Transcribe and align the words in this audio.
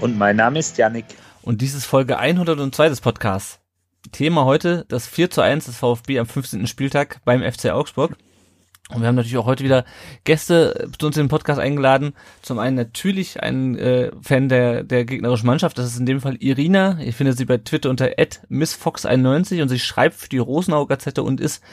Und 0.00 0.18
mein 0.18 0.36
Name 0.36 0.58
ist 0.58 0.76
Yannick. 0.76 1.06
Und 1.42 1.62
dies 1.62 1.74
ist 1.74 1.86
Folge 1.86 2.18
102 2.18 2.88
des 2.88 3.00
Podcasts. 3.00 3.60
Thema 4.12 4.44
heute 4.44 4.84
das 4.88 5.06
4 5.06 5.30
zu 5.30 5.40
1 5.40 5.66
des 5.66 5.76
VfB 5.78 6.18
am 6.18 6.26
15. 6.26 6.66
Spieltag 6.66 7.20
beim 7.24 7.42
FC 7.42 7.70
Augsburg. 7.70 8.16
Und 8.90 9.00
wir 9.00 9.08
haben 9.08 9.16
natürlich 9.16 9.38
auch 9.38 9.46
heute 9.46 9.64
wieder 9.64 9.84
Gäste 10.24 10.88
zu 10.96 11.06
uns 11.06 11.16
in 11.16 11.24
den 11.24 11.28
Podcast 11.28 11.58
eingeladen. 11.58 12.12
Zum 12.42 12.60
einen 12.60 12.76
natürlich 12.76 13.42
ein 13.42 13.76
äh, 13.78 14.12
Fan 14.22 14.48
der, 14.48 14.84
der 14.84 15.04
gegnerischen 15.04 15.46
Mannschaft. 15.46 15.78
Das 15.78 15.86
ist 15.86 15.98
in 15.98 16.06
dem 16.06 16.20
Fall 16.20 16.36
Irina. 16.36 17.00
Ihr 17.00 17.12
findet 17.12 17.36
sie 17.36 17.46
bei 17.46 17.56
Twitter 17.56 17.90
unter 17.90 18.06
missfox91 18.06 19.62
und 19.62 19.68
sie 19.70 19.80
schreibt 19.80 20.14
für 20.14 20.28
die 20.28 20.38
Rosenau 20.38 20.86
Gazette 20.86 21.24
und 21.24 21.40
ist 21.40 21.64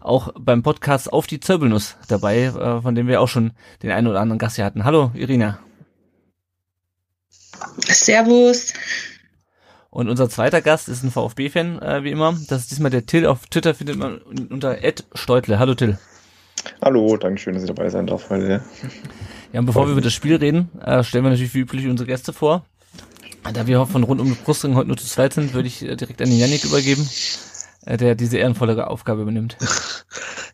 auch 0.00 0.32
beim 0.38 0.62
Podcast 0.62 1.12
auf 1.12 1.26
die 1.26 1.40
Zirbelnuss 1.40 1.96
dabei, 2.08 2.44
äh, 2.44 2.82
von 2.82 2.94
dem 2.94 3.08
wir 3.08 3.20
auch 3.20 3.28
schon 3.28 3.52
den 3.82 3.90
einen 3.90 4.06
oder 4.06 4.20
anderen 4.20 4.38
Gast 4.38 4.56
hier 4.56 4.64
hatten. 4.64 4.84
Hallo, 4.84 5.10
Irina. 5.14 5.58
Servus. 7.88 8.72
Und 9.90 10.08
unser 10.08 10.28
zweiter 10.28 10.62
Gast 10.62 10.88
ist 10.88 11.02
ein 11.02 11.10
VfB-Fan, 11.10 11.82
äh, 11.82 12.04
wie 12.04 12.10
immer. 12.10 12.38
Das 12.48 12.62
ist 12.62 12.70
diesmal 12.70 12.90
der 12.90 13.06
Till. 13.06 13.26
Auf 13.26 13.46
Twitter 13.46 13.74
findet 13.74 13.96
man 13.96 14.18
unter 14.18 14.82
Ed 14.82 15.04
Steutle. 15.14 15.58
Hallo 15.58 15.74
Till. 15.74 15.98
Hallo, 16.82 17.16
danke 17.16 17.40
schön, 17.40 17.54
dass 17.54 17.64
ich 17.64 17.68
dabei 17.68 17.88
sein 17.88 18.06
darf 18.06 18.30
heute. 18.30 18.62
Ja, 19.52 19.60
und 19.60 19.66
bevor 19.66 19.86
wir 19.86 19.92
über 19.92 20.00
das 20.00 20.12
Spiel 20.12 20.36
reden, 20.36 20.70
äh, 20.80 21.02
stellen 21.02 21.24
wir 21.24 21.30
natürlich 21.30 21.54
wie 21.54 21.60
üblich 21.60 21.88
unsere 21.88 22.06
Gäste 22.06 22.32
vor. 22.32 22.64
Da 23.52 23.66
wir 23.66 23.84
von 23.86 24.04
rund 24.04 24.20
um 24.20 24.28
den 24.28 24.36
Brustring 24.36 24.76
heute 24.76 24.88
nur 24.88 24.96
zu 24.96 25.06
zweit 25.06 25.32
sind, 25.32 25.54
würde 25.54 25.66
ich 25.66 25.82
äh, 25.82 25.96
direkt 25.96 26.22
an 26.22 26.28
den 26.28 26.38
Yannick 26.38 26.64
übergeben. 26.64 27.08
Äh, 27.86 27.96
der 27.96 28.14
diese 28.14 28.36
ehrenvolle 28.36 28.86
Aufgabe 28.86 29.22
übernimmt. 29.22 29.56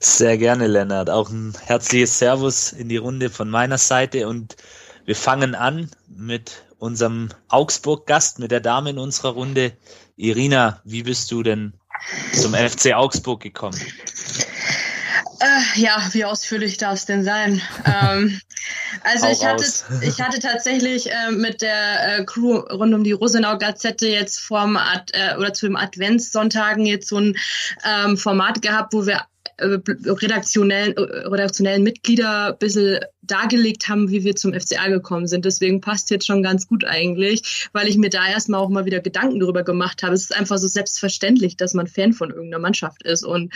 Sehr 0.01 0.39
gerne, 0.39 0.67
Lennart. 0.67 1.11
Auch 1.11 1.31
ein 1.31 1.55
herzliches 1.65 2.19
Servus 2.19 2.73
in 2.73 2.89
die 2.89 2.97
Runde 2.97 3.31
von 3.31 3.51
meiner 3.51 3.79
Seite 3.79 4.29
und 4.29 4.57
wir 5.05 5.17
fangen 5.17 5.55
an 5.55 5.91
mit 6.09 6.65
unserem 6.79 7.31
Augsburg-Gast, 7.49 8.39
mit 8.39 8.51
der 8.51 8.61
Dame 8.61 8.91
in 8.91 8.99
unserer 8.99 9.31
Runde. 9.31 9.73
Irina, 10.17 10.81
wie 10.85 11.03
bist 11.03 11.31
du 11.31 11.43
denn 11.43 11.75
zum 12.33 12.55
FC 12.55 12.95
Augsburg 12.95 13.41
gekommen? 13.41 13.79
Äh, 15.41 15.81
ja, 15.81 16.03
wie 16.13 16.25
ausführlich 16.25 16.79
darf 16.79 16.95
es 16.95 17.07
denn 17.07 17.23
sein? 17.23 17.61
ähm, 17.85 18.41
also 19.03 19.27
ich 19.29 19.45
hatte, 19.45 19.65
ich 20.01 20.21
hatte 20.21 20.39
tatsächlich 20.41 21.11
äh, 21.11 21.31
mit 21.31 21.61
der 21.63 22.21
äh, 22.21 22.25
Crew 22.25 22.57
rund 22.57 22.95
um 22.95 23.05
die 23.05 23.13
Rosenau 23.13 23.59
Gazette 23.59 24.09
jetzt 24.09 24.41
vorm 24.41 24.77
Ad, 24.77 25.13
äh, 25.13 25.37
oder 25.37 25.53
zu 25.53 25.67
den 25.67 25.77
Adventssonntagen 25.77 26.87
jetzt 26.87 27.09
so 27.09 27.19
ein 27.19 27.37
ähm, 27.85 28.17
Format 28.17 28.63
gehabt, 28.63 28.95
wo 28.95 29.07
wir 29.07 29.27
äh, 29.59 29.79
redaktionellen, 30.11 30.97
äh, 30.97 31.01
redaktionellen 31.01 31.83
Mitglieder 31.83 32.49
ein 32.49 32.59
bisschen 32.59 33.01
dargelegt 33.23 33.89
haben, 33.89 34.11
wie 34.11 34.25
wir 34.25 34.37
zum 34.37 34.53
FCA 34.53 34.89
gekommen 34.89 35.27
sind. 35.27 35.45
Deswegen 35.45 35.81
passt 35.81 36.11
jetzt 36.11 36.27
schon 36.27 36.43
ganz 36.43 36.67
gut 36.69 36.85
eigentlich, 36.85 37.69
weil 37.73 37.89
ich 37.89 37.97
mir 37.97 38.11
da 38.11 38.29
erstmal 38.29 38.61
auch 38.61 38.69
mal 38.69 38.85
wieder 38.85 39.01
Gedanken 39.01 39.41
darüber 39.41 39.65
gemacht 39.65 40.03
habe. 40.03 40.15
Es 40.15 40.23
ist 40.23 40.37
einfach 40.37 40.59
so 40.59 40.69
selbstverständlich, 40.69 41.57
dass 41.57 41.75
man 41.75 41.87
Fan 41.87 42.13
von 42.13 42.31
irgendeiner 42.31 42.61
Mannschaft 42.61 43.03
ist. 43.03 43.25
Und 43.25 43.53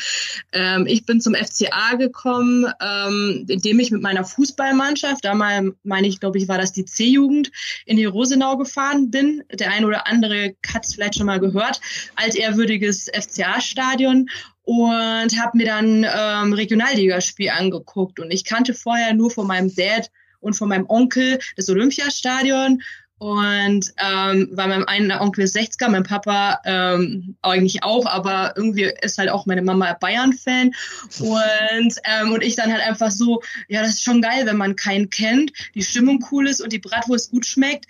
ähm, 0.52 0.86
ich 0.86 1.06
bin 1.06 1.20
zum 1.20 1.34
FCA 1.34 1.97
gekommen, 1.97 2.66
ähm, 2.80 3.44
indem 3.48 3.78
ich 3.80 3.91
mit 3.91 4.02
meiner 4.02 4.25
Fußballmannschaft, 4.25 5.25
damals 5.25 5.72
meine 5.82 6.08
ich, 6.08 6.20
glaube 6.20 6.38
ich, 6.38 6.48
war 6.48 6.58
das 6.58 6.72
die 6.72 6.84
C-Jugend, 6.84 7.50
in 7.86 7.96
die 7.96 8.04
Rosenau 8.06 8.56
gefahren 8.56 9.10
bin. 9.10 9.42
Der 9.52 9.70
ein 9.70 9.84
oder 9.84 10.06
andere 10.06 10.54
hat 10.66 10.84
es 10.84 10.94
vielleicht 10.94 11.16
schon 11.16 11.26
mal 11.26 11.41
gehört. 11.41 11.80
Altehrwürdiges 12.16 13.06
FCA-Stadion 13.12 14.28
und 14.70 15.36
habe 15.36 15.58
mir 15.58 15.66
dann 15.66 16.06
ähm, 16.08 16.53
Regionalligaspiel 16.53 17.50
angeguckt. 17.50 18.20
Und 18.20 18.31
ich 18.31 18.44
kannte 18.44 18.72
vorher 18.72 19.14
nur 19.14 19.32
von 19.32 19.48
meinem 19.48 19.75
Dad 19.75 20.12
und 20.38 20.54
von 20.54 20.69
meinem 20.69 20.86
Onkel 20.88 21.41
das 21.56 21.69
Olympiastadion. 21.69 22.81
Und 23.19 23.92
ähm, 23.98 24.48
weil 24.53 24.69
mein 24.69 24.84
einer 24.84 25.22
Onkel 25.22 25.42
ist 25.42 25.56
60er, 25.56 25.88
mein 25.88 26.04
Papa 26.04 26.60
ähm, 26.64 27.34
eigentlich 27.42 27.82
auch, 27.82 28.06
aber 28.06 28.53
irgendwie 28.54 28.92
ist 29.03 29.19
halt 29.19 29.31
auch 29.31 29.44
meine 29.44 29.62
Mama 29.62 29.92
Bayern-Fan. 29.94 30.70
Und, 31.19 31.94
ähm, 32.04 32.32
und 32.32 32.44
ich 32.44 32.54
dann 32.54 32.72
halt 32.72 32.87
einfach 32.87 33.10
so, 33.10 33.42
ja, 33.66 33.81
das 33.81 33.94
ist 33.94 34.04
schon 34.04 34.22
geil, 34.22 34.47
wenn 34.47 34.56
man 34.56 34.76
keinen 34.76 35.10
kennt, 35.10 35.50
die 35.75 35.82
Stimmung 35.82 36.25
cool 36.31 36.47
ist 36.47 36.62
und 36.62 36.72
die 36.72 36.78
Bratwurst 36.78 37.32
gut 37.32 37.44
schmeckt. 37.44 37.87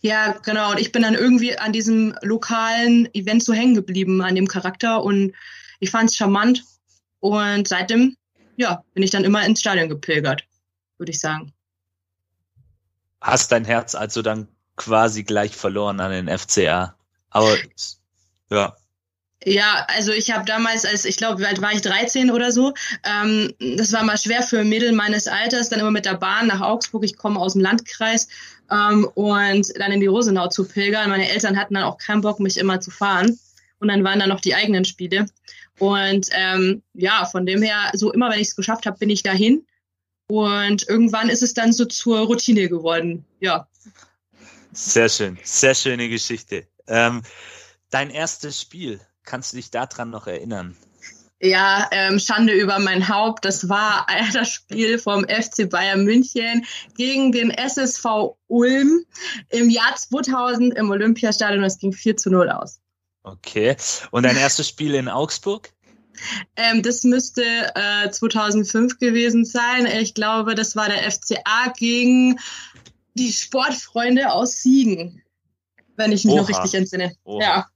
Ja, 0.00 0.38
genau. 0.42 0.70
Und 0.70 0.80
ich 0.80 0.90
bin 0.90 1.02
dann 1.02 1.14
irgendwie 1.14 1.58
an 1.58 1.74
diesem 1.74 2.14
lokalen 2.22 3.12
Event 3.14 3.44
so 3.44 3.52
hängen 3.52 3.74
geblieben, 3.74 4.22
an 4.22 4.34
dem 4.34 4.48
Charakter. 4.48 5.04
Und 5.04 5.34
ich 5.80 5.90
fand 5.90 6.10
es 6.10 6.16
charmant 6.16 6.64
und 7.20 7.68
seitdem, 7.68 8.16
ja, 8.56 8.82
bin 8.94 9.02
ich 9.02 9.10
dann 9.10 9.24
immer 9.24 9.44
ins 9.44 9.60
Stadion 9.60 9.88
gepilgert, 9.88 10.44
würde 10.98 11.10
ich 11.10 11.20
sagen. 11.20 11.52
Hast 13.20 13.50
dein 13.52 13.64
Herz 13.64 13.94
also 13.94 14.22
dann 14.22 14.48
quasi 14.76 15.24
gleich 15.24 15.56
verloren 15.56 16.00
an 16.00 16.12
den 16.12 16.38
FCA. 16.38 16.94
Aber 17.30 17.56
ja. 18.50 18.74
Ja, 19.44 19.86
also 19.88 20.12
ich 20.12 20.32
habe 20.32 20.44
damals, 20.44 20.84
als 20.84 21.04
ich 21.04 21.16
glaube, 21.16 21.40
wie 21.40 21.46
alt 21.46 21.62
war 21.62 21.72
ich 21.72 21.80
13 21.80 22.30
oder 22.30 22.50
so, 22.50 22.74
ähm, 23.04 23.54
das 23.76 23.92
war 23.92 24.02
mal 24.02 24.18
schwer 24.18 24.42
für 24.42 24.64
Mädel 24.64 24.92
meines 24.92 25.28
Alters, 25.28 25.68
dann 25.68 25.78
immer 25.78 25.92
mit 25.92 26.06
der 26.06 26.16
Bahn 26.16 26.48
nach 26.48 26.60
Augsburg. 26.60 27.04
Ich 27.04 27.16
komme 27.16 27.38
aus 27.38 27.52
dem 27.52 27.62
Landkreis 27.62 28.26
ähm, 28.70 29.08
und 29.14 29.72
dann 29.78 29.92
in 29.92 30.00
die 30.00 30.06
Rosenau 30.06 30.48
zu 30.48 30.66
pilgern. 30.66 31.10
Meine 31.10 31.30
Eltern 31.30 31.56
hatten 31.56 31.74
dann 31.74 31.84
auch 31.84 31.98
keinen 31.98 32.20
Bock, 32.20 32.40
mich 32.40 32.56
immer 32.56 32.80
zu 32.80 32.90
fahren. 32.90 33.38
Und 33.78 33.88
dann 33.88 34.02
waren 34.02 34.18
da 34.18 34.26
noch 34.26 34.40
die 34.40 34.56
eigenen 34.56 34.84
Spiele. 34.84 35.26
Und 35.78 36.28
ähm, 36.32 36.82
ja, 36.94 37.24
von 37.26 37.46
dem 37.46 37.62
her, 37.62 37.90
so 37.94 38.12
immer 38.12 38.30
wenn 38.30 38.40
ich 38.40 38.48
es 38.48 38.56
geschafft 38.56 38.86
habe, 38.86 38.98
bin 38.98 39.10
ich 39.10 39.22
dahin. 39.22 39.66
Und 40.28 40.88
irgendwann 40.88 41.30
ist 41.30 41.42
es 41.42 41.54
dann 41.54 41.72
so 41.72 41.84
zur 41.86 42.20
Routine 42.20 42.68
geworden. 42.68 43.24
Ja. 43.40 43.68
Sehr 44.72 45.08
schön, 45.08 45.38
sehr 45.42 45.74
schöne 45.74 46.08
Geschichte. 46.08 46.66
Ähm, 46.86 47.22
dein 47.90 48.10
erstes 48.10 48.60
Spiel, 48.60 49.00
kannst 49.24 49.52
du 49.52 49.56
dich 49.56 49.70
daran 49.70 50.10
noch 50.10 50.26
erinnern? 50.26 50.76
Ja, 51.40 51.88
ähm, 51.92 52.18
Schande 52.18 52.52
über 52.52 52.78
mein 52.80 53.08
Haupt. 53.08 53.44
Das 53.44 53.68
war 53.68 54.06
das 54.32 54.50
Spiel 54.50 54.98
vom 54.98 55.24
FC 55.24 55.70
Bayern 55.70 56.04
München 56.04 56.66
gegen 56.96 57.32
den 57.32 57.50
SSV 57.50 58.36
Ulm 58.48 59.04
im 59.50 59.70
Jahr 59.70 59.94
2000 59.94 60.74
im 60.74 60.90
Olympiastadion. 60.90 61.62
Es 61.62 61.78
ging 61.78 61.92
4 61.92 62.16
zu 62.16 62.30
0 62.30 62.50
aus. 62.50 62.80
Okay. 63.32 63.76
Und 64.10 64.24
dein 64.24 64.36
erstes 64.36 64.68
Spiel 64.68 64.94
in 64.94 65.08
Augsburg? 65.08 65.72
Ähm, 66.56 66.82
das 66.82 67.04
müsste 67.04 67.42
äh, 67.74 68.10
2005 68.10 68.98
gewesen 68.98 69.44
sein. 69.44 69.86
Ich 69.86 70.14
glaube, 70.14 70.54
das 70.54 70.74
war 70.74 70.88
der 70.88 71.10
FCA 71.10 71.72
gegen 71.76 72.38
die 73.14 73.32
Sportfreunde 73.32 74.32
aus 74.32 74.62
Siegen, 74.62 75.22
wenn 75.96 76.12
ich 76.12 76.24
mich 76.24 76.34
Oha. 76.34 76.40
noch 76.42 76.48
richtig 76.48 76.74
entsinne. 76.74 77.14
Oha. 77.24 77.42
Ja. 77.42 77.66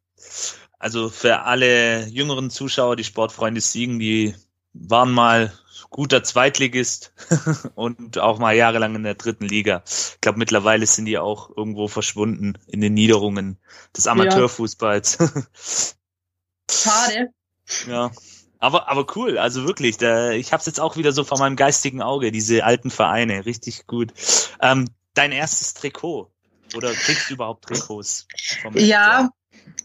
Also 0.79 1.09
für 1.09 1.43
alle 1.43 2.07
jüngeren 2.09 2.51
Zuschauer, 2.51 2.97
die 2.97 3.05
Sportfreunde 3.05 3.61
Siegen, 3.61 3.99
die 3.99 4.35
waren 4.73 5.13
mal 5.13 5.53
guter 5.93 6.25
Zweitligist 6.25 7.13
und 7.77 8.19
auch 8.19 8.39
mal 8.39 8.57
jahrelang 8.57 8.97
in 8.97 9.05
der 9.05 9.15
dritten 9.15 9.47
Liga. 9.47 9.85
Ich 9.87 10.21
glaube, 10.21 10.39
mittlerweile 10.39 10.87
sind 10.87 11.05
die 11.05 11.19
auch 11.19 11.57
irgendwo 11.57 11.87
verschwunden 11.87 12.55
in 12.67 12.81
den 12.81 12.95
Niederungen 12.95 13.59
des 13.97 14.09
Amateurfußballs. 14.09 15.19
Schade. 16.71 17.31
Ja. 17.87 18.11
Aber, 18.59 18.89
aber 18.89 19.07
cool, 19.17 19.39
also 19.39 19.67
wirklich, 19.67 19.97
da, 19.97 20.31
ich 20.31 20.53
habe 20.53 20.61
es 20.61 20.67
jetzt 20.67 20.81
auch 20.81 20.97
wieder 20.97 21.13
so 21.13 21.25
vor 21.25 21.39
meinem 21.39 21.57
geistigen 21.57 22.01
Auge, 22.01 22.31
diese 22.31 22.65
alten 22.65 22.91
Vereine, 22.91 23.45
richtig 23.45 23.87
gut. 23.87 24.13
Ähm, 24.61 24.89
dein 25.15 25.33
erstes 25.33 25.75
Trikot 25.75 26.31
oder 26.77 26.93
kriegst 26.93 27.29
du 27.29 27.35
überhaupt 27.35 27.65
Trikots? 27.65 28.27
ja, 28.75 29.31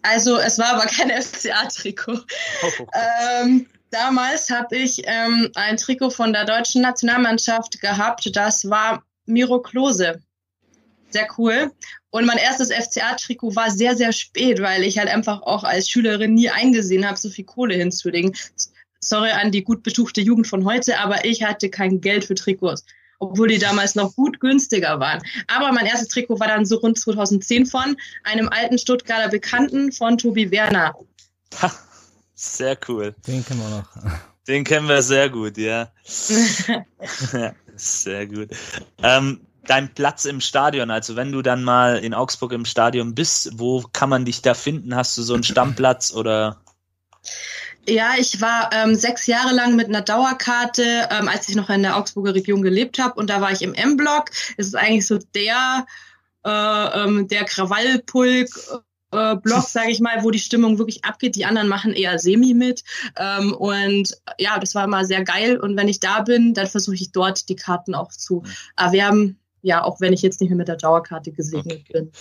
also 0.04 0.38
es 0.38 0.60
war 0.60 0.76
aber 0.76 0.86
kein 0.86 1.10
FCA-Trikot. 1.10 2.24
Oh. 2.62 2.88
Ähm, 2.94 3.68
damals 3.92 4.50
habe 4.50 4.78
ich 4.78 5.02
ähm, 5.06 5.52
ein 5.56 5.78
Trikot 5.78 6.12
von 6.12 6.34
der 6.34 6.46
deutschen 6.46 6.82
Nationalmannschaft 6.82 7.82
gehabt. 7.82 8.36
Das 8.36 8.70
war 8.70 9.04
Miro 9.26 9.62
Klose. 9.62 10.22
Sehr 11.10 11.28
cool. 11.38 11.72
Und 12.10 12.26
mein 12.26 12.38
erstes 12.38 12.72
FCA-Trikot 12.72 13.56
war 13.56 13.72
sehr, 13.72 13.96
sehr 13.96 14.12
spät, 14.12 14.62
weil 14.62 14.84
ich 14.84 14.98
halt 14.98 15.10
einfach 15.10 15.42
auch 15.42 15.64
als 15.64 15.90
Schülerin 15.90 16.34
nie 16.34 16.50
eingesehen 16.50 17.08
habe, 17.08 17.18
so 17.18 17.30
viel 17.30 17.46
Kohle 17.46 17.76
hinzulegen. 17.76 18.36
Sorry 19.00 19.32
an 19.32 19.52
die 19.52 19.64
gut 19.64 19.84
betuchte 19.84 20.22
Jugend 20.22 20.48
von 20.48 20.66
heute, 20.66 21.00
aber 21.00 21.24
ich 21.26 21.44
hatte 21.44 21.70
kein 21.70 22.02
Geld 22.02 22.26
für 22.26 22.36
Trikots. 22.36 22.84
obwohl 23.20 23.48
die 23.48 23.58
damals 23.58 23.96
noch 23.96 24.16
gut 24.16 24.40
günstiger 24.40 25.00
waren. 25.00 25.24
Aber 25.48 25.72
mein 25.72 25.86
erstes 25.86 26.10
Trikot 26.10 26.40
war 26.40 26.48
dann 26.48 26.66
so 26.66 26.78
rund 26.78 27.00
2010 27.00 27.66
von 27.66 27.98
einem 28.24 28.50
alten 28.50 28.78
Stuttgarter 28.78 29.30
Bekannten 29.30 29.92
von 29.92 30.18
Tobi 30.18 30.52
Werner. 30.52 30.94
Ha, 31.62 31.72
sehr 32.38 32.78
cool. 32.88 33.16
Den 33.26 33.44
kennen 33.44 33.60
wir 33.60 33.70
noch. 33.70 33.90
Den 34.48 34.64
kennen 34.64 34.88
wir 34.88 35.02
sehr 35.02 35.30
gut, 35.30 35.58
ja. 35.58 35.92
sehr 37.76 38.28
gut. 38.28 38.50
Ähm, 39.04 39.42
dein 39.64 39.94
Platz 39.94 40.26
im 40.26 40.40
Stadion, 40.40 40.90
also 40.90 41.16
wenn 41.16 41.32
du 41.32 41.42
dann 41.42 41.64
mal 41.64 41.98
in 41.98 42.14
Augsburg 42.14 42.54
im 42.54 42.64
Stadion 42.64 43.14
bist, 43.14 43.60
wo 43.60 43.82
kann 43.92 44.10
man 44.10 44.24
dich 44.24 44.42
da 44.42 44.54
finden? 44.54 44.96
Hast 44.96 45.18
du 45.18 45.24
so 45.24 45.34
einen 45.34 45.44
Stammplatz 45.44 46.14
oder? 46.14 46.62
Ja, 47.90 48.12
ich 48.18 48.40
war 48.40 48.70
ähm, 48.72 48.96
sechs 48.96 49.28
Jahre 49.28 49.54
lang 49.54 49.76
mit 49.76 49.88
einer 49.88 50.02
Dauerkarte, 50.02 51.10
ähm, 51.10 51.28
als 51.28 51.50
ich 51.50 51.56
noch 51.56 51.70
in 51.70 51.82
der 51.82 51.98
Augsburger 51.98 52.36
Region 52.36 52.62
gelebt 52.62 53.00
habe. 53.00 53.16
Und 53.16 53.30
da 53.30 53.42
war 53.42 53.52
ich 53.52 53.62
im 53.64 53.74
M-Block. 53.74 54.30
Es 54.58 54.68
ist 54.68 54.76
eigentlich 54.76 55.08
so 55.08 55.20
der, 55.34 55.86
äh, 56.46 57.04
ähm, 57.04 57.28
der 57.28 57.46
Krawallpulk 57.46 58.50
äh, 59.12 59.36
Block, 59.36 59.64
sage 59.68 59.92
ich 59.92 60.00
mal, 60.00 60.24
wo 60.24 60.32
die 60.32 60.40
Stimmung 60.40 60.78
wirklich 60.78 61.06
abgeht. 61.06 61.36
Die 61.36 61.46
anderen 61.46 61.68
machen 61.68 61.94
eher 61.94 62.20
semi 62.20 62.54
mit. 62.54 62.84
Ähm, 63.18 63.54
und 63.54 64.14
ja, 64.38 64.60
das 64.60 64.76
war 64.76 64.86
immer 64.86 65.06
sehr 65.06 65.24
geil. 65.24 65.58
Und 65.58 65.78
wenn 65.78 65.88
ich 65.88 66.00
da 66.00 66.22
bin, 66.22 66.54
dann 66.54 66.68
versuche 66.68 66.96
ich 66.96 67.12
dort 67.12 67.50
die 67.50 67.56
Karten 67.56 67.96
auch 67.96 68.12
zu 68.12 68.44
erwerben. 68.76 69.40
Ja, 69.62 69.84
auch 69.84 70.00
wenn 70.00 70.14
ich 70.14 70.22
jetzt 70.22 70.40
nicht 70.40 70.50
mehr 70.50 70.58
mit 70.58 70.68
der 70.68 70.78
Dauerkarte 70.78 71.32
gesegnet 71.32 71.82
okay. 71.82 71.94
bin. 71.94 72.12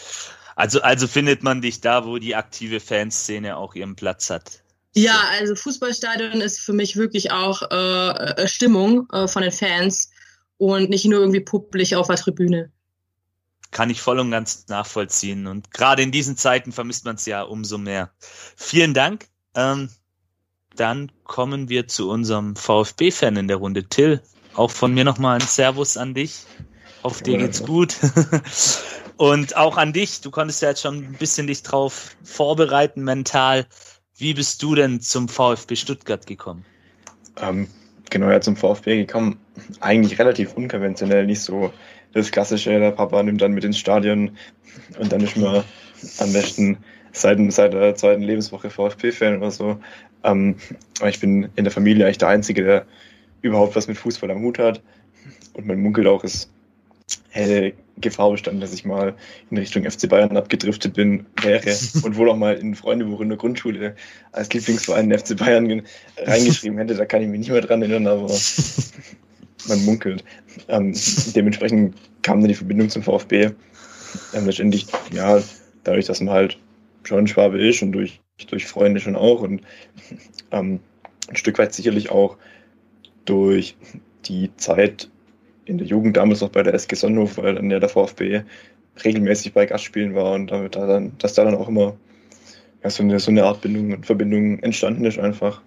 Also, 0.56 0.80
also 0.80 1.06
findet 1.06 1.42
man 1.42 1.60
dich 1.60 1.82
da, 1.82 2.06
wo 2.06 2.18
die 2.18 2.34
aktive 2.34 2.80
Fanszene 2.80 3.56
auch 3.56 3.74
ihren 3.74 3.94
Platz 3.94 4.30
hat. 4.30 4.62
Ja, 4.94 5.20
also 5.38 5.54
Fußballstadion 5.54 6.40
ist 6.40 6.58
für 6.58 6.72
mich 6.72 6.96
wirklich 6.96 7.30
auch 7.30 7.62
äh, 7.70 8.42
äh, 8.42 8.48
Stimmung 8.48 9.06
äh, 9.12 9.28
von 9.28 9.42
den 9.42 9.52
Fans 9.52 10.10
und 10.56 10.88
nicht 10.88 11.04
nur 11.04 11.20
irgendwie 11.20 11.40
publik 11.40 11.92
auf 11.92 12.06
der 12.06 12.16
Tribüne 12.16 12.72
kann 13.76 13.90
ich 13.90 14.00
voll 14.00 14.18
und 14.20 14.30
ganz 14.30 14.68
nachvollziehen. 14.68 15.46
Und 15.46 15.70
gerade 15.70 16.00
in 16.02 16.10
diesen 16.10 16.38
Zeiten 16.38 16.72
vermisst 16.72 17.04
man 17.04 17.16
es 17.16 17.26
ja 17.26 17.42
umso 17.42 17.76
mehr. 17.76 18.08
Vielen 18.56 18.94
Dank. 18.94 19.26
Ähm, 19.54 19.90
dann 20.74 21.12
kommen 21.24 21.68
wir 21.68 21.86
zu 21.86 22.08
unserem 22.08 22.56
VfB-Fan 22.56 23.36
in 23.36 23.48
der 23.48 23.58
Runde. 23.58 23.86
Till, 23.86 24.22
auch 24.54 24.70
von 24.70 24.94
mir 24.94 25.04
nochmal 25.04 25.34
ein 25.34 25.46
Servus 25.46 25.98
an 25.98 26.14
dich. 26.14 26.46
Auf 27.02 27.20
dir 27.20 27.36
geht's 27.36 27.64
gut. 27.64 27.98
und 29.18 29.58
auch 29.58 29.76
an 29.76 29.92
dich. 29.92 30.22
Du 30.22 30.30
konntest 30.30 30.62
ja 30.62 30.70
jetzt 30.70 30.80
schon 30.80 30.96
ein 30.96 31.16
bisschen 31.18 31.46
dich 31.46 31.62
drauf 31.62 32.16
vorbereiten 32.24 33.04
mental. 33.04 33.66
Wie 34.16 34.32
bist 34.32 34.62
du 34.62 34.74
denn 34.74 35.02
zum 35.02 35.28
VfB 35.28 35.76
Stuttgart 35.76 36.26
gekommen? 36.26 36.64
Ähm, 37.36 37.68
genau, 38.08 38.30
ja, 38.30 38.40
zum 38.40 38.56
VfB 38.56 39.04
gekommen. 39.04 39.38
Eigentlich 39.80 40.18
relativ 40.18 40.54
unkonventionell, 40.54 41.26
nicht 41.26 41.42
so 41.42 41.74
das 42.12 42.30
Klassische, 42.30 42.78
der 42.78 42.92
Papa 42.92 43.22
nimmt 43.22 43.42
dann 43.42 43.52
mit 43.52 43.64
ins 43.64 43.78
Stadion 43.78 44.30
und 44.98 45.12
dann 45.12 45.20
ist 45.20 45.36
man 45.36 45.64
am 46.18 46.32
besten 46.32 46.78
seit, 47.12 47.38
seit 47.52 47.72
der 47.72 47.94
zweiten 47.94 48.22
Lebenswoche 48.22 48.70
VfB-Fan 48.70 49.38
oder 49.38 49.50
so. 49.50 49.78
Ähm, 50.24 50.56
aber 51.00 51.08
ich 51.08 51.20
bin 51.20 51.48
in 51.56 51.64
der 51.64 51.72
Familie 51.72 52.04
eigentlich 52.04 52.18
der 52.18 52.28
Einzige, 52.28 52.64
der 52.64 52.86
überhaupt 53.42 53.76
was 53.76 53.88
mit 53.88 53.96
Fußball 53.96 54.30
am 54.30 54.42
Hut 54.42 54.58
hat. 54.58 54.82
Und 55.54 55.66
mein 55.66 55.80
Munkelt 55.80 56.06
auch 56.06 56.24
ist 56.24 56.50
helle 57.30 57.72
Gefahr 57.98 58.30
bestanden, 58.30 58.60
dass 58.60 58.74
ich 58.74 58.84
mal 58.84 59.14
in 59.50 59.58
Richtung 59.58 59.88
FC 59.88 60.08
Bayern 60.08 60.36
abgedriftet 60.36 60.94
bin, 60.94 61.26
wäre 61.42 61.76
und 62.02 62.16
wohl 62.16 62.30
auch 62.30 62.36
mal 62.36 62.54
in 62.56 62.74
Freundebuch 62.74 63.20
in 63.20 63.28
der 63.28 63.38
Grundschule 63.38 63.94
als 64.32 64.52
Lieblingsverein 64.52 65.16
FC 65.16 65.36
Bayern 65.36 65.82
reingeschrieben 66.18 66.78
hätte. 66.78 66.94
Da 66.94 67.04
kann 67.04 67.22
ich 67.22 67.28
mich 67.28 67.38
nicht 67.38 67.50
mehr 67.50 67.60
dran 67.60 67.82
erinnern, 67.82 68.06
aber 68.06 68.28
man 69.68 69.84
munkelt. 69.84 70.24
Ähm, 70.68 70.94
dementsprechend 71.34 71.96
kam 72.22 72.40
dann 72.40 72.48
die 72.48 72.54
Verbindung 72.54 72.88
zum 72.88 73.02
VfB. 73.02 73.50
Ähm, 74.34 74.46
letztendlich, 74.46 74.86
ja, 75.12 75.42
dadurch, 75.84 76.06
dass 76.06 76.20
man 76.20 76.34
halt 76.34 76.58
schon 77.04 77.26
Schwabe 77.26 77.58
ist 77.58 77.82
und 77.82 77.92
durch, 77.92 78.20
durch 78.48 78.66
Freunde 78.66 79.00
schon 79.00 79.16
auch 79.16 79.40
und 79.42 79.62
ähm, 80.50 80.80
ein 81.28 81.36
Stück 81.36 81.58
weit 81.58 81.74
sicherlich 81.74 82.10
auch 82.10 82.36
durch 83.24 83.76
die 84.24 84.50
Zeit 84.56 85.08
in 85.64 85.78
der 85.78 85.86
Jugend 85.86 86.16
damals 86.16 86.40
noch 86.40 86.50
bei 86.50 86.62
der 86.62 86.74
SG 86.74 86.94
Sonnenhof, 86.94 87.38
weil 87.38 87.54
dann 87.56 87.70
ja 87.70 87.80
der 87.80 87.88
VfB 87.88 88.42
regelmäßig 89.04 89.52
bei 89.52 89.66
Gastspielen 89.66 90.14
war 90.14 90.32
und 90.32 90.50
damit 90.50 90.76
da 90.76 90.86
dann, 90.86 91.12
dass 91.18 91.34
da 91.34 91.44
dann 91.44 91.56
auch 91.56 91.68
immer 91.68 91.96
ja, 92.82 92.90
so, 92.90 93.02
eine, 93.02 93.18
so 93.18 93.30
eine 93.30 93.44
Art 93.44 93.60
Bindung 93.60 93.92
und 93.92 94.06
Verbindung 94.06 94.60
entstanden 94.60 95.04
ist 95.04 95.18
einfach. 95.18 95.62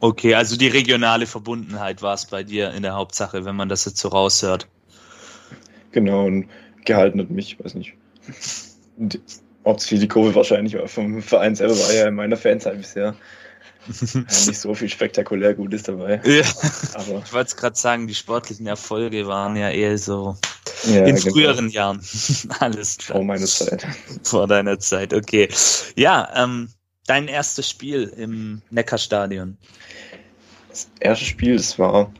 Okay, 0.00 0.34
also 0.34 0.56
die 0.56 0.68
regionale 0.68 1.26
Verbundenheit 1.26 2.02
war 2.02 2.14
es 2.14 2.26
bei 2.26 2.42
dir 2.42 2.72
in 2.72 2.82
der 2.82 2.94
Hauptsache, 2.94 3.44
wenn 3.44 3.56
man 3.56 3.68
das 3.68 3.84
jetzt 3.84 3.98
so 3.98 4.08
raushört. 4.08 4.68
Genau, 5.92 6.26
und 6.26 6.48
gehalten 6.84 7.20
hat 7.20 7.30
mich, 7.30 7.58
weiß 7.62 7.74
nicht. 7.74 7.94
Ob 9.64 9.78
es 9.78 9.86
viel 9.86 9.98
die 9.98 10.08
Kurve 10.08 10.34
wahrscheinlich 10.34 10.74
war 10.74 10.88
vom 10.88 11.22
Verein 11.22 11.54
selber 11.54 11.78
war 11.78 11.92
ja 11.92 12.08
in 12.08 12.14
meiner 12.14 12.36
Fanzeit 12.36 12.78
bisher. 12.78 13.14
Ja, 13.88 14.22
nicht 14.24 14.58
so 14.58 14.74
viel 14.74 14.88
spektakulär 14.88 15.54
Gutes 15.54 15.84
dabei. 15.84 16.20
Ja. 16.24 16.44
Aber 16.94 17.22
ich 17.24 17.32
wollte 17.32 17.56
gerade 17.56 17.76
sagen, 17.76 18.06
die 18.06 18.14
sportlichen 18.14 18.66
Erfolge 18.66 19.26
waren 19.26 19.56
ja 19.56 19.70
eher 19.70 19.96
so 19.98 20.36
ja, 20.84 21.04
in 21.04 21.16
genau. 21.16 21.30
früheren 21.30 21.68
Jahren. 21.70 22.00
Alles 22.60 22.98
klar. 22.98 23.16
Vor 23.16 23.24
meiner 23.24 23.46
Zeit. 23.46 23.86
Vor 24.24 24.46
deiner 24.46 24.78
Zeit, 24.78 25.14
okay. 25.14 25.48
Ja, 25.96 26.28
ähm, 26.34 26.68
dein 27.08 27.28
erstes 27.28 27.68
Spiel 27.68 28.04
im 28.16 28.62
Neckarstadion? 28.70 29.56
Das 30.68 30.88
erste 31.00 31.24
Spiel, 31.24 31.56
das 31.56 31.78
war 31.78 32.12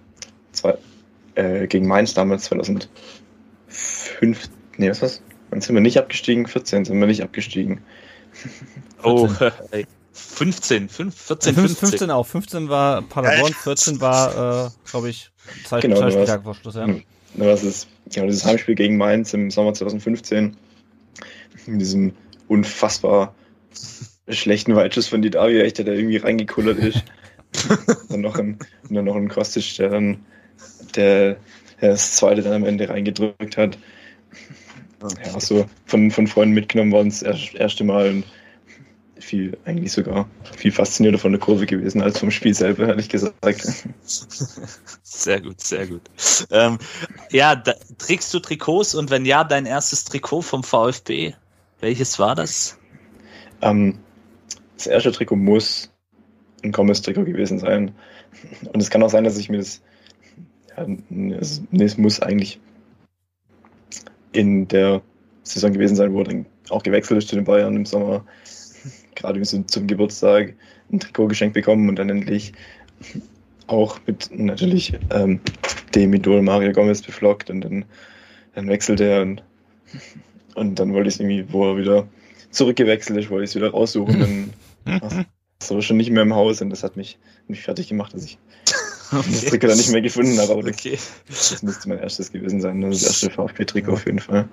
zwei, 0.52 0.76
äh, 1.34 1.66
gegen 1.66 1.86
Mainz 1.86 2.14
damals 2.14 2.44
2005. 2.44 2.88
Nee, 4.76 4.90
was 4.90 5.02
war's? 5.02 5.22
Dann 5.50 5.60
sind 5.60 5.74
wir 5.74 5.80
nicht 5.80 5.98
abgestiegen, 5.98 6.46
14 6.46 6.84
sind 6.84 6.98
wir 6.98 7.06
nicht 7.06 7.22
abgestiegen. 7.22 7.80
Oh, 9.04 9.28
15, 10.12 10.88
5, 10.88 11.14
14, 11.14 11.54
15. 11.54 11.76
15 11.76 12.10
auch. 12.10 12.26
15 12.26 12.68
war 12.68 13.02
Paderborn, 13.02 13.52
14 13.52 14.00
war, 14.00 14.66
äh, 14.66 14.70
glaube 14.90 15.10
ich, 15.10 15.30
Zeit, 15.64 15.82
genau, 15.82 15.98
zwei 15.98 16.10
Spieltage 16.10 16.42
vor 16.42 16.54
Schluss, 16.56 16.74
ja. 16.74 16.88
Das 17.34 17.62
ist 17.62 17.86
genau 18.12 18.26
dieses 18.26 18.44
Heimspiel 18.44 18.74
gegen 18.74 18.96
Mainz 18.96 19.34
im 19.34 19.52
Sommer 19.52 19.72
2015. 19.72 20.56
In 21.66 21.78
diesem 21.78 22.12
unfassbar 22.48 23.34
schlechten 24.30 24.74
Weitschuss 24.74 25.08
von 25.08 25.22
Didavi, 25.22 25.60
echt, 25.60 25.78
der 25.78 25.84
da 25.84 25.92
irgendwie 25.92 26.18
reingekullert 26.18 26.78
ist. 26.78 27.04
dann 28.08 28.20
noch 28.20 28.38
ein, 28.38 28.58
dann 28.88 29.04
noch 29.04 29.16
ein 29.16 29.28
Kostic, 29.28 29.76
der 29.76 29.90
dann 29.90 30.24
der, 30.94 31.36
der 31.80 31.90
das 31.90 32.16
zweite 32.16 32.42
dann 32.42 32.52
am 32.52 32.64
Ende 32.64 32.88
reingedrückt 32.88 33.56
hat. 33.56 33.78
Ja, 35.24 35.38
so 35.38 35.66
von, 35.86 36.10
von 36.10 36.26
Freunden 36.26 36.54
mitgenommen 36.54 36.92
worden, 36.92 37.14
das 37.20 37.54
erste 37.54 37.84
Mal 37.84 38.10
und 38.10 38.24
viel, 39.20 39.56
eigentlich 39.64 39.92
sogar 39.92 40.28
viel 40.56 40.72
faszinierter 40.72 41.18
von 41.18 41.32
der 41.32 41.40
Kurve 41.40 41.66
gewesen 41.66 42.00
als 42.00 42.18
vom 42.18 42.30
Spiel 42.30 42.54
selber, 42.54 42.88
ehrlich 42.88 43.08
gesagt. 43.08 43.84
Sehr 45.02 45.40
gut, 45.40 45.60
sehr 45.60 45.86
gut. 45.86 46.02
Ähm, 46.50 46.78
ja, 47.30 47.54
da, 47.56 47.74
trägst 47.98 48.32
du 48.32 48.40
Trikots 48.40 48.94
und 48.94 49.10
wenn 49.10 49.24
ja, 49.24 49.44
dein 49.44 49.66
erstes 49.66 50.04
Trikot 50.04 50.42
vom 50.42 50.62
VfB, 50.62 51.34
welches 51.80 52.18
war 52.18 52.34
das? 52.34 52.78
Ähm, 53.60 53.98
das 54.78 54.86
erste 54.86 55.12
Trikot 55.12 55.36
muss 55.36 55.90
ein 56.62 56.72
Gomez-Trikot 56.72 57.24
gewesen 57.24 57.58
sein. 57.58 57.92
Und 58.72 58.80
es 58.80 58.90
kann 58.90 59.02
auch 59.02 59.10
sein, 59.10 59.24
dass 59.24 59.36
ich 59.36 59.48
mir 59.48 59.58
das, 59.58 59.82
ja, 60.76 60.86
es, 61.40 61.62
nee, 61.70 61.84
es 61.84 61.98
muss 61.98 62.20
eigentlich 62.20 62.60
in 64.32 64.68
der 64.68 65.02
Saison 65.42 65.72
gewesen 65.72 65.96
sein, 65.96 66.12
wo 66.12 66.20
er 66.20 66.24
dann 66.24 66.46
auch 66.70 66.82
gewechselt 66.82 67.18
ist 67.18 67.28
zu 67.28 67.36
den 67.36 67.44
Bayern 67.44 67.76
im 67.76 67.86
Sommer, 67.86 68.24
gerade 69.14 69.44
so 69.44 69.62
zum 69.62 69.86
Geburtstag 69.86 70.54
ein 70.92 71.00
Trikot 71.00 71.28
geschenkt 71.28 71.54
bekommen 71.54 71.88
und 71.88 71.96
dann 71.96 72.08
endlich 72.08 72.52
auch 73.66 73.98
mit 74.06 74.30
natürlich 74.32 74.94
ähm, 75.10 75.40
dem 75.94 76.14
Idol 76.14 76.42
Mario 76.42 76.72
Gomez 76.72 77.02
beflockt 77.02 77.50
und 77.50 77.62
dann, 77.62 77.84
dann 78.54 78.68
wechselt 78.68 79.00
er 79.00 79.22
und, 79.22 79.42
und 80.54 80.78
dann 80.78 80.92
wollte 80.92 81.08
ich 81.08 81.14
es 81.14 81.20
irgendwie, 81.20 81.52
wo 81.52 81.70
er 81.70 81.76
wieder 81.76 82.08
zurückgewechselt 82.50 83.18
ist, 83.18 83.30
wollte 83.30 83.44
ich 83.44 83.50
es 83.50 83.56
wieder 83.56 83.70
raussuchen. 83.70 84.20
Dann 84.20 84.50
so 85.62 85.80
schon 85.80 85.96
nicht 85.96 86.10
mehr 86.10 86.22
im 86.22 86.34
Haus 86.34 86.60
und 86.60 86.70
das 86.70 86.82
hat 86.82 86.96
mich, 86.96 87.18
mich 87.46 87.62
fertig 87.62 87.88
gemacht, 87.88 88.14
dass 88.14 88.24
ich 88.24 88.38
okay. 89.12 89.24
das 89.30 89.44
Trikot 89.46 89.66
dann 89.68 89.76
nicht 89.76 89.90
mehr 89.90 90.02
gefunden 90.02 90.38
habe. 90.38 90.52
Aber 90.52 90.62
das, 90.62 90.76
okay. 90.76 90.98
das 91.28 91.62
müsste 91.62 91.88
mein 91.88 91.98
erstes 91.98 92.32
gewesen 92.32 92.60
sein, 92.60 92.80
das 92.80 93.02
erste 93.02 93.30
VfB-Trikot 93.30 93.92
auf 93.92 94.06
jeden 94.06 94.20
Fall. 94.20 94.48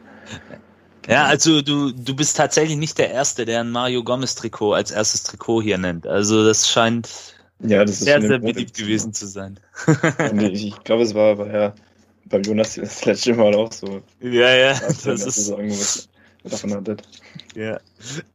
Ja, 1.08 1.25
also 1.25 1.62
du, 1.62 1.92
du 1.92 2.15
bist 2.15 2.36
tatsächlich 2.36 2.77
nicht 2.77 2.98
der 2.98 3.12
Erste, 3.12 3.46
der 3.46 3.62
ein 3.62 3.70
Mario 3.70 4.04
Gomez-Trikot 4.04 4.74
als 4.74 4.92
erstes 4.92 5.24
Trikot 5.24 5.62
hier 5.62 5.77
nennt. 5.77 6.08
Also 6.08 6.44
das 6.44 6.68
scheint 6.68 7.36
ja, 7.60 7.86
das 7.86 8.00
sehr, 8.00 8.22
sehr 8.22 8.39
beliebt 8.39 8.75
gewesen 8.75 9.13
zu 9.13 9.27
sein. 9.27 9.60
ich, 10.51 10.68
ich 10.68 10.84
glaube, 10.84 11.04
es 11.04 11.13
war 11.13 11.36
bei, 11.36 11.74
bei 12.25 12.39
Jonas 12.39 12.75
das 12.75 13.06
letzte 13.06 13.34
Mal 13.34 13.54
auch 13.56 13.72
so. 13.72 14.01
Ja, 14.20 14.56
ja. 14.56 14.74
Das 15.04 15.06
ist, 15.06 15.46
sagen, 15.46 15.72
davon 16.52 16.74
hattet. 16.74 17.04
Ja. 17.56 17.80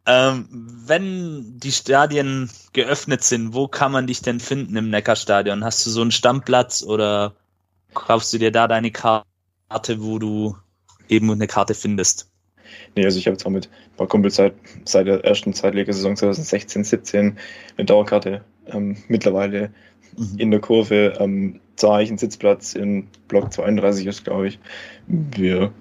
Ähm, 0.07 0.47
wenn 0.51 1.59
die 1.59 1.73
Stadien 1.73 2.51
geöffnet 2.73 3.23
sind, 3.23 3.55
wo 3.55 3.69
kann 3.69 3.93
man 3.93 4.07
dich 4.07 4.23
denn 4.23 4.41
finden 4.41 4.77
im 4.77 4.91
Neckarstadion? 4.91 5.65
Hast 5.65 5.85
du 5.87 5.91
so 5.91 6.01
einen 6.01 6.11
Stammplatz 6.11 6.83
oder 6.83 7.35
kaufst 7.95 8.33
du 8.33 8.39
dir 8.39 8.51
da 8.51 8.69
deine 8.69 8.91
Karte, 8.91 9.25
wo 9.99 10.19
du 10.19 10.57
eben 11.09 11.31
eine 11.31 11.47
Karte 11.47 11.75
findest? 11.75 12.31
Nee, 12.95 13.05
also 13.05 13.19
ich 13.19 13.27
habe 13.27 13.35
jetzt 13.35 13.47
auch 13.47 13.51
mit 13.51 13.67
ein 13.67 13.97
paar 13.97 14.07
Kumpels 14.07 14.37
seit, 14.37 14.55
seit 14.85 15.07
der 15.07 15.25
ersten 15.25 15.53
Zweitligasaison 15.53 16.17
2016, 16.17 16.85
17 16.85 17.39
eine 17.77 17.85
Dauerkarte. 17.85 18.45
Ähm, 18.67 18.97
mittlerweile 19.09 19.73
mhm. 20.17 20.39
in 20.39 20.51
der 20.51 20.61
Kurve 20.61 21.15
ähm, 21.19 21.61
zahle 21.77 22.03
ich 22.05 22.11
einen 22.11 22.19
Sitzplatz 22.19 22.75
in 22.75 23.09
Block 23.29 23.53
32 23.53 24.07
ist, 24.07 24.25
glaube 24.25 24.49
ich. 24.49 24.59
Wir 25.07 25.73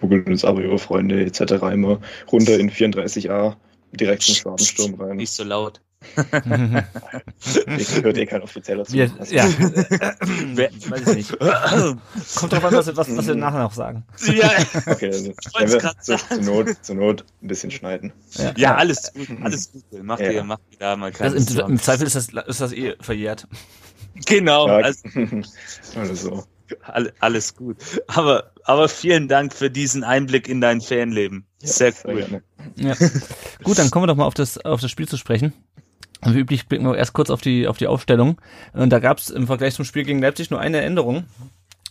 uns 0.00 0.44
aber 0.44 0.62
über 0.62 0.78
Freunde 0.78 1.24
etc. 1.24 1.52
immer 1.72 2.00
runter 2.30 2.58
in 2.58 2.70
34a 2.70 3.56
direkt 3.92 4.28
in 4.28 4.34
den 4.34 4.38
Schwabensturm 4.40 4.94
rein. 4.94 5.16
Nicht 5.16 5.32
so 5.32 5.44
laut. 5.44 5.80
ich 7.76 8.02
hört 8.02 8.16
eh 8.18 8.26
kein 8.26 8.42
offizieller 8.42 8.84
zu. 8.84 8.92
Wir, 8.92 9.10
also. 9.18 9.34
Ja, 9.34 9.44
weiß 9.48 11.08
ich 11.08 11.16
nicht. 11.16 11.38
Kommt 11.38 12.52
drauf 12.52 12.64
an, 12.64 12.74
was, 12.74 12.96
was, 12.96 13.16
was 13.16 13.26
wir 13.26 13.34
nachher 13.34 13.62
noch 13.62 13.72
sagen. 13.72 14.04
Ja, 14.26 14.50
okay, 14.86 15.10
also, 15.54 15.78
zu, 16.00 16.16
zur, 16.16 16.40
Not, 16.40 16.84
zur 16.84 16.94
Not 16.94 17.24
ein 17.42 17.48
bisschen 17.48 17.72
schneiden. 17.72 18.12
Ja, 18.34 18.54
ja 18.56 18.74
alles 18.76 19.12
gut, 19.12 19.28
alles 19.42 19.72
gut. 19.72 19.82
Mach 20.02 20.20
ja. 20.20 20.30
dir, 20.30 20.44
mach 20.44 20.58
dir 20.70 20.78
da 20.78 20.96
mal 20.96 21.10
keine 21.10 21.34
also 21.34 21.62
im, 21.62 21.72
Im 21.72 21.80
Zweifel 21.80 22.06
ist 22.06 22.14
das, 22.14 22.28
ist 22.28 22.60
das 22.60 22.72
eh 22.72 22.94
verjährt. 23.00 23.48
Genau. 24.26 24.68
Ja, 24.68 24.76
also, 24.76 25.02
also. 25.96 26.44
Alles 27.20 27.56
gut. 27.56 27.78
Aber, 28.08 28.52
aber 28.68 28.88
vielen 28.88 29.28
Dank 29.28 29.54
für 29.54 29.70
diesen 29.70 30.04
Einblick 30.04 30.46
in 30.46 30.60
dein 30.60 30.82
Fanleben. 30.82 31.46
Sehr 31.58 31.92
cool. 32.04 32.42
Ja. 32.76 32.94
Gut, 33.64 33.78
dann 33.78 33.90
kommen 33.90 34.02
wir 34.02 34.08
doch 34.08 34.16
mal 34.16 34.26
auf 34.26 34.34
das, 34.34 34.58
auf 34.58 34.82
das 34.82 34.90
Spiel 34.90 35.08
zu 35.08 35.16
sprechen. 35.16 35.54
Wie 36.22 36.38
üblich 36.38 36.68
blicken 36.68 36.84
wir 36.84 36.96
erst 36.96 37.14
kurz 37.14 37.30
auf 37.30 37.40
die, 37.40 37.66
auf 37.66 37.78
die 37.78 37.86
Aufstellung. 37.86 38.38
Und 38.74 38.90
da 38.90 38.98
gab 38.98 39.18
es 39.18 39.30
im 39.30 39.46
Vergleich 39.46 39.74
zum 39.74 39.86
Spiel 39.86 40.04
gegen 40.04 40.20
Leipzig 40.20 40.50
nur 40.50 40.60
eine 40.60 40.82
Änderung. 40.82 41.24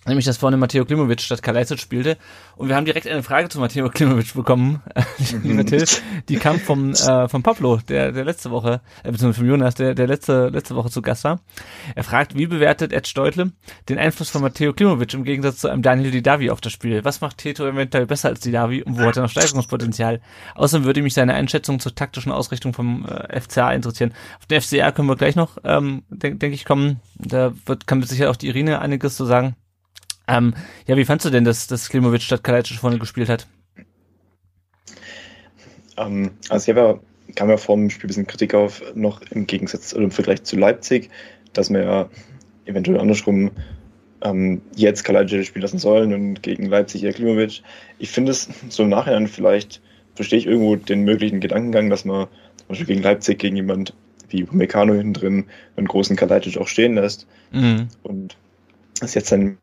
Nämlich, 0.07 0.25
dass 0.25 0.37
vorne 0.37 0.55
Matteo 0.55 0.85
Klimovic 0.85 1.21
statt 1.21 1.41
Kalajdzic 1.43 1.79
spielte. 1.79 2.17
Und 2.55 2.69
wir 2.69 2.75
haben 2.75 2.85
direkt 2.85 3.07
eine 3.07 3.23
Frage 3.23 3.49
zu 3.49 3.59
Matteo 3.59 3.89
Klimovic 3.93 4.33
bekommen, 4.33 4.81
lieber 5.43 5.65
Till. 5.65 5.85
Die 6.29 6.37
kam 6.37 6.59
vom, 6.59 6.93
äh, 6.93 7.27
vom 7.27 7.43
Pablo, 7.43 7.77
der, 7.87 8.13
der 8.13 8.23
letzte 8.23 8.49
Woche, 8.49 8.81
äh, 9.03 9.11
beziehungsweise 9.11 9.41
vom 9.41 9.49
Jonas, 9.49 9.75
der, 9.75 9.95
der 9.95 10.07
letzte, 10.07 10.47
letzte 10.47 10.75
Woche 10.75 10.89
zu 10.89 11.01
Gast 11.01 11.25
war. 11.25 11.41
Er 11.93 12.03
fragt, 12.03 12.37
wie 12.37 12.47
bewertet 12.47 12.93
Ed 12.93 13.07
Steutle 13.07 13.51
den 13.89 13.97
Einfluss 13.97 14.29
von 14.29 14.41
Matteo 14.41 14.73
Klimovic 14.73 15.13
im 15.13 15.25
Gegensatz 15.25 15.57
zu 15.57 15.67
einem 15.67 15.81
Daniel 15.81 16.11
Didavi 16.11 16.49
auf 16.49 16.61
das 16.61 16.71
Spiel? 16.71 17.03
Was 17.03 17.19
macht 17.19 17.37
Teto 17.37 17.67
eventuell 17.67 18.05
besser 18.05 18.29
als 18.29 18.39
Didavi 18.39 18.83
und 18.83 18.97
wo 18.97 19.03
hat 19.03 19.17
er 19.17 19.23
noch 19.23 19.29
Steigerungspotenzial? 19.29 20.21
Außerdem 20.55 20.85
würde 20.85 21.01
mich 21.01 21.15
seine 21.15 21.33
Einschätzung 21.33 21.79
zur 21.81 21.95
taktischen 21.95 22.31
Ausrichtung 22.31 22.73
vom 22.73 23.05
äh, 23.05 23.39
FCA 23.41 23.71
interessieren. 23.71 24.13
Auf 24.39 24.45
den 24.45 24.61
FCA 24.61 24.91
können 24.91 25.09
wir 25.09 25.17
gleich 25.17 25.35
noch, 25.35 25.57
ähm, 25.65 26.03
denke 26.09 26.37
denk 26.37 26.53
ich, 26.53 26.63
kommen. 26.63 27.01
Da 27.15 27.53
wird, 27.65 27.87
kann 27.87 27.99
mit 27.99 28.07
Sicherheit 28.07 28.31
auch 28.31 28.37
die 28.37 28.47
Irine 28.47 28.79
einiges 28.79 29.15
zu 29.15 29.25
sagen. 29.25 29.55
Ähm, 30.27 30.53
ja, 30.86 30.98
wie 30.98 31.05
fandst 31.05 31.25
du 31.25 31.29
denn, 31.29 31.46
dass, 31.46 31.67
dass 31.67 31.89
Klimovic 31.89 32.22
statt 32.22 32.43
Kalajdzic 32.43 32.77
vorne 32.77 33.00
gespielt 33.00 33.29
hat? 33.29 33.48
Ähm, 35.98 36.31
also 36.50 36.72
ich 36.72 36.77
habe 36.77 37.00
ja, 37.27 37.34
kam 37.36 37.50
ja 37.50 37.57
vor 37.57 37.75
dem 37.75 37.89
Spiel 37.89 38.05
ein 38.05 38.07
bisschen 38.10 38.27
Kritik 38.27 38.53
auf, 38.53 38.81
noch 38.96 39.22
im 39.31 39.48
Gegensatz 39.48 39.93
oder 39.93 40.03
im 40.03 40.12
Vergleich 40.12 40.43
zu 40.43 40.57
Leipzig, 40.57 41.10
dass 41.53 41.69
wir 41.69 41.84
ja 41.84 42.10
eventuell 42.65 43.00
andersrum 43.00 43.51
ähm, 44.22 44.62
jetzt 44.75 45.03
Kalajdzic 45.03 45.46
spielen 45.46 45.62
lassen 45.62 45.79
sollen 45.79 46.13
und 46.13 46.43
gegen 46.43 46.65
Leipzig 46.65 47.03
eher 47.03 47.13
Klimovic. 47.13 47.62
Ich 48.00 48.10
finde 48.10 48.31
es 48.31 48.50
so 48.69 48.84
im 48.84 48.89
Nachhinein 48.89 49.27
vielleicht, 49.27 49.81
verstehe 50.15 50.39
ich 50.39 50.48
irgendwo 50.48 50.75
den 50.75 51.03
möglichen 51.03 51.39
Gedankengang, 51.39 51.89
dass 51.89 52.05
man 52.05 52.27
zum 52.57 52.67
Beispiel 52.67 52.88
gegen 52.88 53.03
Leipzig 53.03 53.39
gegen 53.39 53.55
jemand 53.55 53.93
wie 54.29 54.46
Meccano 54.51 54.93
hinten 54.93 55.13
drin 55.13 55.46
einen 55.77 55.88
großen 55.88 56.15
Kalajdzic 56.15 56.57
auch 56.57 56.67
stehen 56.67 56.96
lässt. 56.96 57.27
Mhm. 57.51 57.88
Und 58.03 58.36
das 59.00 59.13
jetzt 59.13 59.31
dann 59.31 59.57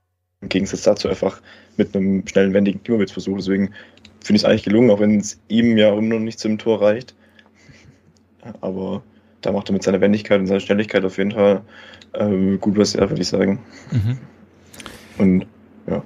im 0.44 0.48
Gegensatz 0.48 0.82
dazu 0.82 1.08
einfach 1.08 1.40
mit 1.76 1.96
einem 1.96 2.26
schnellen, 2.26 2.52
wendigen 2.52 2.82
Klimawitz-Versuch. 2.82 3.36
Deswegen 3.38 3.70
finde 4.20 4.36
ich 4.36 4.42
es 4.42 4.44
eigentlich 4.44 4.62
gelungen, 4.62 4.90
auch 4.90 5.00
wenn 5.00 5.18
es 5.18 5.40
ihm 5.48 5.76
ja 5.76 5.92
immer 5.92 6.14
noch 6.14 6.20
nicht 6.20 6.38
zum 6.38 6.58
Tor 6.58 6.80
reicht. 6.80 7.14
Aber 8.60 9.02
da 9.40 9.52
macht 9.52 9.68
er 9.70 9.72
mit 9.72 9.82
seiner 9.82 10.00
Wendigkeit 10.00 10.40
und 10.40 10.46
seiner 10.46 10.60
Schnelligkeit 10.60 11.04
auf 11.04 11.18
jeden 11.18 11.32
Fall 11.32 11.62
äh, 12.12 12.56
gut 12.58 12.76
was 12.76 12.94
er, 12.94 13.10
würde 13.10 13.22
ich 13.22 13.28
sagen. 13.28 13.60
Mhm. 13.90 14.18
Und 15.18 15.46
ja. 15.86 16.02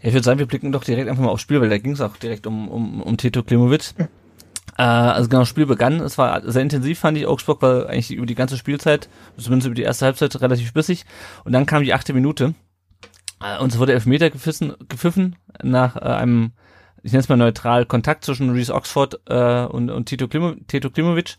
Ja, 0.00 0.08
ich 0.08 0.12
würde 0.12 0.24
sagen, 0.24 0.38
wir 0.38 0.46
blicken 0.46 0.72
doch 0.72 0.84
direkt 0.84 1.08
einfach 1.08 1.22
mal 1.22 1.30
aufs 1.30 1.42
Spiel, 1.42 1.60
weil 1.60 1.68
da 1.68 1.78
ging 1.78 1.92
es 1.92 2.00
auch 2.00 2.16
direkt 2.16 2.46
um, 2.46 2.68
um, 2.68 3.02
um 3.02 3.16
Tito 3.16 3.42
Klimowitz. 3.42 3.94
Äh, 4.78 4.82
also 4.82 5.28
genau, 5.28 5.44
Spiel 5.44 5.66
begann, 5.66 6.00
es 6.00 6.18
war 6.18 6.42
sehr 6.50 6.62
intensiv, 6.62 6.98
fand 6.98 7.18
ich. 7.18 7.26
Augsburg 7.26 7.62
war 7.62 7.88
eigentlich 7.88 8.12
über 8.12 8.26
die 8.26 8.34
ganze 8.34 8.56
Spielzeit, 8.56 9.08
zumindest 9.36 9.66
über 9.66 9.74
die 9.74 9.82
erste 9.82 10.06
Halbzeit, 10.06 10.40
relativ 10.40 10.72
bissig. 10.72 11.04
Und 11.44 11.52
dann 11.52 11.66
kam 11.66 11.82
die 11.82 11.94
achte 11.94 12.12
Minute. 12.12 12.54
Äh, 13.42 13.58
und 13.58 13.72
es 13.72 13.78
wurde 13.78 13.92
Elfmeter 13.92 14.30
gepfiffen, 14.30 14.74
gepfiffen 14.88 15.36
nach 15.62 15.96
äh, 15.96 16.00
einem, 16.00 16.52
ich 17.02 17.12
nenne 17.12 17.20
es 17.20 17.28
mal 17.28 17.36
neutral, 17.36 17.86
Kontakt 17.86 18.24
zwischen 18.24 18.50
Reese 18.50 18.74
Oxford 18.74 19.20
äh, 19.26 19.64
und, 19.64 19.90
und 19.90 20.06
Tito, 20.06 20.28
Klimo, 20.28 20.54
Tito 20.66 20.90
Klimovic. 20.90 21.36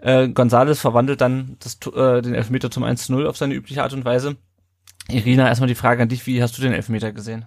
Äh, 0.00 0.28
Gonzales 0.28 0.80
verwandelt 0.80 1.20
dann 1.20 1.56
das, 1.58 1.78
äh, 1.92 2.22
den 2.22 2.34
Elfmeter 2.34 2.70
zum 2.70 2.84
1-0 2.84 3.26
auf 3.26 3.36
seine 3.36 3.54
übliche 3.54 3.82
Art 3.82 3.92
und 3.92 4.04
Weise. 4.04 4.36
Irina, 5.08 5.48
erstmal 5.48 5.68
die 5.68 5.74
Frage 5.74 6.02
an 6.02 6.08
dich, 6.08 6.26
wie 6.26 6.42
hast 6.42 6.56
du 6.58 6.62
den 6.62 6.72
Elfmeter 6.72 7.12
gesehen? 7.12 7.46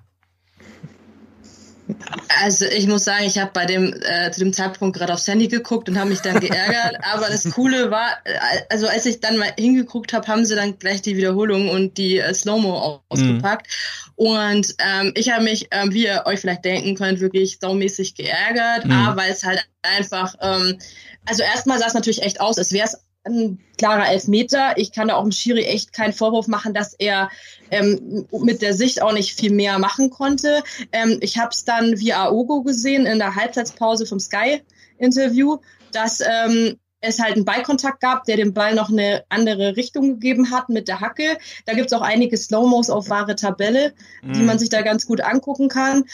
Also 2.42 2.66
ich 2.66 2.88
muss 2.88 3.04
sagen, 3.04 3.26
ich 3.26 3.38
habe 3.38 3.52
bei 3.54 3.66
dem 3.66 3.94
äh, 4.02 4.32
zu 4.32 4.40
dem 4.40 4.54
Zeitpunkt 4.54 4.98
gerade 4.98 5.14
aufs 5.14 5.28
Handy 5.28 5.48
geguckt 5.48 5.88
und 5.90 6.00
habe 6.00 6.10
mich 6.10 6.22
dann 6.22 6.40
geärgert. 6.40 6.98
aber 7.14 7.28
das 7.28 7.50
Coole 7.52 7.92
war, 7.92 8.10
äh, 8.24 8.62
also 8.70 8.88
als 8.88 9.06
ich 9.06 9.20
dann 9.20 9.38
mal 9.38 9.54
hingeguckt 9.58 10.14
habe, 10.14 10.28
haben 10.28 10.46
sie 10.46 10.56
dann 10.56 10.80
gleich 10.80 11.02
die 11.02 11.18
Wiederholung 11.18 11.70
und 11.70 11.98
die 11.98 12.18
äh, 12.18 12.34
Slow-Mo 12.34 13.02
ausgepackt. 13.10 13.68
Mhm. 13.68 14.14
Und 14.16 14.76
ähm, 14.80 15.12
ich 15.16 15.32
habe 15.32 15.44
mich, 15.44 15.68
ähm, 15.72 15.94
wie 15.94 16.06
ihr 16.06 16.24
euch 16.26 16.40
vielleicht 16.40 16.66
denken 16.66 16.96
könnt, 16.96 17.20
wirklich 17.20 17.60
saumäßig 17.60 18.16
geärgert. 18.16 18.86
Mhm. 18.86 19.16
Weil 19.16 19.32
es 19.32 19.44
halt 19.44 19.66
einfach, 19.84 20.36
ähm, 20.42 20.80
also 21.26 21.44
erstmal 21.44 21.80
sah 21.80 21.88
es 21.88 21.94
natürlich 21.94 22.24
echt 22.24 22.42
aus, 22.42 22.58
als 22.58 22.72
wäre 22.72 22.86
es 22.86 22.98
ein 23.24 23.60
klarer 23.78 24.10
Elfmeter. 24.10 24.78
Ich 24.78 24.92
kann 24.92 25.08
da 25.08 25.16
auch 25.16 25.24
dem 25.24 25.32
Schiri 25.32 25.64
echt 25.64 25.94
keinen 25.94 26.14
Vorwurf 26.14 26.48
machen, 26.48 26.74
dass 26.74 26.94
er 26.94 27.30
ähm, 27.70 28.28
mit 28.32 28.62
der 28.62 28.74
Sicht 28.74 29.02
auch 29.02 29.14
nicht 29.14 29.40
viel 29.40 29.52
mehr 29.52 29.80
machen 29.80 30.10
konnte. 30.10 30.64
Ähm, 30.92 31.18
ich 31.22 31.38
habe 31.38 31.50
es 31.52 31.64
dann 31.64 32.00
via 32.00 32.26
Aogo 32.26 32.64
gesehen 32.64 33.06
in 33.06 33.20
der 33.20 33.36
Halbzeitpause 33.36 34.06
vom 34.06 34.20
Sky-Interview, 34.20 35.58
dass 35.92 36.22
ähm, 36.22 36.78
es 37.02 37.20
halt 37.20 37.36
einen 37.36 37.46
Ballkontakt 37.46 38.00
gab, 38.00 38.26
der 38.26 38.38
dem 38.38 38.54
Ball 38.54 38.76
noch 38.76 38.90
eine 38.90 39.24
andere 39.30 39.76
Richtung 39.76 40.20
gegeben 40.20 40.52
hat 40.52 40.70
mit 40.70 40.88
der 40.88 41.02
Hacke. 41.02 41.38
Da 41.66 41.74
gibt's 41.74 41.94
auch 41.94 42.02
einige 42.02 42.38
Slow-Mos 42.38 42.90
auf 42.90 43.10
wahre 43.10 43.36
Tabelle, 43.36 43.94
mhm. 44.22 44.34
die 44.34 44.42
man 44.42 44.60
sich 44.60 44.70
da 44.70 44.82
ganz 44.82 45.06
gut 45.06 45.22
angucken 45.22 45.68
kann. 45.68 46.06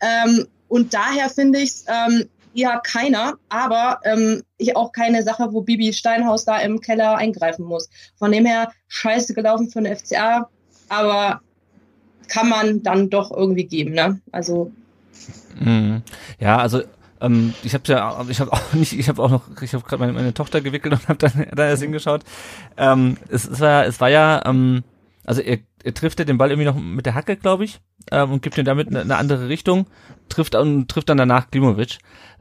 Ähm, 0.00 0.46
und 0.68 0.94
daher 0.94 1.30
finde 1.30 1.60
ich 1.60 1.70
es 1.70 1.84
eher 2.54 2.80
keiner, 2.80 3.34
aber 3.48 4.00
ähm, 4.04 4.42
ich 4.56 4.76
auch 4.76 4.92
keine 4.92 5.22
Sache, 5.22 5.48
wo 5.52 5.62
Bibi 5.62 5.92
Steinhaus 5.92 6.44
da 6.44 6.58
im 6.58 6.80
Keller 6.80 7.16
eingreifen 7.16 7.64
muss. 7.64 7.88
Von 8.16 8.32
dem 8.32 8.46
her 8.46 8.72
scheiße 8.88 9.34
gelaufen 9.34 9.70
für 9.70 9.80
eine 9.80 9.94
FCA, 9.94 10.48
aber 10.88 11.40
kann 12.28 12.48
man 12.48 12.82
dann 12.82 13.10
doch 13.10 13.30
irgendwie 13.30 13.64
geben, 13.64 13.94
ne? 13.94 14.20
Also 14.32 14.70
mhm. 15.58 16.02
ja, 16.38 16.58
also 16.58 16.82
ähm, 17.20 17.54
ich 17.62 17.74
habe 17.74 17.84
ja, 17.86 18.24
ich 18.28 18.40
habe 18.40 18.52
auch 18.52 18.72
nicht, 18.72 18.92
ich 18.92 19.08
habe 19.08 19.22
auch 19.22 19.30
noch, 19.30 19.42
ich 19.60 19.74
habe 19.74 19.84
gerade 19.84 20.00
meine, 20.00 20.12
meine, 20.12 20.34
Tochter 20.34 20.60
gewickelt 20.60 20.94
und 20.94 21.08
habe 21.08 21.18
dann 21.18 21.46
da 21.54 21.68
erst 21.68 21.82
hingeschaut. 21.82 22.22
Ähm, 22.76 23.16
es, 23.28 23.46
es 23.46 23.60
war, 23.60 23.86
es 23.86 24.00
war 24.00 24.08
ja, 24.08 24.42
ähm, 24.44 24.84
also 25.24 25.40
er, 25.40 25.58
er 25.82 25.94
trifft 25.94 26.18
ja 26.18 26.24
den 26.24 26.38
Ball 26.38 26.50
irgendwie 26.50 26.66
noch 26.66 26.76
mit 26.76 27.06
der 27.06 27.14
Hacke, 27.14 27.36
glaube 27.36 27.64
ich, 27.64 27.80
ähm, 28.10 28.32
und 28.32 28.42
gibt 28.42 28.56
ihm 28.58 28.64
damit 28.64 28.88
eine, 28.88 29.00
eine 29.00 29.16
andere 29.16 29.48
Richtung, 29.48 29.86
trifft 30.28 30.54
und 30.54 30.88
trifft 30.88 31.08
dann 31.08 31.18
danach 31.18 31.50
Klimovic. 31.50 31.98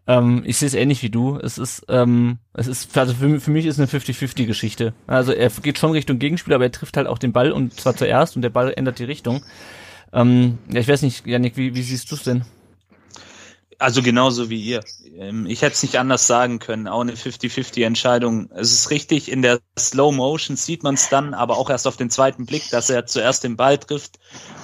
Ähm, 0.08 0.44
ich 0.46 0.58
sehe 0.58 0.68
es 0.68 0.74
ähnlich 0.74 1.04
wie 1.04 1.10
du. 1.10 1.38
Es 1.38 1.58
ist, 1.58 1.86
ähm, 1.90 2.38
es 2.54 2.68
ist, 2.68 2.98
also 2.98 3.14
für, 3.14 3.40
für 3.40 3.52
mich 3.52 3.66
ist 3.66 3.78
eine 3.78 3.88
50-50-Geschichte. 3.88 4.94
Also 5.06 5.34
er 5.34 5.50
geht 5.50 5.78
schon 5.78 5.92
Richtung 5.92 6.18
Gegenspiel, 6.18 6.54
aber 6.54 6.64
er 6.64 6.72
trifft 6.72 6.98
halt 6.98 7.08
auch 7.08 7.18
den 7.18 7.34
Ball 7.34 7.52
und 7.52 7.74
zwar 7.74 7.96
zuerst 7.96 8.36
und 8.36 8.42
der 8.42 8.50
Ball 8.50 8.74
ändert 8.76 9.00
die 9.00 9.04
Richtung. 9.04 9.44
Ähm, 10.14 10.58
ja, 10.70 10.80
ich 10.80 10.88
weiß 10.88 11.02
nicht, 11.02 11.28
Janik, 11.28 11.58
wie, 11.58 11.76
wie 11.76 11.84
siehst 11.84 12.10
du 12.12 12.16
es 12.16 12.24
denn? 12.24 12.44
Also 13.80 14.02
genauso 14.02 14.50
wie 14.50 14.60
ihr. 14.60 14.84
Ähm, 15.18 15.46
ich 15.46 15.62
hätte 15.62 15.76
es 15.76 15.84
nicht 15.84 16.00
anders 16.00 16.26
sagen 16.26 16.58
können. 16.58 16.88
Auch 16.88 17.02
eine 17.02 17.14
50-50-Entscheidung. 17.14 18.50
Es 18.52 18.74
ist 18.74 18.90
richtig, 18.90 19.32
in 19.32 19.44
der 19.44 19.60
Slow 19.78 20.12
Motion 20.12 20.58
sieht 20.58 20.82
man 20.82 20.96
es 20.96 21.10
dann, 21.10 21.36
aber 21.36 21.58
auch 21.58 21.70
erst 21.70 21.86
auf 21.86 21.96
den 21.96 22.10
zweiten 22.10 22.48
Blick, 22.48 22.70
dass 22.72 22.90
er 22.90 23.06
zuerst 23.06 23.44
den 23.44 23.56
Ball 23.56 23.78
trifft 23.78 24.18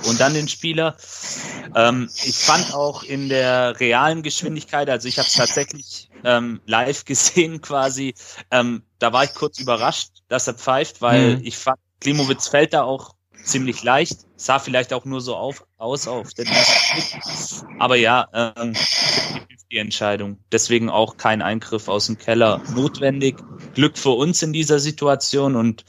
und 0.05 0.19
dann 0.19 0.33
den 0.33 0.47
Spieler. 0.47 0.97
Ähm, 1.75 2.09
ich 2.25 2.37
fand 2.37 2.73
auch 2.73 3.03
in 3.03 3.29
der 3.29 3.79
realen 3.79 4.23
Geschwindigkeit, 4.23 4.89
also 4.89 5.07
ich 5.07 5.19
habe 5.19 5.27
es 5.27 5.35
tatsächlich 5.35 6.09
ähm, 6.23 6.61
live 6.65 7.05
gesehen 7.05 7.61
quasi, 7.61 8.15
ähm, 8.49 8.83
da 8.97 9.13
war 9.13 9.25
ich 9.25 9.35
kurz 9.35 9.59
überrascht, 9.59 10.09
dass 10.27 10.47
er 10.47 10.55
pfeift, 10.55 11.01
weil 11.01 11.37
mhm. 11.37 11.45
ich 11.45 11.57
fand, 11.57 11.77
Klimowitz 11.99 12.47
fällt 12.47 12.73
da 12.73 12.83
auch 12.83 13.15
ziemlich 13.43 13.83
leicht. 13.83 14.19
Sah 14.35 14.59
vielleicht 14.59 14.93
auch 14.93 15.05
nur 15.05 15.21
so 15.21 15.35
auf, 15.35 15.65
aus 15.77 16.07
auf 16.07 16.33
den 16.33 16.47
ersten 16.47 16.95
Blick. 16.95 17.23
Aber 17.79 17.95
ja, 17.95 18.27
ähm, 18.33 18.73
die 19.71 19.79
Entscheidung. 19.79 20.37
Deswegen 20.51 20.89
auch 20.89 21.17
kein 21.17 21.41
Eingriff 21.41 21.87
aus 21.87 22.05
dem 22.05 22.17
Keller 22.17 22.61
notwendig. 22.75 23.37
Glück 23.73 23.97
für 23.97 24.11
uns 24.11 24.41
in 24.43 24.53
dieser 24.53 24.79
Situation 24.79 25.55
und 25.55 25.83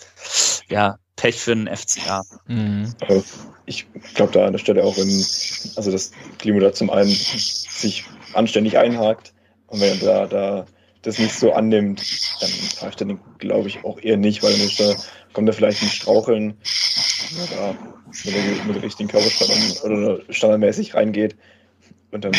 ja, 0.69 0.99
Pech 1.17 1.37
für 1.37 1.55
den 1.55 1.69
FCA. 1.69 2.23
Mhm. 2.47 2.95
Ich 3.67 3.87
glaube 4.15 4.33
da 4.33 4.47
an 4.47 4.53
der 4.53 4.59
Stelle 4.59 4.85
auch, 4.85 4.97
wenn, 4.97 5.09
also 5.77 5.91
dass 5.91 6.13
Klimo 6.39 6.61
da 6.61 6.73
zum 6.73 6.91
einen 6.91 7.11
sich 7.11 8.05
anständig 8.33 8.79
einhakt 8.79 9.33
und 9.67 9.81
wenn 9.81 9.91
er 9.91 9.97
da, 9.97 10.27
da 10.27 10.67
das 11.03 11.19
nicht 11.19 11.35
so 11.35 11.53
annimmt, 11.53 12.03
dann 12.41 12.51
fahre 12.51 12.91
ich 12.91 12.97
dann, 12.97 13.21
glaube 13.39 13.69
ich, 13.69 13.85
auch 13.85 13.99
eher 13.99 14.17
nicht, 14.17 14.43
weil 14.43 14.53
dann 14.53 14.63
ist 14.63 14.81
da, 14.81 14.95
kommt 15.35 15.49
er 15.49 15.53
vielleicht 15.53 15.83
ein 15.83 15.89
Straucheln, 15.89 16.55
wenn 17.35 17.59
er 17.59 17.77
mit, 18.25 18.67
mit 18.67 18.83
richtigen 18.83 19.09
Körperspannung 19.09 19.73
oder 19.83 20.21
standardmäßig 20.31 20.95
reingeht 20.95 21.37
und 22.13 22.25
dann 22.25 22.33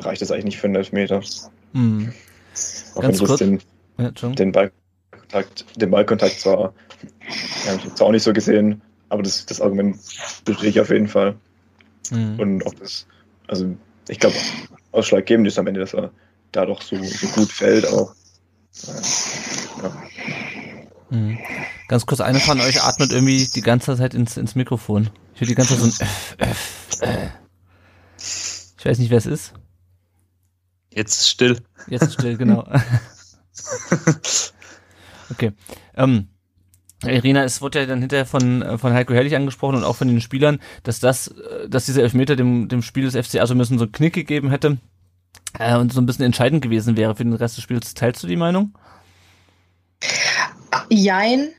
reicht 0.00 0.22
das 0.22 0.30
eigentlich 0.30 0.44
nicht 0.44 0.58
für 0.58 0.66
einen 0.66 0.76
Elfmeter. 0.76 1.22
Mhm. 1.72 2.12
Auch 2.94 3.00
Ganz 3.00 3.20
wenn 3.20 3.26
kurz. 3.26 3.38
Den, 3.40 3.60
ja, 3.98 4.10
den, 4.10 4.52
Ballkontakt, 4.52 5.64
den 5.76 5.90
Ballkontakt 5.90 6.38
zwar, 6.38 6.74
ja, 7.66 7.74
ich 7.74 7.94
zwar 7.94 8.08
auch 8.08 8.12
nicht 8.12 8.22
so 8.22 8.32
gesehen, 8.32 8.82
aber 9.08 9.22
das, 9.22 9.46
das 9.46 9.60
Argument 9.60 9.96
bestehe 10.44 10.70
ich 10.70 10.80
auf 10.80 10.90
jeden 10.90 11.08
Fall. 11.08 11.34
Mhm. 12.10 12.38
Und 12.38 12.66
auch 12.66 12.74
das, 12.74 13.06
also 13.48 13.74
ich 14.08 14.20
glaube, 14.20 14.36
ausschlaggebend 14.92 15.48
ist 15.48 15.58
am 15.58 15.66
Ende, 15.66 15.80
dass 15.80 15.94
er 15.94 16.10
da 16.52 16.66
doch 16.66 16.82
so, 16.82 16.96
so 17.02 17.26
gut 17.28 17.50
fällt 17.50 17.86
auch. 17.86 18.14
Ja. 19.82 20.02
Mhm. 21.10 21.38
Ganz 21.88 22.06
kurz, 22.06 22.20
eine 22.20 22.40
von 22.40 22.60
euch 22.60 22.82
atmet 22.82 23.12
irgendwie 23.12 23.46
die 23.46 23.60
ganze 23.60 23.96
Zeit 23.96 24.14
ins, 24.14 24.36
ins 24.36 24.54
Mikrofon. 24.54 25.10
Ich 25.34 25.40
höre 25.40 25.48
die 25.48 25.54
ganze 25.54 25.78
Zeit 25.78 25.92
so 25.92 26.04
ein 26.04 26.08
F, 26.08 26.36
F, 26.38 27.02
äh. 27.02 27.28
Ich 28.78 28.84
weiß 28.84 28.98
nicht, 28.98 29.10
wer 29.10 29.18
es 29.18 29.26
ist. 29.26 29.54
Jetzt 30.90 31.28
still. 31.28 31.60
Jetzt 31.88 32.12
still, 32.14 32.36
genau. 32.36 32.66
okay. 35.30 35.52
Ähm, 35.96 36.28
Irina, 37.02 37.44
es 37.44 37.60
wurde 37.60 37.80
ja 37.80 37.86
dann 37.86 38.00
hinterher 38.00 38.26
von, 38.26 38.78
von 38.78 38.92
Heiko 38.92 39.12
Herrlich 39.12 39.36
angesprochen 39.36 39.76
und 39.76 39.84
auch 39.84 39.96
von 39.96 40.08
den 40.08 40.20
Spielern, 40.20 40.60
dass 40.82 41.00
das, 41.00 41.34
dass 41.68 41.86
dieser 41.86 42.02
Elfmeter 42.02 42.36
dem, 42.36 42.68
dem 42.68 42.82
Spiel 42.82 43.04
des 43.04 43.14
FCA 43.26 43.46
so 43.46 43.54
ein 43.54 43.58
bisschen 43.58 43.78
so 43.78 43.84
einen 43.84 43.92
Knick 43.92 44.14
gegeben 44.14 44.50
hätte 44.50 44.78
äh, 45.58 45.76
und 45.76 45.92
so 45.92 46.00
ein 46.00 46.06
bisschen 46.06 46.24
entscheidend 46.24 46.62
gewesen 46.62 46.96
wäre 46.96 47.14
für 47.14 47.24
den 47.24 47.34
Rest 47.34 47.56
des 47.56 47.64
Spiels. 47.64 47.94
Teilst 47.94 48.22
du 48.22 48.26
die 48.26 48.36
Meinung? 48.36 48.76
Jein. 50.90 51.50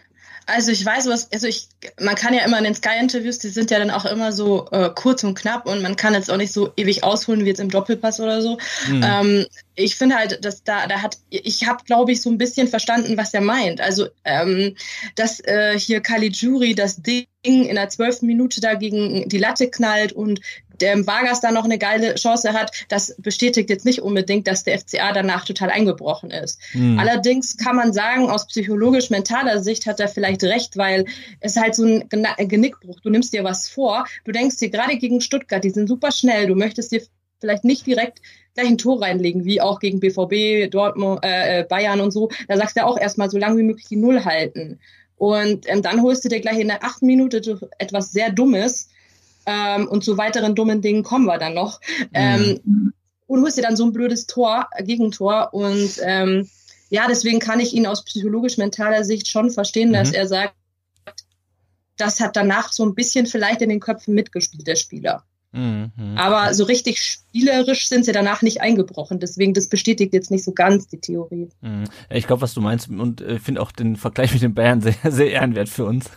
Also 0.48 0.72
ich 0.72 0.86
weiß 0.86 1.08
was, 1.08 1.32
also 1.32 1.48
ich, 1.48 1.70
man 2.00 2.14
kann 2.14 2.34
ja 2.34 2.46
immer 2.46 2.60
in 2.60 2.66
den 2.66 2.76
Sky-Interviews, 2.76 3.40
die 3.40 3.50
sind 3.50 3.72
ja 3.72 3.80
dann 3.80 3.90
auch 3.90 4.06
immer 4.06 4.32
so 4.32 4.68
äh, 4.72 4.92
kurz 4.94 5.24
und 5.24 5.34
knapp 5.36 5.66
und 5.66 5.82
man 5.82 5.96
kann 5.96 6.14
jetzt 6.14 6.30
auch 6.30 6.38
nicht 6.38 6.54
so 6.54 6.72
ewig 6.78 7.04
ausholen 7.04 7.44
wie 7.44 7.50
jetzt 7.50 7.60
im 7.60 7.72
Doppelpass 7.72 8.20
oder 8.20 8.44
so. 8.44 8.60
Mhm. 8.88 9.04
Ähm, 9.04 9.46
ich 9.74 9.96
finde 9.96 10.16
halt, 10.16 10.46
dass 10.46 10.64
da, 10.64 10.86
da 10.86 11.02
hat, 11.02 11.18
ich 11.30 11.68
habe, 11.68 11.84
glaube 11.84 12.12
ich, 12.12 12.22
so 12.22 12.30
ein 12.30 12.38
bisschen 12.38 12.68
verstanden, 12.68 13.18
was 13.18 13.34
er 13.34 13.42
meint. 13.42 13.82
Also, 13.82 14.08
ähm, 14.24 14.76
dass 15.16 15.40
äh, 15.40 15.80
hier 15.80 16.02
Caligiuri 16.02 16.76
das 16.76 17.02
Ding 17.02 17.26
in 17.44 17.76
der 17.76 17.90
zwölften 17.90 18.28
Minute 18.28 18.62
da 18.62 18.76
gegen 18.76 19.28
die 19.28 19.38
Latte 19.40 19.70
knallt 19.70 20.14
und 20.14 20.42
der 20.82 21.06
Vargas 21.08 21.42
da 21.42 21.52
noch 21.52 21.66
eine 21.66 21.78
geile 21.78 22.16
Chance 22.16 22.54
hat, 22.54 22.72
das 22.90 23.16
bestätigt 23.18 23.70
jetzt 23.70 23.86
nicht 23.86 24.02
unbedingt, 24.02 24.48
dass 24.48 24.64
der 24.64 24.80
FCA 24.80 25.12
danach 25.14 25.46
total 25.46 25.70
eingebrochen 25.70 26.32
ist. 26.32 26.60
Mhm. 26.74 27.00
Allerdings 27.00 27.58
kann 27.58 27.76
man 27.76 27.94
sagen, 27.94 28.30
aus 28.30 28.48
psychologisch-mentaler 28.48 29.62
Sicht 29.62 29.86
hat 29.86 30.00
er 30.00 30.08
vielleicht 30.08 30.44
recht, 30.44 30.78
weil 30.78 31.06
es 31.40 31.56
halt 31.56 31.76
so 31.76 31.84
ein 31.84 32.10
Genickbruch. 32.48 33.00
Du 33.02 33.10
nimmst 33.10 33.34
dir 33.34 33.44
was 33.44 33.70
vor, 33.70 34.06
du 34.24 34.32
denkst 34.32 34.58
dir 34.58 34.70
gerade 34.70 34.98
gegen 34.98 35.22
Stuttgart, 35.22 35.64
die 35.64 35.70
sind 35.70 35.88
super 35.88 36.12
schnell, 36.12 36.48
du 36.48 36.56
möchtest 36.56 36.92
dir 36.92 37.02
vielleicht 37.40 37.64
nicht 37.64 37.86
direkt 37.86 38.22
gleich 38.56 38.68
ein 38.68 38.78
Tor 38.78 39.02
reinlegen, 39.02 39.46
wie 39.46 39.62
auch 39.62 39.80
gegen 39.80 40.00
BVB, 40.00 40.72
Dortmund, 40.72 41.24
äh, 41.24 41.60
äh, 41.60 41.64
Bayern 41.64 42.00
und 42.00 42.12
so. 42.12 42.30
Da 42.48 42.58
sagst 42.58 42.78
du 42.78 42.86
auch 42.86 42.98
erstmal 42.98 43.30
so 43.30 43.38
lange 43.38 43.58
wie 43.58 43.64
möglich 43.64 43.88
die 43.88 43.98
Null 43.98 44.24
halten. 44.24 44.80
Und 45.18 45.70
ähm, 45.70 45.82
dann 45.82 46.02
holst 46.02 46.26
du 46.26 46.30
dir 46.30 46.40
gleich 46.40 46.60
in 46.60 46.68
der 46.68 46.84
achten 46.84 47.06
Minute 47.06 47.60
etwas 47.78 48.12
sehr 48.12 48.32
Dummes, 48.32 48.90
ähm, 49.46 49.88
und 49.88 50.04
zu 50.04 50.18
weiteren 50.18 50.56
dummen 50.56 50.82
Dingen 50.82 51.04
kommen 51.04 51.26
wir 51.26 51.38
dann 51.38 51.54
noch. 51.54 51.80
Mhm. 51.82 52.08
Ähm, 52.14 52.94
und 53.28 53.42
holst 53.42 53.58
dir 53.58 53.64
dann 53.64 53.76
so 53.76 53.86
ein 53.86 53.94
blödes 53.94 54.28
Tor, 54.28 54.70
äh, 54.72 54.84
Gegentor. 54.84 55.50
Und 55.54 56.00
ähm, 56.04 56.48
ja, 56.90 57.08
deswegen 57.08 57.40
kann 57.40 57.60
ich 57.60 57.74
ihn 57.74 57.88
aus 57.88 58.06
psychologisch-mentaler 58.06 59.04
Sicht 59.04 59.28
schon 59.28 59.50
verstehen, 59.50 59.90
mhm. 59.90 59.94
dass 59.94 60.12
er 60.12 60.28
sagt, 60.28 60.56
das 61.98 62.20
hat 62.20 62.36
danach 62.36 62.72
so 62.72 62.86
ein 62.86 62.94
bisschen 62.94 63.26
vielleicht 63.26 63.62
in 63.62 63.70
den 63.70 63.80
Köpfen 63.80 64.14
mitgespielt, 64.14 64.68
der 64.68 64.76
Spieler. 64.76 65.24
Mhm. 65.56 66.18
Aber 66.18 66.54
so 66.54 66.66
richtig 66.66 67.00
spielerisch 67.00 67.88
sind 67.88 68.04
sie 68.04 68.12
danach 68.12 68.42
nicht 68.42 68.62
eingebrochen. 68.62 69.20
Deswegen, 69.20 69.54
das 69.54 69.68
bestätigt 69.68 70.14
jetzt 70.14 70.30
nicht 70.30 70.44
so 70.44 70.52
ganz 70.52 70.88
die 70.88 71.00
Theorie. 71.00 71.50
Mhm. 71.62 71.86
Ich 72.10 72.28
glaube, 72.28 72.42
was 72.42 72.54
du 72.54 72.62
meinst 72.62 72.90
und 72.90 73.22
äh, 73.22 73.40
finde 73.40 73.62
auch 73.62 73.72
den 73.72 73.96
Vergleich 73.96 74.34
mit 74.34 74.42
den 74.42 74.54
Bayern 74.54 74.82
sehr, 74.82 74.96
sehr 75.12 75.32
ehrenwert 75.32 75.70
für 75.70 75.86
uns. 75.86 76.10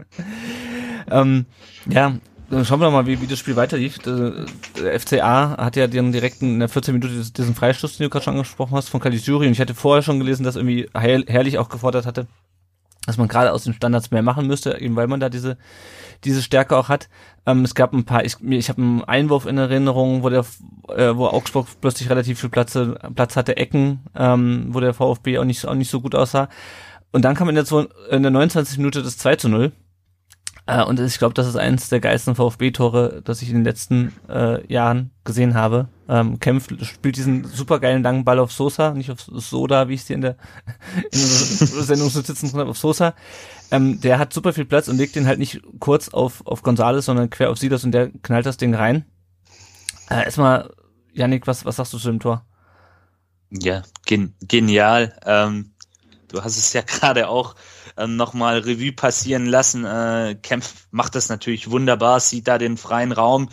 ähm, 1.10 1.44
ja, 1.88 2.16
dann 2.50 2.64
schauen 2.64 2.80
wir 2.80 2.90
mal, 2.90 3.06
wie, 3.06 3.20
wie 3.20 3.26
das 3.26 3.38
Spiel 3.38 3.56
weiterlief. 3.56 3.98
Der, 3.98 4.46
der 4.78 5.00
FCA 5.00 5.56
hat 5.58 5.76
ja 5.76 5.86
den 5.86 6.12
direkten 6.12 6.54
in 6.54 6.58
der 6.60 6.68
14 6.68 6.94
Minute 6.94 7.14
diesen 7.32 7.54
Freistoß, 7.54 7.96
den 7.96 8.04
du 8.04 8.10
gerade 8.10 8.24
schon 8.24 8.34
angesprochen 8.34 8.76
hast, 8.76 8.88
von 8.88 9.00
Caligiuri. 9.00 9.46
Und 9.46 9.52
ich 9.52 9.60
hatte 9.60 9.74
vorher 9.74 10.02
schon 10.02 10.18
gelesen, 10.18 10.44
dass 10.44 10.56
irgendwie 10.56 10.88
Herrlich 10.94 11.58
auch 11.58 11.68
gefordert 11.68 12.06
hatte, 12.06 12.26
dass 13.06 13.16
man 13.18 13.28
gerade 13.28 13.52
aus 13.52 13.64
den 13.64 13.74
Standards 13.74 14.10
mehr 14.10 14.22
machen 14.22 14.46
müsste, 14.46 14.80
eben 14.80 14.96
weil 14.96 15.08
man 15.08 15.20
da 15.20 15.28
diese 15.28 15.56
diese 16.24 16.42
Stärke 16.42 16.76
auch 16.76 16.88
hat. 16.88 17.08
Ähm, 17.46 17.64
es 17.64 17.74
gab 17.74 17.92
ein 17.92 18.04
paar, 18.04 18.24
ich, 18.24 18.36
ich 18.42 18.68
habe 18.68 18.82
einen 18.82 19.04
Einwurf 19.04 19.46
in 19.46 19.58
Erinnerung, 19.58 20.22
wo 20.22 20.30
der, 20.30 20.44
äh, 20.88 21.14
wo 21.16 21.26
Augsburg 21.26 21.66
plötzlich 21.80 22.10
relativ 22.10 22.40
viel 22.40 22.50
Platz, 22.50 22.78
Platz 23.14 23.36
hatte, 23.36 23.56
Ecken, 23.56 24.00
ähm, 24.14 24.68
wo 24.70 24.80
der 24.80 24.94
VfB 24.94 25.38
auch 25.38 25.44
nicht, 25.44 25.66
auch 25.66 25.74
nicht 25.74 25.90
so 25.90 26.00
gut 26.00 26.14
aussah. 26.14 26.48
Und 27.12 27.24
dann 27.24 27.34
kam 27.34 27.48
in 27.48 27.54
der, 27.54 27.64
in 28.10 28.22
der 28.22 28.30
29. 28.30 28.78
Minute 28.78 29.02
das 29.02 29.18
2 29.18 29.36
zu 29.36 29.48
0. 29.48 29.72
Äh, 30.66 30.82
und 30.82 30.98
ich 30.98 31.18
glaube, 31.18 31.34
das 31.34 31.46
ist 31.46 31.56
eines 31.56 31.88
der 31.88 32.00
geilsten 32.00 32.34
VfB-Tore, 32.34 33.22
das 33.24 33.40
ich 33.40 33.48
in 33.48 33.56
den 33.56 33.64
letzten 33.64 34.12
äh, 34.28 34.70
Jahren 34.70 35.10
gesehen 35.24 35.54
habe. 35.54 35.88
Ähm, 36.08 36.40
kämpft, 36.40 36.72
spielt 36.84 37.16
diesen 37.16 37.44
supergeilen 37.44 38.02
langen 38.02 38.24
Ball 38.24 38.38
auf 38.38 38.52
Sosa, 38.52 38.92
nicht 38.92 39.10
auf 39.10 39.20
Soda, 39.20 39.88
wie 39.88 39.94
ich 39.94 40.02
es 40.02 40.06
hier 40.08 40.16
in 40.16 40.22
der, 40.22 40.36
in 40.96 41.10
der 41.10 41.82
Sendung 41.84 42.10
so 42.10 42.20
sitzen 42.20 42.52
habe, 42.52 42.70
auf 42.70 42.78
Sosa. 42.78 43.14
Ähm, 43.70 44.00
der 44.00 44.18
hat 44.18 44.32
super 44.32 44.52
viel 44.52 44.64
Platz 44.64 44.88
und 44.88 44.96
legt 44.96 45.16
den 45.16 45.26
halt 45.26 45.38
nicht 45.38 45.60
kurz 45.78 46.08
auf, 46.08 46.44
auf 46.46 46.62
Gonzales, 46.62 47.06
sondern 47.06 47.30
quer 47.30 47.50
auf 47.50 47.58
Silas 47.58 47.84
und 47.84 47.92
der 47.92 48.10
knallt 48.22 48.46
das 48.46 48.56
Ding 48.56 48.74
rein. 48.74 49.04
Äh, 50.10 50.24
erstmal, 50.24 50.72
Yannick, 51.12 51.46
was, 51.46 51.64
was 51.64 51.76
sagst 51.76 51.92
du 51.92 51.98
zu 51.98 52.08
dem 52.08 52.20
Tor? 52.20 52.44
Ja, 53.50 53.82
gen 54.04 54.34
genial. 54.40 55.16
Ähm, 55.24 55.72
du 56.28 56.42
hast 56.42 56.58
es 56.58 56.72
ja 56.72 56.82
gerade 56.86 57.28
auch 57.28 57.54
äh, 57.96 58.06
nochmal 58.06 58.58
Revue 58.58 58.92
passieren 58.92 59.46
lassen. 59.46 59.84
Äh, 59.84 60.36
Kempf 60.42 60.86
macht 60.90 61.14
das 61.14 61.28
natürlich 61.28 61.70
wunderbar, 61.70 62.20
sieht 62.20 62.48
da 62.48 62.58
den 62.58 62.76
freien 62.76 63.12
Raum. 63.12 63.48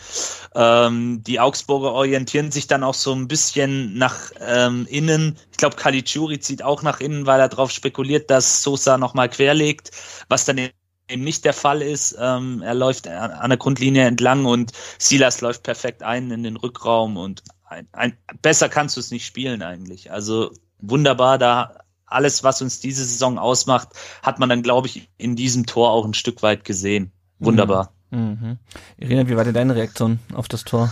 Ähm, 0.56 1.24
die 1.24 1.40
Augsburger 1.40 1.94
orientieren 1.94 2.52
sich 2.52 2.68
dann 2.68 2.84
auch 2.84 2.94
so 2.94 3.14
ein 3.14 3.28
bisschen 3.28 3.98
nach 3.98 4.32
ähm, 4.40 4.86
innen. 4.90 5.38
Ich 5.52 5.58
glaube, 5.58 5.76
Caligiuri 5.76 6.40
zieht 6.40 6.64
auch 6.64 6.82
nach 6.82 7.00
innen, 7.00 7.26
weil 7.26 7.40
er 7.40 7.50
darauf 7.50 7.72
spekuliert, 7.72 8.30
dass 8.30 8.64
Sosa 8.64 8.98
nochmal 8.98 9.30
querlegt, 9.30 9.92
was 10.30 10.46
dann 10.46 10.58
eben 10.58 11.24
nicht 11.24 11.46
der 11.46 11.54
Fall 11.54 11.82
ist. 11.82 12.16
Ähm, 12.20 12.62
er 12.62 12.74
läuft 12.74 13.08
an 13.08 13.50
der 13.50 13.58
Grundlinie 13.58 14.06
entlang 14.06 14.46
und 14.46 14.72
Silas 14.98 15.42
läuft 15.42 15.64
perfekt 15.64 16.04
ein 16.04 16.32
in 16.32 16.44
den 16.44 16.58
Rückraum 16.58 17.18
und 17.18 17.44
ein, 17.66 17.88
ein, 17.92 18.18
besser 18.42 18.70
kannst 18.70 18.96
du 18.96 19.00
es 19.00 19.12
nicht 19.12 19.26
spielen 19.26 19.62
eigentlich. 19.62 20.12
Also 20.12 20.52
wunderbar 20.80 21.38
da 21.38 21.83
alles, 22.14 22.44
was 22.44 22.62
uns 22.62 22.80
diese 22.80 23.04
Saison 23.04 23.38
ausmacht, 23.38 23.90
hat 24.22 24.40
man 24.40 24.50
dann, 24.50 24.64
glaube 24.64 24.88
ich, 24.88 25.10
in 25.18 25.36
diesem 25.36 25.66
Tor 25.66 25.92
auch 25.92 26.06
ein 26.06 26.14
Stück 26.14 26.44
weit 26.44 26.64
gesehen. 26.64 27.12
Wunderbar. 27.40 27.92
Mhm. 28.12 28.20
mhm. 28.20 28.58
Irina, 28.98 29.28
wie 29.28 29.36
war 29.36 29.44
denn 29.44 29.54
deine 29.54 29.76
Reaktion 29.76 30.20
auf 30.34 30.48
das 30.48 30.64
Tor? 30.64 30.92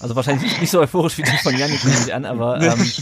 Also 0.00 0.14
wahrscheinlich 0.14 0.60
nicht 0.60 0.70
so 0.70 0.80
euphorisch 0.80 1.18
wie 1.18 1.22
die 1.22 1.36
von 1.38 1.56
Janik, 1.56 1.84
nehme 1.84 1.98
ich 2.06 2.14
an, 2.14 2.24
aber 2.24 2.60
ähm, 2.60 2.92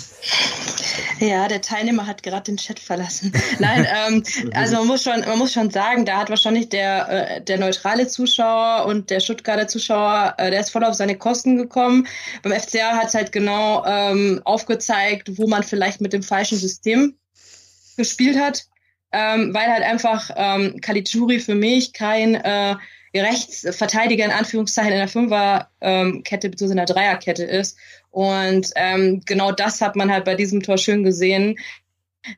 ja, 1.21 1.49
der 1.49 1.61
Teilnehmer 1.61 2.07
hat 2.07 2.23
gerade 2.23 2.45
den 2.45 2.57
Chat 2.57 2.79
verlassen. 2.79 3.33
Nein, 3.59 3.87
ähm, 4.07 4.23
also 4.55 4.77
man 4.77 4.87
muss 4.87 5.03
schon, 5.03 5.21
man 5.21 5.39
muss 5.39 5.53
schon 5.53 5.71
sagen, 5.71 6.05
da 6.05 6.19
hat 6.19 6.31
wahrscheinlich 6.31 6.69
der, 6.69 7.09
äh, 7.09 7.41
der 7.41 7.59
neutrale 7.59 8.07
Zuschauer 8.07 8.87
und 8.87 9.11
der 9.11 9.21
Stuttgarter 9.21 9.69
Zuschauer, 9.69 10.35
äh, 10.39 10.51
der 10.51 10.61
ist 10.61 10.71
voll 10.71 10.85
auf 10.85 10.95
seine 10.95 11.17
Kosten 11.17 11.57
gekommen. 11.57 12.07
Beim 12.43 12.53
FCA 12.53 12.97
hat 12.97 13.09
es 13.09 13.15
halt 13.15 13.33
genau 13.33 13.85
ähm, 13.87 14.41
aufgezeigt, 14.45 15.39
wo 15.39 15.47
man 15.47 15.63
vielleicht 15.63 16.01
mit 16.01 16.13
dem 16.13 16.23
falschen 16.23 16.59
System 16.59 17.15
gespielt 17.97 18.39
hat, 18.39 18.65
ähm, 19.13 19.55
weil 19.55 19.73
halt 19.73 19.83
einfach 19.83 20.31
ähm, 20.37 20.81
Caligiuri 20.81 21.41
für 21.41 21.55
mich 21.55 21.93
kein 21.93 22.35
äh, 22.35 22.77
Rechtsverteidiger 23.15 24.25
in 24.25 24.31
Anführungszeichen 24.31 24.93
in 24.93 24.99
der 24.99 25.09
Fünferkette 25.09 25.69
ähm, 25.81 26.23
bzw. 26.51 26.71
in 26.71 26.77
der 26.77 26.87
Dreierkette 26.87 27.45
ist 27.45 27.79
und 28.17 28.71
ähm, 28.77 29.21
genau 29.27 29.53
das 29.53 29.83
hat 29.83 29.95
man 29.95 30.11
halt 30.11 30.25
bei 30.25 30.35
diesem 30.35 30.63
Tor 30.63 30.79
schön 30.79 31.05
gesehen. 31.05 31.59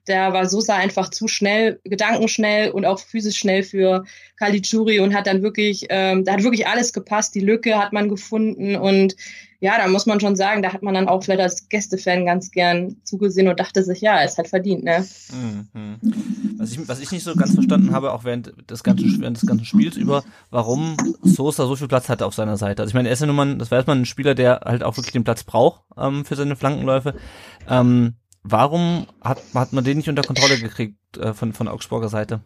Da 0.07 0.33
war 0.33 0.49
Sosa 0.49 0.75
einfach 0.75 1.09
zu 1.09 1.29
schnell, 1.29 1.81
gedankenschnell 1.85 2.73
und 2.73 2.85
auch 2.85 2.99
physisch 2.99 3.39
schnell 3.39 3.63
für 3.63 4.05
Caligiuri 4.41 4.99
und 4.99 5.15
hat 5.15 5.29
dann 5.29 5.41
wirklich, 5.41 5.87
ähm, 5.89 6.25
da 6.25 6.33
hat 6.33 6.43
wirklich 6.43 6.67
alles 6.67 6.93
gepasst. 6.93 7.33
Die 7.37 7.41
Lücke 7.41 7.79
hat 7.79 7.93
man 7.93 8.09
gefunden 8.09 8.75
und 8.75 9.15
ja, 9.61 9.77
da 9.77 9.89
muss 9.89 10.07
man 10.07 10.21
schon 10.21 10.37
sagen, 10.37 10.63
da 10.63 10.73
hat 10.73 10.83
man 10.83 10.95
dann 10.95 11.09
auch 11.09 11.25
vielleicht 11.25 11.41
als 11.41 11.69
Gästefan 11.69 12.27
ganz 12.27 12.53
gern 12.53 12.97
zugesehen 13.03 13.49
und 13.49 13.59
dachte 13.59 13.83
sich, 13.83 14.01
ja, 14.01 14.23
es 14.23 14.39
hat 14.39 14.47
verdient, 14.47 14.85
ne? 14.85 15.05
Mhm. 15.33 15.99
Was, 16.59 16.73
ich, 16.73 16.89
was 16.89 17.01
ich 17.01 17.11
nicht 17.11 17.25
so 17.25 17.35
ganz 17.35 17.55
verstanden 17.55 17.93
habe, 17.93 18.13
auch 18.13 18.23
während 18.23 18.53
des 18.71 18.85
ganzen, 18.85 19.21
während 19.21 19.37
des 19.37 19.49
ganzen 19.49 19.65
Spiels 19.65 19.97
über, 19.97 20.23
warum 20.51 20.97
Sosa 21.23 21.67
so 21.67 21.75
viel 21.75 21.89
Platz 21.89 22.09
hatte 22.09 22.25
auf 22.27 22.35
seiner 22.35 22.57
Seite. 22.57 22.83
Also 22.83 22.91
ich 22.91 22.95
meine, 22.95 23.09
er 23.09 23.15
ist 23.15 23.21
ja 23.21 23.27
nun 23.27 23.35
mal, 23.35 23.59
das 23.59 23.73
war 23.73 23.79
erstmal 23.79 23.97
ein 23.97 24.07
Spieler, 24.07 24.37
der 24.37 24.61
halt 24.65 24.85
auch 24.85 24.97
wirklich 24.97 25.13
den 25.13 25.25
Platz 25.25 25.43
braucht 25.43 25.83
ähm, 25.97 26.25
für 26.25 26.37
seine 26.37 26.55
Flankenläufe. 26.55 27.15
Ähm, 27.69 28.15
warum 28.45 29.07
hat, 29.21 29.43
hat 29.55 29.73
man 29.73 29.83
den 29.83 29.97
nicht 29.97 30.09
unter 30.09 30.23
Kontrolle 30.23 30.59
gekriegt 30.59 31.17
äh, 31.19 31.35
von, 31.35 31.53
von 31.53 31.67
Augsburger 31.67 32.09
Seite? 32.09 32.43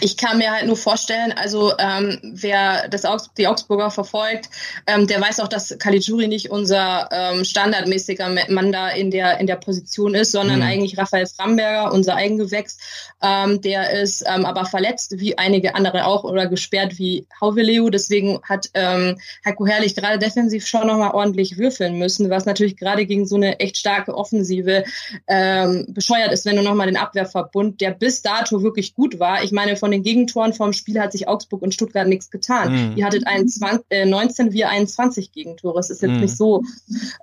Ich 0.00 0.16
kann 0.16 0.38
mir 0.38 0.50
halt 0.50 0.66
nur 0.66 0.76
vorstellen, 0.76 1.32
also 1.32 1.72
ähm, 1.78 2.18
wer 2.22 2.88
das 2.88 3.04
Augs 3.04 3.30
die 3.38 3.46
Augsburger 3.46 3.90
verfolgt, 3.90 4.50
ähm, 4.86 5.06
der 5.06 5.20
weiß 5.20 5.40
auch, 5.40 5.48
dass 5.48 5.76
Caligiuri 5.78 6.26
nicht 6.26 6.50
unser 6.50 7.08
ähm, 7.12 7.44
standardmäßiger 7.44 8.28
Mann 8.48 8.72
da 8.72 8.88
in 8.88 9.10
der 9.10 9.38
in 9.38 9.46
der 9.46 9.56
Position 9.56 10.14
ist, 10.14 10.32
sondern 10.32 10.56
mhm. 10.56 10.64
eigentlich 10.64 10.98
Raphael 10.98 11.26
Framberger, 11.26 11.92
unser 11.92 12.16
Eigengewächs. 12.16 12.78
Ähm, 13.22 13.60
der 13.60 13.90
ist 13.90 14.24
ähm, 14.26 14.44
aber 14.44 14.66
verletzt, 14.66 15.18
wie 15.18 15.38
einige 15.38 15.74
andere 15.74 16.06
auch, 16.06 16.24
oder 16.24 16.46
gesperrt 16.46 16.98
wie 16.98 17.26
Hauveleu. 17.40 17.88
Deswegen 17.88 18.40
hat 18.42 18.68
ähm, 18.74 19.18
Heiko 19.44 19.66
Herrlich 19.66 19.94
gerade 19.94 20.18
defensiv 20.18 20.66
schon 20.66 20.86
nochmal 20.86 21.12
ordentlich 21.12 21.56
würfeln 21.56 21.98
müssen, 21.98 22.28
was 22.30 22.44
natürlich 22.44 22.76
gerade 22.76 23.06
gegen 23.06 23.26
so 23.26 23.36
eine 23.36 23.60
echt 23.60 23.78
starke 23.78 24.14
Offensive 24.14 24.84
ähm, 25.26 25.86
bescheuert 25.88 26.32
ist, 26.32 26.44
wenn 26.44 26.56
du 26.56 26.62
nochmal 26.62 26.88
den 26.88 26.96
Abwehrverbund, 26.96 27.80
der 27.80 27.92
bis 27.92 28.22
dato 28.22 28.62
wirklich 28.62 28.94
gut 28.94 29.18
war. 29.18 29.42
Ich 29.42 29.52
meine, 29.52 29.73
von 29.76 29.90
den 29.90 30.02
Gegentoren 30.02 30.52
vom 30.52 30.72
Spiel 30.72 31.00
hat 31.00 31.12
sich 31.12 31.28
Augsburg 31.28 31.62
und 31.62 31.74
Stuttgart 31.74 32.06
nichts 32.06 32.30
getan. 32.30 32.90
Mhm. 32.90 32.96
Ihr 32.96 33.04
hattet 33.04 33.26
21, 33.26 33.84
äh, 33.90 34.06
19, 34.06 34.52
wir 34.52 34.68
21 34.68 35.32
Gegentore. 35.32 35.80
Es 35.80 35.90
ist 35.90 36.02
jetzt 36.02 36.12
mhm. 36.12 36.20
nicht 36.20 36.36
so, 36.36 36.62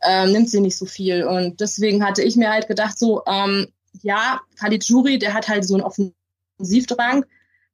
ähm, 0.04 0.32
nimmt 0.32 0.50
sie 0.50 0.62
nicht 0.62 0.78
so 0.78 0.86
viel. 0.86 1.24
Und 1.24 1.60
deswegen 1.60 2.06
hatte 2.06 2.24
ich 2.24 2.36
mir 2.36 2.52
halt 2.52 2.68
gedacht, 2.68 2.98
so, 2.98 3.24
ähm, 3.28 3.68
ja, 4.02 4.42
Caligiuri, 4.60 5.20
der 5.20 5.34
hat 5.34 5.48
halt 5.48 5.66
so 5.66 5.76
einen 5.76 5.84
Offensivdrang. 5.84 7.26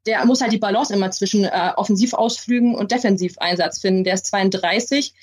Der 0.05 0.25
muss 0.25 0.41
halt 0.41 0.53
die 0.53 0.57
Balance 0.57 0.93
immer 0.93 1.11
zwischen 1.11 1.43
äh, 1.45 1.71
Offensivausflügen 1.75 2.75
und 2.75 2.91
Defensiveinsatz 2.91 3.79
finden. 3.79 4.03
Der 4.03 4.13
ist 4.13 4.25
32 4.27 5.13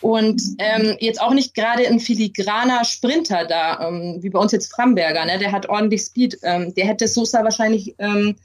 und 0.00 0.40
ähm, 0.58 0.96
jetzt 1.00 1.20
auch 1.20 1.34
nicht 1.34 1.54
gerade 1.54 1.86
ein 1.86 2.00
filigraner 2.00 2.84
Sprinter 2.84 3.44
da, 3.44 3.88
ähm, 3.88 4.18
wie 4.20 4.30
bei 4.30 4.38
uns 4.38 4.52
jetzt 4.52 4.72
Framberger, 4.72 5.24
ne? 5.24 5.38
der 5.38 5.52
hat 5.52 5.68
ordentlich 5.68 6.02
Speed. 6.02 6.38
Ähm, 6.42 6.74
der 6.74 6.86
hätte 6.86 7.08
Sosa 7.08 7.42
wahrscheinlich 7.42 7.94
ähm, 7.98 8.36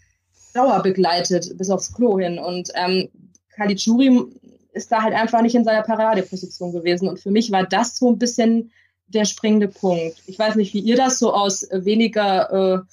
Dauer 0.59 0.81
begleitet, 0.81 1.57
bis 1.57 1.69
aufs 1.69 1.93
Klo 1.93 2.19
hin. 2.19 2.37
Und 2.37 2.69
ähm, 2.75 3.09
Caligiuri 3.55 4.25
ist 4.73 4.91
da 4.91 5.01
halt 5.01 5.13
einfach 5.13 5.41
nicht 5.41 5.55
in 5.55 5.63
seiner 5.63 5.83
Paradeposition 5.83 6.73
gewesen. 6.73 7.07
Und 7.07 7.19
für 7.19 7.31
mich 7.31 7.51
war 7.51 7.65
das 7.65 7.97
so 7.97 8.11
ein 8.11 8.19
bisschen 8.19 8.71
der 9.07 9.25
springende 9.25 9.69
Punkt. 9.69 10.21
Ich 10.27 10.37
weiß 10.37 10.55
nicht, 10.55 10.73
wie 10.73 10.79
ihr 10.79 10.97
das 10.97 11.17
so 11.17 11.33
aus 11.33 11.67
weniger 11.71 12.85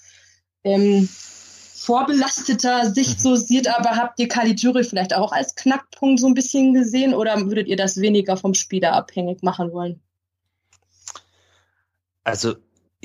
äh, 0.64 0.72
ähm, 0.72 1.08
vorbelasteter 1.08 2.90
Sicht 2.90 3.20
so 3.20 3.34
seht, 3.36 3.68
aber 3.68 3.96
habt 3.96 4.18
ihr 4.20 4.28
Caligiuri 4.28 4.84
vielleicht 4.84 5.14
auch 5.14 5.32
als 5.32 5.54
Knackpunkt 5.56 6.20
so 6.20 6.26
ein 6.26 6.34
bisschen 6.34 6.72
gesehen 6.72 7.14
oder 7.14 7.46
würdet 7.46 7.66
ihr 7.66 7.76
das 7.76 8.00
weniger 8.00 8.36
vom 8.36 8.54
Spieler 8.54 8.92
abhängig 8.92 9.42
machen 9.42 9.72
wollen? 9.72 10.00
Also 12.24 12.54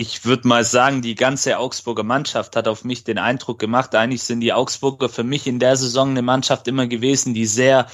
ich 0.02 0.26
würde 0.26 0.48
mal 0.48 0.64
sagen, 0.64 1.04
die 1.04 1.14
ganze 1.14 1.60
Augsburger 1.60 2.02
Mannschaft 2.02 2.56
hat 2.56 2.68
auf 2.68 2.84
mich 2.84 3.04
den 3.04 3.20
Eindruck 3.20 3.60
gemacht, 3.60 3.94
eigentlich 3.94 4.24
sind 4.24 4.40
die 4.40 4.52
Augsburger 4.52 5.10
für 5.10 5.24
mich 5.24 5.46
in 5.46 5.60
der 5.60 5.78
Saison 5.78 6.10
eine 6.10 6.24
Mannschaft 6.24 6.68
immer 6.68 6.88
gewesen, 6.88 7.36
die 7.36 7.46
sehr 7.46 7.86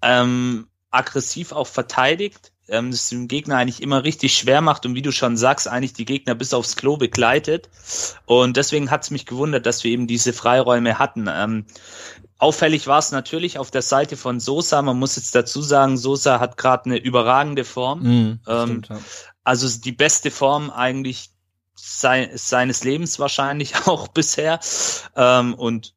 ähm, 0.00 0.66
aggressiv 0.90 1.52
auch 1.52 1.66
verteidigt, 1.66 2.50
ähm, 2.66 2.92
das 2.92 3.10
dem 3.10 3.28
Gegner 3.28 3.58
eigentlich 3.58 3.82
immer 3.82 4.04
richtig 4.04 4.34
schwer 4.34 4.62
macht 4.62 4.86
und 4.86 4.94
wie 4.94 5.02
du 5.02 5.12
schon 5.12 5.36
sagst, 5.36 5.68
eigentlich 5.68 5.92
die 5.92 6.06
Gegner 6.06 6.34
bis 6.34 6.54
aufs 6.54 6.76
Klo 6.76 6.96
begleitet. 6.96 7.68
Und 8.24 8.56
deswegen 8.56 8.90
hat 8.90 9.02
es 9.02 9.10
mich 9.10 9.26
gewundert, 9.26 9.66
dass 9.66 9.84
wir 9.84 9.90
eben 9.90 10.06
diese 10.06 10.32
Freiräume 10.32 10.98
hatten. 10.98 11.28
Ähm, 11.30 11.66
auffällig 12.38 12.86
war 12.86 13.00
es 13.00 13.12
natürlich 13.12 13.58
auf 13.58 13.70
der 13.70 13.82
Seite 13.82 14.16
von 14.16 14.40
Sosa. 14.40 14.80
Man 14.80 14.98
muss 14.98 15.16
jetzt 15.16 15.34
dazu 15.34 15.60
sagen, 15.60 15.98
Sosa 15.98 16.40
hat 16.40 16.56
gerade 16.56 16.86
eine 16.86 16.96
überragende 16.96 17.64
Form. 17.64 18.00
Mm, 18.00 18.40
stimmt, 18.42 18.88
ja. 18.88 18.98
Also 19.44 19.68
die 19.80 19.92
beste 19.92 20.30
Form 20.30 20.70
eigentlich 20.70 21.30
sein, 21.74 22.30
seines 22.34 22.84
Lebens 22.84 23.18
wahrscheinlich 23.18 23.74
auch 23.86 24.08
bisher. 24.08 24.60
Ähm, 25.16 25.54
und 25.54 25.94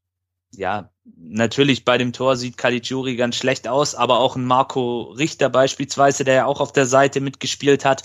ja, 0.51 0.89
natürlich 1.17 1.85
bei 1.85 1.97
dem 1.97 2.13
Tor 2.13 2.35
sieht 2.37 2.57
Caligiuri 2.57 3.15
ganz 3.15 3.35
schlecht 3.35 3.67
aus, 3.67 3.93
aber 3.93 4.19
auch 4.19 4.35
ein 4.35 4.45
Marco 4.45 5.13
Richter 5.17 5.49
beispielsweise, 5.49 6.23
der 6.23 6.33
ja 6.33 6.45
auch 6.45 6.61
auf 6.61 6.71
der 6.71 6.85
Seite 6.85 7.21
mitgespielt 7.21 7.85
hat, 7.85 8.03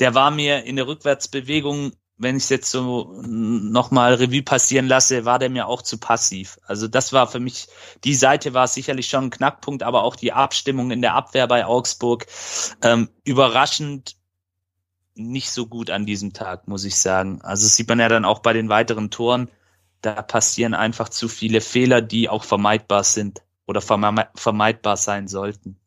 der 0.00 0.14
war 0.14 0.30
mir 0.30 0.64
in 0.64 0.76
der 0.76 0.86
Rückwärtsbewegung, 0.86 1.92
wenn 2.18 2.36
ich 2.36 2.44
es 2.44 2.48
jetzt 2.50 2.70
so 2.70 3.20
nochmal 3.26 4.14
Revue 4.14 4.42
passieren 4.42 4.86
lasse, 4.86 5.24
war 5.24 5.38
der 5.38 5.50
mir 5.50 5.66
auch 5.66 5.82
zu 5.82 5.98
passiv. 5.98 6.58
Also 6.64 6.86
das 6.86 7.12
war 7.12 7.26
für 7.26 7.40
mich, 7.40 7.68
die 8.04 8.14
Seite 8.14 8.54
war 8.54 8.68
sicherlich 8.68 9.08
schon 9.08 9.24
ein 9.24 9.30
Knackpunkt, 9.30 9.82
aber 9.82 10.04
auch 10.04 10.16
die 10.16 10.32
Abstimmung 10.32 10.90
in 10.90 11.02
der 11.02 11.14
Abwehr 11.14 11.46
bei 11.48 11.64
Augsburg 11.64 12.26
ähm, 12.82 13.08
überraschend 13.24 14.16
nicht 15.14 15.50
so 15.50 15.66
gut 15.66 15.90
an 15.90 16.06
diesem 16.06 16.32
Tag, 16.32 16.68
muss 16.68 16.84
ich 16.84 16.96
sagen. 16.96 17.40
Also 17.42 17.66
das 17.66 17.76
sieht 17.76 17.88
man 17.88 18.00
ja 18.00 18.08
dann 18.08 18.24
auch 18.24 18.40
bei 18.40 18.52
den 18.52 18.68
weiteren 18.68 19.10
Toren. 19.10 19.50
Da 20.00 20.22
passieren 20.22 20.74
einfach 20.74 21.08
zu 21.08 21.28
viele 21.28 21.60
Fehler, 21.60 22.02
die 22.02 22.28
auch 22.28 22.44
vermeidbar 22.44 23.04
sind 23.04 23.42
oder 23.66 23.80
vermeidbar 23.80 24.96
sein 24.96 25.28
sollten. 25.28 25.78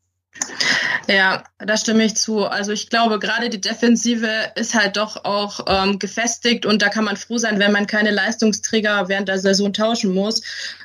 Ja, 1.08 1.44
da 1.58 1.76
stimme 1.76 2.04
ich 2.04 2.16
zu. 2.16 2.46
Also 2.46 2.72
ich 2.72 2.90
glaube, 2.90 3.20
gerade 3.20 3.48
die 3.48 3.60
Defensive 3.60 4.28
ist 4.56 4.74
halt 4.74 4.96
doch 4.96 5.24
auch 5.24 5.60
ähm, 5.68 6.00
gefestigt 6.00 6.66
und 6.66 6.82
da 6.82 6.88
kann 6.88 7.04
man 7.04 7.16
froh 7.16 7.38
sein, 7.38 7.60
wenn 7.60 7.70
man 7.70 7.86
keine 7.86 8.10
Leistungsträger 8.10 9.08
während 9.08 9.28
der 9.28 9.38
Saison 9.38 9.72
tauschen 9.72 10.12
muss. 10.14 10.42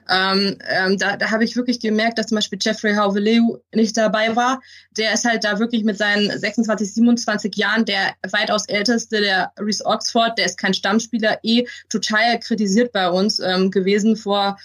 Ähm, 0.10 0.60
ähm, 0.70 0.98
da 1.00 1.18
da 1.18 1.32
habe 1.32 1.44
ich 1.44 1.56
wirklich 1.56 1.80
gemerkt, 1.80 2.20
dass 2.20 2.28
zum 2.28 2.36
Beispiel 2.36 2.60
Jeffrey 2.62 2.94
Hauveleu 2.94 3.58
nicht 3.74 3.98
dabei 3.98 4.36
war. 4.36 4.62
Der 4.96 5.14
ist 5.14 5.26
halt 5.26 5.44
da 5.44 5.58
wirklich 5.58 5.84
mit 5.84 5.98
seinen 5.98 6.38
26, 6.38 6.94
27 6.94 7.56
Jahren 7.56 7.86
der 7.86 8.14
weitaus 8.30 8.68
älteste, 8.68 9.22
der 9.22 9.52
Reese 9.60 9.86
Oxford, 9.86 10.38
der 10.38 10.46
ist 10.46 10.58
kein 10.58 10.76
Stammspieler, 10.76 11.40
eh 11.44 11.66
total 11.90 12.40
kritisiert 12.40 12.92
bei 12.92 13.10
uns 13.10 13.40
ähm, 13.40 13.72
gewesen 13.72 14.16
vor 14.16 14.58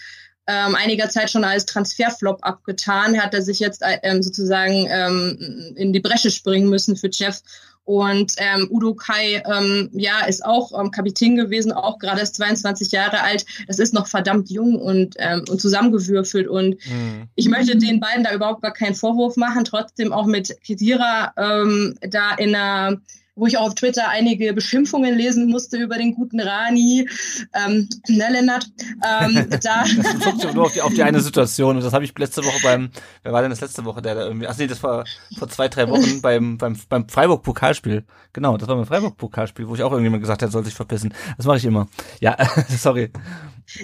ähm, 0.47 0.75
einiger 0.75 1.09
Zeit 1.09 1.29
schon 1.29 1.43
als 1.43 1.65
Transferflop 1.65 2.39
abgetan, 2.41 3.21
hat 3.21 3.33
er 3.33 3.41
sich 3.41 3.59
jetzt 3.59 3.81
äh, 3.81 3.99
ähm, 4.03 4.23
sozusagen 4.23 4.87
ähm, 4.89 5.73
in 5.75 5.93
die 5.93 5.99
Bresche 5.99 6.31
springen 6.31 6.69
müssen 6.69 6.95
für 6.95 7.09
Jeff. 7.11 7.41
Und 7.83 8.33
ähm, 8.35 8.67
Udo 8.69 8.95
Kai, 8.95 9.41
ähm, 9.45 9.89
ja, 9.93 10.25
ist 10.25 10.43
auch 10.43 10.77
ähm, 10.77 10.91
Kapitän 10.91 11.37
gewesen, 11.37 11.71
auch 11.71 11.99
gerade 11.99 12.19
ist 12.19 12.35
22 12.35 12.91
Jahre 12.91 13.21
alt. 13.21 13.45
Das 13.67 13.79
ist 13.79 13.93
noch 13.93 14.07
verdammt 14.07 14.49
jung 14.49 14.75
und, 14.75 15.15
ähm, 15.19 15.45
und 15.49 15.61
zusammengewürfelt. 15.61 16.49
Und 16.49 16.75
mhm. 16.85 17.29
ich 17.35 17.47
möchte 17.47 17.77
den 17.77 18.01
beiden 18.01 18.25
da 18.25 18.33
überhaupt 18.33 18.61
gar 18.61 18.73
keinen 18.73 18.93
Vorwurf 18.93 19.37
machen. 19.37 19.63
Trotzdem 19.63 20.11
auch 20.11 20.25
mit 20.25 20.57
Kedira 20.65 21.31
ähm, 21.37 21.95
da 22.01 22.35
in 22.35 22.55
einer 22.55 22.97
wo 23.37 23.45
ich 23.45 23.57
auch 23.57 23.67
auf 23.67 23.75
Twitter 23.75 24.09
einige 24.09 24.51
Beschimpfungen 24.53 25.15
lesen 25.15 25.47
musste 25.49 25.77
über 25.77 25.97
den 25.97 26.13
guten 26.13 26.39
Rani, 26.39 27.07
ähm, 27.53 27.87
ne, 28.07 28.27
Lennart? 28.31 28.67
Ähm, 29.07 29.47
da 29.63 29.83
das 29.83 30.33
bezog 30.33 30.53
nur 30.53 30.65
auf 30.65 30.73
die, 30.73 30.81
auf 30.81 30.93
die 30.93 31.03
eine 31.03 31.21
Situation 31.21 31.77
und 31.77 31.83
das 31.83 31.93
habe 31.93 32.03
ich 32.03 32.17
letzte 32.17 32.43
Woche 32.43 32.59
beim, 32.63 32.89
wer 33.23 33.31
war 33.31 33.41
denn 33.41 33.51
das 33.51 33.61
letzte 33.61 33.85
Woche, 33.85 34.01
der 34.01 34.15
da 34.15 34.25
irgendwie, 34.25 34.47
ach 34.47 34.57
nee, 34.57 34.67
das 34.67 34.83
war 34.83 35.05
vor 35.37 35.47
zwei, 35.47 35.67
drei 35.67 35.87
Wochen 35.89 36.21
beim, 36.21 36.57
beim, 36.57 36.77
beim 36.89 37.07
Freiburg-Pokalspiel. 37.07 38.03
Genau, 38.33 38.57
das 38.57 38.67
war 38.67 38.75
beim 38.75 38.85
Freiburg-Pokalspiel, 38.85 39.67
wo 39.67 39.75
ich 39.75 39.83
auch 39.83 39.91
irgendjemand 39.91 40.21
gesagt 40.21 40.41
habe, 40.41 40.49
er 40.49 40.51
soll 40.51 40.65
sich 40.65 40.73
verpissen. 40.73 41.13
Das 41.37 41.45
mache 41.45 41.57
ich 41.57 41.65
immer. 41.65 41.87
Ja, 42.19 42.35
sorry. 42.69 43.11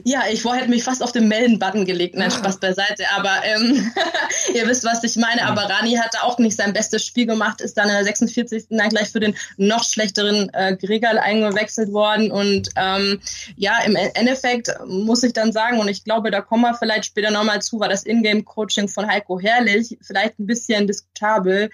Ja, 0.05 0.23
ich 0.31 0.45
hätte 0.45 0.69
mich 0.69 0.83
fast 0.83 1.03
auf 1.03 1.11
den 1.11 1.27
Melden-Button 1.27 1.85
gelegt, 1.85 2.15
nein, 2.15 2.31
Spaß 2.31 2.59
beiseite, 2.59 3.03
aber 3.15 3.43
ähm, 3.43 3.91
ihr 4.53 4.65
wisst, 4.67 4.85
was 4.85 5.03
ich 5.03 5.17
meine. 5.17 5.45
Aber 5.45 5.63
Rani 5.63 5.95
hatte 5.95 6.23
auch 6.23 6.39
nicht 6.39 6.55
sein 6.55 6.71
bestes 6.71 7.05
Spiel 7.05 7.25
gemacht, 7.25 7.59
ist 7.59 7.77
dann 7.77 7.89
in 7.89 7.95
der 7.95 8.05
46. 8.05 8.67
dann 8.69 8.89
gleich 8.89 9.09
für 9.09 9.19
den 9.19 9.35
noch 9.57 9.83
schlechteren 9.83 10.49
äh, 10.53 10.77
Gregal 10.77 11.17
eingewechselt 11.19 11.91
worden. 11.91 12.31
Und 12.31 12.69
ähm, 12.77 13.19
ja, 13.57 13.79
im 13.85 13.97
e-, 13.97 14.11
Endeffekt 14.13 14.69
muss 14.87 15.23
ich 15.23 15.33
dann 15.33 15.51
sagen, 15.51 15.79
und 15.79 15.89
ich 15.89 16.05
glaube, 16.05 16.31
da 16.31 16.39
kommen 16.39 16.63
wir 16.63 16.75
vielleicht 16.75 17.05
später 17.05 17.31
nochmal 17.31 17.61
zu, 17.61 17.79
war 17.79 17.89
das 17.89 18.05
Ingame-Coaching 18.05 18.87
von 18.87 19.07
Heiko 19.07 19.39
Herrlich 19.39 19.97
vielleicht 20.01 20.39
ein 20.39 20.47
bisschen 20.47 20.87
diskutabel. 20.87 21.69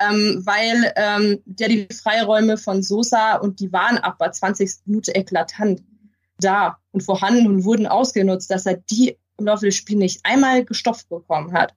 Ähm, 0.00 0.42
weil 0.44 0.92
ähm, 0.96 1.42
der 1.44 1.68
die 1.68 1.86
Freiräume 1.92 2.56
von 2.56 2.82
Sosa 2.82 3.36
und 3.36 3.60
die 3.60 3.72
waren 3.72 3.98
ab 3.98 4.16
bei 4.18 4.30
20. 4.30 4.68
Minute 4.86 5.14
eklatant 5.14 5.80
da 6.42 6.78
und 6.92 7.02
vorhanden 7.02 7.46
und 7.46 7.64
wurden 7.64 7.86
ausgenutzt, 7.86 8.50
dass 8.50 8.66
er 8.66 8.76
die 8.76 9.16
im 9.38 9.46
Laufe 9.46 9.66
des 9.66 9.74
Spiels 9.74 9.98
nicht 9.98 10.20
einmal 10.24 10.64
gestopft 10.64 11.08
bekommen 11.08 11.52
hat. 11.52 11.74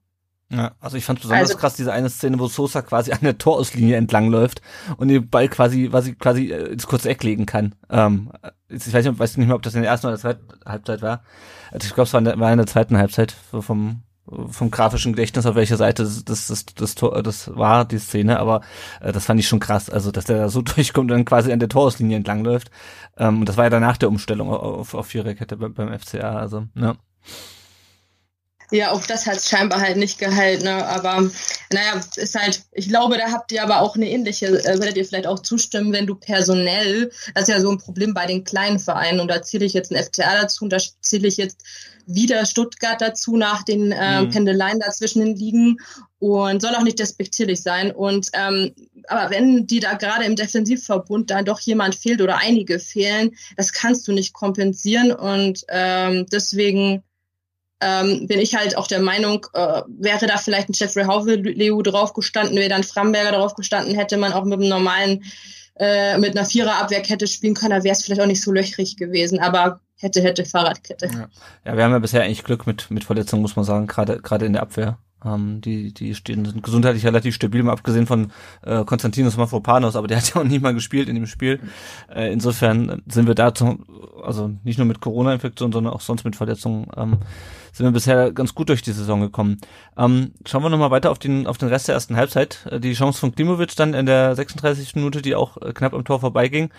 Ja, 0.51 0.75
also 0.79 0.95
ich 0.95 1.03
fand 1.03 1.19
besonders 1.19 1.49
also, 1.49 1.59
krass 1.59 1.75
diese 1.75 1.91
eine 1.91 2.09
Szene, 2.09 2.37
wo 2.37 2.47
Sosa 2.47 2.83
quasi 2.83 3.11
an 3.11 3.19
der 3.23 3.37
Torauslinie 3.37 3.95
entlang 3.95 4.29
läuft 4.29 4.61
und 4.97 5.07
den 5.07 5.27
Ball 5.27 5.49
quasi, 5.49 5.89
quasi, 5.89 6.13
quasi 6.13 6.51
äh, 6.51 6.71
ins 6.71 6.85
kurze 6.85 7.09
Eck 7.09 7.23
legen 7.23 7.47
kann. 7.47 7.73
Ähm, 7.89 8.31
ich 8.69 8.93
weiß 8.93 9.05
nicht, 9.05 9.17
weiß 9.17 9.37
nicht 9.37 9.47
mehr, 9.47 9.55
ob 9.55 9.63
das 9.63 9.73
in 9.73 9.81
der 9.81 9.89
ersten 9.89 10.07
oder 10.07 10.19
zweiten 10.19 10.47
Halbzeit 10.63 11.01
war. 11.01 11.23
Also 11.71 11.87
ich 11.87 11.95
glaube, 11.95 12.07
es 12.07 12.13
war 12.13 12.19
in, 12.19 12.25
der, 12.25 12.39
war 12.39 12.51
in 12.51 12.57
der 12.57 12.67
zweiten 12.67 12.97
Halbzeit 12.97 13.31
vom 13.31 14.03
vom 14.49 14.71
grafischen 14.71 15.13
Gedächtnis, 15.13 15.45
auf 15.45 15.55
welcher 15.55 15.77
Seite 15.77 16.03
das, 16.03 16.25
das, 16.25 16.47
das, 16.47 16.65
das, 16.65 16.95
Tor, 16.95 17.21
das 17.21 17.55
war, 17.55 17.85
die 17.85 17.99
Szene, 17.99 18.39
aber 18.39 18.61
äh, 19.01 19.11
das 19.11 19.25
fand 19.25 19.39
ich 19.39 19.47
schon 19.47 19.59
krass, 19.59 19.89
also 19.89 20.11
dass 20.11 20.25
der 20.25 20.37
da 20.37 20.49
so 20.49 20.61
durchkommt 20.63 21.11
und 21.11 21.17
dann 21.17 21.25
quasi 21.25 21.51
an 21.51 21.59
der 21.59 21.69
Torauslinie 21.69 22.17
entlang 22.17 22.43
läuft. 22.43 22.71
Ähm, 23.17 23.39
und 23.39 23.49
das 23.49 23.57
war 23.57 23.65
ja 23.65 23.69
danach 23.69 23.97
der 23.97 24.09
Umstellung 24.09 24.49
auf, 24.49 24.93
auf 24.93 25.07
Viererkette 25.07 25.57
beim, 25.57 25.73
beim 25.73 25.97
FCA, 25.97 26.37
also, 26.37 26.63
ja. 26.75 26.95
Ja, 28.71 28.91
auch 28.91 29.05
das 29.05 29.25
hat 29.25 29.41
scheinbar 29.41 29.81
halt 29.81 29.97
nicht 29.97 30.17
gehalten. 30.17 30.65
Ne? 30.65 30.85
Aber 30.87 31.29
naja, 31.71 32.01
ist 32.15 32.35
halt, 32.35 32.63
ich 32.71 32.89
glaube, 32.89 33.17
da 33.17 33.31
habt 33.31 33.51
ihr 33.51 33.63
aber 33.63 33.81
auch 33.81 33.95
eine 33.95 34.09
ähnliche, 34.09 34.47
äh, 34.47 34.79
werdet 34.79 34.97
ihr 34.97 35.05
vielleicht 35.05 35.27
auch 35.27 35.39
zustimmen, 35.39 35.93
wenn 35.93 36.07
du 36.07 36.15
personell, 36.15 37.11
das 37.33 37.43
ist 37.43 37.55
ja 37.55 37.61
so 37.61 37.71
ein 37.71 37.77
Problem 37.77 38.13
bei 38.13 38.25
den 38.25 38.43
kleinen 38.43 38.79
Vereinen 38.79 39.19
und 39.19 39.27
da 39.27 39.41
zähle 39.41 39.65
ich 39.65 39.73
jetzt 39.73 39.91
ein 39.91 40.03
FCA 40.03 40.41
dazu 40.41 40.63
und 40.63 40.71
da 40.71 40.77
zähle 41.01 41.27
ich 41.27 41.37
jetzt 41.37 41.63
wieder 42.07 42.45
Stuttgart 42.45 43.01
dazu 43.01 43.35
nach 43.35 43.63
den 43.63 43.91
äh, 43.91 44.21
mhm. 44.21 44.29
Pendeleien 44.29 44.79
dazwischen 44.79 45.25
den 45.25 45.35
Ligen 45.35 45.77
und 46.19 46.61
soll 46.61 46.75
auch 46.75 46.83
nicht 46.83 46.99
despektierlich 46.99 47.61
sein. 47.61 47.91
Und 47.91 48.29
ähm, 48.33 48.73
aber 49.07 49.31
wenn 49.31 49.67
die 49.67 49.79
da 49.79 49.93
gerade 49.93 50.25
im 50.25 50.35
Defensivverbund 50.35 51.29
dann 51.29 51.45
doch 51.45 51.59
jemand 51.59 51.95
fehlt 51.95 52.21
oder 52.21 52.37
einige 52.37 52.79
fehlen, 52.79 53.35
das 53.57 53.73
kannst 53.73 54.07
du 54.07 54.11
nicht 54.11 54.33
kompensieren 54.33 55.11
und 55.11 55.65
ähm, 55.69 56.25
deswegen 56.31 57.03
ähm, 57.81 58.27
bin 58.27 58.39
ich 58.39 58.55
halt 58.55 58.77
auch 58.77 58.87
der 58.87 59.01
Meinung, 59.01 59.45
äh, 59.53 59.81
wäre 59.87 60.27
da 60.27 60.37
vielleicht 60.37 60.69
ein 60.69 60.73
Jeffrey 60.73 61.05
Hauve 61.05 61.35
Leo 61.35 61.81
drauf 61.81 62.13
gestanden, 62.13 62.57
wäre 62.57 62.69
dann 62.69 62.83
Framberger 62.83 63.31
drauf 63.31 63.55
gestanden, 63.55 63.95
hätte 63.95 64.17
man 64.17 64.33
auch 64.33 64.45
mit 64.45 64.59
einem 64.59 64.69
normalen, 64.69 65.23
äh, 65.77 66.17
mit 66.17 66.37
einer 66.37 66.45
Viererabwehrkette 66.45 67.27
spielen 67.27 67.53
können, 67.53 67.71
da 67.71 67.83
wäre 67.83 67.93
es 67.93 68.03
vielleicht 68.03 68.21
auch 68.21 68.27
nicht 68.27 68.41
so 68.41 68.51
löchrig 68.51 68.97
gewesen, 68.97 69.39
aber 69.39 69.81
hätte, 69.97 70.21
hätte 70.21 70.45
Fahrradkette. 70.45 71.07
Ja. 71.07 71.29
ja, 71.65 71.77
wir 71.77 71.83
haben 71.83 71.91
ja 71.91 71.99
bisher 71.99 72.23
eigentlich 72.23 72.43
Glück 72.43 72.65
mit, 72.65 72.89
mit 72.91 73.03
Verletzungen, 73.03 73.41
muss 73.41 73.55
man 73.55 73.65
sagen, 73.65 73.87
gerade, 73.87 74.21
gerade 74.21 74.45
in 74.45 74.53
der 74.53 74.61
Abwehr. 74.61 74.97
Ähm, 75.25 75.61
die, 75.61 75.93
die 75.93 76.13
stehen, 76.13 76.45
sind 76.45 76.61
gesundheitlich 76.61 77.05
relativ 77.05 77.35
stabil, 77.35 77.63
mal 77.63 77.71
abgesehen 77.71 78.05
von 78.05 78.31
äh, 78.61 78.83
Konstantinos 78.85 79.37
Mafropanos, 79.37 79.95
aber 79.95 80.07
der 80.07 80.17
hat 80.17 80.33
ja 80.33 80.41
auch 80.41 80.45
nie 80.45 80.59
mal 80.59 80.73
gespielt 80.73 81.09
in 81.09 81.15
dem 81.15 81.25
Spiel. 81.25 81.59
Äh, 82.13 82.31
insofern 82.31 83.01
sind 83.07 83.27
wir 83.27 83.35
da, 83.35 83.53
zum, 83.53 83.85
also 84.23 84.51
nicht 84.63 84.77
nur 84.77 84.85
mit 84.85 85.01
Corona-Infektion, 85.01 85.71
sondern 85.71 85.93
auch 85.93 86.01
sonst 86.01 86.25
mit 86.25 86.35
Verletzungen, 86.35 86.87
ähm, 86.95 87.17
sind 87.75 87.85
wir 87.85 87.91
bisher 87.91 88.31
ganz 88.31 88.55
gut 88.55 88.69
durch 88.69 88.81
die 88.81 88.93
Saison 88.93 89.19
gekommen. 89.19 89.57
Ähm, 89.97 90.31
schauen 90.45 90.63
wir 90.63 90.69
nochmal 90.69 90.91
weiter 90.91 91.11
auf 91.11 91.19
den, 91.19 91.45
auf 91.45 91.57
den 91.57 91.67
Rest 91.67 91.89
der 91.89 91.95
ersten 91.95 92.15
Halbzeit. 92.15 92.65
Äh, 92.71 92.79
die 92.79 92.93
Chance 92.93 93.19
von 93.19 93.35
Klimovic 93.35 93.75
dann 93.75 93.93
in 93.93 94.05
der 94.05 94.33
36. 94.33 94.95
Minute, 94.95 95.21
die 95.21 95.35
auch 95.35 95.57
äh, 95.57 95.73
knapp 95.73 95.93
am 95.93 96.05
Tor 96.05 96.21
vorbeiging. 96.21 96.69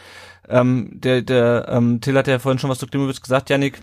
Ähm, 0.48 0.90
der, 0.94 1.20
der, 1.20 1.66
ähm, 1.68 2.00
Till 2.00 2.16
hat 2.16 2.28
ja 2.28 2.38
vorhin 2.38 2.58
schon 2.58 2.70
was 2.70 2.78
zu 2.78 2.86
Klimovic 2.86 3.20
gesagt, 3.22 3.50
Janik. 3.50 3.80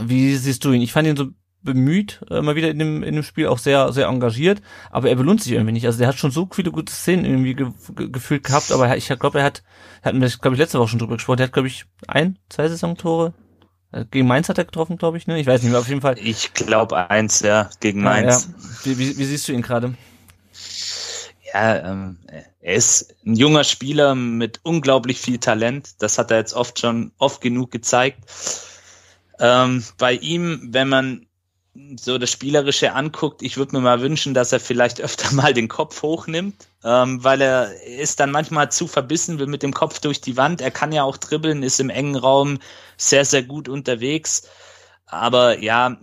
Wie 0.00 0.34
siehst 0.34 0.64
du 0.64 0.72
ihn? 0.72 0.82
Ich 0.82 0.92
fand 0.92 1.06
ihn 1.06 1.16
so 1.16 1.28
bemüht, 1.62 2.20
äh, 2.30 2.42
mal 2.42 2.56
wieder 2.56 2.70
in 2.70 2.80
dem, 2.80 3.04
in 3.04 3.14
dem 3.14 3.22
Spiel, 3.22 3.46
auch 3.46 3.58
sehr, 3.58 3.92
sehr 3.92 4.08
engagiert, 4.08 4.60
aber 4.90 5.08
er 5.08 5.16
belohnt 5.16 5.40
sich 5.40 5.52
irgendwie 5.52 5.72
nicht. 5.72 5.86
Also 5.86 5.98
der 5.98 6.08
hat 6.08 6.16
schon 6.16 6.32
so 6.32 6.48
viele 6.52 6.72
gute 6.72 6.92
Szenen 6.92 7.24
irgendwie 7.24 7.54
ge 7.54 7.68
ge 7.94 8.10
gefühlt 8.10 8.42
gehabt, 8.42 8.72
aber 8.72 8.96
ich 8.96 9.08
glaube, 9.08 9.38
er 9.38 9.44
hat, 9.44 9.62
hatten 10.02 10.20
wir, 10.20 10.28
glaube 10.28 10.56
ich, 10.56 10.58
letzte 10.58 10.80
Woche 10.80 10.88
schon 10.88 10.98
drüber 10.98 11.14
gesprochen, 11.14 11.38
der 11.38 11.46
hat, 11.46 11.52
glaube 11.52 11.68
ich, 11.68 11.86
ein, 12.06 12.38
zwei 12.48 12.68
Saisontore. 12.68 13.34
Äh, 13.94 14.04
gegen 14.10 14.26
Mainz 14.26 14.48
hat 14.48 14.58
er 14.58 14.64
getroffen, 14.64 14.96
glaube 14.96 15.16
ich, 15.16 15.26
ne? 15.26 15.38
Ich 15.38 15.46
weiß 15.46 15.62
nicht 15.62 15.70
mehr, 15.70 15.80
auf 15.80 15.88
jeden 15.88 16.00
Fall. 16.00 16.18
Ich 16.18 16.52
glaube 16.52 17.08
eins, 17.10 17.40
ja, 17.40 17.70
gegen 17.80 18.02
Mainz. 18.02 18.48
Ja, 18.50 18.50
ja. 18.50 18.74
Wie, 18.84 18.98
wie, 18.98 19.18
wie 19.18 19.24
siehst 19.24 19.48
du 19.48 19.52
ihn 19.52 19.62
gerade? 19.62 19.94
Ja, 21.52 21.90
ähm, 21.90 22.18
er 22.60 22.74
ist 22.74 23.14
ein 23.24 23.36
junger 23.36 23.62
Spieler 23.62 24.14
mit 24.14 24.60
unglaublich 24.64 25.20
viel 25.20 25.38
Talent. 25.38 26.02
Das 26.02 26.18
hat 26.18 26.32
er 26.32 26.38
jetzt 26.38 26.54
oft 26.54 26.80
schon 26.80 27.12
oft 27.18 27.40
genug 27.40 27.70
gezeigt. 27.70 28.18
Ähm, 29.38 29.84
bei 29.98 30.14
ihm, 30.14 30.68
wenn 30.70 30.88
man 30.88 31.26
so 31.98 32.18
das 32.18 32.30
Spielerische 32.30 32.92
anguckt, 32.92 33.42
ich 33.42 33.56
würde 33.56 33.76
mir 33.76 33.82
mal 33.82 34.00
wünschen, 34.00 34.34
dass 34.34 34.52
er 34.52 34.60
vielleicht 34.60 35.00
öfter 35.00 35.32
mal 35.34 35.52
den 35.52 35.68
Kopf 35.68 36.02
hochnimmt, 36.02 36.68
ähm, 36.84 37.22
weil 37.24 37.40
er 37.40 37.82
ist 37.82 38.20
dann 38.20 38.30
manchmal 38.30 38.70
zu 38.70 38.86
verbissen, 38.86 39.38
will 39.38 39.46
mit 39.46 39.62
dem 39.62 39.74
Kopf 39.74 39.98
durch 40.00 40.20
die 40.20 40.36
Wand. 40.36 40.60
Er 40.60 40.70
kann 40.70 40.92
ja 40.92 41.02
auch 41.02 41.16
dribbeln, 41.16 41.62
ist 41.62 41.80
im 41.80 41.90
engen 41.90 42.16
Raum 42.16 42.58
sehr, 42.96 43.24
sehr 43.24 43.42
gut 43.42 43.68
unterwegs. 43.68 44.48
Aber 45.06 45.58
ja, 45.58 45.96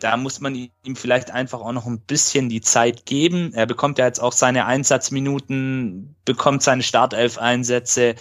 da 0.00 0.16
muss 0.16 0.40
man 0.40 0.54
ihm 0.54 0.96
vielleicht 0.96 1.30
einfach 1.30 1.60
auch 1.60 1.72
noch 1.72 1.86
ein 1.86 2.00
bisschen 2.00 2.48
die 2.48 2.60
Zeit 2.60 3.06
geben. 3.06 3.52
Er 3.54 3.66
bekommt 3.66 3.98
ja 3.98 4.06
jetzt 4.06 4.20
auch 4.20 4.32
seine 4.32 4.66
Einsatzminuten, 4.66 6.14
bekommt 6.24 6.62
seine 6.62 6.82
Startelf-Einsätze. 6.82 8.14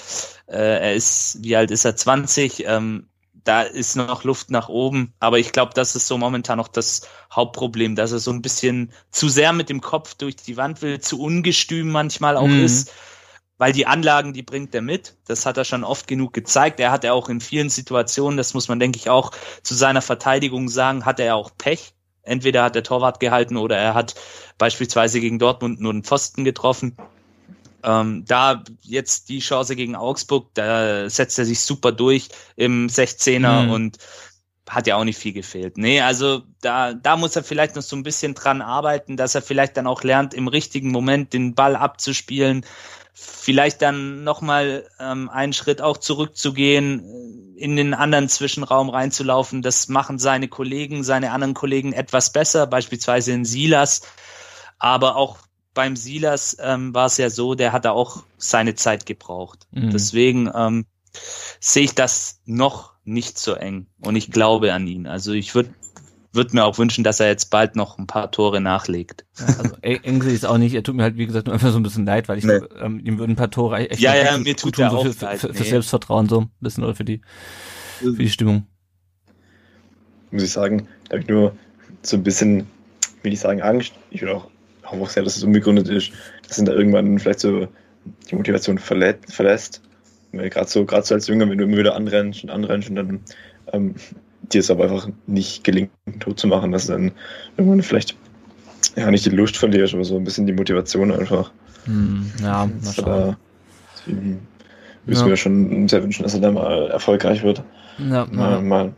Äh, 0.48 0.80
er 0.80 0.94
ist, 0.94 1.40
wie 1.42 1.56
alt 1.56 1.72
ist 1.72 1.86
er? 1.86 1.96
20. 1.96 2.66
Ähm, 2.68 3.08
da 3.44 3.62
ist 3.62 3.96
noch 3.96 4.24
Luft 4.24 4.52
nach 4.52 4.70
oben. 4.70 5.14
Aber 5.20 5.40
ich 5.40 5.52
glaube, 5.52 5.74
das 5.74 5.96
ist 5.96 6.08
so 6.08 6.18
momentan 6.18 6.58
noch 6.58 6.68
das 6.68 7.08
Hauptproblem, 7.32 7.96
dass 7.96 8.12
er 8.12 8.20
so 8.20 8.32
ein 8.32 8.42
bisschen 8.42 8.92
zu 9.12 9.30
sehr 9.30 9.54
mit 9.54 9.70
dem 9.70 9.82
Kopf 9.82 10.16
durch 10.16 10.36
die 10.36 10.58
Wand 10.58 10.82
will, 10.82 11.00
zu 11.00 11.20
ungestüm 11.20 11.92
manchmal 11.92 12.38
auch 12.38 12.48
mhm. 12.48 12.64
ist. 12.64 12.92
Weil 13.58 13.74
die 13.74 13.86
Anlagen, 13.86 14.34
die 14.34 14.42
bringt 14.42 14.74
er 14.74 14.82
mit. 14.82 15.16
Das 15.26 15.46
hat 15.46 15.58
er 15.58 15.66
schon 15.66 15.84
oft 15.84 16.08
genug 16.08 16.34
gezeigt. 16.34 16.80
Er 16.80 16.92
hat 16.92 17.04
ja 17.04 17.14
auch 17.14 17.30
in 17.30 17.40
vielen 17.40 17.70
Situationen, 17.70 18.38
das 18.38 18.54
muss 18.54 18.68
man, 18.68 18.80
denke 18.80 18.98
ich, 18.98 19.10
auch 19.10 19.32
zu 19.62 19.76
seiner 19.76 20.02
Verteidigung 20.02 20.70
sagen, 20.70 21.06
hat 21.06 21.20
er 21.20 21.36
auch 21.36 21.52
Pech. 21.58 21.94
Entweder 22.24 22.64
hat 22.64 22.76
der 22.76 22.84
Torwart 22.84 23.20
gehalten 23.20 23.58
oder 23.58 23.78
er 23.78 23.94
hat 23.94 24.16
beispielsweise 24.58 25.20
gegen 25.20 25.40
Dortmund 25.40 25.82
nur 25.82 25.92
einen 25.92 26.04
Pfosten 26.04 26.46
getroffen. 26.46 26.98
Ähm, 27.84 28.24
da 28.26 28.64
jetzt 28.82 29.30
die 29.30 29.40
Chance 29.40 29.76
gegen 29.76 29.96
Augsburg, 29.96 30.50
da 30.54 31.10
setzt 31.10 31.38
er 31.40 31.46
sich 31.46 31.60
super 31.60 31.92
durch 31.92 32.30
im 32.56 32.88
16er 32.88 33.64
mhm. 33.64 33.72
und 33.72 33.98
hat 34.70 34.88
ja 34.88 34.96
auch 34.96 35.04
nicht 35.04 35.18
viel 35.18 35.34
gefehlt. 35.34 35.78
Nee, 35.78 36.02
also 36.02 36.44
da, 36.62 36.94
da 36.94 37.18
muss 37.18 37.36
er 37.36 37.44
vielleicht 37.44 37.76
noch 37.76 37.82
so 37.82 37.96
ein 37.96 38.04
bisschen 38.04 38.34
dran 38.34 38.62
arbeiten, 38.62 39.18
dass 39.18 39.36
er 39.36 39.42
vielleicht 39.42 39.76
dann 39.78 39.88
auch 39.88 40.04
lernt, 40.04 40.34
im 40.34 40.48
richtigen 40.48 40.90
Moment 40.90 41.34
den 41.34 41.54
Ball 41.54 41.76
abzuspielen, 41.76 42.66
vielleicht 43.14 43.82
dann 43.82 44.24
nochmal 44.24 44.88
ähm, 45.00 45.30
einen 45.30 45.54
Schritt 45.54 45.82
auch 45.82 45.98
zurückzugehen, 45.98 47.56
in 47.56 47.76
den 47.76 47.94
anderen 47.94 48.30
Zwischenraum 48.30 48.90
reinzulaufen. 48.90 49.62
Das 49.62 49.88
machen 49.88 50.18
seine 50.18 50.48
Kollegen, 50.48 51.04
seine 51.04 51.32
anderen 51.32 51.54
Kollegen 51.54 51.94
etwas 51.94 52.32
besser, 52.32 52.66
beispielsweise 52.66 53.32
in 53.32 53.46
Silas. 53.46 54.02
Aber 54.80 55.16
auch 55.16 55.38
beim 55.74 55.96
Silas 55.96 56.58
ähm, 56.60 56.94
war 56.94 57.08
es 57.08 57.18
ja 57.18 57.30
so, 57.30 57.56
der 57.56 57.74
hat 57.74 57.86
da 57.86 57.92
auch 57.92 58.24
seine 58.38 58.76
Zeit 58.76 59.06
gebraucht. 59.06 59.68
Mhm. 59.72 59.92
Deswegen 59.92 60.52
ähm, 60.54 60.86
sehe 61.60 61.84
ich 61.84 61.96
das 61.96 62.42
noch 62.46 62.94
nicht 63.04 63.38
so 63.38 63.54
eng 63.54 63.88
und 64.00 64.16
ich 64.16 64.32
glaube 64.32 64.74
an 64.74 64.88
ihn. 64.88 65.08
Also 65.08 65.34
ich 65.34 65.56
würde 65.56 65.74
würde 66.34 66.56
mir 66.56 66.66
auch 66.66 66.80
wünschen, 66.80 67.04
dass 67.04 67.20
er 67.20 67.28
jetzt 67.28 67.52
bald 67.52 67.76
noch 67.76 68.00
ein 68.00 68.08
paar 68.08 68.32
Tore 68.32 68.60
nachlegt. 68.60 69.24
Ja, 69.38 69.46
also 69.46 69.76
eng 69.82 70.22
sehe 70.24 70.32
ich 70.32 70.40
es 70.40 70.46
auch 70.46 70.58
nicht. 70.58 70.74
Er 70.74 70.82
tut 70.82 70.96
mir 70.96 71.04
halt, 71.04 71.16
wie 71.16 71.28
gesagt, 71.28 71.46
nur 71.46 71.54
einfach 71.54 71.72
so 71.72 71.78
ein 71.78 71.84
bisschen 71.84 72.06
leid, 72.06 72.28
weil 72.28 72.40
ich 72.40 72.44
nee. 72.44 72.60
ähm, 72.82 73.00
ihm 73.00 73.20
würden 73.20 73.34
ein 73.34 73.36
paar 73.36 73.52
Tore 73.52 73.88
echt 73.90 74.02
ja, 74.02 74.16
ja, 74.16 74.38
mir 74.38 74.56
tut 74.56 74.76
tun, 74.76 74.90
so 74.90 75.04
für, 75.04 75.14
für, 75.14 75.38
für, 75.38 75.48
nee. 75.50 75.70
Selbstvertrauen 75.70 76.28
so 76.28 76.42
ein 76.42 76.52
bisschen 76.60 76.84
oder 76.84 76.96
für 76.96 77.06
die, 77.06 77.22
für 78.00 78.14
die 78.14 78.30
Stimmung. 78.30 78.66
Muss 80.32 80.42
ich 80.42 80.52
sagen, 80.52 80.88
da 81.08 81.18
habe 81.18 81.22
ich 81.22 81.28
nur 81.28 81.56
so 82.02 82.18
ein 82.18 82.24
bisschen, 82.24 82.68
will 83.22 83.34
ich 83.34 83.40
sagen, 83.40 83.62
Angst. 83.62 83.94
Ich 84.10 84.24
will 84.24 84.30
auch 84.30 84.50
hoffe 84.94 85.04
auch 85.04 85.10
sehr, 85.10 85.24
dass 85.24 85.38
es 85.38 85.44
unbegründet 85.44 85.88
ist, 85.90 86.12
dass 86.48 86.58
ihn 86.58 86.66
da 86.66 86.74
irgendwann 86.74 87.20
vielleicht 87.20 87.40
so 87.40 87.68
die 88.30 88.36
Motivation 88.36 88.78
verlä 88.78 89.16
verlässt. 89.28 89.82
Gerade 90.32 90.68
so, 90.68 90.86
gerade 90.86 91.06
so 91.06 91.14
als 91.14 91.28
Jünger, 91.28 91.50
wenn 91.50 91.58
du 91.58 91.66
immer 91.66 91.78
wieder 91.78 91.96
anrennst 91.96 92.44
und 92.44 92.50
anrennst 92.50 92.90
und 92.90 92.96
dann 92.96 93.20
ähm, 93.72 93.96
dir 94.42 94.60
es 94.60 94.72
aber 94.72 94.86
einfach 94.86 95.08
nicht 95.28 95.64
gelingt, 95.64 95.92
tot 96.20 96.40
zu 96.40 96.48
machen, 96.48 96.72
dass 96.72 96.88
du 96.88 96.94
dann 96.94 97.12
irgendwann 97.58 97.84
vielleicht 97.84 98.16
ja 98.96 99.10
nicht 99.12 99.26
die 99.26 99.30
Lust 99.30 99.58
verlierst, 99.58 99.94
aber 99.94 100.04
so 100.04 100.18
ein 100.18 100.24
bisschen 100.24 100.48
die 100.48 100.54
Motivation 100.54 101.12
einfach. 101.12 101.52
Hm, 101.86 102.32
ja, 102.42 102.70
das 102.82 102.96
da, 102.96 103.38
deswegen 103.96 104.48
müssen 105.06 105.24
ja. 105.24 105.30
wir 105.30 105.38
schon 105.38 105.88
sehr 105.88 106.04
wünschen, 106.04 106.24
dass 106.24 106.34
er 106.34 106.42
da 106.42 106.52
mal 106.52 106.90
erfolgreich 106.90 107.44
wird. 107.44 107.64
Ja, 107.98 108.26
mal, 108.32 108.52
ja. 108.54 108.62
mal 108.62 108.94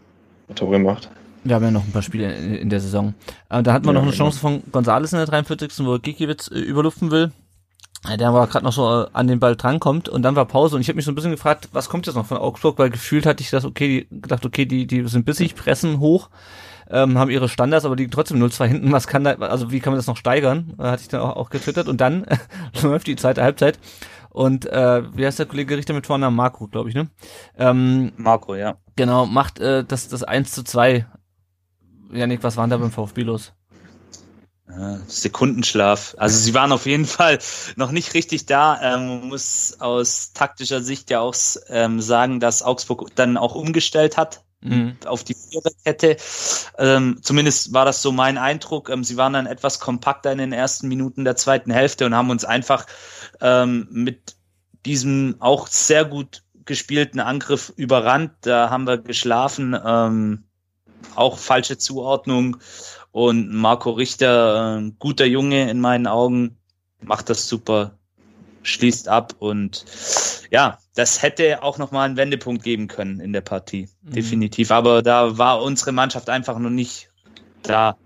Tore 0.56 0.80
macht. 0.80 1.10
Wir 1.46 1.56
haben 1.56 1.64
ja 1.64 1.72
noch 1.72 1.86
ein 1.86 1.92
paar 1.92 2.02
Spiele 2.02 2.34
in, 2.34 2.56
in 2.56 2.70
der 2.70 2.80
Saison. 2.80 3.14
Äh, 3.50 3.62
da 3.62 3.72
hat 3.72 3.86
man 3.86 3.94
ja, 3.94 4.02
noch 4.02 4.08
eine 4.08 4.18
Chance 4.18 4.40
von 4.40 4.64
Gonzales 4.72 5.14
in 5.14 5.18
der 5.18 5.28
43. 5.28 5.86
wo 5.86 6.00
Gikiewicz 6.00 6.50
äh, 6.50 6.60
überluften 6.60 7.12
will. 7.12 7.32
Der 8.20 8.34
war 8.34 8.48
gerade 8.48 8.66
noch 8.66 8.74
so 8.74 9.04
äh, 9.04 9.08
an 9.14 9.28
den 9.28 9.40
Ball 9.40 9.56
drankommt 9.56 10.10
und 10.10 10.24
dann 10.24 10.36
war 10.36 10.46
Pause 10.46 10.76
und 10.76 10.82
ich 10.82 10.88
habe 10.88 10.96
mich 10.96 11.06
so 11.06 11.12
ein 11.12 11.16
bisschen 11.16 11.32
gefragt, 11.32 11.70
was 11.72 11.88
kommt 11.88 12.08
jetzt 12.08 12.16
noch 12.16 12.26
von 12.26 12.38
Augsburg, 12.38 12.80
weil 12.80 12.90
gefühlt 12.90 13.28
hatte 13.28 13.42
ich 13.42 13.52
das, 13.52 13.64
okay, 13.64 14.08
die, 14.10 14.22
gedacht, 14.22 14.46
okay, 14.46 14.66
die, 14.66 14.88
die 14.88 15.08
sind 15.08 15.26
bissig, 15.26 15.56
pressen 15.56 16.00
hoch, 16.00 16.30
ähm, 16.90 17.18
haben 17.18 17.30
ihre 17.30 17.50
Standards, 17.50 17.86
aber 17.86 17.96
die 17.96 18.08
trotzdem 18.08 18.44
0-2 18.44 18.66
hinten, 18.66 18.92
was 18.92 19.08
kann 19.08 19.24
da, 19.24 19.34
also 19.34 19.72
wie 19.72 19.80
kann 19.80 19.94
man 19.94 19.98
das 19.98 20.08
noch 20.08 20.18
steigern, 20.18 20.74
äh, 20.80 20.84
hatte 20.84 21.04
ich 21.04 21.08
dann 21.10 21.22
auch, 21.22 21.36
auch 21.36 21.50
getwittert 21.50 21.88
und 21.88 22.02
dann 22.02 22.26
läuft 22.84 23.08
die 23.08 23.16
zweite 23.16 23.44
Halbzeit 23.44 23.80
und 24.30 24.66
äh, 24.66 25.04
wie 25.16 25.26
heißt 25.26 25.40
der 25.40 25.46
Kollege 25.46 25.78
Richter 25.78 25.94
mit 25.94 26.06
vorne? 26.06 26.30
Marco, 26.30 26.68
glaube 26.68 26.90
ich, 26.90 26.96
ne? 26.96 27.08
Ähm, 27.58 28.12
Marco, 28.18 28.54
ja. 28.54 28.76
Genau, 28.98 29.26
macht 29.26 29.60
äh, 29.60 29.84
das, 29.84 30.10
das 30.10 30.24
1 30.24 30.52
zu 30.52 30.64
2 30.64 31.06
Janik, 32.12 32.44
was 32.44 32.58
waren 32.58 32.70
da 32.70 32.78
beim 32.78 32.92
VfB 32.92 33.24
los? 33.24 33.54
Sekundenschlaf. 35.08 36.16
Also 36.18 36.38
sie 36.38 36.54
waren 36.54 36.72
auf 36.72 36.86
jeden 36.86 37.06
Fall 37.06 37.40
noch 37.76 37.92
nicht 37.92 38.14
richtig 38.14 38.46
da. 38.46 38.80
Ähm, 38.82 39.08
man 39.08 39.28
muss 39.30 39.78
aus 39.80 40.34
taktischer 40.34 40.82
Sicht 40.82 41.10
ja 41.10 41.20
auch 41.20 41.36
ähm, 41.70 42.02
sagen, 42.02 42.40
dass 42.40 42.64
Augsburg 42.64 43.16
dann 43.16 43.38
auch 43.38 43.56
umgestellt 43.56 44.18
hat 44.18 44.44
mhm. 44.62 44.98
auf 45.06 45.24
die 45.24 45.36
Viererkette. 45.36 46.18
Ähm, 46.78 47.20
zumindest 47.22 47.74
war 47.74 47.86
das 47.86 48.02
so 48.02 48.12
mein 48.12 48.38
Eindruck. 48.38 48.90
Ähm, 48.90 49.04
sie 49.04 49.18
waren 49.18 49.34
dann 49.34 49.46
etwas 49.46 49.80
kompakter 49.80 50.32
in 50.32 50.40
den 50.40 50.54
ersten 50.54 50.88
Minuten 50.88 51.24
der 51.24 51.36
zweiten 51.36 51.72
Hälfte 51.72 52.06
und 52.06 52.16
haben 52.16 52.30
uns 52.30 52.44
einfach 52.44 52.86
ähm, 53.42 53.88
mit 53.92 54.36
diesem 54.86 55.36
auch 55.40 55.68
sehr 55.68 56.06
gut 56.06 56.44
gespielten 56.66 57.20
Angriff 57.20 57.72
überrannt. 57.76 58.32
Da 58.42 58.70
haben 58.70 58.88
wir 58.88 58.98
geschlafen. 58.98 59.76
Auch 61.14 61.38
falsche 61.38 61.78
Zuordnung. 61.78 62.58
Und 63.12 63.54
Marco 63.54 63.92
Richter, 63.92 64.80
äh, 64.80 64.92
guter 65.00 65.26
Junge 65.26 65.70
in 65.70 65.80
meinen 65.80 66.08
Augen, 66.08 66.58
macht 67.02 67.30
das 67.30 67.48
super, 67.48 67.98
schließt 68.64 69.08
ab 69.08 69.36
und 69.40 69.86
ja, 70.52 70.80
das 70.96 71.22
hätte 71.22 71.64
auch 71.64 71.78
nochmal 71.78 72.06
einen 72.06 72.18
Wendepunkt 72.18 72.64
geben 72.64 72.88
können 72.88 73.20
in 73.20 73.34
der 73.34 73.42
Partie. 73.42 73.90
Mhm. 74.02 74.12
Definitiv. 74.12 74.72
Aber 74.72 75.02
da 75.02 75.38
war 75.38 75.62
unsere 75.62 75.92
Mannschaft 75.92 76.30
einfach 76.30 76.58
noch 76.60 76.70
nicht 76.70 77.10
da. 77.64 77.98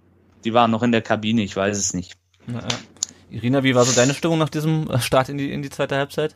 Die 0.44 0.54
waren 0.54 0.72
noch 0.72 0.84
in 0.84 0.92
der 0.92 1.02
Kabine, 1.02 1.42
ich 1.42 1.56
weiß 1.56 1.78
es 1.78 1.94
nicht. 1.94 2.16
Ja, 2.48 2.68
Irina, 3.30 3.64
wie 3.64 3.76
war 3.76 3.86
so 3.86 3.94
deine 3.94 4.14
Stimmung 4.14 4.40
nach 4.40 4.50
diesem 4.50 4.90
Start 5.00 5.30
in 5.30 5.38
die, 5.38 5.52
in 5.52 5.62
die 5.62 5.70
zweite 5.70 5.96
Halbzeit? 5.96 6.36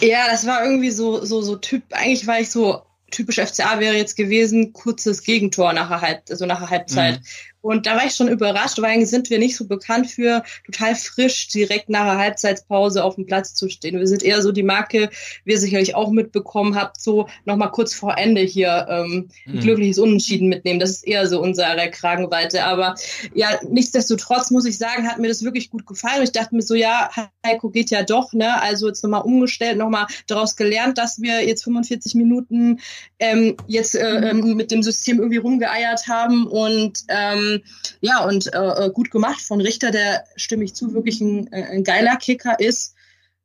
Ja, 0.00 0.26
das 0.30 0.46
war 0.46 0.64
irgendwie 0.64 0.90
so, 0.90 1.24
so, 1.24 1.42
so 1.42 1.56
Typ, 1.56 1.84
eigentlich 1.90 2.26
war 2.26 2.40
ich 2.40 2.50
so 2.50 2.82
typisch 3.10 3.38
FCA 3.38 3.80
wäre 3.80 3.96
jetzt 3.96 4.16
gewesen, 4.16 4.72
kurzes 4.72 5.22
Gegentor 5.22 5.72
nach 5.72 5.88
der, 5.88 6.00
Halb, 6.00 6.22
also 6.30 6.46
nach 6.46 6.60
der 6.60 6.70
Halbzeit. 6.70 7.20
Mhm. 7.20 7.24
Und 7.66 7.84
da 7.86 7.96
war 7.96 8.06
ich 8.06 8.14
schon 8.14 8.28
überrascht, 8.28 8.78
weil 8.78 8.92
eigentlich 8.92 9.10
sind 9.10 9.28
wir 9.28 9.40
nicht 9.40 9.56
so 9.56 9.66
bekannt 9.66 10.08
für 10.08 10.44
total 10.64 10.94
frisch 10.94 11.48
direkt 11.48 11.88
nach 11.88 12.04
der 12.04 12.18
Halbzeitpause 12.18 13.02
auf 13.02 13.16
dem 13.16 13.26
Platz 13.26 13.54
zu 13.54 13.68
stehen. 13.68 13.98
Wir 13.98 14.06
sind 14.06 14.22
eher 14.22 14.40
so 14.40 14.52
die 14.52 14.62
Marke, 14.62 15.10
wie 15.44 15.50
ihr 15.50 15.58
sicherlich 15.58 15.96
auch 15.96 16.12
mitbekommen 16.12 16.76
habt, 16.76 17.00
so 17.00 17.26
nochmal 17.44 17.72
kurz 17.72 17.92
vor 17.92 18.16
Ende 18.18 18.42
hier 18.42 18.86
ähm, 18.88 19.28
ein 19.46 19.56
mhm. 19.56 19.60
glückliches 19.60 19.98
Unentschieden 19.98 20.48
mitnehmen. 20.48 20.78
Das 20.78 20.90
ist 20.90 21.08
eher 21.08 21.26
so 21.26 21.40
unsere 21.40 21.90
Kragenweite. 21.90 22.62
Aber 22.62 22.94
ja, 23.34 23.48
nichtsdestotrotz 23.68 24.52
muss 24.52 24.64
ich 24.64 24.78
sagen, 24.78 25.08
hat 25.08 25.18
mir 25.18 25.28
das 25.28 25.42
wirklich 25.42 25.68
gut 25.70 25.86
gefallen. 25.86 26.22
Ich 26.22 26.30
dachte 26.30 26.54
mir 26.54 26.62
so, 26.62 26.76
ja, 26.76 27.10
Heiko 27.44 27.70
geht 27.70 27.90
ja 27.90 28.04
doch, 28.04 28.32
ne? 28.32 28.62
Also 28.62 28.86
jetzt 28.86 29.02
nochmal 29.02 29.22
umgestellt, 29.22 29.76
nochmal 29.76 30.06
daraus 30.28 30.54
gelernt, 30.54 30.98
dass 30.98 31.20
wir 31.20 31.44
jetzt 31.44 31.64
45 31.64 32.14
Minuten 32.14 32.78
ähm, 33.18 33.56
jetzt 33.66 33.96
äh, 33.96 34.30
ähm, 34.30 34.54
mit 34.54 34.70
dem 34.70 34.84
System 34.84 35.18
irgendwie 35.18 35.38
rumgeeiert 35.38 36.06
haben 36.06 36.46
und 36.46 37.00
ähm, 37.08 37.55
ja, 38.00 38.24
und 38.24 38.52
äh, 38.52 38.86
äh, 38.86 38.90
gut 38.90 39.10
gemacht 39.10 39.40
von 39.40 39.60
Richter, 39.60 39.90
der, 39.90 40.24
stimme 40.36 40.64
ich 40.64 40.74
zu, 40.74 40.94
wirklich 40.94 41.20
ein, 41.20 41.52
äh, 41.52 41.64
ein 41.64 41.84
geiler 41.84 42.16
Kicker 42.16 42.58
ist. 42.58 42.94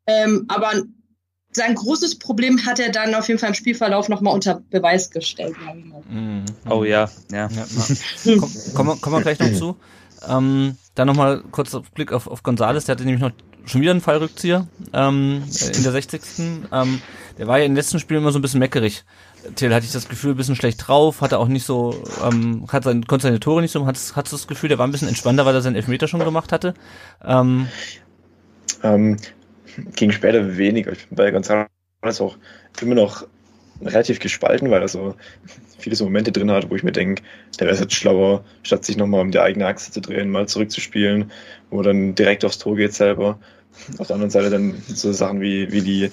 Ähm, 0.08 0.46
aber 0.48 0.84
sein 1.52 1.76
großes 1.76 2.18
Problem 2.20 2.66
hat 2.66 2.80
er 2.80 2.92
dann 2.92 3.14
auf 3.14 3.28
jeden 3.28 3.40
Fall 3.40 3.50
im 3.50 3.56
Spielverlauf 3.56 4.10
nochmal 4.10 4.34
unter 4.34 4.62
Beweis 4.70 5.10
gestellt. 5.10 5.56
Mhm. 6.10 6.46
Oh 6.70 6.84
ja, 6.84 7.10
ja. 7.32 7.50
ja 7.50 7.66
kommen 8.74 8.90
wir 8.90 8.98
komm 9.02 9.22
gleich 9.22 9.40
noch 9.40 9.54
zu. 9.54 9.76
Ähm, 10.28 10.78
dann 10.96 11.08
nochmal 11.08 11.44
kurz 11.52 11.74
auf 11.74 11.92
Blick 11.92 12.14
auf, 12.14 12.28
auf 12.28 12.44
Gonzales, 12.44 12.86
der 12.86 12.94
hatte 12.94 13.04
nämlich 13.04 13.22
noch 13.22 13.32
schon 13.66 13.82
wieder 13.82 13.92
einen 13.92 14.02
Fallrückzieher 14.02 14.68
ähm, 14.94 15.44
in 15.76 15.84
der 15.84 15.92
60. 15.92 16.22
Ähm, 16.72 17.02
der 17.38 17.48
war 17.48 17.60
ja 17.60 17.66
in 17.66 17.72
den 17.72 17.76
letzten 17.76 18.00
Spielen 18.00 18.22
immer 18.22 18.32
so 18.32 18.40
ein 18.40 18.42
bisschen 18.42 18.60
meckerig. 18.60 19.04
Till 19.56 19.74
hatte 19.74 19.86
ich 19.86 19.92
das 19.92 20.08
Gefühl, 20.08 20.32
ein 20.32 20.38
bisschen 20.38 20.56
schlecht 20.56 20.88
drauf, 20.88 21.22
hatte 21.22 21.40
auch 21.40 21.48
nicht 21.48 21.66
so, 21.66 22.04
ähm, 22.24 22.66
hat 22.72 22.84
sein, 22.84 23.06
konnte 23.06 23.24
seine 23.24 23.40
Tore 23.40 23.62
nicht 23.62 23.72
so, 23.72 23.86
hat, 23.86 23.98
hat 24.16 24.32
das 24.32 24.48
Gefühl, 24.48 24.70
der 24.70 24.78
war 24.78 24.88
ein 24.88 24.92
bisschen 24.92 25.08
entspannter, 25.08 25.46
weil 25.46 25.56
er 25.56 25.62
seinen 25.62 25.76
Elfmeter 25.76 26.08
schon 26.08 26.20
gemacht 26.20 26.52
hatte. 26.52 26.74
Ähm, 27.24 27.68
ähm, 28.84 29.18
ging 29.96 30.12
später 30.12 30.58
weniger. 30.58 30.92
Ich 30.92 31.08
bin 31.08 31.16
bei 31.16 31.32
Gonzalo 31.32 31.66
auch 32.04 32.38
immer 32.82 32.96
noch 32.96 33.28
relativ 33.82 34.20
gespalten, 34.20 34.70
weil 34.70 34.82
er 34.82 34.88
so 34.88 35.16
viele 35.80 35.96
so 35.96 36.06
Momente 36.06 36.32
drin 36.32 36.52
hat, 36.52 36.70
wo 36.70 36.76
ich 36.76 36.84
mir 36.84 36.92
denke, 36.92 37.24
der 37.60 37.68
wäre 37.68 37.78
jetzt 37.78 37.94
schlauer, 37.94 38.44
statt 38.64 38.86
sich 38.86 38.98
nochmal 38.98 39.22
um 39.22 39.32
die 39.32 39.40
eigene 39.40 39.66
Achse 39.66 39.92
zu 39.92 40.02
drehen, 40.02 40.30
mal 40.30 40.48
zurückzuspielen, 40.48 41.32
wo 41.70 41.82
dann 41.82 42.16
direkt 42.16 42.46
aufs 42.46 42.60
Tor 42.60 42.76
geht 42.76 42.94
selber. 42.94 43.40
Auf 43.98 44.08
der 44.08 44.16
anderen 44.16 44.30
Seite 44.30 44.50
dann 44.50 44.82
so 44.88 45.12
Sachen 45.14 45.42
wie, 45.42 45.72
wie 45.72 45.82
die 45.82 46.12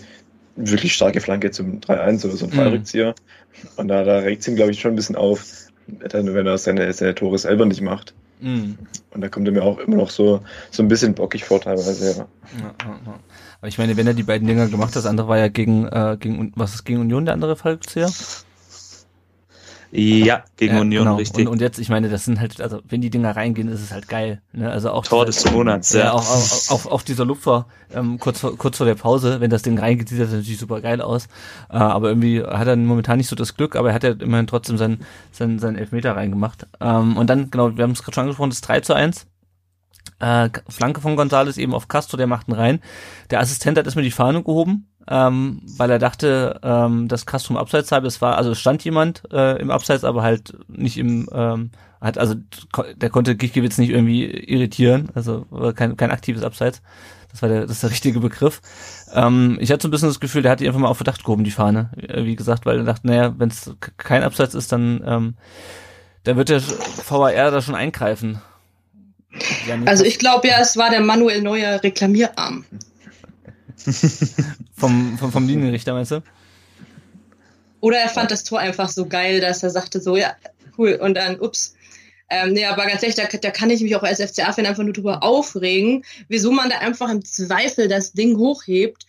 wirklich 0.59 0.95
starke 0.95 1.21
Flanke 1.21 1.51
zum 1.51 1.81
3-1 1.81 2.27
oder 2.27 2.37
so 2.37 2.47
ein 2.47 2.53
Fallrückzieher. 2.53 3.15
Mhm. 3.63 3.69
Und 3.77 3.89
da, 3.89 4.05
da 4.05 4.19
regt 4.19 4.43
es 4.43 4.49
ihn, 4.49 4.57
glaube 4.57 4.73
ich, 4.73 4.81
schon 4.81 4.93
ein 4.93 4.97
bisschen 4.97 5.17
auf, 5.17 5.69
wenn 5.87 6.47
er 6.47 6.59
seine, 6.59 6.93
seine 6.93 7.15
Tore 7.15 7.39
selber 7.39 7.67
nicht 7.67 7.81
macht. 7.81 8.15
Mhm. 8.41 8.79
Und 9.11 9.21
da 9.21 9.29
kommt 9.29 9.49
er 9.49 9.53
mir 9.53 9.63
auch 9.63 9.79
immer 9.79 9.97
noch 9.97 10.11
so, 10.11 10.43
so 10.71 10.83
ein 10.83 10.89
bisschen 10.89 11.15
bockig 11.15 11.45
vor 11.45 11.61
teilweise, 11.61 12.11
ja. 12.11 12.17
ja, 12.17 12.75
ja, 12.85 13.01
ja. 13.07 13.21
Aber 13.61 13.69
ich 13.69 13.79
meine, 13.79 13.97
wenn 13.97 14.07
er 14.07 14.15
die 14.15 14.23
beiden 14.23 14.47
Dinger 14.47 14.69
gemacht 14.69 14.91
hat, 14.91 14.97
das 14.97 15.07
andere 15.07 15.29
war 15.29 15.39
ja 15.39 15.49
gegen, 15.49 15.87
äh, 15.87 16.17
gegen 16.21 16.53
was 16.55 16.75
ist 16.75 16.85
gegen 16.85 17.01
Union 17.01 17.25
der 17.25 17.35
andere 17.35 17.57
Fallrückzieher? 17.57 18.11
Ja, 19.91 20.45
gegen 20.57 20.75
ja, 20.75 20.81
Union, 20.81 21.05
genau. 21.05 21.17
richtig. 21.17 21.47
Und, 21.47 21.53
und, 21.55 21.61
jetzt, 21.61 21.79
ich 21.79 21.89
meine, 21.89 22.09
das 22.11 22.25
sind 22.27 22.41
halt, 22.41 22.61
also 22.61 22.81
wenn 22.89 23.01
die 23.01 23.09
Dinger 23.09 23.35
reingehen, 23.35 23.69
ist 23.69 23.81
es 23.81 23.93
halt 23.93 24.09
geil. 24.09 24.43
Ne? 24.53 24.71
Also 24.71 24.91
auch 24.91 25.07
Tor 25.07 25.25
dieser, 25.25 25.45
des 25.45 25.53
Monats, 25.53 25.93
ja. 25.93 26.01
ja 26.01 26.13
auch, 26.13 26.29
auch, 26.29 26.71
auch, 26.71 26.87
auch 26.93 27.03
dieser 27.03 27.25
Lupfer 27.25 27.67
ähm, 27.95 28.19
kurz, 28.19 28.41
vor, 28.41 28.57
kurz 28.57 28.77
vor 28.77 28.87
der 28.87 28.97
Pause, 28.97 29.41
wenn 29.41 29.51
das 29.51 29.63
Ding 29.63 29.79
reingeht, 29.79 30.09
sieht 30.09 30.21
das 30.21 30.31
natürlich 30.31 30.59
super 30.59 30.81
geil 30.81 31.01
aus. 31.01 31.27
Äh, 31.71 31.77
aber 31.77 32.09
irgendwie 32.09 32.43
hat 32.43 32.69
er 32.69 32.77
momentan 32.77 33.17
nicht 33.17 33.29
so 33.29 33.37
das 33.37 33.57
Glück, 33.57 33.77
aber 33.77 33.89
er 33.89 33.95
hat 33.95 34.05
ja 34.05 34.11
immerhin 34.11 34.47
trotzdem 34.47 34.77
seinen, 34.77 35.05
seinen, 35.33 35.59
seinen 35.59 35.77
Elfmeter 35.77 36.17
reingemacht. 36.17 36.67
Ähm, 36.81 37.17
und 37.17 37.31
dann, 37.31 37.51
genau, 37.51 37.77
wir 37.77 37.85
haben 37.85 37.93
es 37.93 38.03
gerade 38.03 38.15
schon 38.15 38.23
angesprochen, 38.23 38.51
das 38.51 38.61
3 38.61 38.81
zu 38.81 38.95
1. 38.95 39.27
Äh, 40.21 40.51
Flanke 40.69 41.01
von 41.01 41.17
Gonzales 41.17 41.57
eben 41.57 41.75
auf 41.75 41.89
Castro, 41.89 42.17
der 42.17 42.27
macht 42.27 42.49
ihn 42.49 42.55
rein. 42.55 42.81
Der 43.31 43.41
Assistent 43.41 43.79
hat 43.79 43.87
erstmal 43.87 44.05
die 44.05 44.11
Fahne 44.11 44.43
gehoben, 44.43 44.89
ähm, 45.09 45.63
weil 45.77 45.91
er 45.91 45.99
dachte, 45.99 46.61
ähm, 46.63 47.09
dass 47.09 47.25
im 47.49 47.57
Abseits 47.57 47.93
habe. 47.93 48.07
Es 48.07 48.21
war, 48.21 48.37
also 48.37 48.51
es 48.53 48.61
stand 48.61 48.85
jemand 48.85 49.23
äh, 49.33 49.61
im 49.61 49.71
Abseits, 49.71 50.05
aber 50.05 50.23
halt 50.23 50.53
nicht 50.69 50.99
im, 50.99 51.29
ähm, 51.33 51.71
hat, 52.01 52.19
also 52.19 52.35
der 52.97 53.11
konnte 53.11 53.37
Gichkewitz 53.37 53.79
nicht 53.79 53.91
irgendwie 53.91 54.25
irritieren, 54.25 55.09
also 55.15 55.47
kein, 55.75 55.97
kein 55.97 56.11
aktives 56.11 56.43
Abseits. 56.43 56.83
Das 57.31 57.43
war 57.43 57.49
der, 57.49 57.63
das 57.63 57.73
ist 57.73 57.83
der 57.83 57.91
richtige 57.91 58.21
Begriff. 58.21 58.61
Ähm, 59.15 59.59
ich 59.61 59.71
hatte 59.71 59.83
so 59.83 59.89
ein 59.89 59.91
bisschen 59.91 60.09
das 60.09 60.21
Gefühl, 60.21 60.43
der 60.43 60.53
hat 60.53 60.61
die 60.61 60.67
einfach 60.67 60.81
mal 60.81 60.89
auf 60.89 60.99
Verdacht 60.99 61.25
gehoben, 61.25 61.45
die 61.45 61.51
Fahne, 61.51 61.91
äh, 61.97 62.25
wie 62.25 62.37
gesagt, 62.37 62.67
weil 62.67 62.79
er 62.79 62.85
dachte, 62.85 63.07
naja, 63.07 63.35
wenn 63.39 63.49
es 63.49 63.75
kein 63.97 64.23
Abseits 64.23 64.55
ist, 64.55 64.73
dann, 64.73 65.03
ähm, 65.07 65.35
dann 66.25 66.37
wird 66.37 66.49
der 66.49 66.63
VAR 66.63 67.51
da 67.51 67.61
schon 67.63 67.75
eingreifen. 67.75 68.41
Also 69.85 70.05
ich 70.05 70.19
glaube 70.19 70.49
ja, 70.49 70.59
es 70.61 70.77
war 70.77 70.91
der 70.91 71.01
Manuel 71.01 71.43
Neuer 71.43 71.83
Reklamierarm. 71.83 72.65
Vom, 74.77 75.19
vom, 75.19 75.33
vom 75.33 75.47
Linienrichter, 75.47 75.95
meinst 75.95 76.13
du? 76.13 76.23
Oder 77.81 77.99
er 77.99 78.09
fand 78.09 78.31
das 78.31 78.45
Tor 78.45 78.59
einfach 78.59 78.89
so 78.89 79.07
geil, 79.07 79.41
dass 79.41 79.63
er 79.63 79.71
sagte 79.71 80.01
so, 80.01 80.17
ja, 80.17 80.35
cool, 80.77 80.95
und 80.95 81.15
dann, 81.15 81.41
ups. 81.41 81.75
Ähm, 82.31 82.53
nee, 82.53 82.67
aber 82.67 82.87
ganz 82.87 83.03
ehrlich, 83.03 83.17
da, 83.17 83.25
da 83.25 83.51
kann 83.51 83.71
ich 83.71 83.81
mich 83.81 83.97
auch 83.97 84.03
als 84.03 84.21
FCA-Fan 84.21 84.67
einfach 84.67 84.83
nur 84.83 84.93
drüber 84.93 85.23
aufregen, 85.23 86.05
wieso 86.29 86.53
man 86.53 86.69
da 86.69 86.79
einfach 86.79 87.09
im 87.11 87.25
Zweifel 87.25 87.89
das 87.89 88.13
Ding 88.13 88.37
hochhebt, 88.37 89.07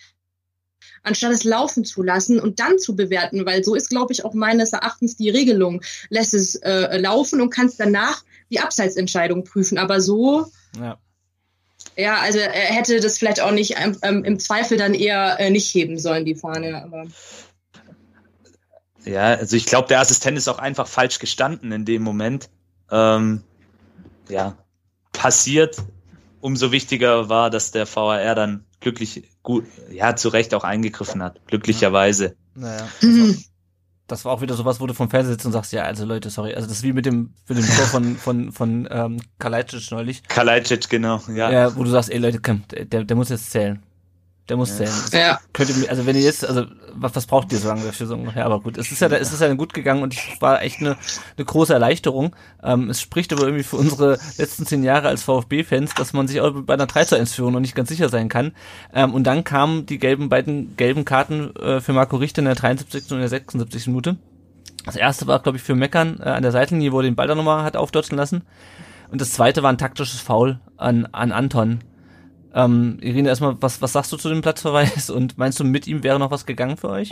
anstatt 1.04 1.34
es 1.34 1.44
laufen 1.44 1.84
zu 1.84 2.02
lassen 2.02 2.40
und 2.40 2.60
dann 2.60 2.80
zu 2.80 2.96
bewerten, 2.96 3.46
weil 3.46 3.64
so 3.64 3.76
ist, 3.76 3.90
glaube 3.90 4.14
ich, 4.14 4.24
auch 4.24 4.34
meines 4.34 4.72
Erachtens 4.72 5.18
die 5.18 5.30
Regelung. 5.30 5.82
Lässt 6.10 6.34
es 6.34 6.56
äh, 6.56 6.98
laufen 6.98 7.42
und 7.42 7.50
kannst 7.50 7.80
danach 7.80 8.24
die 8.52 8.62
Abseitsentscheidung 8.62 9.44
prüfen. 9.44 9.78
Aber 9.78 10.00
so 10.00 10.46
ja. 10.78 10.98
Ja, 11.96 12.20
also 12.20 12.40
er 12.40 12.52
hätte 12.52 13.00
das 13.00 13.18
vielleicht 13.18 13.42
auch 13.42 13.52
nicht 13.52 13.76
ähm, 14.02 14.24
im 14.24 14.40
Zweifel 14.40 14.78
dann 14.78 14.94
eher 14.94 15.40
äh, 15.40 15.50
nicht 15.50 15.74
heben 15.74 15.98
sollen, 15.98 16.26
die 16.26 16.36
Fahne. 16.36 16.82
Aber 16.84 17.08
ja, 19.06 19.34
also 19.34 19.56
ich 19.56 19.66
glaube, 19.66 19.88
der 19.88 20.00
Assistent 20.00 20.38
ist 20.38 20.48
auch 20.48 20.60
einfach 20.60 20.88
falsch 20.88 21.20
gestanden 21.20 21.72
in 21.72 21.86
dem 21.86 22.04
Moment. 22.04 22.50
Ähm, 22.92 23.44
ja, 24.30 24.58
passiert. 25.14 25.78
Umso 26.42 26.72
wichtiger 26.72 27.28
war, 27.28 27.50
dass 27.50 27.72
der 27.72 27.86
VAR 27.86 28.34
dann 28.34 28.66
glücklich, 28.80 29.30
gut, 29.44 29.66
ja, 29.92 30.16
zu 30.16 30.30
Recht 30.30 30.54
auch 30.54 30.64
eingegriffen 30.64 31.22
hat. 31.22 31.46
Glücklicherweise. 31.48 32.38
Naja. 32.56 32.88
Mhm 33.02 33.44
das 34.12 34.26
war 34.26 34.34
auch 34.34 34.42
wieder 34.42 34.56
sowas, 34.56 34.80
wo 34.80 34.88
du 34.88 34.94
vom 34.94 35.10
Fernseher 35.10 35.34
sitzt 35.34 35.46
und 35.46 35.52
sagst, 35.52 35.72
ja, 35.72 35.84
also 35.84 36.06
Leute, 36.06 36.30
sorry, 36.30 36.54
also 36.54 36.68
das 36.68 36.78
ist 36.78 36.84
wie 36.84 36.94
mit 36.94 37.06
dem, 37.06 37.34
mit 37.48 37.58
dem 37.58 37.66
Tor 37.66 37.86
von, 37.86 38.16
von, 38.16 38.52
von, 38.52 38.88
ähm, 38.92 39.22
Kalajdzic 39.38 39.92
neulich. 39.92 40.24
Kalajdzic, 40.28 40.90
genau, 40.90 41.22
ja. 41.34 41.52
Ja, 41.52 41.76
wo 41.76 41.84
du 41.84 41.90
sagst, 41.90 42.12
ey 42.12 42.18
Leute, 42.18 42.40
komm, 42.40 42.64
der, 42.70 43.04
der 43.04 43.16
muss 43.16 43.30
jetzt 43.30 43.52
zählen. 43.52 43.82
Der 44.50 44.58
muss 44.58 44.76
zählen. 44.76 44.92
Ja. 45.14 45.40
Könnte, 45.54 45.74
also 45.90 46.06
wenn 46.08 46.16
ihr 46.16 46.24
jetzt, 46.24 46.44
also 46.44 46.66
was, 46.94 47.16
was 47.16 47.28
braucht 47.28 47.52
ihr 47.52 47.60
so 47.60 47.68
lange 47.68 47.86
dafür 47.86 48.08
so 48.08 48.16
ungefähr? 48.16 48.46
Aber 48.46 48.60
gut, 48.60 48.78
es 48.78 48.92
ist 48.92 49.00
ja, 49.00 49.08
es 49.10 49.32
ist 49.32 49.42
ja 49.42 49.54
gut 49.54 49.74
gegangen 49.74 50.02
und 50.02 50.14
es 50.14 50.42
war 50.42 50.64
echt 50.64 50.80
eine, 50.80 50.98
eine 51.38 51.46
große 51.46 51.72
Erleichterung. 51.72 52.36
Ähm, 52.64 52.90
es 52.90 53.00
spricht 53.00 53.32
aber 53.32 53.44
irgendwie 53.44 53.64
für 53.64 53.78
unsere 53.78 54.18
letzten 54.38 54.66
zehn 54.66 54.84
Jahre 54.84 55.08
als 55.08 55.22
VfB-Fans, 55.24 55.94
dass 55.94 56.14
man 56.14 56.28
sich 56.28 56.42
auch 56.42 56.52
bei 56.64 56.74
einer 56.74 56.88
3 56.88 57.06
zu 57.06 57.16
1 57.16 57.36
Führung 57.36 57.54
noch 57.54 57.60
nicht 57.60 57.76
ganz 57.76 57.90
sicher 57.90 58.10
sein 58.10 58.28
kann. 58.28 58.54
Ähm, 58.94 59.14
und 59.14 59.26
dann 59.26 59.44
kamen 59.44 59.86
die 59.86 60.00
gelben, 60.00 60.30
beiden 60.30 60.76
gelben 60.76 61.06
Karten 61.06 61.56
äh, 61.56 61.80
für 61.80 61.94
Marco 61.94 62.18
Richter 62.18 62.40
in 62.40 62.46
der 62.46 62.56
73. 62.56 63.12
und 63.12 63.20
der 63.20 63.30
76. 63.30 63.88
Minute. 63.88 64.18
Das 64.86 64.96
erste 64.96 65.28
war, 65.28 65.40
glaube 65.40 65.58
ich, 65.58 65.64
für 65.64 65.76
Meckern 65.76 66.20
äh, 66.20 66.30
an 66.30 66.42
der 66.42 66.52
Seitenlinie, 66.52 66.92
wo 66.92 67.00
er 67.00 67.04
den 67.04 67.16
Ball 67.16 67.28
dann 67.28 67.38
nochmal 67.38 67.64
hat 67.64 67.78
aufdotschen 67.78 68.18
lassen. 68.18 68.42
Und 69.12 69.22
das 69.22 69.32
zweite 69.32 69.64
war 69.64 69.72
ein 69.72 69.78
taktisches 69.78 70.22
Foul 70.22 70.60
an, 70.78 71.08
an 71.12 71.32
Anton. 71.32 71.80
Ähm, 72.54 72.98
Irene, 73.02 73.30
erstmal, 73.30 73.56
was, 73.62 73.82
was 73.82 73.94
sagst 73.94 74.12
du 74.12 74.18
zu 74.18 74.30
dem 74.30 74.42
Platzverweis 74.42 75.10
und 75.10 75.38
meinst 75.38 75.60
du, 75.60 75.64
mit 75.64 75.88
ihm 75.88 76.04
wäre 76.04 76.20
noch 76.20 76.32
was 76.32 76.46
gegangen 76.46 76.78
für 76.78 76.90
euch? 76.90 77.12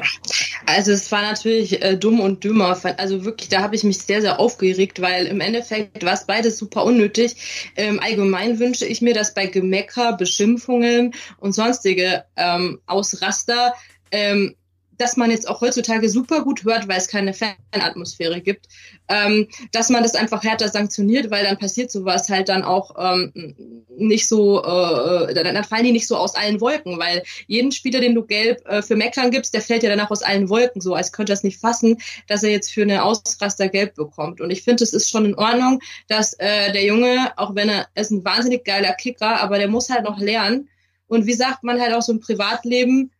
Also 0.65 0.91
es 0.91 1.11
war 1.11 1.21
natürlich 1.21 1.81
äh, 1.81 1.95
dumm 1.95 2.19
und 2.19 2.43
dümmer. 2.43 2.77
Also 2.97 3.23
wirklich, 3.23 3.49
da 3.49 3.61
habe 3.61 3.75
ich 3.75 3.83
mich 3.83 3.99
sehr, 3.99 4.21
sehr 4.21 4.39
aufgeregt, 4.39 5.01
weil 5.01 5.27
im 5.27 5.39
Endeffekt 5.39 6.03
war 6.03 6.13
es 6.13 6.25
beides 6.25 6.57
super 6.57 6.83
unnötig. 6.83 7.71
Ähm, 7.75 7.99
allgemein 7.99 8.59
wünsche 8.59 8.85
ich 8.85 9.01
mir, 9.01 9.13
dass 9.13 9.33
bei 9.33 9.45
Gemecker, 9.45 10.13
Beschimpfungen 10.13 11.13
und 11.39 11.53
sonstige 11.53 12.25
ähm, 12.35 12.79
Ausraster 12.87 13.73
ähm, 14.11 14.55
dass 14.97 15.17
man 15.17 15.31
jetzt 15.31 15.47
auch 15.47 15.61
heutzutage 15.61 16.09
super 16.09 16.43
gut 16.43 16.63
hört, 16.63 16.87
weil 16.87 16.97
es 16.97 17.07
keine 17.07 17.33
Fanatmosphäre 17.33 18.41
gibt, 18.41 18.67
ähm, 19.07 19.47
dass 19.71 19.89
man 19.89 20.03
das 20.03 20.15
einfach 20.15 20.43
härter 20.43 20.69
sanktioniert, 20.69 21.31
weil 21.31 21.43
dann 21.43 21.57
passiert 21.57 21.91
sowas 21.91 22.29
halt 22.29 22.49
dann 22.49 22.63
auch 22.63 22.95
ähm, 22.97 23.83
nicht 23.97 24.27
so, 24.27 24.63
äh, 24.63 25.33
dann, 25.33 25.55
dann 25.55 25.63
fallen 25.63 25.85
die 25.85 25.91
nicht 25.91 26.07
so 26.07 26.17
aus 26.17 26.35
allen 26.35 26.61
Wolken, 26.61 26.99
weil 26.99 27.23
jeden 27.47 27.71
Spieler, 27.71 27.99
den 27.99 28.15
du 28.15 28.23
gelb 28.23 28.65
äh, 28.67 28.81
für 28.81 28.95
Meckern 28.95 29.31
gibst, 29.31 29.53
der 29.53 29.61
fällt 29.61 29.83
ja 29.83 29.89
danach 29.89 30.11
aus 30.11 30.23
allen 30.23 30.49
Wolken 30.49 30.81
so, 30.81 30.93
als 30.93 31.11
könnte 31.11 31.33
das 31.33 31.43
nicht 31.43 31.59
fassen, 31.59 31.97
dass 32.27 32.43
er 32.43 32.51
jetzt 32.51 32.71
für 32.71 32.83
eine 32.83 33.03
Ausraster 33.03 33.69
gelb 33.69 33.95
bekommt. 33.95 34.41
Und 34.41 34.49
ich 34.49 34.63
finde, 34.63 34.83
es 34.83 34.93
ist 34.93 35.09
schon 35.09 35.25
in 35.25 35.35
Ordnung, 35.35 35.81
dass 36.07 36.33
äh, 36.33 36.71
der 36.71 36.83
Junge, 36.83 37.31
auch 37.37 37.55
wenn 37.55 37.69
er 37.69 37.87
ist 37.95 38.11
ein 38.11 38.25
wahnsinnig 38.25 38.65
geiler 38.65 38.93
Kicker, 38.93 39.41
aber 39.41 39.57
der 39.57 39.67
muss 39.67 39.89
halt 39.89 40.03
noch 40.03 40.19
lernen. 40.19 40.69
Und 41.07 41.25
wie 41.25 41.33
sagt 41.33 41.63
man 41.63 41.79
halt 41.79 41.93
auch 41.93 42.01
so 42.01 42.11
im 42.11 42.19
Privatleben, 42.19 43.11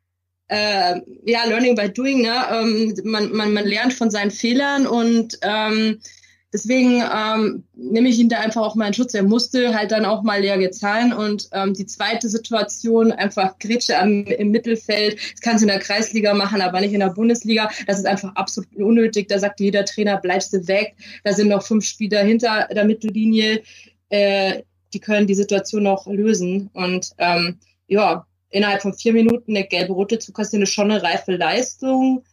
äh, 0.47 1.01
ja, 1.25 1.45
Learning 1.45 1.75
by 1.75 1.89
Doing, 1.89 2.21
ne? 2.21 2.35
Ähm, 2.51 2.93
man, 3.03 3.31
man, 3.33 3.53
man 3.53 3.65
lernt 3.65 3.93
von 3.93 4.09
seinen 4.09 4.31
Fehlern 4.31 4.87
und 4.87 5.37
ähm, 5.41 5.99
deswegen 6.53 7.03
ähm, 7.13 7.65
nehme 7.73 8.07
ich 8.07 8.17
ihn 8.17 8.29
da 8.29 8.39
einfach 8.39 8.61
auch 8.61 8.75
mal 8.75 8.87
in 8.87 8.93
Schutz. 8.93 9.13
Er 9.13 9.23
musste 9.23 9.75
halt 9.75 9.91
dann 9.91 10.05
auch 10.05 10.23
mal 10.23 10.39
leer 10.39 10.57
gezahlen 10.57 11.11
und 11.11 11.49
ähm, 11.51 11.73
die 11.73 11.85
zweite 11.85 12.29
Situation, 12.29 13.11
einfach 13.11 13.59
Gritsche 13.59 13.99
am, 13.99 14.23
im 14.23 14.51
Mittelfeld, 14.51 15.19
das 15.33 15.41
kannst 15.41 15.63
du 15.63 15.67
in 15.67 15.73
der 15.73 15.81
Kreisliga 15.81 16.33
machen, 16.33 16.61
aber 16.61 16.79
nicht 16.79 16.93
in 16.93 17.01
der 17.01 17.09
Bundesliga. 17.09 17.69
Das 17.85 17.99
ist 17.99 18.05
einfach 18.05 18.33
absolut 18.35 18.73
unnötig. 18.75 19.27
Da 19.27 19.39
sagt 19.39 19.59
jeder 19.59 19.83
Trainer, 19.83 20.17
bleibst 20.17 20.53
du 20.53 20.65
weg. 20.67 20.95
Da 21.23 21.33
sind 21.33 21.49
noch 21.49 21.63
fünf 21.63 21.85
Spieler 21.85 22.23
hinter 22.23 22.69
der 22.71 22.85
Mittellinie. 22.85 23.63
Äh, 24.09 24.63
die 24.93 24.99
können 25.01 25.27
die 25.27 25.35
Situation 25.35 25.83
noch 25.83 26.07
lösen 26.07 26.69
und 26.71 27.11
ähm, 27.17 27.59
ja, 27.87 28.25
innerhalb 28.49 28.81
von 28.81 28.93
vier 28.93 29.13
Minuten 29.13 29.55
eine 29.55 29.67
gelbe 29.67 29.93
Rote 29.93 30.19
zu 30.19 30.31
kassieren, 30.31 30.63
ist 30.63 30.73
schon 30.73 30.91
eine 30.91 31.03
reife 31.03 31.35
Leistung. 31.35 32.23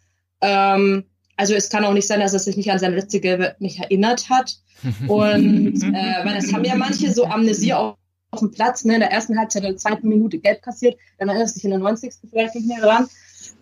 Ähm, 0.40 1.04
also 1.36 1.54
es 1.54 1.68
kann 1.68 1.84
auch 1.84 1.92
nicht 1.92 2.06
sein, 2.06 2.20
dass 2.20 2.32
er 2.32 2.38
sich 2.38 2.56
nicht 2.56 2.70
an 2.70 2.78
seine 2.78 2.96
letzte 2.96 3.20
Gelbe 3.20 3.56
nicht 3.58 3.80
erinnert 3.80 4.28
hat. 4.30 4.56
Und 5.08 5.82
äh, 5.82 6.24
weil 6.24 6.34
das 6.34 6.52
haben 6.52 6.64
ja 6.64 6.76
manche 6.76 7.12
so 7.12 7.24
Amnesie 7.24 7.72
auf, 7.72 7.96
auf 8.30 8.40
dem 8.40 8.50
Platz, 8.50 8.84
ne, 8.84 8.94
in 8.94 9.00
der 9.00 9.10
ersten 9.10 9.38
Halbzeit, 9.38 9.62
in 9.62 9.70
der 9.70 9.76
zweiten 9.78 10.08
Minute 10.08 10.38
gelb 10.38 10.62
kassiert, 10.62 10.98
dann 11.18 11.28
erinnert 11.28 11.48
sich 11.48 11.64
in 11.64 11.70
der 11.70 11.78
90. 11.78 12.12
vielleicht 12.30 12.54
nicht 12.54 12.66
mehr 12.66 12.80
dran. 12.80 13.08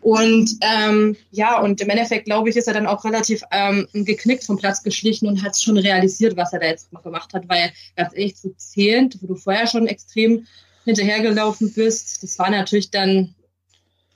Und 0.00 0.50
ähm, 0.62 1.16
ja, 1.30 1.60
und 1.60 1.80
im 1.80 1.88
Endeffekt, 1.88 2.24
glaube 2.24 2.50
ich, 2.50 2.56
ist 2.56 2.66
er 2.66 2.74
dann 2.74 2.86
auch 2.86 3.04
relativ 3.04 3.42
ähm, 3.52 3.86
geknickt 3.92 4.44
vom 4.44 4.58
Platz 4.58 4.82
geschlichen 4.82 5.26
und 5.26 5.42
hat 5.42 5.56
schon 5.56 5.76
realisiert, 5.76 6.36
was 6.36 6.52
er 6.52 6.60
da 6.60 6.66
jetzt 6.66 6.90
gemacht 7.02 7.32
hat, 7.34 7.48
weil 7.48 7.72
ganz 7.96 8.12
ehrlich, 8.14 8.36
zu 8.36 8.54
zählend, 8.56 9.18
wo 9.20 9.28
du 9.28 9.36
vorher 9.36 9.66
schon 9.66 9.86
extrem 9.86 10.46
hinterhergelaufen 10.84 11.72
bist. 11.72 12.22
Das 12.22 12.38
war 12.38 12.50
natürlich 12.50 12.90
dann 12.90 13.34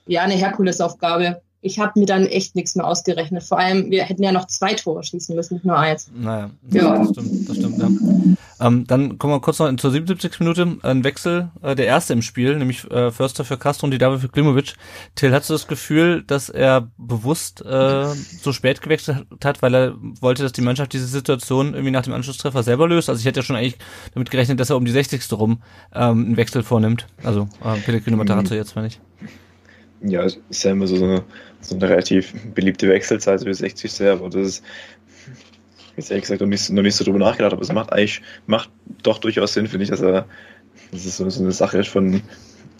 ja 0.05 0.23
eine 0.23 0.35
Herkulesaufgabe. 0.35 1.41
Ich 1.61 1.79
habe 1.79 1.99
mir 1.99 2.05
dann 2.05 2.25
echt 2.25 2.55
nichts 2.55 2.75
mehr 2.75 2.85
ausgerechnet. 2.85 3.43
Vor 3.43 3.59
allem, 3.59 3.89
wir 3.89 4.03
hätten 4.03 4.23
ja 4.23 4.31
noch 4.31 4.47
zwei 4.47 4.73
Tore 4.73 5.03
schießen 5.03 5.35
müssen, 5.35 5.55
nicht 5.55 5.65
nur 5.65 5.77
eins. 5.77 6.09
Naja, 6.13 6.49
ja. 6.71 6.97
das 6.97 7.09
stimmt, 7.09 7.49
das 7.49 7.57
stimmt, 7.57 7.77
ja. 7.79 7.89
Ähm, 8.59 8.87
dann 8.87 9.17
kommen 9.17 9.33
wir 9.33 9.39
kurz 9.39 9.59
noch 9.59 9.73
zur 9.75 9.91
77. 9.91 10.39
Minute. 10.39 10.77
Ein 10.81 11.03
Wechsel, 11.03 11.49
äh, 11.61 11.75
der 11.75 11.85
erste 11.85 12.13
im 12.13 12.21
Spiel, 12.21 12.55
nämlich 12.55 12.89
äh, 12.89 13.11
Förster 13.11 13.45
für 13.45 13.57
Castro 13.57 13.85
und 13.85 13.91
die 13.91 13.97
Dame 13.97 14.19
für 14.19 14.29
Klimovic. 14.29 14.73
Till, 15.15 15.31
hast 15.31 15.49
du 15.49 15.53
das 15.53 15.67
Gefühl, 15.67 16.23
dass 16.23 16.49
er 16.49 16.89
bewusst 16.97 17.63
äh, 17.65 18.07
so 18.41 18.51
spät 18.53 18.81
gewechselt 18.81 19.25
hat, 19.43 19.61
weil 19.61 19.75
er 19.75 19.95
wollte, 20.21 20.43
dass 20.43 20.53
die 20.53 20.61
Mannschaft 20.61 20.93
diese 20.93 21.07
Situation 21.07 21.73
irgendwie 21.73 21.91
nach 21.91 22.03
dem 22.03 22.13
Anschlusstreffer 22.13 22.63
selber 22.63 22.87
löst? 22.87 23.09
Also 23.09 23.19
ich 23.19 23.25
hätte 23.25 23.39
ja 23.41 23.43
schon 23.43 23.55
eigentlich 23.55 23.77
damit 24.13 24.31
gerechnet, 24.31 24.59
dass 24.59 24.69
er 24.69 24.77
um 24.77 24.85
die 24.85 24.91
60. 24.91 25.31
rum 25.33 25.61
ähm, 25.93 26.25
einen 26.25 26.37
Wechsel 26.37 26.63
vornimmt. 26.63 27.07
Also 27.23 27.47
äh, 27.63 27.79
Pellegrino 27.81 28.17
Matarazzo 28.17 28.53
mhm. 28.53 28.59
jetzt, 28.59 28.75
meine 28.75 28.87
ich. 28.87 28.99
Ja, 30.01 30.23
ist 30.23 30.63
ja 30.63 30.71
immer 30.71 30.87
so 30.87 30.95
eine, 30.95 31.23
so 31.61 31.75
eine 31.75 31.89
relativ 31.89 32.33
beliebte 32.53 32.87
Wechselzeit, 32.87 33.39
so 33.39 33.47
wie 33.47 33.53
60. 33.53 34.01
Aber 34.07 34.29
das 34.29 34.47
ist 34.47 34.63
jetzt 35.97 36.11
ehrlich 36.11 36.23
gesagt 36.23 36.41
noch 36.41 36.47
nicht, 36.47 36.69
noch 36.69 36.83
nicht 36.83 36.95
so 36.95 37.03
drüber 37.03 37.19
nachgedacht, 37.19 37.53
aber 37.53 37.61
es 37.61 37.73
macht 37.73 37.91
eigentlich, 37.91 38.21
macht 38.45 38.69
doch 39.03 39.17
durchaus 39.17 39.53
Sinn, 39.53 39.67
finde 39.67 39.83
ich, 39.83 39.89
dass 39.89 40.01
er, 40.01 40.25
dass 40.91 41.05
es 41.05 41.17
so, 41.17 41.29
so 41.29 41.43
eine 41.43 41.51
Sache 41.51 41.79
ist 41.79 41.89
von, 41.89 42.21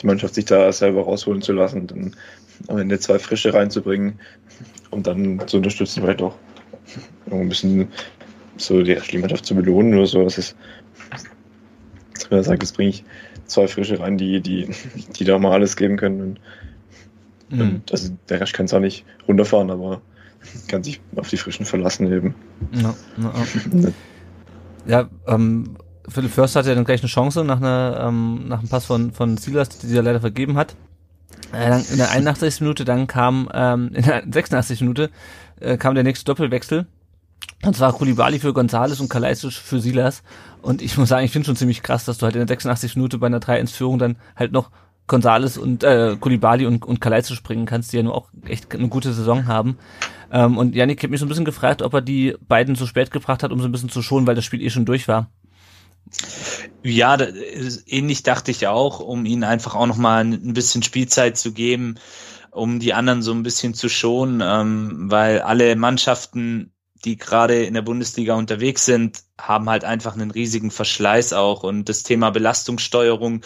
die 0.01 0.05
Mannschaft 0.05 0.35
sich 0.35 0.45
da 0.45 0.71
selber 0.71 1.01
rausholen 1.01 1.41
zu 1.41 1.53
lassen, 1.53 1.87
dann 1.87 2.15
am 2.67 2.77
Ende 2.77 2.99
zwei 2.99 3.19
Frische 3.19 3.53
reinzubringen, 3.53 4.19
um 4.91 5.03
dann 5.03 5.45
zu 5.47 5.57
unterstützen, 5.57 6.01
vielleicht 6.01 6.21
auch 6.21 6.35
ein 7.29 7.49
bisschen 7.49 7.89
so 8.57 8.81
die, 8.81 9.17
Mannschaft 9.17 9.45
zu 9.45 9.55
belohnen 9.55 9.95
oder 9.95 10.05
so. 10.05 10.23
Das 10.23 10.37
ist, 10.37 10.55
dass 12.13 12.29
man 12.29 12.43
sagt, 12.43 12.63
jetzt 12.63 12.75
bringe 12.75 12.89
ich 12.89 13.03
zwei 13.45 13.67
Frische 13.67 13.99
rein, 13.99 14.17
die, 14.17 14.41
die, 14.41 14.69
die 15.17 15.23
da 15.23 15.37
mal 15.39 15.53
alles 15.53 15.75
geben 15.75 15.97
können. 15.97 16.21
Und, 16.21 16.39
mhm. 17.49 17.61
und 17.61 17.91
also 17.91 18.15
der 18.29 18.41
Rest 18.41 18.53
kann 18.53 18.65
es 18.67 18.73
auch 18.73 18.79
nicht 18.79 19.05
runterfahren, 19.27 19.71
aber 19.71 20.01
kann 20.67 20.83
sich 20.83 21.01
auf 21.15 21.29
die 21.29 21.37
Frischen 21.37 21.65
verlassen 21.65 22.11
eben. 22.11 22.35
Ja, 22.71 22.93
ja. 23.17 23.91
ja 24.85 25.09
ähm, 25.27 25.77
Philipp 26.07 26.31
Förster 26.31 26.59
hatte 26.59 26.69
ja 26.69 26.75
dann 26.75 26.85
gleich 26.85 27.01
eine 27.01 27.09
Chance 27.09 27.43
nach, 27.43 27.57
einer, 27.57 28.05
ähm, 28.07 28.47
nach 28.47 28.59
einem 28.59 28.69
Pass 28.69 28.85
von, 28.85 29.11
von 29.11 29.37
Silas, 29.37 29.69
die 29.69 29.95
er 29.95 30.03
leider 30.03 30.21
vergeben 30.21 30.57
hat. 30.57 30.75
Äh, 31.53 31.81
in 31.91 31.97
der 31.97 32.11
81. 32.11 32.61
Minute, 32.61 32.85
dann 32.85 33.07
kam 33.07 33.49
ähm, 33.53 33.91
in 33.93 34.03
der 34.03 34.23
86. 34.23 34.81
Minute 34.81 35.09
äh, 35.59 35.77
kam 35.77 35.95
der 35.95 36.03
nächste 36.03 36.25
Doppelwechsel. 36.25 36.87
Und 37.63 37.75
zwar 37.75 37.93
Kulibali 37.93 38.39
für 38.39 38.53
Gonzales 38.53 38.99
und 38.99 39.09
Kalaisic 39.09 39.53
für 39.53 39.79
Silas. 39.79 40.23
Und 40.61 40.81
ich 40.81 40.97
muss 40.97 41.09
sagen, 41.09 41.25
ich 41.25 41.31
finde 41.31 41.47
schon 41.47 41.55
ziemlich 41.55 41.83
krass, 41.83 42.05
dass 42.05 42.17
du 42.17 42.25
halt 42.25 42.35
in 42.35 42.39
der 42.39 42.47
86. 42.47 42.95
Minute 42.95 43.17
bei 43.17 43.27
einer 43.27 43.39
3-1-Führung 43.39 43.99
dann 43.99 44.17
halt 44.35 44.51
noch 44.51 44.69
Gonzales 45.07 45.57
und 45.57 45.83
äh, 45.83 46.17
Kulibali 46.19 46.65
und, 46.65 46.85
und 46.85 46.99
Kalaizu 46.99 47.33
springen 47.33 47.65
kannst, 47.65 47.91
die 47.91 47.97
ja 47.97 48.03
nur 48.03 48.15
auch 48.15 48.29
echt 48.45 48.73
eine 48.73 48.89
gute 48.89 49.13
Saison 49.13 49.47
haben. 49.47 49.77
Ähm, 50.31 50.57
und 50.57 50.75
Janik 50.75 51.03
hat 51.03 51.09
mich 51.09 51.19
so 51.19 51.25
ein 51.25 51.29
bisschen 51.29 51.45
gefragt, 51.45 51.81
ob 51.81 51.93
er 51.93 52.01
die 52.01 52.35
beiden 52.47 52.75
so 52.75 52.85
spät 52.85 53.11
gebracht 53.11 53.43
hat, 53.43 53.51
um 53.51 53.59
so 53.59 53.67
ein 53.67 53.71
bisschen 53.71 53.89
zu 53.89 54.01
schonen, 54.01 54.27
weil 54.27 54.35
das 54.35 54.45
Spiel 54.45 54.61
eh 54.61 54.69
schon 54.69 54.85
durch 54.85 55.07
war. 55.07 55.31
Ja, 56.83 57.17
ähnlich 57.85 58.23
dachte 58.23 58.51
ich 58.51 58.67
auch, 58.67 58.99
um 58.99 59.25
ihnen 59.25 59.43
einfach 59.43 59.75
auch 59.75 59.87
nochmal 59.87 60.23
ein 60.23 60.53
bisschen 60.53 60.83
Spielzeit 60.83 61.37
zu 61.37 61.51
geben, 61.51 61.95
um 62.51 62.79
die 62.79 62.93
anderen 62.93 63.21
so 63.21 63.33
ein 63.33 63.43
bisschen 63.43 63.73
zu 63.73 63.89
schonen, 63.89 64.41
ähm, 64.43 65.11
weil 65.11 65.41
alle 65.41 65.75
Mannschaften, 65.75 66.71
die 67.03 67.17
gerade 67.17 67.63
in 67.63 67.73
der 67.73 67.81
Bundesliga 67.81 68.35
unterwegs 68.35 68.85
sind, 68.85 69.21
haben 69.39 69.69
halt 69.69 69.83
einfach 69.83 70.13
einen 70.13 70.31
riesigen 70.31 70.71
Verschleiß 70.71 71.33
auch 71.33 71.63
und 71.63 71.89
das 71.89 72.03
Thema 72.03 72.31
Belastungssteuerung 72.31 73.41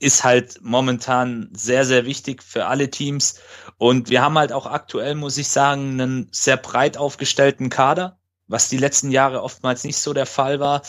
ist 0.00 0.24
halt 0.24 0.58
momentan 0.62 1.50
sehr, 1.52 1.84
sehr 1.84 2.06
wichtig 2.06 2.42
für 2.42 2.66
alle 2.66 2.90
Teams. 2.90 3.38
Und 3.76 4.10
wir 4.10 4.22
haben 4.22 4.36
halt 4.36 4.52
auch 4.52 4.66
aktuell, 4.66 5.14
muss 5.14 5.38
ich 5.38 5.48
sagen, 5.48 6.00
einen 6.00 6.28
sehr 6.32 6.56
breit 6.56 6.96
aufgestellten 6.96 7.68
Kader, 7.68 8.18
was 8.48 8.68
die 8.68 8.78
letzten 8.78 9.10
Jahre 9.10 9.42
oftmals 9.42 9.84
nicht 9.84 9.98
so 9.98 10.12
der 10.12 10.26
Fall 10.26 10.58
war. 10.58 10.82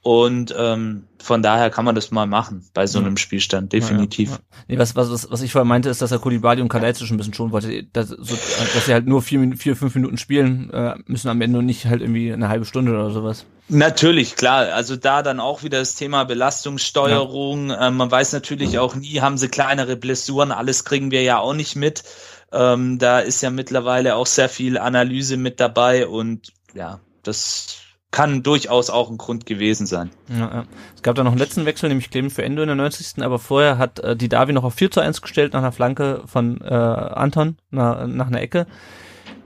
Und 0.00 0.54
ähm, 0.56 1.08
von 1.18 1.42
daher 1.42 1.68
kann 1.68 1.84
man 1.84 1.94
das 1.96 2.12
mal 2.12 2.26
machen 2.26 2.64
bei 2.72 2.86
so 2.86 3.00
einem 3.00 3.16
Spielstand, 3.16 3.72
definitiv. 3.72 4.30
Ja, 4.30 4.36
ja. 4.36 4.64
Nee, 4.68 4.78
was, 4.78 4.94
was, 4.94 5.30
was 5.30 5.42
ich 5.42 5.50
vorher 5.50 5.64
meinte, 5.64 5.88
ist, 5.88 6.00
dass 6.00 6.12
er 6.12 6.20
Kulibali 6.20 6.62
und 6.62 6.68
Kalajdzic 6.68 7.10
ein 7.10 7.16
bisschen 7.16 7.34
schon 7.34 7.50
wollte, 7.50 7.82
dass, 7.92 8.08
so, 8.08 8.36
dass 8.74 8.86
sie 8.86 8.92
halt 8.92 9.06
nur 9.06 9.20
vier, 9.20 9.56
vier, 9.56 9.74
fünf 9.74 9.94
Minuten 9.96 10.16
spielen 10.16 10.70
äh, 10.70 10.94
müssen 11.06 11.28
am 11.28 11.40
Ende 11.40 11.58
und 11.58 11.66
nicht 11.66 11.86
halt 11.86 12.02
irgendwie 12.02 12.32
eine 12.32 12.48
halbe 12.48 12.64
Stunde 12.64 12.92
oder 12.92 13.10
sowas. 13.10 13.46
Natürlich, 13.68 14.36
klar. 14.36 14.72
Also 14.72 14.96
da 14.96 15.22
dann 15.22 15.40
auch 15.40 15.62
wieder 15.62 15.78
das 15.78 15.94
Thema 15.96 16.24
Belastungssteuerung. 16.24 17.70
Ja. 17.70 17.88
Ähm, 17.88 17.96
man 17.96 18.10
weiß 18.10 18.32
natürlich 18.32 18.78
auch 18.78 18.94
nie, 18.94 19.20
haben 19.20 19.38
sie 19.38 19.48
kleinere 19.48 19.96
Blessuren, 19.96 20.52
alles 20.52 20.84
kriegen 20.84 21.10
wir 21.10 21.22
ja 21.22 21.38
auch 21.38 21.54
nicht 21.54 21.74
mit. 21.74 22.04
Ähm, 22.52 22.98
da 22.98 23.18
ist 23.18 23.42
ja 23.42 23.50
mittlerweile 23.50 24.14
auch 24.14 24.26
sehr 24.26 24.48
viel 24.48 24.78
Analyse 24.78 25.36
mit 25.36 25.58
dabei 25.58 26.06
und 26.06 26.52
ja, 26.74 27.00
das 27.24 27.78
kann 28.12 28.44
durchaus 28.44 28.88
auch 28.88 29.10
ein 29.10 29.18
Grund 29.18 29.46
gewesen 29.46 29.86
sein. 29.86 30.10
Ja, 30.28 30.38
ja. 30.38 30.64
Es 30.94 31.02
gab 31.02 31.16
da 31.16 31.24
noch 31.24 31.32
einen 31.32 31.40
letzten 31.40 31.66
Wechsel, 31.66 31.88
nämlich 31.88 32.10
Clement 32.10 32.32
für 32.32 32.44
Endo 32.44 32.62
in 32.62 32.68
der 32.68 32.76
90. 32.76 33.22
Aber 33.22 33.38
vorher 33.38 33.78
hat 33.78 33.98
äh, 33.98 34.16
die 34.16 34.28
Davi 34.28 34.52
noch 34.52 34.64
auf 34.64 34.74
4 34.74 34.90
zu 34.92 35.00
1 35.00 35.20
gestellt 35.22 35.52
nach 35.52 35.60
einer 35.60 35.72
Flanke 35.72 36.22
von 36.26 36.60
äh, 36.60 36.72
Anton 36.72 37.58
nach, 37.70 38.06
nach 38.06 38.28
einer 38.28 38.40
Ecke. 38.40 38.66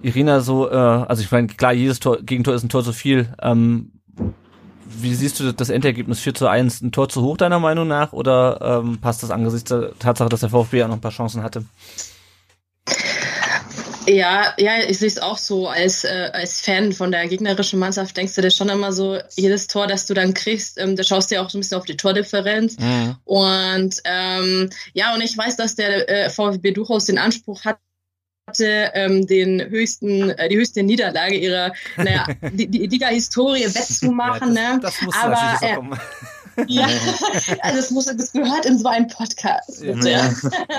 Irina 0.03 0.41
so, 0.41 0.71
äh, 0.71 0.75
also 0.75 1.23
ich 1.23 1.31
meine, 1.33 1.49
klar, 1.49 1.73
jedes 1.73 2.01
Tor, 2.01 2.19
Gegentor 2.23 2.55
ist 2.55 2.63
ein 2.63 2.69
Tor 2.69 2.85
zu 2.85 2.93
viel. 2.93 3.35
Ähm, 3.43 4.00
wie 4.99 5.15
siehst 5.15 5.41
du 5.41 5.53
das 5.53 5.71
Endergebnis 5.71 6.21
4 6.21 6.35
zu 6.35 6.49
1? 6.49 6.83
Ein 6.83 6.93
Tor 6.93 7.09
zu 7.09 7.23
hoch 7.23 7.37
deiner 7.37 7.59
Meinung 7.59 7.89
nach 7.89 8.13
oder 8.13 8.83
ähm, 8.83 8.99
passt 8.99 9.23
das 9.23 9.31
angesichts 9.31 9.69
der 9.69 9.93
Tatsache, 9.99 10.29
dass 10.29 10.41
der 10.41 10.51
VfB 10.51 10.79
ja 10.79 10.89
noch 10.89 10.97
ein 10.97 11.01
paar 11.01 11.11
Chancen 11.11 11.43
hatte? 11.43 11.65
Ja, 14.07 14.55
ja, 14.59 14.79
ich 14.89 14.99
sehe 14.99 15.09
es 15.09 15.19
auch 15.19 15.39
so. 15.39 15.69
Als, 15.69 16.05
äh, 16.05 16.31
als 16.33 16.61
Fan 16.61 16.93
von 16.93 17.11
der 17.11 17.29
gegnerischen 17.29 17.79
Mannschaft 17.79 18.17
denkst 18.17 18.35
du 18.35 18.41
dir 18.41 18.51
schon 18.51 18.69
immer 18.69 18.93
so, 18.93 19.19
jedes 19.37 19.67
Tor, 19.67 19.87
das 19.87 20.07
du 20.07 20.15
dann 20.15 20.35
kriegst, 20.35 20.79
ähm, 20.79 20.97
da 20.97 21.05
schaust 21.05 21.31
du 21.31 21.37
ja 21.37 21.43
auch 21.43 21.51
so 21.51 21.59
ein 21.59 21.61
bisschen 21.61 21.79
auf 21.79 21.85
die 21.85 21.97
Tordifferenz. 21.97 22.77
Mhm. 22.79 23.17
Und 23.25 23.97
ähm, 24.05 24.71
ja, 24.95 25.15
und 25.15 25.21
ich 25.21 25.37
weiß, 25.37 25.57
dass 25.57 25.77
der 25.77 26.09
äh, 26.09 26.31
VfB 26.31 26.73
durchaus 26.73 27.05
den 27.05 27.19
Anspruch 27.19 27.65
hat, 27.65 27.79
ähm, 28.61 29.27
den 29.27 29.61
höchsten, 29.71 30.31
äh, 30.31 30.49
die 30.49 30.57
höchste 30.57 30.83
Niederlage 30.83 31.37
ihrer, 31.37 31.73
naja, 31.97 32.27
Liga-Historie 32.53 33.65
wettzumachen. 33.65 34.55
ja, 34.55 34.79
das, 34.81 35.01
ne? 35.01 35.07
Das 35.07 35.23
Aber 35.23 35.59
äh, 35.67 35.77
ja, 36.67 36.87
also 37.61 37.77
das, 37.77 37.91
muss, 37.91 38.07
das 38.07 38.33
gehört 38.33 38.67
in 38.67 38.79
so 38.79 38.89
einen 38.89 39.09
Podcast. 39.09 39.83
Ja. 39.83 40.33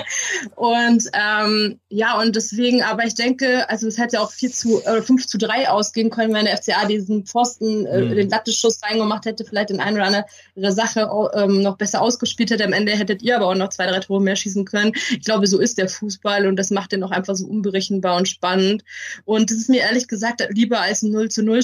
Und 0.56 1.08
ähm, 1.12 1.80
ja, 1.88 2.18
und 2.18 2.36
deswegen, 2.36 2.82
aber 2.82 3.04
ich 3.04 3.14
denke, 3.14 3.68
also 3.68 3.86
es 3.86 3.98
hätte 3.98 4.20
auch 4.20 4.30
4 4.30 4.50
zu, 4.50 4.82
äh, 4.84 5.02
5 5.02 5.26
zu 5.26 5.38
3 5.38 5.68
ausgehen 5.68 6.10
können, 6.10 6.34
wenn 6.34 6.44
der 6.44 6.56
FCA 6.56 6.86
diesen 6.86 7.26
Pfosten, 7.26 7.86
äh, 7.86 8.02
mhm. 8.02 8.14
den 8.14 8.30
Latteschuss 8.30 8.82
reingemacht 8.82 9.24
hätte, 9.24 9.44
vielleicht 9.44 9.70
in 9.70 9.80
eine 9.80 9.96
oder 9.96 10.06
andere 10.06 10.72
Sache 10.72 11.08
ähm, 11.34 11.62
noch 11.62 11.76
besser 11.76 12.00
ausgespielt 12.00 12.50
hätte. 12.50 12.64
Am 12.64 12.72
Ende 12.72 12.92
hättet 12.92 13.22
ihr 13.22 13.36
aber 13.36 13.48
auch 13.48 13.54
noch 13.54 13.70
zwei, 13.70 13.86
drei 13.86 14.00
Tore 14.00 14.22
mehr 14.22 14.36
schießen 14.36 14.64
können. 14.64 14.92
Ich 15.10 15.24
glaube, 15.24 15.46
so 15.46 15.58
ist 15.58 15.78
der 15.78 15.88
Fußball 15.88 16.46
und 16.46 16.56
das 16.56 16.70
macht 16.70 16.92
den 16.92 17.02
auch 17.02 17.10
einfach 17.10 17.34
so 17.34 17.46
unberechenbar 17.46 18.16
und 18.16 18.28
spannend. 18.28 18.84
Und 19.24 19.50
das 19.50 19.58
ist 19.58 19.68
mir 19.68 19.80
ehrlich 19.80 20.08
gesagt 20.08 20.46
lieber 20.50 20.80
als 20.80 21.02
ein 21.02 21.10
0 21.10 21.30
zu 21.30 21.42
0 21.42 21.62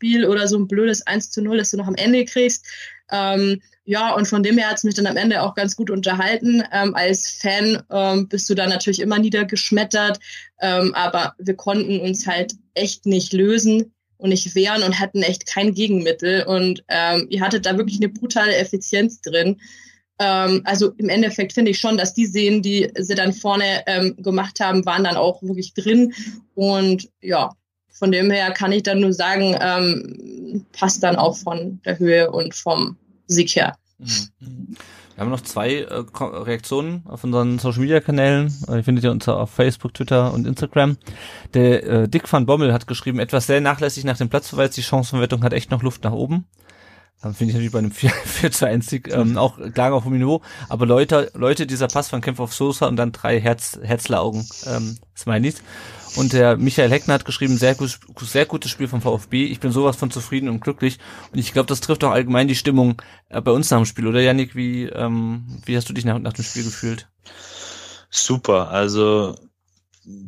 Spiel 0.00 0.24
oder 0.26 0.48
so 0.48 0.58
ein 0.58 0.66
blödes 0.66 1.06
1 1.06 1.30
zu 1.30 1.42
0, 1.42 1.58
das 1.58 1.70
du 1.70 1.76
noch 1.76 1.86
am 1.86 1.94
Ende 1.94 2.24
kriegst. 2.24 2.66
Ähm, 3.10 3.60
ja, 3.84 4.14
und 4.14 4.26
von 4.26 4.42
dem 4.42 4.56
her 4.56 4.68
hat 4.68 4.76
es 4.76 4.84
mich 4.84 4.94
dann 4.94 5.06
am 5.06 5.16
Ende 5.16 5.42
auch 5.42 5.54
ganz 5.54 5.74
gut 5.74 5.90
unterhalten. 5.90 6.62
Ähm, 6.72 6.94
als 6.94 7.28
Fan 7.28 7.82
ähm, 7.90 8.28
bist 8.28 8.48
du 8.48 8.54
da 8.54 8.66
natürlich 8.66 9.00
immer 9.00 9.18
niedergeschmettert, 9.18 10.20
ähm, 10.60 10.94
aber 10.94 11.34
wir 11.38 11.54
konnten 11.54 12.00
uns 12.00 12.26
halt 12.26 12.54
echt 12.74 13.06
nicht 13.06 13.32
lösen 13.32 13.92
und 14.16 14.30
nicht 14.30 14.54
wehren 14.54 14.82
und 14.82 15.00
hatten 15.00 15.22
echt 15.22 15.46
kein 15.46 15.74
Gegenmittel. 15.74 16.44
Und 16.44 16.84
ähm, 16.88 17.26
ihr 17.30 17.40
hattet 17.40 17.66
da 17.66 17.76
wirklich 17.76 17.98
eine 17.98 18.10
brutale 18.10 18.54
Effizienz 18.54 19.22
drin. 19.22 19.60
Ähm, 20.20 20.60
also 20.64 20.92
im 20.98 21.08
Endeffekt 21.08 21.52
finde 21.54 21.72
ich 21.72 21.78
schon, 21.78 21.96
dass 21.96 22.14
die 22.14 22.26
Szenen, 22.26 22.62
die 22.62 22.92
sie 22.96 23.14
dann 23.14 23.32
vorne 23.32 23.82
gemacht 24.18 24.60
haben, 24.60 24.86
waren 24.86 25.04
dann 25.04 25.16
auch 25.16 25.42
wirklich 25.42 25.74
drin. 25.74 26.12
Und 26.54 27.08
ja, 27.22 27.50
von 27.88 28.12
dem 28.12 28.30
her 28.30 28.52
kann 28.52 28.72
ich 28.72 28.82
dann 28.82 29.00
nur 29.00 29.12
sagen, 29.12 29.56
passt 30.78 31.02
dann 31.02 31.16
auch 31.16 31.36
von 31.36 31.80
der 31.84 31.98
Höhe 31.98 32.30
und 32.30 32.54
vom 32.54 32.96
Sieg 33.26 33.50
her. 33.56 33.76
Mhm. 33.98 34.76
Wir 35.20 35.24
haben 35.26 35.32
noch 35.32 35.42
zwei 35.42 35.80
äh, 35.82 36.02
Reaktionen 36.18 37.02
auf 37.06 37.24
unseren 37.24 37.58
Social 37.58 37.80
Media 37.80 38.00
Kanälen. 38.00 38.54
Äh, 38.68 38.76
ihr 38.76 38.84
findet 38.84 39.04
ihr 39.04 39.10
uns 39.10 39.28
auf 39.28 39.50
Facebook, 39.50 39.92
Twitter 39.92 40.32
und 40.32 40.46
Instagram. 40.46 40.96
Der 41.52 41.86
äh, 41.86 42.08
Dick 42.08 42.32
van 42.32 42.46
Bommel 42.46 42.72
hat 42.72 42.86
geschrieben, 42.86 43.18
etwas 43.18 43.46
sehr 43.46 43.60
nachlässig 43.60 44.04
nach 44.04 44.16
dem 44.16 44.30
Platzverweis. 44.30 44.70
Die 44.70 44.82
Chancenverwertung 44.82 45.42
hat 45.42 45.52
echt 45.52 45.70
noch 45.70 45.82
Luft 45.82 46.04
nach 46.04 46.12
oben. 46.12 46.46
Dann 47.22 47.34
finde 47.34 47.50
ich 47.50 47.54
natürlich 47.54 47.72
bei 47.72 47.80
einem 47.80 47.90
4, 47.90 48.10
4 48.10 48.50
zu 48.52 48.66
1 48.66 48.86
Sieg 48.86 49.08
ähm, 49.12 49.36
auch 49.36 49.58
klar 49.72 49.92
auf 49.92 50.04
dem 50.04 50.18
Niveau. 50.18 50.40
Aber 50.68 50.86
Leute, 50.86 51.30
Leute, 51.34 51.66
dieser 51.66 51.88
Pass 51.88 52.08
von 52.08 52.20
Kämpfer 52.20 52.44
auf 52.44 52.54
Sosa 52.54 52.86
und 52.86 52.96
dann 52.96 53.12
drei 53.12 53.40
Herz, 53.40 53.78
Herzleraugen 53.82 54.46
ähm, 54.66 54.98
Smileys. 55.16 55.62
Und 56.16 56.32
der 56.32 56.56
Michael 56.56 56.90
Heckner 56.90 57.14
hat 57.14 57.24
geschrieben, 57.24 57.56
sehr, 57.56 57.74
gut, 57.74 57.98
sehr 58.20 58.46
gutes 58.46 58.70
Spiel 58.70 58.88
vom 58.88 59.02
VfB. 59.02 59.44
Ich 59.44 59.60
bin 59.60 59.70
sowas 59.70 59.96
von 59.96 60.10
zufrieden 60.10 60.48
und 60.48 60.60
glücklich. 60.60 60.98
Und 61.32 61.38
ich 61.38 61.52
glaube, 61.52 61.66
das 61.66 61.80
trifft 61.80 62.02
auch 62.04 62.10
allgemein 62.10 62.48
die 62.48 62.56
Stimmung 62.56 63.00
äh, 63.28 63.40
bei 63.40 63.52
uns 63.52 63.70
nach 63.70 63.78
dem 63.78 63.86
Spiel, 63.86 64.06
oder 64.06 64.20
Janik? 64.20 64.56
Wie, 64.56 64.84
ähm, 64.84 65.60
wie 65.66 65.76
hast 65.76 65.88
du 65.88 65.92
dich 65.92 66.04
nach, 66.04 66.18
nach 66.18 66.32
dem 66.32 66.44
Spiel 66.44 66.64
gefühlt? 66.64 67.08
Super, 68.08 68.70
also 68.70 69.36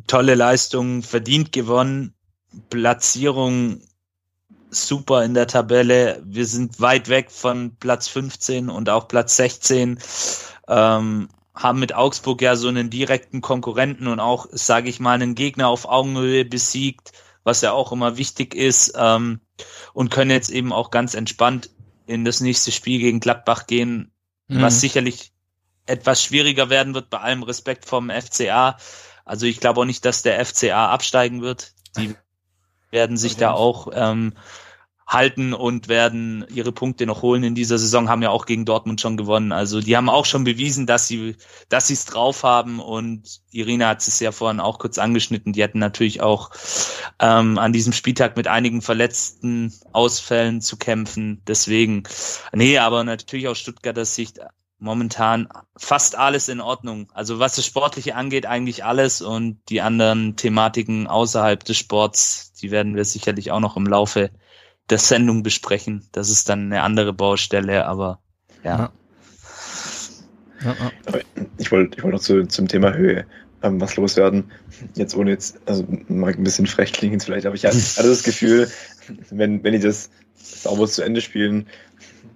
tolle 0.07 0.35
Leistung, 0.35 1.01
verdient 1.01 1.51
gewonnen, 1.51 2.13
Platzierung 2.69 3.81
super 4.73 5.23
in 5.23 5.33
der 5.33 5.47
Tabelle. 5.47 6.21
Wir 6.25 6.45
sind 6.45 6.79
weit 6.79 7.09
weg 7.09 7.31
von 7.31 7.75
Platz 7.77 8.07
15 8.07 8.69
und 8.69 8.89
auch 8.89 9.07
Platz 9.07 9.35
16. 9.35 9.99
Ähm, 10.67 11.29
haben 11.55 11.79
mit 11.79 11.93
Augsburg 11.93 12.41
ja 12.41 12.55
so 12.55 12.67
einen 12.67 12.89
direkten 12.89 13.41
Konkurrenten 13.41 14.07
und 14.07 14.19
auch, 14.19 14.47
sage 14.51 14.89
ich 14.89 14.99
mal, 14.99 15.13
einen 15.13 15.35
Gegner 15.35 15.67
auf 15.67 15.87
Augenhöhe 15.87 16.45
besiegt, 16.45 17.11
was 17.43 17.61
ja 17.61 17.73
auch 17.73 17.91
immer 17.91 18.17
wichtig 18.17 18.55
ist, 18.55 18.93
ähm, 18.95 19.39
und 19.93 20.09
können 20.09 20.31
jetzt 20.31 20.49
eben 20.49 20.73
auch 20.73 20.89
ganz 20.89 21.13
entspannt 21.13 21.69
in 22.07 22.25
das 22.25 22.39
nächste 22.41 22.71
Spiel 22.71 22.99
gegen 22.99 23.19
Gladbach 23.19 23.67
gehen, 23.67 24.11
mhm. 24.47 24.61
was 24.61 24.81
sicherlich 24.81 25.31
etwas 25.85 26.23
schwieriger 26.23 26.69
werden 26.69 26.93
wird, 26.93 27.09
bei 27.09 27.19
allem 27.19 27.43
Respekt 27.43 27.85
vom 27.85 28.09
FCA. 28.09 28.77
Also 29.25 29.45
ich 29.45 29.59
glaube 29.59 29.81
auch 29.81 29.85
nicht, 29.85 30.05
dass 30.05 30.21
der 30.21 30.43
FCA 30.43 30.89
absteigen 30.89 31.41
wird. 31.41 31.73
Die 31.97 32.15
werden 32.91 33.17
sich 33.17 33.37
da 33.37 33.51
auch 33.51 33.89
ähm, 33.93 34.33
halten 35.13 35.53
und 35.53 35.87
werden 35.87 36.45
ihre 36.53 36.71
Punkte 36.71 37.05
noch 37.05 37.21
holen 37.21 37.43
in 37.43 37.55
dieser 37.55 37.77
Saison, 37.77 38.09
haben 38.09 38.21
ja 38.21 38.29
auch 38.29 38.45
gegen 38.45 38.65
Dortmund 38.65 38.99
schon 38.99 39.15
gewonnen. 39.15 39.51
Also 39.51 39.79
die 39.79 39.95
haben 39.95 40.09
auch 40.09 40.25
schon 40.25 40.43
bewiesen, 40.43 40.87
dass 40.87 41.07
sie 41.07 41.35
dass 41.69 41.87
sie 41.87 41.93
es 41.93 42.05
drauf 42.05 42.43
haben 42.43 42.79
und 42.79 43.41
Irina 43.51 43.89
hat 43.89 44.05
es 44.05 44.19
ja 44.19 44.31
vorhin 44.31 44.59
auch 44.59 44.79
kurz 44.79 44.97
angeschnitten. 44.97 45.53
Die 45.53 45.63
hatten 45.63 45.79
natürlich 45.79 46.21
auch 46.21 46.51
ähm, 47.19 47.57
an 47.57 47.73
diesem 47.73 47.93
Spieltag 47.93 48.35
mit 48.35 48.47
einigen 48.47 48.81
verletzten 48.81 49.73
Ausfällen 49.91 50.61
zu 50.61 50.77
kämpfen. 50.77 51.41
Deswegen, 51.47 52.03
nee, 52.51 52.77
aber 52.77 53.03
natürlich 53.03 53.47
aus 53.47 53.59
Stuttgarter 53.59 54.05
Sicht 54.05 54.39
momentan 54.83 55.47
fast 55.77 56.17
alles 56.17 56.49
in 56.49 56.59
Ordnung. 56.59 57.09
Also 57.13 57.39
was 57.39 57.55
das 57.55 57.65
Sportliche 57.65 58.15
angeht, 58.15 58.45
eigentlich 58.45 58.83
alles 58.83 59.21
und 59.21 59.59
die 59.69 59.81
anderen 59.81 60.35
Thematiken 60.35 61.07
außerhalb 61.07 61.63
des 61.63 61.77
Sports, 61.77 62.53
die 62.61 62.69
werden 62.69 62.95
wir 62.95 63.05
sicherlich 63.05 63.51
auch 63.51 63.61
noch 63.61 63.77
im 63.77 63.87
Laufe 63.87 64.29
der 64.89 64.97
Sendung 64.97 65.43
besprechen. 65.43 66.07
Das 66.11 66.29
ist 66.29 66.49
dann 66.49 66.65
eine 66.65 66.81
andere 66.81 67.13
Baustelle, 67.13 67.85
aber 67.85 68.19
ja. 68.63 68.91
ja. 70.63 70.75
ja 71.13 71.19
ich 71.57 71.71
wollte 71.71 71.97
ich 71.97 72.03
wollte 72.03 72.17
noch 72.17 72.23
zu, 72.23 72.45
zum 72.47 72.67
Thema 72.67 72.93
Höhe 72.93 73.25
ähm, 73.63 73.81
was 73.81 73.95
loswerden. 73.95 74.51
Jetzt 74.95 75.15
ohne 75.15 75.31
jetzt, 75.31 75.59
also 75.65 75.85
mag 76.07 76.37
ein 76.37 76.43
bisschen 76.43 76.67
frech 76.67 76.93
klingen 76.93 77.19
vielleicht, 77.19 77.45
aber 77.45 77.55
ich 77.55 77.65
hatte 77.65 77.79
das 78.07 78.23
Gefühl, 78.23 78.69
wenn, 79.31 79.63
wenn 79.63 79.73
die 79.73 79.79
das 79.79 80.11
sauber 80.35 80.87
zu 80.87 81.01
Ende 81.01 81.21
spielen, 81.21 81.67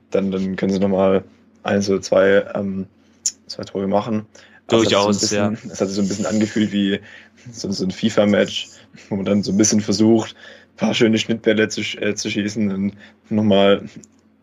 dann, 0.09 0.31
dann 0.31 0.55
können 0.55 0.71
sie 0.71 0.79
nochmal 0.79 1.23
eins 1.63 1.89
oder 1.89 2.01
zwei, 2.01 2.45
ähm, 2.55 2.87
zwei 3.47 3.63
Tore 3.63 3.87
machen. 3.87 4.25
Durchaus, 4.68 5.22
so 5.22 5.36
ja. 5.36 5.53
Es 5.70 5.80
hat 5.82 5.88
sich 5.88 5.95
so 5.95 6.01
ein 6.01 6.07
bisschen 6.07 6.26
angefühlt 6.26 6.72
wie 6.72 6.99
so, 7.51 7.72
so 7.72 7.86
ein 7.86 7.91
FIFA-Match, 7.91 8.70
wo 9.09 9.15
man 9.15 9.26
dann 9.26 9.43
so 9.43 9.51
ein 9.51 9.57
bisschen 9.57 9.82
versucht, 9.82 10.36
paar 10.76 10.93
schöne 10.93 11.18
Schnittbälle 11.18 11.70
zu, 11.70 11.82
äh, 11.82 12.15
zu 12.15 12.30
schießen 12.30 12.72
und 12.72 12.93
nochmal 13.30 13.88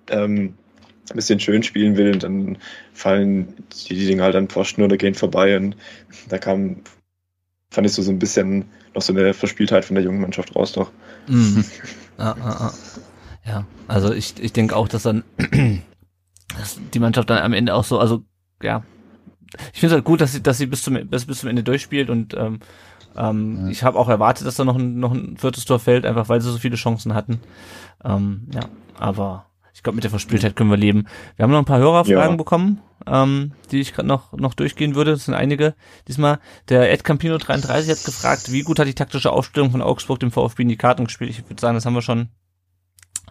ähm, 0.09 0.55
ein 1.11 1.17
bisschen 1.17 1.41
schön 1.41 1.63
spielen 1.63 1.97
will, 1.97 2.13
und 2.13 2.23
dann 2.23 2.59
fallen 2.93 3.55
die, 3.89 3.95
die 3.95 4.07
Dinge 4.07 4.23
halt 4.23 4.35
an 4.37 4.49
Pfosten 4.49 4.83
oder 4.83 4.97
gehen 4.97 5.15
vorbei 5.15 5.57
und 5.57 5.77
da 6.29 6.39
kam, 6.39 6.83
fand 7.71 7.87
ich 7.87 7.93
so, 7.93 8.03
so 8.03 8.11
ein 8.11 8.19
bisschen 8.19 8.65
noch 8.95 9.03
so 9.03 9.13
eine 9.13 9.35
Verspieltheit 9.35 9.85
von 9.85 9.95
der 9.95 10.05
jungen 10.05 10.21
Mannschaft 10.21 10.55
raus 10.57 10.73
doch. 10.73 10.91
Mhm. 11.29 11.65
ah, 12.19 12.35
ah, 12.41 12.67
ah. 12.69 12.75
Ja, 13.47 13.67
also 13.89 14.13
ich, 14.13 14.35
ich 14.41 14.53
denke 14.55 14.75
auch, 14.75 14.89
dass 14.89 15.03
dann 15.03 15.23
dass 16.59 16.81
die 16.95 16.99
Mannschaft 16.99 17.29
dann 17.29 17.43
am 17.43 17.53
Ende 17.53 17.75
auch 17.75 17.85
so, 17.85 17.99
also 17.99 18.25
ja, 18.63 18.83
ich 19.73 19.81
finde 19.81 19.95
es 19.95 19.97
halt 19.97 20.05
gut, 20.05 20.21
dass 20.21 20.33
sie, 20.33 20.43
dass 20.43 20.59
sie 20.59 20.67
bis 20.67 20.83
zum 20.83 20.95
bis, 21.09 21.27
bis 21.27 21.41
zum 21.41 21.49
Ende 21.49 21.63
durchspielt 21.63 22.11
und 22.11 22.35
ähm, 22.35 22.61
ähm, 23.17 23.61
ja. 23.65 23.69
Ich 23.69 23.83
habe 23.83 23.99
auch 23.99 24.09
erwartet, 24.09 24.47
dass 24.47 24.57
da 24.57 24.65
noch 24.65 24.77
ein, 24.77 24.99
noch 24.99 25.13
ein 25.13 25.37
viertes 25.37 25.65
Tor 25.65 25.79
fällt, 25.79 26.05
einfach 26.05 26.29
weil 26.29 26.41
sie 26.41 26.51
so 26.51 26.59
viele 26.59 26.77
Chancen 26.77 27.15
hatten. 27.15 27.41
Ähm, 28.05 28.49
ja, 28.53 28.63
aber 28.99 29.47
ich 29.73 29.83
glaube, 29.83 29.97
mit 29.97 30.05
der 30.05 30.11
Verspieltheit 30.11 30.57
können 30.57 30.71
wir 30.71 30.77
leben. 30.77 31.07
Wir 31.37 31.43
haben 31.43 31.51
noch 31.51 31.59
ein 31.59 31.65
paar 31.65 31.79
Hörerfragen 31.79 32.33
ja. 32.33 32.37
bekommen, 32.37 32.81
ähm, 33.07 33.53
die 33.71 33.81
ich 33.81 33.93
gerade 33.93 34.09
noch, 34.09 34.33
noch 34.33 34.55
durchgehen 34.55 34.95
würde. 34.95 35.13
Das 35.13 35.25
sind 35.25 35.35
einige. 35.35 35.75
Diesmal, 36.09 36.39
der 36.69 36.93
Ed 36.93 37.05
Campino 37.05 37.39
33 37.39 37.91
hat 37.91 38.05
gefragt, 38.05 38.53
wie 38.53 38.63
gut 38.63 38.79
hat 38.79 38.87
die 38.87 38.95
taktische 38.95 39.33
Aufstellung 39.33 39.71
von 39.71 39.83
Augsburg 39.83 40.21
dem 40.21 40.31
VfB 40.31 40.63
in 40.63 40.69
die 40.69 40.77
Karten 40.77 41.05
gespielt? 41.05 41.31
Ich 41.31 41.49
würde 41.49 41.61
sagen, 41.61 41.75
das 41.75 41.87
haben 41.87 41.95
wir 41.95 42.03
schon 42.03 42.29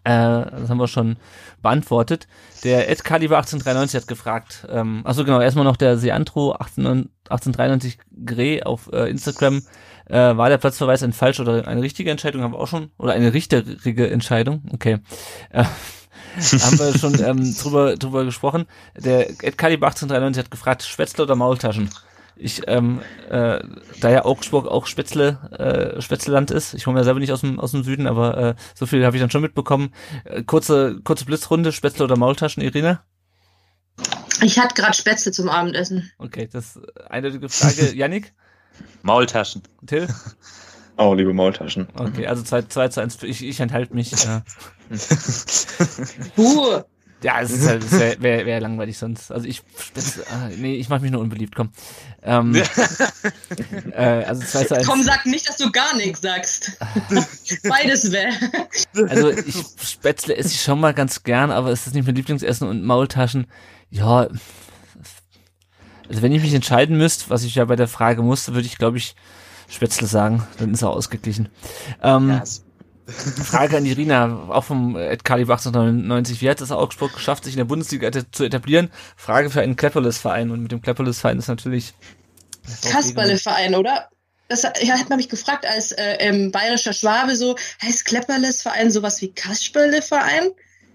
äh, 0.04 0.10
das 0.10 0.70
haben 0.70 0.80
wir 0.80 0.88
schon 0.88 1.18
beantwortet. 1.62 2.28
Der 2.64 2.90
Ed 2.90 3.04
Caliber 3.04 3.38
1893 3.38 4.02
hat 4.02 4.08
gefragt, 4.08 4.68
ähm, 4.70 5.02
achso 5.06 5.24
genau, 5.24 5.40
erstmal 5.40 5.66
noch 5.66 5.78
der 5.78 5.98
Seantro 5.98 6.54
18, 6.54 6.86
1893 7.30 7.98
Gre 8.26 8.66
auf 8.66 8.90
äh, 8.92 9.10
Instagram. 9.10 9.62
Äh, 10.06 10.36
war 10.36 10.50
der 10.50 10.58
Platzverweis 10.58 11.04
ein 11.04 11.14
falsch 11.14 11.40
oder 11.40 11.68
eine 11.68 11.82
richtige 11.82 12.12
Entscheidung? 12.12 12.44
Haben 12.44 12.54
wir 12.54 12.60
auch 12.60 12.68
schon? 12.68 12.92
Oder 12.98 13.14
eine 13.14 13.34
richtige 13.34 14.10
Entscheidung? 14.10 14.64
Okay. 14.74 15.00
Äh, 15.52 15.64
haben 16.60 16.80
wir 16.80 16.98
schon 16.98 17.24
ähm, 17.24 17.56
drüber, 17.56 17.96
drüber 17.96 18.26
gesprochen. 18.26 18.66
Der 18.98 19.30
Ed 19.30 19.58
Caliber 19.58 19.88
1893 19.88 20.44
hat 20.44 20.52
gefragt, 20.52 20.84
Schwätzle 20.84 21.24
oder 21.24 21.36
Maultaschen? 21.36 21.90
Ich, 22.36 22.64
ähm, 22.68 23.02
äh, 23.30 23.60
da 24.00 24.10
ja 24.10 24.26
Augsburg 24.26 24.68
auch 24.68 24.88
Spätzle, 24.88 25.96
äh, 25.98 26.02
Spätzleland 26.02 26.52
ist, 26.52 26.74
ich 26.74 26.84
komme 26.84 27.00
ja 27.00 27.04
selber 27.04 27.20
nicht 27.20 27.32
aus 27.32 27.42
dem, 27.42 27.60
aus 27.60 27.72
dem 27.72 27.84
Süden, 27.84 28.08
aber 28.08 28.38
äh, 28.38 28.56
so 28.76 28.86
viel 28.86 29.06
habe 29.06 29.16
ich 29.16 29.22
dann 29.22 29.32
schon 29.32 29.42
mitbekommen. 29.42 29.94
Äh, 30.26 30.44
kurze, 30.44 31.00
kurze 31.04 31.26
Blitzrunde, 31.26 31.72
Spätzle 31.72 32.06
oder 32.06 32.18
Maultaschen, 32.18 32.64
Irina? 32.64 33.04
Ich 34.42 34.60
hatte 34.60 34.74
gerade 34.74 34.96
Spätzle 34.96 35.32
zum 35.32 35.50
Abendessen. 35.50 36.12
Okay, 36.18 36.50
das 36.52 36.76
ist 36.76 37.10
eine 37.10 37.50
Frage. 37.50 37.92
Yannick? 37.96 38.34
Maultaschen. 39.04 39.62
Till? 39.86 40.08
Auch 40.98 41.14
liebe 41.16 41.34
Maultaschen. 41.34 41.88
Okay, 41.96 42.28
also 42.28 42.44
2, 42.44 42.64
2 42.64 42.88
zu 42.90 43.02
1. 43.02 43.24
Ich, 43.24 43.44
ich 43.44 43.60
enthalte 43.60 43.94
mich. 43.94 44.12
Ja. 44.12 44.44
Buh. 46.36 46.84
Ja, 47.24 47.42
es 47.42 47.52
ist 47.52 47.68
halt, 47.68 47.84
es 47.84 47.92
wäre 47.92 48.22
wär, 48.22 48.46
wär 48.46 48.60
langweilig 48.62 48.98
sonst. 48.98 49.32
Also 49.32 49.48
ich, 49.48 49.62
das, 49.94 50.20
ah, 50.28 50.50
nee, 50.58 50.76
ich 50.76 50.90
mach 50.90 51.00
mich 51.00 51.10
nur 51.12 51.22
unbeliebt, 51.22 51.56
komm. 51.56 51.70
Ähm, 52.22 52.54
äh, 53.92 54.24
also 54.26 54.44
2 54.46 54.64
zu 54.66 54.76
1. 54.76 54.88
Komm, 54.88 55.04
sag 55.04 55.26
nicht, 55.26 55.48
dass 55.48 55.58
du 55.58 55.72
gar 55.72 55.96
nichts 55.96 56.22
sagst. 56.22 56.78
Beides 57.68 58.12
wäre. 58.12 58.32
Also 59.10 59.30
ich 59.32 59.56
Spätzle 59.82 60.36
esse 60.36 60.50
ich 60.50 60.62
schon 60.62 60.80
mal 60.80 60.94
ganz 60.94 61.24
gern, 61.24 61.52
aber 61.52 61.70
es 61.72 61.88
ist 61.88 61.94
nicht 61.96 62.06
mein 62.06 62.16
Lieblingsessen 62.16 62.68
und 62.68 62.84
Maultaschen, 62.84 63.48
ja. 63.90 64.28
Also 66.10 66.22
wenn 66.22 66.34
ich 66.34 66.42
mich 66.42 66.54
entscheiden 66.54 66.98
müsste, 66.98 67.30
was 67.30 67.44
ich 67.44 67.56
ja 67.56 67.66
bei 67.66 67.76
der 67.76 67.88
Frage 67.88 68.22
musste, 68.22 68.54
würde 68.54 68.68
ich 68.68 68.78
glaube 68.78 68.98
ich 68.98 69.16
Spätzle 69.70 70.08
sagen, 70.08 70.46
dann 70.60 70.74
ist 70.74 70.82
er 70.82 70.90
ausgeglichen. 70.90 71.50
Ähm, 72.02 72.30
Ja, 72.30 72.42
es- 72.44 72.63
Frage 73.08 73.78
an 73.78 73.86
Irina, 73.86 74.48
auch 74.50 74.64
vom 74.64 74.96
Ed 74.96 75.24
Kalib 75.26 75.50
1899. 75.50 76.42
Wie 76.42 76.50
hat 76.50 76.62
es 76.62 76.72
Augsburg 76.72 77.14
geschafft, 77.14 77.44
sich 77.44 77.54
in 77.54 77.58
der 77.58 77.66
Bundesliga 77.66 78.10
zu 78.32 78.44
etablieren? 78.46 78.92
Frage 79.18 79.50
für 79.50 79.62
einen 79.62 79.76
Klepperles-Verein. 79.76 80.52
Und 80.52 80.62
mit 80.62 80.72
dem 80.72 80.82
Klepperles-Verein 80.82 81.38
ist 81.40 81.48
natürlich... 81.50 81.94
Kasperle-Verein, 82.90 83.76
oder? 83.76 84.10
Das 84.48 84.64
hat- 84.64 84.82
ja, 84.84 84.98
hat 84.98 85.10
man 85.10 85.18
mich 85.18 85.30
gefragt, 85.30 85.66
als 85.66 85.92
äh, 85.92 86.16
ähm, 86.20 86.52
bayerischer 86.52 86.94
Schwabe 86.94 87.36
so, 87.36 87.56
heißt 87.82 88.06
Klepperles-Verein 88.06 88.92
sowas 88.92 89.22
wie 89.22 89.34
Kasperle-Verein? 89.34 90.52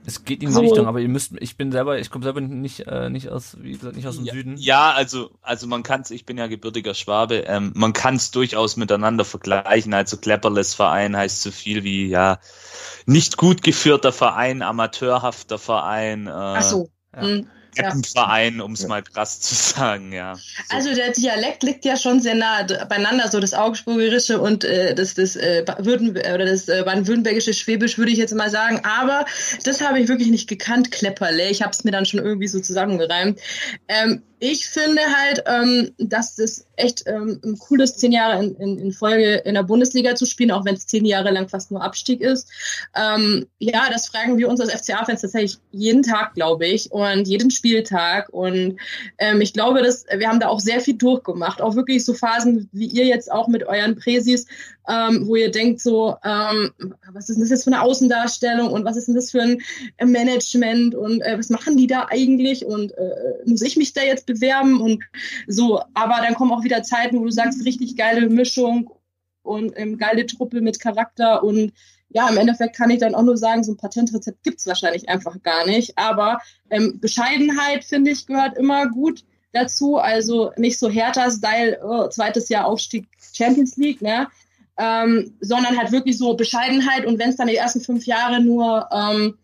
Es 0.08 0.24
geht 0.24 0.42
in 0.42 0.48
die 0.48 0.54
So. 0.54 0.60
Richtung, 0.60 0.86
aber 0.86 1.00
ihr 1.00 1.08
müsst, 1.08 1.34
ich 1.38 1.58
bin 1.58 1.70
selber, 1.70 1.98
ich 1.98 2.10
komme 2.10 2.24
selber 2.24 2.40
nicht, 2.40 2.86
äh, 2.86 3.10
nicht 3.10 3.28
aus, 3.28 3.58
wie 3.60 3.72
gesagt, 3.72 3.94
nicht 3.94 4.06
aus 4.06 4.16
dem 4.16 4.24
ja, 4.24 4.32
Süden. 4.32 4.56
ja, 4.56 4.90
also, 4.92 5.32
also 5.42 5.66
man 5.66 5.82
kann 5.82 6.00
es, 6.00 6.10
ich 6.10 6.24
bin 6.24 6.38
ja 6.38 6.46
gebürtiger 6.46 6.94
Schwabe, 6.94 7.44
ähm, 7.46 7.72
man 7.74 7.92
kann 7.92 8.14
es 8.14 8.30
durchaus 8.30 8.78
miteinander 8.78 9.26
vergleichen. 9.26 9.92
Also 9.92 10.16
Klepperles 10.16 10.72
Verein 10.72 11.14
heißt 11.14 11.42
so 11.42 11.50
viel 11.50 11.84
wie, 11.84 12.06
ja, 12.08 12.38
nicht 13.04 13.36
gut 13.36 13.62
geführter 13.62 14.10
Verein, 14.10 14.62
amateurhafter 14.62 15.58
Verein, 15.58 16.26
äh, 16.26 16.30
Ach 16.30 16.62
so. 16.62 16.88
Ja. 17.14 17.22
Hm. 17.22 17.50
Ja. 17.78 17.94
Verein, 18.12 18.60
um 18.60 18.72
es 18.72 18.86
mal 18.86 19.02
krass 19.02 19.40
zu 19.40 19.54
sagen, 19.54 20.12
ja. 20.12 20.34
So. 20.34 20.76
Also 20.76 20.94
der 20.94 21.12
Dialekt 21.12 21.62
liegt 21.62 21.84
ja 21.84 21.96
schon 21.96 22.20
sehr 22.20 22.34
nah 22.34 22.62
beieinander, 22.88 23.28
so 23.28 23.40
das 23.40 23.54
Augsburgerische 23.54 24.40
und 24.40 24.64
äh, 24.64 24.94
das, 24.94 25.14
das, 25.14 25.36
äh, 25.36 25.64
Würden 25.78 26.10
oder 26.10 26.46
das 26.46 26.68
äh, 26.68 26.82
baden-württembergische 26.84 27.54
Schwäbisch 27.54 27.98
würde 27.98 28.12
ich 28.12 28.18
jetzt 28.18 28.34
mal 28.34 28.50
sagen. 28.50 28.80
Aber 28.84 29.24
das 29.64 29.80
habe 29.80 30.00
ich 30.00 30.08
wirklich 30.08 30.28
nicht 30.28 30.48
gekannt, 30.48 30.90
Klepperle. 30.90 31.48
Ich 31.50 31.62
habe 31.62 31.72
es 31.72 31.84
mir 31.84 31.90
dann 31.90 32.06
schon 32.06 32.20
irgendwie 32.20 32.48
so 32.48 32.60
zusammengereimt. 32.60 33.40
Ähm, 33.88 34.22
ich 34.40 34.68
finde 34.68 35.02
halt, 35.02 35.42
ähm, 35.46 35.90
dass 35.98 36.36
das 36.36 36.66
echt 36.76 37.04
ähm, 37.06 37.40
ein 37.44 37.58
cooles 37.58 37.96
zehn 37.96 38.12
Jahre 38.12 38.42
in, 38.42 38.54
in, 38.56 38.78
in 38.78 38.92
Folge 38.92 39.36
in 39.36 39.54
der 39.54 39.64
Bundesliga 39.64 40.14
zu 40.14 40.26
spielen, 40.26 40.52
auch 40.52 40.64
wenn 40.64 40.74
es 40.74 40.86
zehn 40.86 41.04
Jahre 41.04 41.30
lang 41.30 41.48
fast 41.48 41.70
nur 41.70 41.82
Abstieg 41.82 42.20
ist. 42.20 42.48
Ähm, 42.94 43.46
ja, 43.58 43.90
das 43.90 44.08
fragen 44.08 44.38
wir 44.38 44.48
uns 44.48 44.60
als 44.60 44.72
FCA-Fans 44.72 45.22
tatsächlich 45.22 45.58
jeden 45.72 46.02
Tag, 46.02 46.34
glaube 46.34 46.66
ich, 46.66 46.92
und 46.92 47.26
jeden 47.26 47.50
Spieltag. 47.50 48.28
Und 48.30 48.76
ähm, 49.18 49.40
ich 49.40 49.52
glaube, 49.52 49.82
dass 49.82 50.06
wir 50.06 50.28
haben 50.28 50.40
da 50.40 50.48
auch 50.48 50.60
sehr 50.60 50.80
viel 50.80 50.94
durchgemacht, 50.94 51.60
auch 51.60 51.74
wirklich 51.74 52.04
so 52.04 52.14
Phasen 52.14 52.68
wie 52.72 52.86
ihr 52.86 53.06
jetzt 53.06 53.30
auch 53.30 53.48
mit 53.48 53.64
euren 53.64 53.96
Präsis, 53.96 54.46
ähm, 54.88 55.26
wo 55.26 55.36
ihr 55.36 55.50
denkt 55.50 55.80
so, 55.80 56.16
ähm, 56.24 56.72
was 57.12 57.28
ist 57.28 57.36
denn 57.36 57.42
das 57.42 57.50
jetzt 57.50 57.64
für 57.64 57.72
eine 57.72 57.82
Außendarstellung 57.82 58.70
und 58.70 58.84
was 58.84 58.96
ist 58.96 59.06
denn 59.06 59.14
das 59.14 59.30
für 59.30 59.42
ein 59.42 59.60
äh, 59.98 60.06
Management 60.06 60.94
und 60.94 61.20
äh, 61.20 61.38
was 61.38 61.50
machen 61.50 61.76
die 61.76 61.86
da 61.86 62.06
eigentlich 62.10 62.64
und 62.64 62.92
äh, 62.92 63.10
muss 63.44 63.62
ich 63.62 63.76
mich 63.76 63.92
da 63.92 64.02
jetzt 64.02 64.26
bewerben 64.26 64.80
und 64.80 65.04
so. 65.46 65.80
Aber 65.94 66.16
dann 66.22 66.34
kommen 66.34 66.52
auch 66.52 66.64
wieder 66.64 66.82
Zeiten, 66.82 67.18
wo 67.20 67.24
du 67.24 67.30
sagst, 67.30 67.64
richtig 67.64 67.96
geile 67.96 68.28
Mischung 68.28 68.90
und 69.42 69.72
ähm, 69.76 69.98
geile 69.98 70.26
Truppe 70.26 70.60
mit 70.60 70.80
Charakter 70.80 71.42
und 71.44 71.72
ja, 72.10 72.26
im 72.30 72.38
Endeffekt 72.38 72.74
kann 72.74 72.88
ich 72.88 73.00
dann 73.00 73.14
auch 73.14 73.22
nur 73.22 73.36
sagen, 73.36 73.62
so 73.62 73.72
ein 73.72 73.76
Patentrezept 73.76 74.42
gibt's 74.42 74.66
wahrscheinlich 74.66 75.10
einfach 75.10 75.42
gar 75.42 75.66
nicht. 75.66 75.98
Aber 75.98 76.40
ähm, 76.70 76.98
Bescheidenheit, 77.00 77.84
finde 77.84 78.12
ich, 78.12 78.26
gehört 78.26 78.56
immer 78.56 78.88
gut 78.88 79.24
dazu. 79.52 79.98
Also 79.98 80.52
nicht 80.56 80.78
so 80.78 80.88
Hertha-Style, 80.88 81.80
oh, 81.84 82.08
zweites 82.08 82.48
Jahr 82.48 82.64
Aufstieg 82.64 83.06
Champions 83.34 83.76
League, 83.76 84.00
ne? 84.00 84.28
Ähm, 84.78 85.34
sondern 85.40 85.76
halt 85.76 85.90
wirklich 85.90 86.18
so 86.18 86.34
Bescheidenheit 86.34 87.04
und 87.04 87.18
wenn 87.18 87.30
es 87.30 87.36
dann 87.36 87.48
die 87.48 87.56
ersten 87.56 87.80
fünf 87.80 88.06
Jahre 88.06 88.40
nur 88.40 88.88
ähm, 88.92 89.34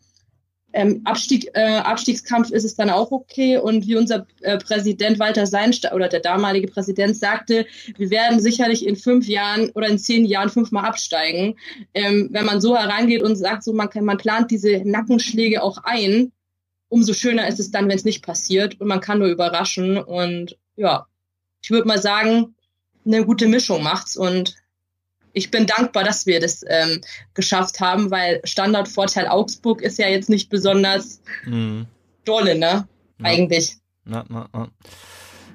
ähm, 0.75 1.03
Abstieg, 1.05 1.51
äh, 1.55 1.77
Abstiegskampf 1.79 2.51
ist 2.51 2.65
es 2.65 2.75
dann 2.75 2.91
auch 2.91 3.13
okay. 3.13 3.59
Und 3.59 3.87
wie 3.87 3.97
unser 3.97 4.27
äh, 4.43 4.59
Präsident 4.59 5.19
Walter 5.19 5.47
Seinstein 5.47 5.95
oder 5.95 6.09
der 6.09 6.21
damalige 6.21 6.67
Präsident 6.67 7.17
sagte, 7.17 7.67
wir 7.97 8.11
werden 8.11 8.41
sicherlich 8.41 8.87
in 8.87 8.97
fünf 8.97 9.27
Jahren 9.29 9.71
oder 9.71 9.89
in 9.89 9.99
zehn 9.99 10.25
Jahren 10.25 10.51
fünfmal 10.51 10.85
absteigen. 10.85 11.57
Ähm, 11.95 12.29
wenn 12.33 12.45
man 12.45 12.61
so 12.61 12.77
herangeht 12.77 13.23
und 13.23 13.37
sagt, 13.37 13.63
so 13.63 13.73
man 13.73 13.89
kann, 13.89 14.05
man 14.05 14.19
plant 14.19 14.51
diese 14.51 14.83
Nackenschläge 14.85 15.63
auch 15.63 15.79
ein, 15.85 16.33
umso 16.89 17.13
schöner 17.13 17.49
ist 17.49 17.61
es 17.61 17.71
dann, 17.71 17.89
wenn 17.89 17.97
es 17.97 18.05
nicht 18.05 18.25
passiert 18.25 18.81
und 18.81 18.89
man 18.89 19.01
kann 19.01 19.21
nur 19.21 19.29
überraschen. 19.29 19.97
Und 19.97 20.59
ja, 20.77 21.07
ich 21.63 21.71
würde 21.71 21.87
mal 21.89 22.03
sagen, 22.03 22.57
eine 23.07 23.25
gute 23.25 23.47
Mischung 23.47 23.83
macht's 23.83 24.17
und 24.17 24.57
ich 25.35 25.51
bin 25.51 25.67
dankbar, 25.67 26.05
dass 26.05 26.25
wir 26.27 26.41
das 26.41 26.65
ähm, 26.67 27.01
geschafft 27.35 27.81
haben, 27.81 28.11
weil 28.11 28.41
Standardvorteil 28.45 29.29
Augsburg 29.29 29.83
ist 29.83 29.99
ja 29.99 30.09
jetzt 30.09 30.31
nicht 30.31 30.49
besonders 30.49 31.21
Mhm. 31.45 31.87
dolle, 32.25 32.55
ne? 32.55 32.89
Ja. 33.19 33.25
Eigentlich. 33.25 33.77
Na, 34.05 34.25
na, 34.29 34.49
na. 34.53 34.69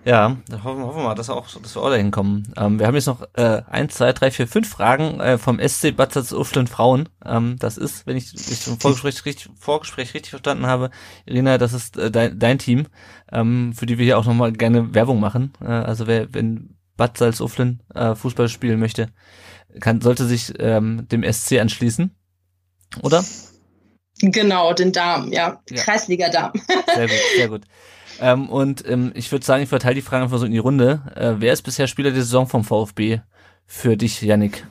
Ja, 0.05 0.38
hoffen, 0.63 0.82
hoffen 0.82 0.99
wir 0.99 1.03
mal, 1.03 1.15
dass 1.15 1.27
wir 1.27 1.36
auch, 1.36 1.47
dass 1.61 1.75
wir 1.75 1.82
auch 1.82 1.89
dahin 1.89 2.09
kommen. 2.09 2.53
Ähm, 2.55 2.80
wir 2.80 2.88
haben 2.88 2.95
jetzt 2.95 3.07
noch 3.07 3.21
äh, 3.34 3.61
eins, 3.69 3.95
zwei, 3.95 4.13
drei, 4.13 4.32
vier, 4.32 4.47
fünf 4.47 4.69
Fragen 4.69 5.19
äh, 5.19 5.38
vom 5.38 5.59
SC 5.59 5.95
Bad 5.95 6.13
Salzuflen 6.13 6.67
Frauen. 6.67 7.09
Ähm, 7.25 7.57
das 7.59 7.77
ist, 7.77 8.07
wenn 8.07 8.15
ich 8.15 8.34
mich 8.34 8.65
im 8.67 8.80
Vorgespräch 8.80 9.25
richtig, 9.25 9.49
Vorgespräch 9.59 10.13
richtig 10.13 10.30
verstanden 10.30 10.67
habe, 10.67 10.89
Irina, 11.25 11.57
das 11.57 11.73
ist 11.73 11.97
äh, 11.97 12.09
dein, 12.09 12.39
dein 12.39 12.59
Team, 12.59 12.88
ähm, 13.32 13.73
für 13.73 13.86
die 13.86 13.97
wir 13.97 14.05
hier 14.05 14.17
auch 14.17 14.25
nochmal 14.25 14.53
gerne 14.53 14.93
Werbung 14.93 15.19
machen. 15.19 15.53
Äh, 15.61 15.67
also 15.67 16.07
wer, 16.07 16.34
wenn 16.34 16.75
Bad 17.00 17.18
Salzuflen 17.18 17.82
äh, 17.95 18.14
Fußball 18.14 18.50
spielen 18.50 18.80
möchte, 18.80 19.08
kann, 19.80 20.02
sollte 20.02 20.26
sich 20.26 20.54
ähm, 20.60 21.08
dem 21.08 21.24
SC 21.24 21.60
anschließen. 21.60 22.14
Oder? 23.02 23.24
Genau, 24.22 24.74
den 24.74 24.91
Damen, 24.91 25.32
ja. 25.32 25.62
Ja. 25.70 25.82
Kreisliga-Damen. 25.82 26.62
Sehr 26.93 27.08
gut, 27.08 27.18
sehr 27.38 27.47
gut. 27.47 27.62
Ähm, 28.20 28.50
und 28.50 28.86
ähm, 28.86 29.14
ich 29.16 29.32
würde 29.32 29.45
sagen, 29.45 29.64
ich 29.64 29.70
verteile 29.70 29.95
die 29.95 30.02
Fragen 30.02 30.24
einfach 30.24 30.39
so 30.39 30.45
in 30.45 30.52
die 30.52 30.58
Runde. 30.58 31.02
Äh, 31.16 31.36
wer 31.41 31.54
ist 31.54 31.62
bisher 31.62 31.88
Spieler 31.88 32.12
der 32.12 32.22
Saison 32.22 32.47
vom 32.47 32.66
VfB 32.66 33.22
für 33.66 33.95
dich, 33.95 34.22
Yannick? 34.22 34.68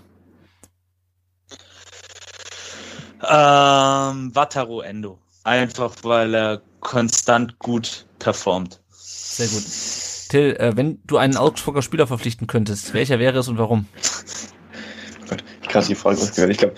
Ähm, 3.22 4.34
Wataru 4.34 4.80
Endo. 4.80 5.18
Einfach 5.44 5.94
weil 6.02 6.34
er 6.34 6.60
konstant 6.80 7.58
gut 7.58 8.04
performt. 8.18 8.82
Sehr 8.90 9.48
gut. 9.48 9.64
Till, 10.28 10.56
äh, 10.58 10.76
wenn 10.76 11.00
du 11.06 11.16
einen 11.16 11.36
Augsburger 11.36 11.82
Spieler 11.82 12.06
verpflichten 12.06 12.46
könntest, 12.46 12.94
welcher 12.94 13.18
wäre 13.18 13.38
es 13.38 13.48
und 13.48 13.58
warum? 13.58 13.86
Gott, 15.28 15.44
ich 15.62 15.68
gerade 15.68 15.86
die 15.86 15.94
Frage 15.94 16.18
ausgehört. 16.18 16.50
Ich 16.50 16.58
glaube, 16.58 16.74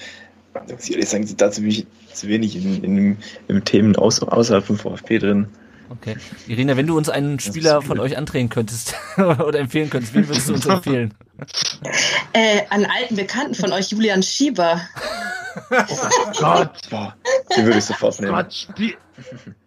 muss 0.69 0.85
ich 0.85 0.93
ehrlich 0.93 1.09
sagen, 1.09 1.29
dazu 1.37 1.61
bin 1.61 1.71
ich 1.71 1.87
zu 2.13 2.29
wenig 2.29 2.57
in, 2.57 2.83
in, 2.85 3.19
in 3.49 3.65
Themen 3.65 3.97
aus, 3.97 4.23
außerhalb 4.23 4.65
vom 4.65 4.79
VfB 4.79 5.19
drin. 5.19 5.47
Okay. 5.91 6.17
Irina, 6.47 6.77
wenn 6.77 6.87
du 6.87 6.97
uns 6.97 7.09
einen 7.09 7.41
Spieler 7.41 7.83
von 7.83 7.99
euch 7.99 8.17
andrehen 8.17 8.49
könntest 8.49 8.95
oder 9.17 9.59
empfehlen 9.59 9.91
könntest, 9.91 10.15
wen 10.15 10.29
würdest 10.29 10.49
du 10.49 10.55
uns 10.55 10.67
empfehlen? 10.67 11.15
Äh, 12.35 12.61
an 12.69 12.85
alten 12.85 13.17
Bekannten 13.17 13.55
von 13.55 13.73
euch, 13.73 13.91
Julian 13.91 14.23
Schieber. 14.23 14.83
Gott, 16.39 16.71
Boah, 16.91 17.17
den 17.57 17.65
würde 17.65 17.79
ich 17.79 17.85
sofort 17.87 18.21
nehmen. 18.21 18.33
Gott, 18.35 18.69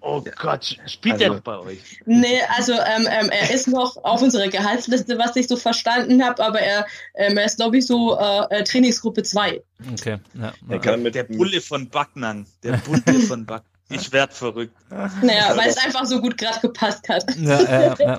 Oh 0.02 0.22
Gott, 0.40 0.78
spielt 0.88 1.14
Also- 1.16 1.26
der 1.26 1.34
noch 1.34 1.40
bei 1.42 1.58
euch? 1.60 1.80
Nee, 2.06 2.42
also 2.56 2.74
ähm, 2.74 3.08
ähm, 3.10 3.30
er 3.30 3.52
ist 3.54 3.68
noch 3.68 3.98
auf 4.04 4.22
unserer 4.22 4.48
Gehaltsliste, 4.48 5.18
was 5.18 5.36
ich 5.36 5.48
so 5.48 5.56
verstanden 5.56 6.24
habe, 6.24 6.44
aber 6.44 6.60
er, 6.60 6.86
ähm, 7.16 7.38
er 7.38 7.46
ist, 7.46 7.58
glaube 7.58 7.78
ich, 7.78 7.86
so 7.86 8.18
äh, 8.20 8.46
äh, 8.60 8.64
Trainingsgruppe 8.64 9.24
2. 9.24 9.62
Okay. 9.94 10.18
Ja, 10.34 10.54
Er 10.70 10.80
kann 10.80 11.02
mit, 11.04 11.16
Der 11.16 11.24
Bulle 11.24 11.62
von 11.62 11.90
Backnang. 11.90 12.46
Der 12.64 12.78
Bulle 12.86 13.20
von 13.22 13.46
Backnang. 13.46 13.73
Ich 13.90 14.12
werd 14.12 14.34
verrückt. 14.34 14.74
Naja, 14.90 15.56
weil 15.56 15.70
es 15.70 15.78
einfach 15.78 16.06
so 16.06 16.22
gut 16.22 16.38
gerade 16.38 16.60
gepasst 16.62 17.08
hat. 17.10 17.26
ja, 17.38 17.62
ja, 17.62 17.82
ja. 17.82 17.96
Dann 17.98 18.18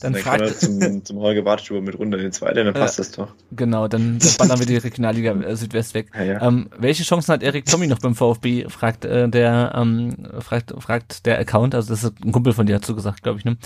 dann 0.00 0.14
er 0.14 0.20
fragt, 0.20 0.60
zum, 0.60 1.04
zum 1.04 1.18
Holger 1.18 1.42
Bartstuber 1.42 1.80
mit 1.80 1.98
runter 1.98 2.18
in 2.18 2.24
den 2.24 2.32
zweiten, 2.32 2.64
dann 2.64 2.74
passt 2.74 2.98
das 2.98 3.12
doch. 3.12 3.32
genau, 3.52 3.88
dann, 3.88 4.18
dann 4.18 4.30
ballern 4.38 4.58
wir 4.58 4.66
die 4.66 4.76
Regionalliga 4.76 5.32
äh, 5.32 5.56
Südwest 5.56 5.94
weg. 5.94 6.10
Ja, 6.14 6.22
ja. 6.22 6.42
Ähm, 6.42 6.68
welche 6.76 7.04
Chancen 7.04 7.32
hat 7.32 7.42
Erik 7.42 7.66
Tommy 7.66 7.86
noch 7.86 8.00
beim 8.00 8.14
VfB? 8.14 8.68
Fragt 8.68 9.04
äh, 9.04 9.28
der 9.28 9.72
ähm, 9.76 10.16
fragt, 10.40 10.74
fragt 10.78 11.26
der 11.26 11.38
Account, 11.38 11.74
also 11.74 11.92
das 11.92 12.04
ist 12.04 12.14
ein 12.24 12.32
Kumpel 12.32 12.52
von 12.52 12.66
dir 12.66 12.74
dazu 12.74 12.94
gesagt, 12.94 13.22
glaube 13.22 13.38
ich, 13.38 13.44
ne? 13.44 13.56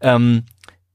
Ähm, 0.00 0.44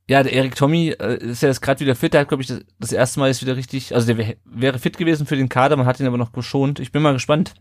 ja, 0.09 0.23
der 0.23 0.31
Erik 0.31 0.55
Tommy 0.55 0.95
äh, 0.99 1.17
ist 1.17 1.41
ja 1.41 1.49
jetzt 1.49 1.61
gerade 1.61 1.81
wieder 1.81 1.95
fit, 1.95 2.13
der 2.13 2.21
hat, 2.21 2.29
glaube 2.29 2.41
ich, 2.41 2.47
das, 2.47 2.61
das 2.79 2.91
erste 2.93 3.19
Mal 3.19 3.29
ist 3.29 3.41
wieder 3.41 3.57
richtig, 3.57 3.93
also 3.93 4.07
der 4.07 4.17
wär, 4.17 4.35
wäre 4.45 4.79
fit 4.79 4.97
gewesen 4.97 5.27
für 5.27 5.35
den 5.35 5.49
Kader, 5.49 5.75
man 5.75 5.85
hat 5.85 5.99
ihn 5.99 6.07
aber 6.07 6.17
noch 6.17 6.31
geschont. 6.31 6.79
Ich 6.79 6.93
bin 6.93 7.01
mal 7.01 7.11
gespannt, 7.13 7.55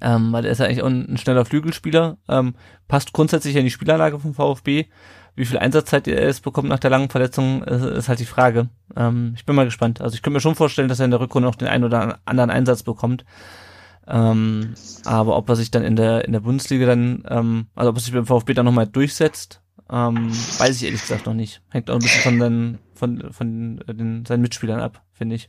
ähm, 0.00 0.32
weil 0.32 0.44
er 0.44 0.52
ist 0.52 0.58
ja 0.58 0.66
eigentlich 0.66 0.82
auch 0.82 0.88
ein, 0.88 1.16
schneller 1.16 1.44
Flügelspieler, 1.44 2.18
ähm, 2.28 2.54
passt 2.88 3.12
grundsätzlich 3.12 3.56
in 3.56 3.64
die 3.64 3.70
Spielanlage 3.70 4.18
vom 4.18 4.34
VfB. 4.34 4.86
Wie 5.34 5.44
viel 5.46 5.58
Einsatzzeit 5.58 6.06
er 6.08 6.28
es 6.28 6.40
bekommt 6.40 6.68
nach 6.68 6.78
der 6.78 6.90
langen 6.90 7.08
Verletzung, 7.08 7.62
ist, 7.64 7.84
ist 7.84 8.08
halt 8.08 8.20
die 8.20 8.26
Frage. 8.26 8.68
Ähm, 8.96 9.32
ich 9.36 9.46
bin 9.46 9.56
mal 9.56 9.64
gespannt. 9.64 10.00
Also 10.00 10.14
ich 10.14 10.22
könnte 10.22 10.34
mir 10.34 10.40
schon 10.40 10.54
vorstellen, 10.54 10.88
dass 10.88 11.00
er 11.00 11.06
in 11.06 11.10
der 11.10 11.20
Rückrunde 11.20 11.48
noch 11.48 11.54
den 11.54 11.68
einen 11.68 11.84
oder 11.84 12.18
anderen 12.24 12.50
Einsatz 12.50 12.82
bekommt. 12.82 13.24
Ähm, 14.06 14.74
aber 15.04 15.36
ob 15.36 15.48
er 15.48 15.56
sich 15.56 15.70
dann 15.70 15.84
in 15.84 15.96
der 15.96 16.24
in 16.24 16.32
der 16.32 16.40
Bundesliga 16.40 16.86
dann, 16.86 17.24
ähm, 17.28 17.66
also 17.74 17.90
ob 17.90 17.96
er 17.96 18.00
sich 18.00 18.12
beim 18.12 18.26
VfB 18.26 18.52
dann 18.52 18.66
nochmal 18.66 18.88
durchsetzt, 18.88 19.62
ähm, 19.90 20.30
weiß 20.58 20.76
ich 20.76 20.84
ehrlich 20.84 21.02
gesagt 21.02 21.26
noch 21.26 21.34
nicht. 21.34 21.62
Hängt 21.70 21.88
auch 21.88 21.94
ein 21.94 22.00
bisschen 22.00 22.22
von, 22.22 22.38
den, 22.38 22.78
von, 22.94 23.32
von 23.32 23.80
den, 23.86 24.24
seinen 24.26 24.42
Mitspielern 24.42 24.80
ab, 24.80 25.02
finde 25.12 25.36
ich 25.36 25.48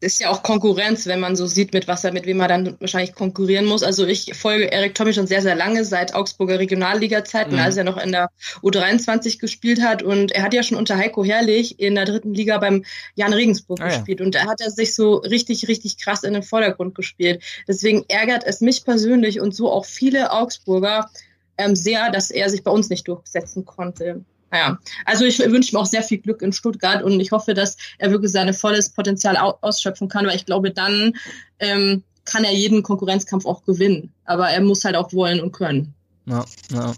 ist 0.00 0.20
ja 0.20 0.30
auch 0.30 0.42
Konkurrenz, 0.42 1.06
wenn 1.06 1.20
man 1.20 1.36
so 1.36 1.46
sieht, 1.46 1.72
mit 1.72 1.88
was 1.88 2.04
er, 2.04 2.12
mit 2.12 2.26
wem 2.26 2.40
er 2.40 2.48
dann 2.48 2.76
wahrscheinlich 2.80 3.14
konkurrieren 3.14 3.66
muss. 3.66 3.82
Also 3.82 4.06
ich 4.06 4.34
folge 4.34 4.64
Erik 4.64 4.94
Tommy 4.94 5.12
schon 5.14 5.26
sehr, 5.26 5.42
sehr 5.42 5.54
lange, 5.54 5.84
seit 5.84 6.14
Augsburger 6.14 6.58
Regionalliga-Zeiten, 6.58 7.54
mhm. 7.54 7.60
als 7.60 7.76
er 7.76 7.84
noch 7.84 7.96
in 7.96 8.12
der 8.12 8.30
U23 8.62 9.38
gespielt 9.38 9.82
hat. 9.82 10.02
Und 10.02 10.32
er 10.32 10.42
hat 10.42 10.54
ja 10.54 10.62
schon 10.62 10.78
unter 10.78 10.96
Heiko 10.96 11.24
Herrlich 11.24 11.78
in 11.78 11.94
der 11.94 12.04
dritten 12.04 12.34
Liga 12.34 12.58
beim 12.58 12.84
Jan 13.14 13.32
Regensburg 13.32 13.80
ah, 13.80 13.88
gespielt. 13.88 14.20
Ja. 14.20 14.26
Und 14.26 14.34
da 14.34 14.46
hat 14.46 14.60
er 14.60 14.70
sich 14.70 14.94
so 14.94 15.16
richtig, 15.16 15.68
richtig 15.68 15.98
krass 15.98 16.22
in 16.22 16.34
den 16.34 16.42
Vordergrund 16.42 16.94
gespielt. 16.94 17.42
Deswegen 17.68 18.04
ärgert 18.08 18.44
es 18.44 18.60
mich 18.60 18.84
persönlich 18.84 19.40
und 19.40 19.54
so 19.54 19.70
auch 19.70 19.84
viele 19.84 20.32
Augsburger 20.32 21.10
ähm, 21.58 21.76
sehr, 21.76 22.10
dass 22.10 22.30
er 22.30 22.48
sich 22.50 22.62
bei 22.62 22.70
uns 22.70 22.88
nicht 22.90 23.06
durchsetzen 23.08 23.64
konnte. 23.64 24.24
Naja, 24.52 24.78
also 25.06 25.24
ich 25.24 25.38
wünsche 25.38 25.74
mir 25.74 25.80
auch 25.80 25.86
sehr 25.86 26.02
viel 26.02 26.18
Glück 26.18 26.42
in 26.42 26.52
Stuttgart 26.52 27.02
und 27.02 27.18
ich 27.18 27.32
hoffe, 27.32 27.54
dass 27.54 27.78
er 27.98 28.10
wirklich 28.10 28.30
sein 28.30 28.52
volles 28.52 28.90
Potenzial 28.90 29.36
ausschöpfen 29.36 30.08
kann, 30.08 30.26
weil 30.26 30.36
ich 30.36 30.44
glaube, 30.44 30.70
dann 30.70 31.14
ähm, 31.58 32.02
kann 32.26 32.44
er 32.44 32.52
jeden 32.52 32.82
Konkurrenzkampf 32.82 33.46
auch 33.46 33.64
gewinnen. 33.64 34.12
Aber 34.26 34.50
er 34.50 34.60
muss 34.60 34.84
halt 34.84 34.94
auch 34.94 35.12
wollen 35.14 35.40
und 35.40 35.52
können. 35.52 35.94
Ja, 36.26 36.44
ja. 36.70 36.94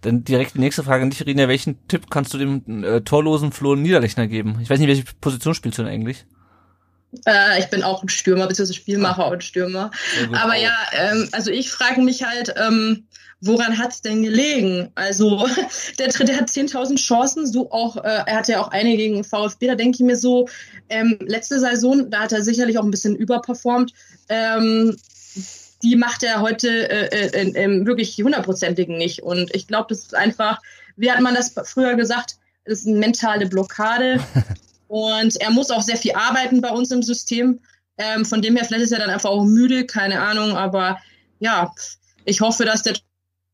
Dann 0.00 0.24
direkt 0.24 0.54
die 0.54 0.60
nächste 0.60 0.82
Frage 0.82 1.02
an 1.02 1.10
dich, 1.10 1.26
Rina. 1.26 1.46
Welchen 1.46 1.86
Tipp 1.88 2.08
kannst 2.08 2.32
du 2.32 2.38
dem 2.38 2.84
äh, 2.84 3.02
torlosen 3.02 3.52
Flo 3.52 3.74
Niederlechner 3.74 4.26
geben? 4.26 4.58
Ich 4.62 4.70
weiß 4.70 4.78
nicht, 4.78 4.88
welche 4.88 5.04
Position 5.20 5.54
spielst 5.54 5.78
du 5.78 5.82
denn 5.82 5.92
eigentlich? 5.92 6.24
Äh, 7.26 7.58
ich 7.58 7.66
bin 7.66 7.82
auch 7.82 8.02
ein 8.02 8.08
Stürmer, 8.08 8.46
beziehungsweise 8.46 8.78
Spielmacher 8.78 9.26
ah. 9.26 9.28
und 9.28 9.44
Stürmer. 9.44 9.90
Aber 10.32 10.56
ja, 10.56 10.76
ähm, 10.92 11.28
also 11.32 11.50
ich 11.50 11.70
frage 11.70 12.00
mich 12.00 12.24
halt, 12.24 12.54
ähm, 12.56 13.06
woran 13.40 13.78
hat 13.78 13.92
es 13.92 14.02
denn 14.02 14.22
gelegen? 14.22 14.90
Also 14.94 15.46
der, 15.98 16.08
der 16.08 16.36
hat 16.36 16.48
10.000 16.48 16.96
Chancen, 16.96 17.46
so 17.46 17.70
auch, 17.70 17.96
äh, 17.96 18.22
er 18.26 18.36
hatte 18.36 18.52
ja 18.52 18.60
auch 18.60 18.68
eine 18.68 18.96
gegen 18.96 19.24
VfB, 19.24 19.66
da 19.66 19.74
denke 19.74 19.96
ich 19.96 20.00
mir 20.00 20.16
so, 20.16 20.48
ähm, 20.88 21.18
letzte 21.20 21.58
Saison, 21.60 22.10
da 22.10 22.20
hat 22.20 22.32
er 22.32 22.42
sicherlich 22.42 22.78
auch 22.78 22.84
ein 22.84 22.90
bisschen 22.90 23.16
überperformt. 23.16 23.92
Ähm, 24.28 24.96
die 25.82 25.96
macht 25.96 26.24
er 26.24 26.40
heute 26.40 26.90
äh, 26.90 27.28
äh, 27.28 27.64
äh, 27.64 27.86
wirklich 27.86 28.16
hundertprozentigen 28.16 28.98
nicht. 28.98 29.22
Und 29.22 29.54
ich 29.54 29.68
glaube, 29.68 29.86
das 29.90 30.00
ist 30.00 30.14
einfach, 30.14 30.60
wie 30.96 31.10
hat 31.10 31.20
man 31.20 31.34
das 31.34 31.54
früher 31.64 31.94
gesagt, 31.94 32.36
das 32.64 32.80
ist 32.80 32.88
eine 32.88 32.98
mentale 32.98 33.46
Blockade. 33.46 34.20
Und 34.88 35.40
er 35.40 35.50
muss 35.50 35.70
auch 35.70 35.82
sehr 35.82 35.96
viel 35.96 36.14
arbeiten 36.14 36.60
bei 36.60 36.70
uns 36.70 36.90
im 36.90 37.02
System. 37.02 37.60
Ähm, 37.98 38.24
von 38.24 38.42
dem 38.42 38.56
her, 38.56 38.64
vielleicht 38.64 38.84
ist 38.84 38.92
er 38.92 38.98
dann 39.00 39.10
einfach 39.10 39.30
auch 39.30 39.44
müde, 39.44 39.86
keine 39.86 40.20
Ahnung. 40.20 40.56
Aber 40.56 40.98
ja, 41.38 41.72
ich 42.24 42.40
hoffe, 42.40 42.64
dass 42.64 42.82
der 42.82 42.94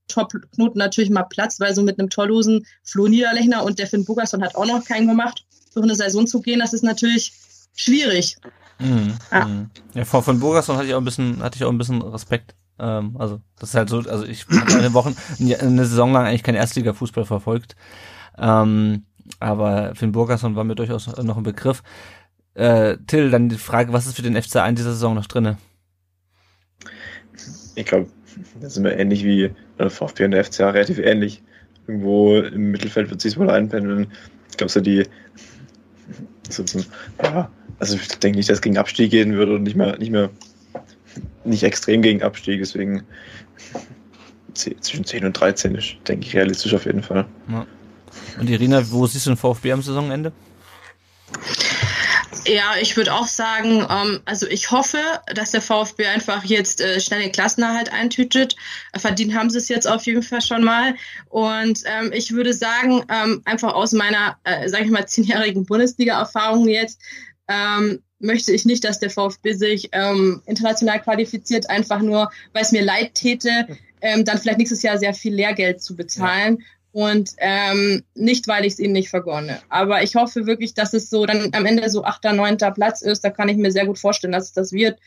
Top-Knoten 0.09 0.79
natürlich 0.79 1.11
mal 1.11 1.25
platzt, 1.25 1.61
weil 1.61 1.75
so 1.75 1.83
mit 1.83 1.99
einem 1.99 2.11
torlosen 2.11 2.67
Flo 2.83 3.09
Niederlechner 3.09 3.65
und 3.65 3.79
der 3.79 3.87
Finn 3.87 4.05
Bugerson 4.05 4.43
hat 4.43 4.55
auch 4.55 4.67
noch 4.67 4.85
keinen 4.85 5.09
gemacht, 5.09 5.45
durch 5.75 5.85
eine 5.85 5.95
Saison 5.95 6.27
zu 6.27 6.41
gehen, 6.41 6.61
das 6.61 6.73
ist 6.73 6.85
natürlich 6.85 7.33
schwierig. 7.75 8.37
Mhm, 8.79 9.15
ja. 9.31 9.45
Mhm. 9.47 9.71
ja, 9.95 10.05
vor 10.05 10.23
Finn 10.23 10.41
Bugerson 10.41 10.77
hatte 10.77 10.87
ich 10.87 10.95
auch 10.95 11.01
ein 11.01 11.05
bisschen, 11.05 11.43
hatte 11.43 11.57
ich 11.57 11.65
auch 11.65 11.71
ein 11.71 11.79
bisschen 11.79 12.03
Respekt. 12.03 12.55
Ähm, 12.79 13.17
also, 13.19 13.41
das 13.59 13.71
ist 13.71 13.75
halt 13.75 13.89
so, 13.89 13.99
also 13.99 14.25
ich 14.25 14.47
habe 14.49 14.75
eine 14.75 14.93
Woche, 14.95 15.15
eine 15.39 15.87
Saison 15.87 16.13
lang 16.13 16.27
eigentlich 16.27 16.43
kein 16.43 16.55
Erstliga-Fußball 16.55 17.25
verfolgt. 17.25 17.77
Ähm, 18.37 19.07
aber 19.41 19.95
Finn 19.95 20.13
Burgerson 20.13 20.57
war 20.57 20.65
mir 20.65 20.75
durchaus 20.75 21.07
noch 21.07 21.37
ein 21.37 21.43
Begriff. 21.43 21.83
Äh, 22.55 22.99
Till, 23.07 23.31
dann 23.31 23.49
die 23.49 23.57
Frage, 23.57 23.93
was 23.93 24.07
ist 24.07 24.17
für 24.17 24.23
den 24.23 24.41
FCA 24.41 24.67
in 24.69 24.77
dieser 24.77 24.93
Saison 24.93 25.15
noch 25.15 25.27
drinne? 25.27 25.59
Ich 27.75 27.87
glaube, 27.87 28.09
da 28.61 28.71
sind 28.71 28.85
wir 28.85 28.97
ähnlich 28.97 29.25
wie 29.25 29.51
äh, 29.79 29.91
VfB 29.91 30.25
und 30.27 30.31
der 30.33 30.45
FCA 30.45 30.71
relativ 30.71 30.99
ähnlich. 30.99 31.43
Irgendwo 31.87 32.39
im 32.39 32.71
Mittelfeld 32.71 33.11
wird 33.11 33.21
sich 33.21 33.37
wohl 33.37 33.51
einpendeln. 33.51 34.13
Ich 34.51 34.57
glaube, 34.57 34.71
so 34.71 34.81
die 34.81 35.05
so, 36.49 36.65
ja, 37.23 37.51
also 37.79 37.97
ich 37.97 38.09
denke 38.19 38.39
nicht, 38.39 38.49
dass 38.49 38.59
es 38.59 38.63
gegen 38.63 38.79
Abstieg 38.79 39.11
gehen 39.11 39.35
würde 39.35 39.55
und 39.55 39.63
nicht 39.63 39.77
mehr, 39.77 39.99
nicht 39.99 40.11
mehr, 40.11 40.31
nicht 41.45 41.63
extrem 41.63 42.03
gegen 42.03 42.23
Abstieg, 42.23 42.61
deswegen 42.61 43.03
zwischen 44.55 45.05
10 45.05 45.25
und 45.25 45.33
13 45.33 45.75
ist, 45.75 45.97
denke 46.07 46.27
ich, 46.27 46.37
realistisch 46.37 46.75
auf 46.75 46.87
jeden 46.87 47.03
Fall. 47.03 47.27
Ja. 47.49 47.67
Und 48.39 48.51
Irina, 48.51 48.83
wo 48.91 49.07
siehst 49.07 49.27
du 49.27 49.31
den 49.31 49.37
VfB 49.37 49.73
am 49.73 49.83
Saisonende? 49.83 50.33
Ja, 52.47 52.75
ich 52.81 52.97
würde 52.97 53.15
auch 53.15 53.27
sagen, 53.27 53.87
ähm, 53.89 54.21
also 54.27 54.47
ich 54.47 54.71
hoffe, 54.71 54.99
dass 55.35 55.53
der 55.53 55.63
VfB 55.63 56.07
einfach 56.07 56.45
jetzt 56.45 56.81
äh, 56.81 57.01
schnell 57.01 57.23
den 57.23 57.33
Klassenerhalt 57.33 57.91
eintütet. 57.91 58.55
Verdient 58.95 59.35
haben 59.35 59.49
sie 59.49 59.59
es 59.59 59.69
jetzt 59.69 59.89
auf 59.89 60.05
jeden 60.05 60.23
Fall 60.23 60.43
schon 60.43 60.63
mal. 60.63 60.95
Und 61.31 61.81
ähm, 61.87 62.13
ich 62.13 62.33
würde 62.33 62.53
sagen, 62.53 63.03
ähm, 63.09 63.41
einfach 63.47 63.73
aus 63.73 63.93
meiner, 63.93 64.37
äh, 64.45 64.69
sage 64.69 64.85
ich 64.85 64.91
mal, 64.91 65.07
zehnjährigen 65.07 65.65
Bundesliga-Erfahrung 65.65 66.69
jetzt, 66.69 67.01
ähm, 67.49 68.03
möchte 68.19 68.53
ich 68.53 68.65
nicht, 68.65 68.85
dass 68.85 68.99
der 68.99 69.11
VfB 69.11 69.53
sich 69.55 69.89
ähm, 69.93 70.43
international 70.47 71.01
qualifiziert, 71.01 71.71
einfach 71.71 72.01
nur, 72.01 72.31
weil 72.53 72.63
es 72.63 72.73
mir 72.73 72.83
leid 72.83 73.15
täte, 73.15 73.69
ähm, 74.01 74.25
dann 74.25 74.39
vielleicht 74.39 74.59
nächstes 74.59 74.83
Jahr 74.83 74.99
sehr 74.99 75.15
viel 75.15 75.35
Lehrgeld 75.35 75.83
zu 75.83 75.97
bezahlen. 75.97 76.59
Ja. 76.59 76.65
Und 76.95 77.33
ähm, 77.39 78.05
nicht, 78.15 78.47
weil 78.47 78.65
ich 78.65 78.75
es 78.75 78.79
ihnen 78.79 78.93
nicht 78.93 79.09
vergonne. 79.09 79.59
Aber 79.69 80.05
ich 80.05 80.15
hoffe 80.15 80.47
wirklich, 80.47 80.75
dass 80.75 80.95
es 80.95 81.11
so 81.11 81.27
dann 81.27 81.49
am 81.51 81.67
Ende 81.67 81.91
so 81.91 82.05
achter, 82.05 82.33
neunter 82.33 82.71
Platz 82.71 83.03
ist. 83.03 83.25
Da 83.25 83.31
kann 83.31 83.49
ich 83.49 83.57
mir 83.57 83.73
sehr 83.73 83.85
gut 83.85 83.99
vorstellen, 83.99 84.33
dass 84.33 84.45
es 84.45 84.53
das 84.53 84.71
wird. 84.71 85.01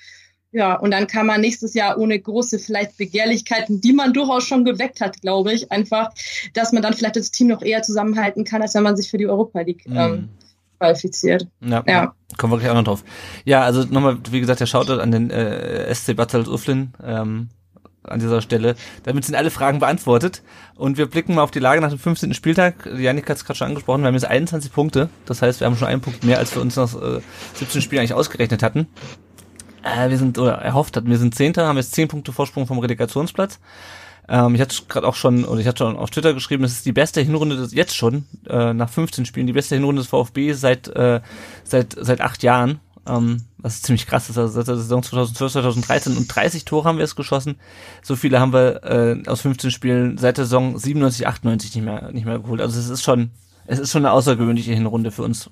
Ja, 0.52 0.74
und 0.74 0.92
dann 0.92 1.08
kann 1.08 1.26
man 1.26 1.40
nächstes 1.40 1.74
Jahr 1.74 1.98
ohne 1.98 2.20
große 2.20 2.60
vielleicht 2.60 2.98
Begehrlichkeiten, 2.98 3.80
die 3.80 3.94
man 3.94 4.12
durchaus 4.12 4.44
schon 4.44 4.66
geweckt 4.66 5.00
hat, 5.00 5.22
glaube 5.22 5.54
ich, 5.54 5.72
einfach, 5.72 6.10
dass 6.54 6.74
man 6.74 6.84
dann 6.84 6.94
vielleicht 6.94 7.16
das 7.16 7.32
Team 7.32 7.48
noch 7.48 7.62
eher 7.62 7.84
zusammenhalten 7.84 8.44
kann, 8.44 8.62
als 8.62 8.76
wenn 8.76 8.84
man 8.84 8.98
sich 8.98 9.10
für 9.10 9.18
die 9.18 9.28
Europa 9.28 9.62
League 9.62 9.86
ähm, 9.88 10.28
qualifiziert. 10.80 11.48
Ja, 11.62 11.86
ja. 11.88 12.14
Kommen 12.38 12.52
wir 12.52 12.60
gleich 12.60 12.72
auch 12.72 12.76
noch 12.76 12.84
drauf. 12.84 13.06
Ja, 13.46 13.62
also 13.62 13.86
nochmal, 13.86 14.18
wie 14.30 14.42
gesagt, 14.42 14.60
der 14.60 14.66
Shoutout 14.66 15.00
an 15.00 15.12
den 15.12 15.30
äh, 15.30 15.94
SC 15.96 16.18
Bad 16.18 16.34
Uflin. 16.36 16.94
Ähm, 17.02 17.48
an 18.08 18.20
dieser 18.20 18.42
Stelle. 18.42 18.76
Damit 19.04 19.26
sind 19.26 19.36
alle 19.36 19.50
Fragen 19.50 19.80
beantwortet. 19.80 20.42
Und 20.76 20.98
wir 20.98 21.08
blicken 21.08 21.36
mal 21.36 21.44
auf 21.44 21.52
die 21.52 21.60
Lage 21.60 21.82
nach 21.82 21.90
dem 21.90 22.00
15. 22.00 22.34
Spieltag. 22.34 22.90
Janik 22.98 23.30
hat 23.30 23.38
es 23.38 23.46
gerade 23.46 23.58
schon 23.58 23.68
angesprochen. 23.68 24.02
Wir 24.02 24.08
haben 24.08 24.16
jetzt 24.16 24.26
21 24.26 24.72
Punkte. 24.72 25.10
Das 25.26 25.42
heißt, 25.42 25.60
wir 25.60 25.68
haben 25.68 25.76
schon 25.76 25.88
einen 25.88 26.02
Punkt 26.02 26.24
mehr, 26.24 26.38
als 26.38 26.54
wir 26.56 26.62
uns 26.62 26.76
nach 26.76 26.94
äh, 26.96 27.22
17 27.56 27.82
Spielen 27.82 28.02
eigentlich 28.02 28.14
ausgerechnet 28.14 28.64
hatten. 28.64 28.88
Äh, 29.84 30.10
wir 30.10 30.18
sind, 30.18 30.38
oder 30.38 30.54
erhofft 30.54 30.98
hatten, 30.98 31.10
wir 31.10 31.18
sind 31.18 31.36
Zehnter, 31.36 31.68
haben 31.68 31.78
jetzt 31.78 31.94
10 31.94 32.08
Punkte 32.08 32.32
Vorsprung 32.32 32.68
vom 32.68 32.80
Relegationsplatz. 32.80 33.60
Ähm, 34.30 34.56
ich 34.56 34.62
hatte 34.62 34.76
gerade 34.88 35.08
auch 35.08 35.16
schon, 35.16 35.46
oder 35.46 35.62
ich 35.62 35.68
hatte 35.68 35.80
schon 35.80 35.98
auf 35.98 36.10
Twitter 36.10 36.34
geschrieben, 36.34 36.64
es 36.64 36.74
ist 36.74 36.86
die 36.86 36.92
beste 36.92 37.22
Hinrunde 37.22 37.56
des, 37.56 37.74
jetzt 37.74 37.96
schon, 37.96 38.26
äh, 38.50 38.74
nach 38.74 38.90
15 38.90 39.26
Spielen, 39.26 39.48
die 39.48 39.54
beste 39.54 39.76
Hinrunde 39.76 40.02
des 40.02 40.10
VfB 40.10 40.54
seit, 40.54 40.88
äh, 40.90 41.22
seit, 41.64 41.96
seit 42.00 42.22
acht 42.22 42.44
Jahren. 42.44 42.80
Ähm, 43.08 43.44
ist 43.64 43.86
ziemlich 43.86 44.06
krass. 44.06 44.30
Ist 44.30 44.36
seit 44.36 44.68
der 44.68 44.76
Saison 44.76 45.02
2012, 45.02 45.52
2013 45.54 46.18
und 46.18 46.28
30 46.28 46.66
Tore 46.66 46.88
haben 46.88 46.98
wir 46.98 47.06
es 47.06 47.16
geschossen. 47.16 47.56
So 48.04 48.16
viele 48.16 48.40
haben 48.40 48.54
wir 48.54 48.84
äh, 48.84 49.24
aus 49.28 49.42
15 49.42 49.72
Spielen 49.72 50.18
seit 50.18 50.38
der 50.38 50.46
Saison 50.46 50.78
97, 50.78 51.28
98 51.28 51.76
nicht 51.76 51.86
mehr, 51.86 52.12
nicht 52.12 52.26
mehr 52.26 52.40
geholt. 52.40 52.62
Also 52.62 52.80
es 52.80 52.90
ist 52.90 53.04
schon, 53.04 53.32
es 53.66 53.80
ist 53.80 53.92
schon 53.92 54.06
eine 54.06 54.14
außergewöhnliche 54.14 54.74
Hinrunde 54.74 55.12
für 55.12 55.24
uns. 55.24 55.50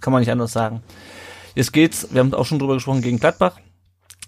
Kann 0.00 0.12
man 0.12 0.20
nicht 0.20 0.30
anders 0.30 0.52
sagen. 0.52 0.82
Jetzt 1.54 1.72
geht's, 1.72 2.08
wir 2.12 2.20
haben 2.20 2.32
auch 2.34 2.46
schon 2.46 2.58
drüber 2.58 2.74
gesprochen, 2.74 3.02
gegen 3.02 3.18
Gladbach. 3.18 3.58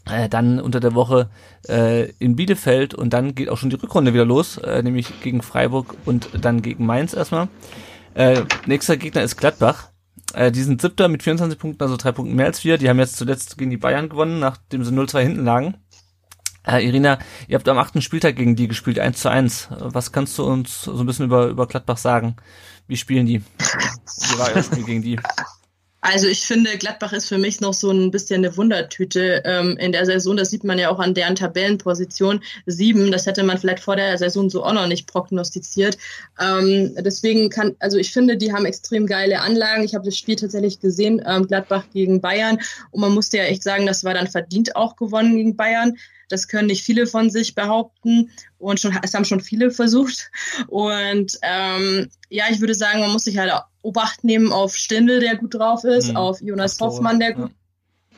Äh, 0.06 0.28
dann 0.28 0.60
unter 0.60 0.80
der 0.80 0.94
Woche 0.94 1.30
äh, 1.66 2.10
in 2.18 2.36
Bielefeld 2.36 2.94
und 2.94 3.14
dann 3.14 3.34
geht 3.34 3.48
auch 3.48 3.56
schon 3.56 3.70
die 3.70 3.76
Rückrunde 3.76 4.12
wieder 4.12 4.26
los, 4.26 4.58
äh, 4.58 4.82
nämlich 4.82 5.22
gegen 5.22 5.40
Freiburg 5.40 5.96
und 6.04 6.28
dann 6.42 6.60
gegen 6.60 6.84
Mainz 6.84 7.14
erstmal. 7.14 7.48
Äh, 8.12 8.42
nächster 8.66 8.98
Gegner 8.98 9.22
ist 9.22 9.36
Gladbach. 9.36 9.93
Äh, 10.34 10.52
die 10.52 10.62
sind 10.62 10.80
siebter 10.80 11.08
mit 11.08 11.22
24 11.22 11.58
Punkten, 11.58 11.82
also 11.82 11.96
drei 11.96 12.12
Punkten 12.12 12.34
mehr 12.34 12.46
als 12.46 12.64
wir. 12.64 12.78
Die 12.78 12.88
haben 12.88 12.98
jetzt 12.98 13.16
zuletzt 13.16 13.56
gegen 13.58 13.70
die 13.70 13.76
Bayern 13.76 14.08
gewonnen, 14.08 14.40
nachdem 14.40 14.84
sie 14.84 14.92
0-2 14.92 15.20
hinten 15.20 15.44
lagen. 15.44 15.76
Äh, 16.66 16.84
Irina, 16.86 17.18
ihr 17.46 17.56
habt 17.56 17.68
am 17.68 17.78
achten 17.78 18.00
Spieltag 18.02 18.36
gegen 18.36 18.56
die 18.56 18.68
gespielt, 18.68 18.98
1 18.98 19.20
zu 19.20 19.30
1. 19.30 19.68
Was 19.70 20.12
kannst 20.12 20.38
du 20.38 20.44
uns 20.44 20.82
so 20.82 20.98
ein 20.98 21.06
bisschen 21.06 21.26
über, 21.26 21.46
über 21.46 21.66
Gladbach 21.66 21.98
sagen? 21.98 22.36
Wie 22.86 22.96
spielen 22.96 23.26
die? 23.26 23.40
Wie 23.40 24.38
war 24.38 24.50
euer 24.54 24.62
Spiel 24.62 24.84
gegen 24.84 25.02
die? 25.02 25.20
Also 26.06 26.28
ich 26.28 26.44
finde, 26.44 26.76
Gladbach 26.76 27.14
ist 27.14 27.30
für 27.30 27.38
mich 27.38 27.62
noch 27.62 27.72
so 27.72 27.90
ein 27.90 28.10
bisschen 28.10 28.44
eine 28.44 28.54
Wundertüte 28.58 29.40
ähm, 29.46 29.78
in 29.78 29.90
der 29.90 30.04
Saison. 30.04 30.36
Das 30.36 30.50
sieht 30.50 30.62
man 30.62 30.78
ja 30.78 30.90
auch 30.90 30.98
an 30.98 31.14
deren 31.14 31.34
Tabellenposition. 31.34 32.42
Sieben, 32.66 33.10
das 33.10 33.24
hätte 33.24 33.42
man 33.42 33.56
vielleicht 33.56 33.80
vor 33.80 33.96
der 33.96 34.18
Saison 34.18 34.50
so 34.50 34.64
auch 34.64 34.74
noch 34.74 34.86
nicht 34.86 35.06
prognostiziert. 35.06 35.96
Ähm, 36.38 36.94
deswegen 36.98 37.48
kann, 37.48 37.74
also 37.78 37.96
ich 37.96 38.12
finde, 38.12 38.36
die 38.36 38.52
haben 38.52 38.66
extrem 38.66 39.06
geile 39.06 39.40
Anlagen. 39.40 39.82
Ich 39.82 39.94
habe 39.94 40.04
das 40.04 40.18
Spiel 40.18 40.36
tatsächlich 40.36 40.78
gesehen, 40.78 41.22
ähm, 41.26 41.46
Gladbach 41.46 41.84
gegen 41.94 42.20
Bayern. 42.20 42.58
Und 42.90 43.00
man 43.00 43.14
musste 43.14 43.38
ja 43.38 43.44
echt 43.44 43.62
sagen, 43.62 43.86
das 43.86 44.04
war 44.04 44.12
dann 44.12 44.28
verdient 44.28 44.76
auch 44.76 44.96
gewonnen 44.96 45.34
gegen 45.34 45.56
Bayern. 45.56 45.96
Das 46.28 46.48
können 46.48 46.66
nicht 46.66 46.84
viele 46.84 47.06
von 47.06 47.30
sich 47.30 47.54
behaupten 47.54 48.30
und 48.58 48.78
schon, 48.78 48.94
es 49.02 49.14
haben 49.14 49.24
schon 49.24 49.40
viele 49.40 49.70
versucht. 49.70 50.30
Und 50.66 51.38
ähm, 51.40 52.10
ja, 52.28 52.44
ich 52.50 52.60
würde 52.60 52.74
sagen, 52.74 53.00
man 53.00 53.10
muss 53.10 53.24
sich 53.24 53.38
halt 53.38 53.52
Obacht 53.84 54.24
nehmen 54.24 54.52
auf 54.52 54.74
Stindel, 54.74 55.20
der 55.20 55.36
gut 55.36 55.54
drauf 55.54 55.84
ist, 55.84 56.10
mhm. 56.10 56.16
auf 56.16 56.40
Jonas 56.40 56.80
Hoffmann, 56.80 57.20
der 57.20 57.34
gut 57.34 57.50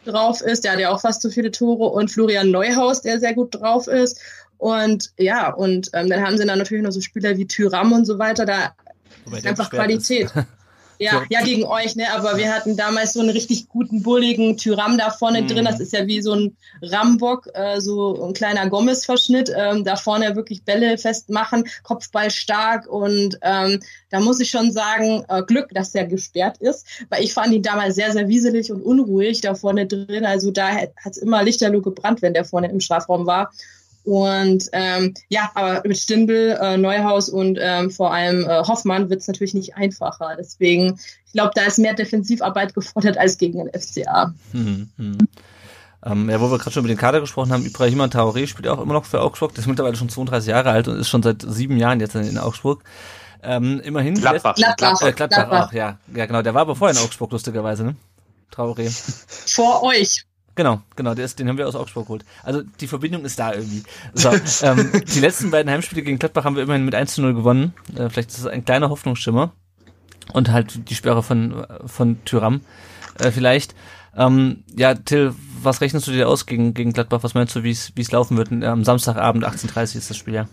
ja. 0.05 0.13
drauf 0.13 0.41
ist, 0.41 0.65
der 0.65 0.73
hat 0.73 0.81
ja 0.81 0.91
auch 0.91 1.01
fast 1.01 1.23
so 1.23 1.31
viele 1.31 1.51
Tore 1.51 1.87
und 1.87 2.11
Florian 2.11 2.51
Neuhaus, 2.51 3.03
der 3.03 3.19
sehr 3.19 3.35
gut 3.35 3.55
drauf 3.55 3.89
ist. 3.89 4.21
Und 4.59 5.13
ja, 5.19 5.53
und 5.53 5.91
ähm, 5.93 6.09
dann 6.09 6.25
haben 6.25 6.39
sie 6.39 6.47
dann 6.47 6.59
natürlich 6.59 6.85
noch 6.85 6.93
so 6.93 7.01
Spieler 7.01 7.37
wie 7.37 7.47
Tyram 7.47 7.93
und 7.93 8.07
so 8.07 8.19
weiter. 8.19 8.47
Da 8.47 8.75
Wobei 9.25 9.39
ist 9.39 9.47
einfach 9.47 9.71
Qualität. 9.71 10.27
Ist. 10.27 10.35
Ja, 10.99 11.25
ja, 11.29 11.43
gegen 11.43 11.65
euch, 11.65 11.97
ne? 11.97 12.11
Aber 12.13 12.37
wir 12.37 12.53
hatten 12.53 12.77
damals 12.77 13.13
so 13.13 13.21
einen 13.21 13.31
richtig 13.31 13.69
guten, 13.69 14.03
bulligen 14.03 14.57
Tyram 14.57 14.97
da 14.99 15.11
vorne 15.11 15.43
mhm. 15.43 15.49
drin. 15.49 15.65
Das 15.65 15.81
ist 15.81 15.93
ja 15.93 16.07
wie 16.07 16.23
so 16.23 16.33
ein 16.33 16.57
Rambock, 16.83 17.49
äh, 17.55 17.81
so 17.81 18.23
ein 18.25 18.33
kleiner 18.33 18.69
Gomez-Verschnitt. 18.69 19.53
Ähm, 19.57 19.85
da 19.85 19.97
vorne 19.97 20.37
wirklich 20.37 20.65
Bälle 20.65 20.99
festmachen, 20.99 21.65
Kopfball 21.83 22.31
stark. 22.31 22.87
Und 22.87 23.39
ähm, 23.43 23.81
da 24.11 24.21
muss 24.21 24.41
ich 24.41 24.51
schon 24.51 24.73
sagen, 24.73 25.25
äh, 25.29 25.43
Glück, 25.43 25.71
dass 25.73 25.93
der 25.93 26.07
gesperrt 26.07 26.59
ist. 26.59 26.87
Weil 27.09 27.23
ich 27.23 27.35
fand 27.35 27.53
ihn 27.53 27.63
damals 27.63 27.95
sehr, 27.95 28.13
sehr 28.13 28.29
wieselig 28.29 28.71
und 28.73 28.83
unruhig 28.83 29.41
da 29.41 29.55
vorne 29.55 29.87
drin. 29.87 30.25
Also 30.25 30.51
da 30.51 30.69
hat 30.69 30.93
es 31.05 31.19
immer 31.19 31.43
Lichterloh 31.43 31.83
gebrannt, 31.83 32.23
wenn 32.23 32.35
der 32.35 32.45
vorne 32.45 32.71
im 32.71 32.81
Strafraum 32.81 33.27
war. 33.27 33.51
Und 34.07 34.69
ähm, 34.73 35.15
ja, 35.29 35.51
aber 35.55 35.83
mit 35.85 35.99
Stindl, 35.99 36.57
äh, 36.61 36.77
Neuhaus 36.77 37.29
und 37.29 37.59
ähm, 37.61 37.91
vor 37.91 38.15
allem 38.15 38.45
äh, 38.45 38.63
Hoffmann 38.63 39.11
wird 39.11 39.21
es 39.21 39.27
natürlich 39.27 39.53
nicht 39.53 39.77
einfacher. 39.77 40.37
Deswegen, 40.39 41.01
ich 41.27 41.33
glaube, 41.33 41.51
da 41.57 41.65
ist 41.65 41.81
mehr 41.81 41.93
Defensivarbeit 41.93 42.73
gefordert 42.73 43.19
als 43.19 43.37
gegen 43.37 43.59
den 43.59 43.69
FCA. 43.69 44.33
Hm, 44.53 44.91
hm. 44.97 45.19
Ähm, 46.05 46.31
ja, 46.31 46.41
wo 46.41 46.53
wir 46.53 46.59
gerade 46.59 46.71
schon 46.71 46.85
über 46.85 46.95
den 46.95 46.99
Kader 46.99 47.19
gesprochen 47.19 47.53
haben, 47.53 47.67
Ibrahima 47.67 48.05
Traoré 48.05 48.47
spielt 48.47 48.69
auch 48.69 48.81
immer 48.81 48.93
noch 48.93 49.07
für 49.07 49.21
Augsburg. 49.23 49.55
Der 49.55 49.63
ist 49.63 49.67
mittlerweile 49.67 49.97
schon 49.97 50.09
32 50.09 50.51
Jahre 50.51 50.71
alt 50.71 50.87
und 50.87 51.01
ist 51.01 51.09
schon 51.09 51.25
seit 51.25 51.43
sieben 51.43 51.77
Jahren 51.77 51.99
jetzt 51.99 52.15
in 52.15 52.39
Augsburg. 52.39 52.85
Ähm, 53.43 53.81
immerhin. 53.81 54.15
Gladbach. 54.15 54.55
Gladbach, 54.55 55.03
äh, 55.03 55.13
Gladbach, 55.13 55.17
Gladbach 55.17 55.67
auch, 55.67 55.73
ja. 55.73 55.99
Ja, 56.15 56.27
genau. 56.27 56.43
Der 56.43 56.55
war 56.55 56.61
aber 56.61 56.77
vorher 56.77 56.97
in 56.97 57.05
Augsburg, 57.05 57.33
lustigerweise, 57.33 57.83
ne? 57.83 57.97
Traoré. 58.55 58.89
Vor 59.53 59.83
euch. 59.83 60.25
Genau, 60.57 60.81
genau, 60.97 61.15
der 61.15 61.27
ist, 61.27 61.39
den 61.39 61.49
haben 61.49 61.59
wir 61.59 61.69
aus 61.69 61.77
Augsburg 61.77 62.07
geholt. 62.07 62.25
Also 62.43 62.63
die 62.81 62.87
Verbindung 62.87 63.25
ist 63.27 63.39
da 63.39 63.53
irgendwie. 63.53 63.83
So, 64.15 64.31
ähm, 64.63 64.91
die 65.15 65.21
letzten 65.21 65.51
beiden 65.51 65.71
Heimspiele 65.71 66.03
gegen 66.03 66.19
Gladbach 66.19 66.45
haben 66.45 66.57
wir 66.57 66.63
immerhin 66.63 66.85
mit 66.85 66.95
1 66.95 67.15
zu 67.15 67.23
0 67.23 67.35
gewonnen. 67.35 67.75
Äh, 67.95 68.09
vielleicht 68.09 68.31
ist 68.31 68.39
es 68.39 68.47
ein 68.47 68.65
kleiner 68.65 68.89
Hoffnungsschimmer. 68.89 69.53
Und 70.33 70.51
halt 70.51 70.91
die 70.91 70.95
Sperre 70.95 71.23
von, 71.23 71.67
von 71.85 72.25
Tyram 72.25 72.63
äh, 73.21 73.31
vielleicht. 73.31 73.75
Ähm, 74.17 74.65
ja, 74.75 74.95
Till, 74.95 75.35
was 75.63 75.83
rechnest 75.83 76.07
du 76.07 76.13
dir 76.13 76.29
aus 76.29 76.47
gegen, 76.47 76.73
gegen 76.73 76.93
Gladbach? 76.93 77.23
Was 77.23 77.35
meinst 77.35 77.55
du, 77.55 77.63
wie 77.63 77.71
es 77.71 78.13
laufen 78.13 78.39
wird? 78.39 78.51
Am 78.51 78.83
Samstagabend 78.83 79.47
18.30 79.47 79.99
ist 79.99 80.11
das 80.11 80.17
Spiel, 80.17 80.35
ja. 80.35 80.49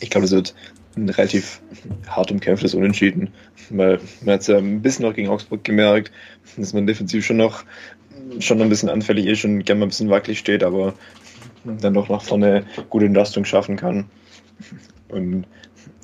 Ich 0.00 0.10
glaube, 0.10 0.26
es 0.26 0.32
wird 0.32 0.54
ein 0.96 1.08
relativ 1.08 1.60
hart 2.06 2.30
umkämpftes 2.30 2.74
Unentschieden, 2.74 3.30
weil 3.70 3.98
man 4.20 4.34
hat 4.34 4.42
es 4.42 4.46
ja 4.48 4.58
ein 4.58 4.82
bisschen 4.82 5.06
noch 5.06 5.14
gegen 5.14 5.28
Augsburg 5.28 5.64
gemerkt, 5.64 6.12
dass 6.58 6.74
man 6.74 6.86
defensiv 6.86 7.24
schon 7.24 7.38
noch 7.38 7.64
schon 8.38 8.60
ein 8.60 8.68
bisschen 8.68 8.88
anfällig 8.88 9.26
ist 9.26 9.44
und 9.44 9.64
gerne 9.64 9.80
mal 9.80 9.86
ein 9.86 9.90
bisschen 9.90 10.10
wackelig 10.10 10.38
steht, 10.38 10.62
aber 10.62 10.94
dann 11.64 11.94
doch 11.94 12.08
nach 12.08 12.22
vorne 12.22 12.64
gute 12.90 13.06
Entlastung 13.06 13.44
schaffen 13.44 13.76
kann. 13.76 14.06
Und 15.08 15.46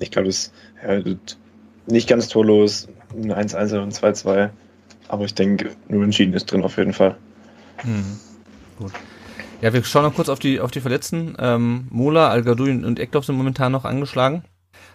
ich 0.00 0.10
glaube, 0.10 0.28
es 0.28 0.52
ja, 0.86 1.02
nicht 1.86 2.08
ganz 2.08 2.28
torlos, 2.28 2.88
ein 3.14 3.32
1-1 3.32 3.82
und 3.82 3.94
2-2, 3.94 4.50
aber 5.08 5.24
ich 5.24 5.34
denke, 5.34 5.70
nur 5.88 6.04
entschieden 6.04 6.34
ist 6.34 6.46
drin 6.46 6.62
auf 6.62 6.76
jeden 6.76 6.92
Fall. 6.92 7.16
Mhm. 7.84 8.18
Gut. 8.78 8.92
Ja, 9.60 9.72
wir 9.72 9.82
schauen 9.82 10.04
noch 10.04 10.14
kurz 10.14 10.28
auf 10.28 10.38
die, 10.38 10.60
auf 10.60 10.70
die 10.70 10.80
Verletzten. 10.80 11.34
Ähm, 11.38 11.88
Mola, 11.90 12.28
al 12.28 12.48
und 12.48 13.00
Eckloff 13.00 13.24
sind 13.24 13.36
momentan 13.36 13.72
noch 13.72 13.84
angeschlagen. 13.84 14.44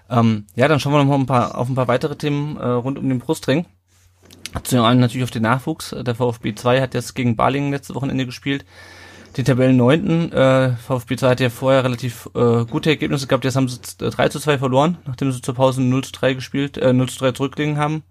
Ähm, 0.09 0.45
ja, 0.55 0.67
dann 0.67 0.79
schauen 0.79 0.93
wir 0.93 0.99
noch 0.99 1.05
mal 1.05 1.15
ein 1.15 1.25
paar, 1.25 1.57
auf 1.57 1.67
ein 1.67 1.75
paar 1.75 1.87
weitere 1.87 2.15
Themen 2.15 2.57
äh, 2.57 2.65
rund 2.65 2.97
um 2.97 3.09
den 3.09 3.19
Brustring. 3.19 3.65
Zu 4.61 4.83
einem 4.83 4.99
natürlich 4.99 5.23
auf 5.23 5.31
den 5.31 5.43
Nachwuchs. 5.43 5.95
Der 5.97 6.15
VfB 6.15 6.53
2 6.53 6.81
hat 6.81 6.93
jetzt 6.93 7.15
gegen 7.15 7.35
Balingen 7.35 7.71
letzte 7.71 7.95
Wochenende 7.95 8.25
gespielt. 8.25 8.65
Den 9.35 9.45
Tabellen 9.45 9.77
9. 9.77 10.31
Äh, 10.31 10.75
VfB 10.75 11.15
2 11.15 11.29
hat 11.29 11.39
ja 11.39 11.49
vorher 11.49 11.83
relativ 11.83 12.29
äh, 12.35 12.65
gute 12.65 12.91
Ergebnisse 12.91 13.25
gehabt. 13.25 13.43
Jetzt 13.45 13.55
haben 13.55 13.67
sie 13.67 13.79
3 13.97 14.29
zu 14.29 14.39
2 14.39 14.59
verloren, 14.59 14.97
nachdem 15.07 15.31
sie 15.31 15.41
zur 15.41 15.55
Pause 15.55 15.81
0 15.81 16.03
zu 16.03 16.11
3 16.11 16.35
gespielt, 16.35 16.77
äh, 16.77 16.93
0 16.93 17.09
zu 17.09 17.19
3 17.19 17.31
zurückgelegen 17.31 17.77
haben. 17.77 18.03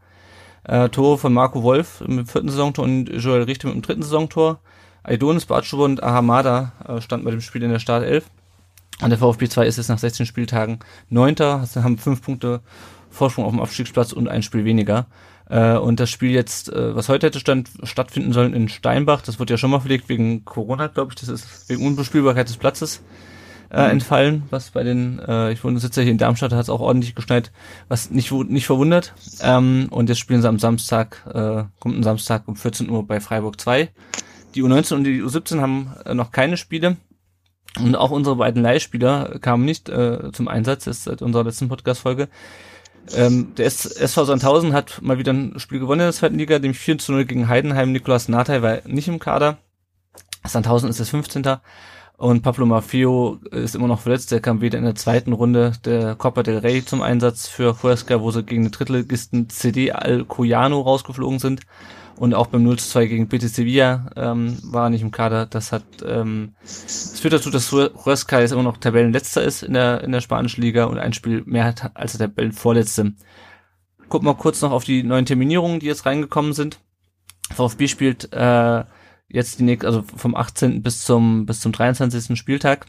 Äh, 0.64 0.88
Tore 0.88 1.18
von 1.18 1.32
Marco 1.32 1.62
Wolf 1.62 2.01
mit 2.01 2.18
dem 2.18 2.26
vierten 2.26 2.49
Saisontor 2.49 2.84
und 2.84 3.09
Joel 3.09 3.43
Richter 3.45 3.68
mit 3.68 3.76
dem 3.76 3.82
dritten 3.82 4.03
Saisontor. 4.03 4.59
Aidonis, 5.05 5.47
Bartschuber 5.47 5.84
und 5.84 6.03
Ahamada 6.03 6.72
äh, 6.86 7.01
standen 7.01 7.24
bei 7.24 7.30
dem 7.30 7.40
Spiel 7.40 7.62
in 7.62 7.70
der 7.70 7.78
Startelf. 7.78 8.24
Und 9.01 9.11
der 9.11 9.18
VfB 9.18 9.49
2 9.49 9.66
ist 9.66 9.76
jetzt 9.76 9.88
nach 9.88 9.99
16 9.99 10.26
Spieltagen 10.26 10.80
Neunter, 11.09 11.61
also 11.61 11.82
haben 11.82 11.99
fünf 11.99 12.22
Punkte 12.22 12.61
Vorsprung 13.11 13.45
auf 13.45 13.53
dem 13.53 13.61
Abstiegsplatz 13.61 14.12
und 14.12 14.28
ein 14.28 14.43
Spiel 14.43 14.64
weniger. 14.64 15.07
Äh, 15.53 15.77
und 15.77 16.01
das 16.01 16.09
Spiel 16.09 16.31
jetzt, 16.31 16.73
äh, 16.73 16.97
was 16.97 17.11
heute 17.11 17.27
hätte 17.27 17.39
stand, 17.39 17.69
stattfinden 17.83 18.33
sollen 18.33 18.55
in 18.55 18.71
Steinbach, 18.71 19.21
das 19.21 19.39
wird 19.39 19.51
ja 19.51 19.59
schon 19.59 19.71
mal 19.71 19.81
verlegt 19.81 20.09
wegen 20.09 20.47
Corona, 20.47 20.87
glaube 20.87 21.13
ich, 21.13 21.21
das 21.21 21.29
ist 21.29 21.69
wegen 21.69 21.87
Unbespielbarkeit 21.87 22.49
des 22.49 22.57
Platzes 22.57 23.03
äh, 23.71 23.85
mhm. 23.85 23.91
entfallen, 23.91 24.43
was 24.49 24.71
bei 24.71 24.83
den, 24.83 25.19
äh, 25.19 25.53
ich 25.53 25.63
wohne 25.63 25.79
sitze 25.79 26.01
hier 26.01 26.11
in 26.11 26.17
Darmstadt, 26.17 26.53
hat 26.53 26.63
es 26.63 26.71
auch 26.71 26.81
ordentlich 26.81 27.15
geschneit, 27.15 27.53
was 27.89 28.11
nicht, 28.11 28.33
nicht 28.33 28.65
verwundert. 28.65 29.13
Ähm, 29.43 29.89
und 29.91 30.09
jetzt 30.09 30.21
spielen 30.21 30.41
sie 30.41 30.49
am 30.49 30.59
Samstag, 30.59 31.23
äh, 31.27 31.65
kommt 31.81 31.99
ein 31.99 32.03
Samstag 32.03 32.49
um 32.49 32.57
14 32.57 32.89
Uhr 32.89 33.07
bei 33.07 33.21
Freiburg 33.21 33.61
2. 33.61 33.91
Die 34.55 34.63
U19 34.63 34.95
und 34.95 35.05
die 35.05 35.23
U17 35.23 35.61
haben 35.61 35.93
äh, 36.07 36.15
noch 36.15 36.31
keine 36.31 36.57
Spiele. 36.57 36.97
Und 37.79 37.95
auch 37.95 38.11
unsere 38.11 38.37
beiden 38.37 38.63
Leihspieler 38.63 39.39
kamen 39.41 39.67
nicht 39.67 39.91
äh, 39.91 40.33
zum 40.33 40.49
Einsatz, 40.49 40.85
das 40.85 40.99
ist 40.99 41.05
seit 41.05 41.21
unserer 41.21 41.45
letzten 41.45 41.69
Podcast-Folge. 41.69 42.29
Ähm, 43.15 43.55
der 43.57 43.67
SV 43.67 44.25
Sandhausen 44.25 44.73
hat 44.73 45.03
mal 45.03 45.19
wieder 45.19 45.33
ein 45.33 45.59
Spiel 45.59 45.81
gewonnen 45.81 46.01
in 46.01 46.07
der 46.07 46.13
zweiten 46.13 46.39
Liga, 46.39 46.59
dem 46.59 46.75
4 46.75 46.99
zu 46.99 47.13
0 47.13 47.25
gegen 47.25 47.49
Heidenheim. 47.49 47.93
Nikolas 47.93 48.29
Natay 48.29 48.63
war 48.63 48.79
nicht 48.87 49.09
im 49.09 49.19
Kader. 49.19 49.59
Sandhausen 50.45 50.89
ist 50.89 51.01
das 51.01 51.11
15. 51.11 51.45
Und 52.17 52.43
Pablo 52.43 52.67
Mafio 52.67 53.41
ist 53.51 53.75
immer 53.75 53.89
noch 53.89 54.01
verletzt. 54.01 54.31
Der 54.31 54.41
kam 54.41 54.61
wieder 54.61 54.79
in 54.79 54.85
der 54.85 54.95
zweiten 54.95 55.33
Runde 55.33 55.73
der 55.85 56.15
Copa 56.15 56.45
del 56.45 56.59
Rey 56.59 56.85
zum 56.85 57.03
Einsatz 57.03 57.49
für 57.49 57.83
Huesca, 57.83 58.21
wo 58.21 58.31
sie 58.31 58.45
gegen 58.45 58.65
den 58.65 58.71
Drittligisten 58.71 59.49
CD 59.49 59.91
Alcoyano 59.91 60.81
rausgeflogen 60.81 61.41
sind. 61.41 61.63
Und 62.17 62.35
auch 62.35 62.47
beim 62.47 62.63
0 62.63 62.79
zu 62.79 62.89
2 62.89 63.07
gegen 63.07 63.29
Betis 63.29 63.55
Sevilla 63.55 64.11
ähm, 64.17 64.59
war 64.63 64.87
er 64.87 64.91
nicht 64.91 65.03
im 65.03 65.11
Kader. 65.11 65.47
Das 65.47 65.73
hat 65.73 65.83
ähm, 66.07 66.55
das 66.63 67.19
führt 67.21 67.35
dazu, 67.35 67.51
dass 67.51 67.73
Huesca 67.73 68.41
jetzt 68.41 68.53
immer 68.53 68.63
noch 68.63 68.77
Tabellenletzter 68.77 69.43
ist 69.43 69.63
in 69.63 69.73
der, 69.73 70.05
in 70.05 70.13
der 70.13 70.21
spanischen 70.21 70.63
Liga 70.63 70.85
und 70.85 70.99
ein 70.99 71.13
Spiel 71.13 71.43
mehr 71.47 71.65
hat 71.65 71.91
als 71.95 72.17
der 72.17 72.29
Tabellenvorletzte. 72.29 73.15
Gucken 74.09 74.29
wir 74.29 74.35
kurz 74.35 74.61
noch 74.61 74.73
auf 74.73 74.85
die 74.85 75.03
neuen 75.03 75.27
Terminierungen, 75.27 75.81
die 75.81 75.87
jetzt 75.87 76.07
reingekommen 76.07 76.53
sind. 76.53 76.81
VfB 77.51 77.89
spielt 77.89 78.33
äh, 78.33 78.85
jetzt 79.29 79.59
die 79.59 79.65
nächste, 79.65 79.87
also 79.87 80.03
vom 80.03 80.37
18. 80.37 80.83
bis 80.83 81.05
zum 81.05 81.47
bis 81.47 81.61
zum 81.61 81.73
23. 81.73 82.39
Spieltag. 82.39 82.87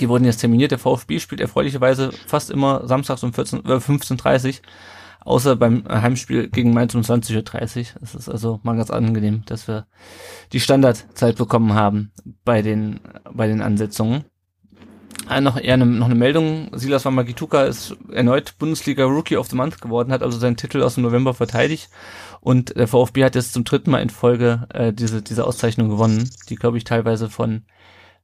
Die 0.00 0.08
wurden 0.08 0.24
jetzt 0.24 0.38
terminiert. 0.38 0.70
Der 0.70 0.78
VfB 0.78 1.18
spielt 1.18 1.40
erfreulicherweise 1.40 2.12
fast 2.26 2.50
immer 2.50 2.86
samstags 2.86 3.22
um 3.22 3.32
14, 3.32 3.64
äh, 3.64 3.76
15.30 3.76 4.60
außer 5.24 5.56
beim 5.56 5.84
Heimspiel 5.88 6.48
gegen 6.48 6.72
Mainz 6.72 6.94
um 6.94 7.02
20.30 7.02 7.78
Uhr. 7.78 8.02
Es 8.02 8.14
ist 8.14 8.28
also 8.28 8.60
mal 8.62 8.76
ganz 8.76 8.90
angenehm, 8.90 9.42
dass 9.46 9.68
wir 9.68 9.86
die 10.52 10.60
Standardzeit 10.60 11.36
bekommen 11.36 11.74
haben 11.74 12.12
bei 12.44 12.62
den, 12.62 13.00
bei 13.32 13.46
den 13.46 13.62
Ansetzungen. 13.62 14.24
Äh, 15.30 15.40
noch 15.40 15.56
eher 15.56 15.74
eine, 15.74 15.86
noch 15.86 16.06
eine 16.06 16.14
Meldung. 16.14 16.70
Silas 16.74 17.04
Wamagituka 17.04 17.64
ist 17.64 17.96
erneut 18.12 18.58
Bundesliga 18.58 19.04
Rookie 19.04 19.36
of 19.36 19.48
the 19.48 19.56
Month 19.56 19.80
geworden, 19.80 20.12
hat 20.12 20.22
also 20.22 20.38
seinen 20.38 20.56
Titel 20.56 20.82
aus 20.82 20.94
dem 20.94 21.04
November 21.04 21.32
verteidigt. 21.32 21.88
Und 22.40 22.76
der 22.76 22.88
VfB 22.88 23.24
hat 23.24 23.34
jetzt 23.34 23.54
zum 23.54 23.64
dritten 23.64 23.90
Mal 23.90 24.02
in 24.02 24.10
Folge 24.10 24.66
äh, 24.72 24.92
diese, 24.92 25.22
diese 25.22 25.46
Auszeichnung 25.46 25.88
gewonnen, 25.88 26.28
die, 26.50 26.56
glaube 26.56 26.76
ich, 26.76 26.84
teilweise 26.84 27.30
von 27.30 27.64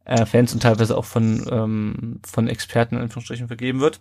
äh, 0.05 0.26
Fans 0.26 0.53
und 0.53 0.62
teilweise 0.62 0.96
auch 0.96 1.07
von, 1.07 1.46
ähm, 1.51 2.20
von 2.26 2.48
Experten 2.48 2.96
in 2.96 3.03
Anführungsstrichen 3.03 3.46
vergeben 3.46 3.80
wird. 3.80 4.01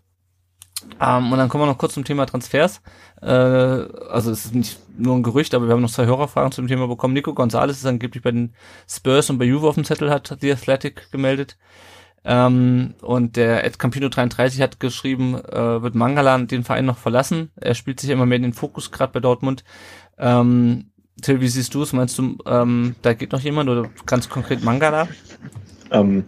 Ähm, 0.99 1.31
und 1.31 1.37
dann 1.37 1.49
kommen 1.49 1.63
wir 1.63 1.67
noch 1.67 1.77
kurz 1.77 1.93
zum 1.93 2.05
Thema 2.05 2.25
Transfers. 2.25 2.81
Äh, 3.21 3.25
also 3.25 4.31
es 4.31 4.45
ist 4.45 4.55
nicht 4.55 4.79
nur 4.97 5.15
ein 5.15 5.23
Gerücht, 5.23 5.53
aber 5.53 5.67
wir 5.67 5.73
haben 5.73 5.81
noch 5.81 5.91
zwei 5.91 6.05
Hörerfragen 6.05 6.51
zum 6.51 6.67
Thema 6.67 6.87
bekommen. 6.87 7.13
Nico 7.13 7.33
Gonzalez 7.33 7.77
ist 7.77 7.85
angeblich 7.85 8.23
bei 8.23 8.31
den 8.31 8.53
Spurs 8.87 9.29
und 9.29 9.37
bei 9.37 9.45
Juve 9.45 9.67
auf 9.67 9.75
dem 9.75 9.83
Zettel, 9.83 10.09
hat 10.09 10.35
The 10.39 10.51
Athletic 10.51 11.11
gemeldet. 11.11 11.57
Ähm, 12.25 12.95
und 13.01 13.37
der 13.37 13.63
Ed 13.63 13.79
Campino 13.79 14.09
33 14.09 14.61
hat 14.61 14.79
geschrieben, 14.79 15.35
äh, 15.35 15.81
wird 15.81 15.95
Mangala 15.95 16.37
den 16.37 16.63
Verein 16.63 16.85
noch 16.85 16.97
verlassen. 16.97 17.51
Er 17.55 17.75
spielt 17.75 17.99
sich 17.99 18.09
immer 18.09 18.25
mehr 18.25 18.37
in 18.37 18.43
den 18.43 18.53
Fokus, 18.53 18.91
gerade 18.91 19.13
bei 19.13 19.19
Dortmund. 19.19 19.63
Ähm, 20.17 20.91
Till, 21.21 21.41
wie 21.41 21.47
siehst 21.47 21.73
du 21.73 21.81
es? 21.81 21.93
Meinst 21.93 22.17
du, 22.17 22.37
ähm, 22.45 22.95
da 23.01 23.13
geht 23.13 23.31
noch 23.31 23.41
jemand 23.41 23.69
oder 23.69 23.89
ganz 24.05 24.29
konkret 24.29 24.63
Mangala? 24.63 25.07
Ähm, 25.91 26.23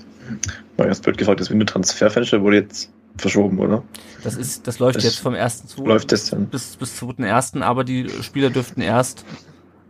mal 0.77 0.85
ganz 0.85 1.01
blöd 1.01 1.17
gefragt, 1.17 1.39
das 1.39 1.49
Window-Transferfenster 1.49 2.41
wurde 2.41 2.57
jetzt 2.57 2.91
verschoben, 3.17 3.59
oder? 3.59 3.83
Das 4.23 4.35
ist, 4.35 4.67
das 4.67 4.79
läuft 4.79 4.97
das 4.97 5.03
jetzt 5.03 5.19
vom 5.19 5.33
ersten 5.33 5.67
zu 5.67 5.85
läuft 5.85 6.11
das 6.11 6.29
dann? 6.29 6.47
bis 6.47 6.75
bis 6.77 6.95
zweiten 6.95 7.23
ersten, 7.23 7.63
aber 7.63 7.83
die 7.83 8.09
Spieler 8.21 8.49
dürften 8.49 8.81
erst 8.81 9.25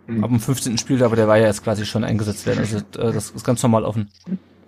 mhm. 0.07 0.23
ab 0.23 0.29
dem 0.29 0.39
15. 0.39 0.77
Spiel, 0.77 1.03
aber 1.03 1.15
der 1.15 1.27
war 1.27 1.37
ja 1.37 1.47
jetzt 1.47 1.63
quasi 1.63 1.85
schon 1.85 2.03
eingesetzt 2.03 2.45
werden. 2.45 2.59
Also 2.59 2.77
äh, 2.77 3.13
das 3.13 3.31
ist 3.31 3.45
ganz 3.45 3.61
normal 3.63 3.83
offen. 3.83 4.09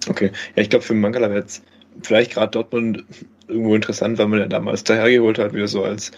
Okay, 0.08 0.32
ja, 0.56 0.64
ich 0.64 0.70
glaube, 0.70 0.84
für 0.84 0.94
Mangala 0.94 1.30
wäre 1.30 1.40
jetzt 1.40 1.64
vielleicht 2.02 2.34
gerade 2.34 2.52
Dortmund 2.52 3.04
irgendwo 3.48 3.76
interessant, 3.76 4.18
weil 4.18 4.28
man 4.28 4.40
ja 4.40 4.48
damals 4.48 4.84
dahergeholt 4.84 5.40
hat, 5.40 5.54
wieder 5.54 5.68
so 5.68 5.84
als 5.84 6.12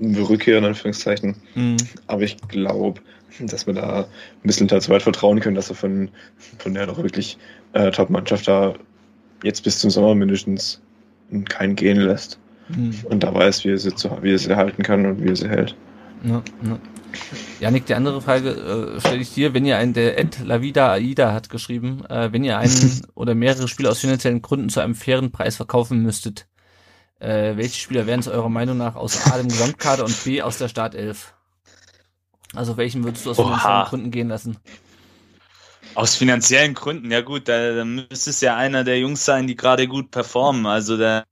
Rückkehr 0.00 0.58
in 0.58 0.64
Anführungszeichen. 0.64 1.36
Mhm. 1.54 1.76
Aber 2.06 2.22
ich 2.22 2.36
glaube, 2.48 3.00
dass 3.40 3.66
wir 3.66 3.74
da 3.74 4.00
ein 4.00 4.06
bisschen 4.46 4.68
zu 4.68 4.90
weit 4.90 5.02
vertrauen 5.02 5.40
können, 5.40 5.54
dass 5.54 5.70
er 5.70 5.76
von, 5.76 6.10
von 6.58 6.74
der 6.74 6.86
doch 6.86 6.98
wirklich 6.98 7.38
äh, 7.72 7.90
Top-Mannschaft 7.90 8.48
da 8.48 8.74
jetzt 9.42 9.62
bis 9.62 9.78
zum 9.78 9.90
Sommer 9.90 10.14
mindestens 10.14 10.80
keinen 11.44 11.76
gehen 11.76 12.00
lässt. 12.00 12.38
Mhm. 12.68 12.94
Und 13.04 13.22
da 13.22 13.34
weiß, 13.34 13.64
wie 13.64 13.70
er, 13.70 13.78
sie 13.78 13.94
zu, 13.94 14.10
wie 14.22 14.32
er 14.32 14.38
sie 14.38 14.54
halten 14.54 14.82
kann 14.82 15.06
und 15.06 15.22
wie 15.22 15.28
er 15.28 15.36
sie 15.36 15.48
hält. 15.48 15.76
Ja, 16.24 16.42
ja. 16.62 16.78
Janik, 17.58 17.86
die 17.86 17.94
andere 17.94 18.20
Frage 18.20 18.50
äh, 18.50 19.00
stelle 19.00 19.20
ich 19.20 19.34
dir, 19.34 19.52
wenn 19.52 19.64
ihr 19.64 19.76
einen, 19.76 19.94
der 19.94 20.18
Ed 20.18 20.38
Lavida 20.44 20.92
Aida 20.92 21.32
hat 21.32 21.50
geschrieben, 21.50 22.04
äh, 22.08 22.32
wenn 22.32 22.44
ihr 22.44 22.58
einen 22.58 23.02
oder 23.14 23.34
mehrere 23.34 23.68
Spieler 23.68 23.90
aus 23.90 23.98
finanziellen 23.98 24.42
Gründen 24.42 24.68
zu 24.68 24.80
einem 24.80 24.94
fairen 24.94 25.32
Preis 25.32 25.56
verkaufen 25.56 26.02
müsstet, 26.02 26.46
äh, 27.18 27.56
welche 27.56 27.80
Spieler 27.80 28.06
wären 28.06 28.20
es 28.20 28.28
eurer 28.28 28.48
Meinung 28.48 28.76
nach 28.76 28.94
aus 28.94 29.26
A 29.30 29.38
dem 29.38 29.48
Gesamtkader 29.48 30.04
und 30.04 30.24
B 30.24 30.40
aus 30.42 30.58
der 30.58 30.68
Startelf? 30.68 31.34
Also 32.54 32.76
welchen 32.76 33.04
würdest 33.04 33.26
du 33.26 33.30
aus 33.30 33.36
finanziellen 33.36 33.84
Gründen 33.86 34.10
gehen 34.10 34.28
lassen? 34.28 34.56
Aus 35.94 36.16
finanziellen 36.16 36.74
Gründen, 36.74 37.10
ja 37.10 37.20
gut, 37.20 37.48
da, 37.48 37.74
da 37.74 37.84
müsste 37.84 38.30
es 38.30 38.40
ja 38.40 38.56
einer 38.56 38.84
der 38.84 38.98
Jungs 38.98 39.24
sein, 39.24 39.46
die 39.46 39.56
gerade 39.56 39.88
gut 39.88 40.10
performen. 40.10 40.66
Also 40.66 40.96
äh, 40.96 41.22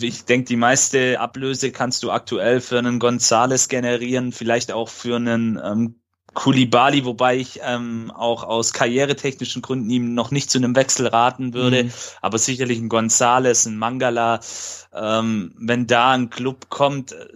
ich 0.00 0.24
denke, 0.24 0.46
die 0.46 0.56
meiste 0.56 1.20
Ablöse 1.20 1.70
kannst 1.70 2.02
du 2.02 2.10
aktuell 2.10 2.60
für 2.60 2.78
einen 2.78 2.98
Gonzales 2.98 3.68
generieren, 3.68 4.32
vielleicht 4.32 4.72
auch 4.72 4.88
für 4.88 5.16
einen 5.16 5.60
ähm, 5.62 6.00
Kulibali, 6.34 7.04
wobei 7.04 7.36
ich 7.36 7.60
ähm, 7.62 8.10
auch 8.10 8.42
aus 8.42 8.72
karrieretechnischen 8.72 9.62
Gründen 9.62 9.88
ihm 9.88 10.14
noch 10.14 10.30
nicht 10.30 10.50
zu 10.50 10.58
einem 10.58 10.74
Wechsel 10.74 11.06
raten 11.06 11.54
würde, 11.54 11.84
mhm. 11.84 11.92
aber 12.20 12.38
sicherlich 12.38 12.78
ein 12.78 12.88
Gonzales, 12.88 13.66
ein 13.66 13.76
Mangala, 13.76 14.40
ähm, 14.92 15.54
wenn 15.58 15.86
da 15.86 16.12
ein 16.12 16.30
Club 16.30 16.68
kommt, 16.68 17.12
äh, 17.12 17.26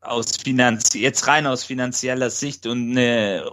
aus 0.00 0.36
Finanz 0.36 0.94
jetzt 0.94 1.26
rein 1.26 1.46
aus 1.46 1.64
finanzieller 1.64 2.30
Sicht 2.30 2.66
und 2.66 2.92
eine 2.92 3.44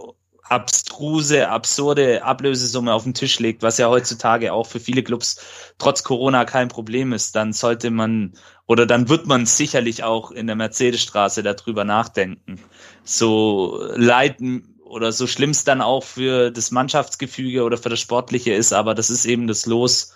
abstruse, 0.49 1.49
absurde 1.49 2.23
Ablösesumme 2.23 2.93
auf 2.93 3.03
den 3.03 3.13
Tisch 3.13 3.39
legt, 3.39 3.63
was 3.63 3.77
ja 3.77 3.89
heutzutage 3.89 4.53
auch 4.53 4.67
für 4.67 4.79
viele 4.79 5.03
Clubs 5.03 5.73
trotz 5.77 6.03
Corona 6.03 6.45
kein 6.45 6.67
Problem 6.67 7.13
ist, 7.13 7.35
dann 7.35 7.51
sollte 7.51 7.89
man 7.89 8.33
oder 8.67 8.85
dann 8.85 9.09
wird 9.09 9.27
man 9.27 9.45
sicherlich 9.45 10.03
auch 10.03 10.31
in 10.31 10.47
der 10.47 10.55
Mercedesstraße 10.55 11.43
darüber 11.43 11.83
nachdenken. 11.83 12.59
So 13.03 13.83
leiden 13.95 14.75
oder 14.83 15.11
so 15.11 15.27
schlimm 15.27 15.49
es 15.49 15.63
dann 15.63 15.81
auch 15.81 16.03
für 16.03 16.51
das 16.51 16.71
Mannschaftsgefüge 16.71 17.63
oder 17.63 17.77
für 17.77 17.89
das 17.89 17.99
Sportliche 17.99 18.53
ist, 18.53 18.71
aber 18.71 18.95
das 18.95 19.09
ist 19.09 19.25
eben 19.25 19.47
das 19.47 19.65
Los 19.65 20.14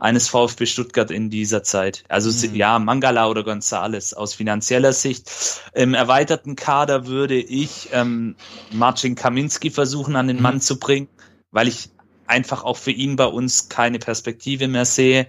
eines 0.00 0.28
VfB 0.28 0.64
Stuttgart 0.64 1.10
in 1.10 1.28
dieser 1.28 1.62
Zeit. 1.62 2.04
Also 2.08 2.30
mhm. 2.48 2.54
ja, 2.54 2.78
Mangala 2.78 3.28
oder 3.28 3.44
Gonzales 3.44 4.14
aus 4.14 4.34
finanzieller 4.34 4.94
Sicht. 4.94 5.30
Im 5.74 5.92
erweiterten 5.92 6.56
Kader 6.56 7.06
würde 7.06 7.38
ich 7.38 7.90
ähm, 7.92 8.34
Marcin 8.72 9.14
Kaminski 9.14 9.70
versuchen 9.70 10.16
an 10.16 10.26
den 10.26 10.38
mhm. 10.38 10.42
Mann 10.42 10.60
zu 10.60 10.78
bringen, 10.78 11.08
weil 11.50 11.68
ich 11.68 11.90
einfach 12.26 12.64
auch 12.64 12.78
für 12.78 12.92
ihn 12.92 13.16
bei 13.16 13.26
uns 13.26 13.68
keine 13.68 13.98
Perspektive 13.98 14.68
mehr 14.68 14.86
sehe. 14.86 15.26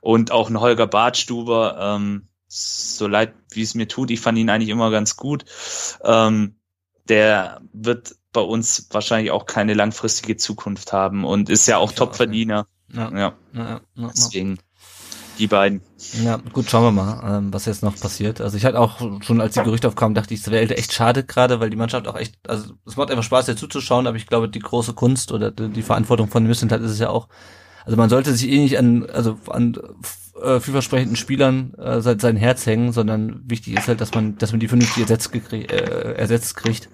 Und 0.00 0.30
auch 0.30 0.48
ein 0.48 0.60
Holger 0.60 0.86
Bartstuber, 0.86 1.76
ähm, 1.78 2.28
so 2.46 3.08
leid 3.08 3.34
wie 3.50 3.62
es 3.62 3.74
mir 3.74 3.88
tut, 3.88 4.10
ich 4.10 4.20
fand 4.20 4.38
ihn 4.38 4.48
eigentlich 4.48 4.70
immer 4.70 4.90
ganz 4.90 5.16
gut. 5.16 5.44
Ähm, 6.02 6.54
der 7.08 7.60
wird 7.72 8.14
bei 8.32 8.40
uns 8.40 8.88
wahrscheinlich 8.90 9.32
auch 9.32 9.44
keine 9.44 9.74
langfristige 9.74 10.36
Zukunft 10.36 10.92
haben 10.92 11.24
und 11.24 11.50
ist 11.50 11.66
ja 11.66 11.76
auch 11.76 11.92
Topverdiener. 11.92 12.66
Ja. 12.92 13.10
Ja. 13.12 13.32
ja, 13.54 13.80
ja 13.94 14.10
Deswegen 14.16 14.58
die 15.38 15.46
beiden. 15.46 15.80
Ja, 16.24 16.40
gut, 16.52 16.68
schauen 16.68 16.84
wir 16.84 16.90
mal, 16.90 17.38
ähm, 17.38 17.52
was 17.52 17.66
jetzt 17.66 17.82
noch 17.82 17.98
passiert. 17.98 18.40
Also 18.40 18.56
ich 18.56 18.64
hatte 18.64 18.80
auch 18.80 19.00
schon, 19.22 19.40
als 19.40 19.54
die 19.54 19.62
Gerüchte 19.62 19.88
aufkamen, 19.88 20.14
dachte 20.14 20.34
ich, 20.34 20.40
es 20.40 20.50
wäre 20.50 20.76
echt 20.76 20.92
schade 20.92 21.24
gerade, 21.24 21.60
weil 21.60 21.70
die 21.70 21.76
Mannschaft 21.76 22.08
auch 22.08 22.16
echt, 22.16 22.36
also 22.48 22.74
es 22.86 22.96
macht 22.96 23.10
einfach 23.10 23.22
Spaß, 23.22 23.46
dir 23.46 23.56
zuzuschauen, 23.56 24.06
aber 24.06 24.16
ich 24.16 24.26
glaube, 24.26 24.48
die 24.48 24.58
große 24.58 24.94
Kunst 24.94 25.32
oder 25.32 25.50
die, 25.50 25.82
Verantwortung 25.82 26.28
von 26.28 26.42
den 26.42 26.48
Missentat 26.48 26.80
ist 26.80 26.90
es 26.90 26.98
ja 26.98 27.10
auch, 27.10 27.28
also 27.84 27.96
man 27.96 28.10
sollte 28.10 28.34
sich 28.34 28.50
eh 28.50 28.58
nicht 28.58 28.78
an, 28.78 29.08
also 29.08 29.38
an 29.48 29.76
äh, 30.42 30.60
vielversprechenden 30.60 31.16
Spielern 31.16 31.74
äh, 31.74 32.00
sein, 32.00 32.18
sein 32.18 32.36
Herz 32.36 32.66
hängen, 32.66 32.92
sondern 32.92 33.42
wichtig 33.44 33.76
ist 33.76 33.88
halt, 33.88 34.00
dass 34.00 34.12
man, 34.14 34.36
dass 34.38 34.52
man 34.52 34.60
die 34.60 34.68
vernünftig 34.68 35.02
ersetzt, 35.02 35.32
äh, 35.52 36.14
ersetzt 36.14 36.56
kriegt, 36.56 36.88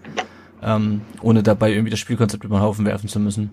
ähm, 0.63 1.01
ohne 1.21 1.43
dabei 1.43 1.71
irgendwie 1.71 1.91
das 1.91 2.01
Spielkonzept 2.01 2.45
über 2.45 2.59
den 2.59 2.63
Haufen 2.63 2.85
werfen 2.85 3.09
zu 3.09 3.21
müssen. 3.21 3.51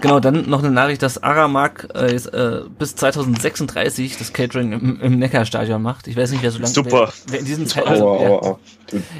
Genau, 0.00 0.20
dann 0.20 0.48
noch 0.48 0.60
eine 0.60 0.70
Nachricht, 0.70 1.02
dass 1.02 1.22
Aramark 1.22 1.88
äh, 1.94 2.12
jetzt, 2.12 2.32
äh, 2.32 2.62
bis 2.78 2.96
2036 2.96 4.18
das 4.18 4.32
Catering 4.32 4.72
im, 4.72 5.00
im 5.00 5.18
Neckarstadion 5.18 5.80
macht. 5.80 6.06
Ich 6.06 6.16
weiß 6.16 6.30
nicht, 6.32 6.42
wer 6.42 6.50
so 6.50 6.58
lange 6.58 6.72
Super. 6.72 7.12
Wer, 7.26 7.32
wer 7.32 7.38
in 7.40 7.44
diesen 7.46 7.66
Zeiten 7.66 7.88
also, 7.88 8.06
oh, 8.06 8.40
oh. 8.42 8.58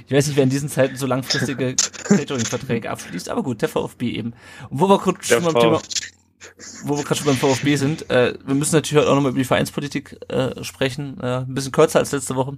ich 0.07 0.12
weiß 0.12 0.27
nicht, 0.27 0.37
wer 0.37 0.45
in 0.45 0.51
diesen 0.51 0.69
Zeiten 0.69 0.97
so 0.97 1.07
langfristige 1.07 1.75
Catering-Verträge 2.05 2.91
abschließt, 2.91 3.29
aber 3.31 3.43
gut, 3.43 3.62
der 3.62 3.69
VfB 3.69 4.11
eben. 4.11 4.35
Und 4.69 4.81
wo 4.81 4.89
wir 4.89 4.99
kurz 4.99 5.27
schon 5.27 5.45
beim 5.45 5.55
Thema 5.55 5.81
wo 6.85 6.97
wir 6.97 7.05
gerade 7.05 7.17
schon 7.17 7.27
beim 7.27 7.37
VfB 7.37 7.77
sind, 7.77 8.11
äh, 8.11 8.35
wir 8.45 8.55
müssen 8.55 8.75
natürlich 8.75 9.03
heute 9.03 9.11
auch 9.11 9.14
nochmal 9.14 9.31
über 9.31 9.39
die 9.39 9.45
Vereinspolitik 9.45 10.19
äh, 10.29 10.62
sprechen, 10.62 11.19
äh, 11.21 11.39
ein 11.39 11.55
bisschen 11.55 11.73
kürzer 11.73 11.99
als 11.99 12.12
letzte 12.12 12.37
Woche. 12.37 12.57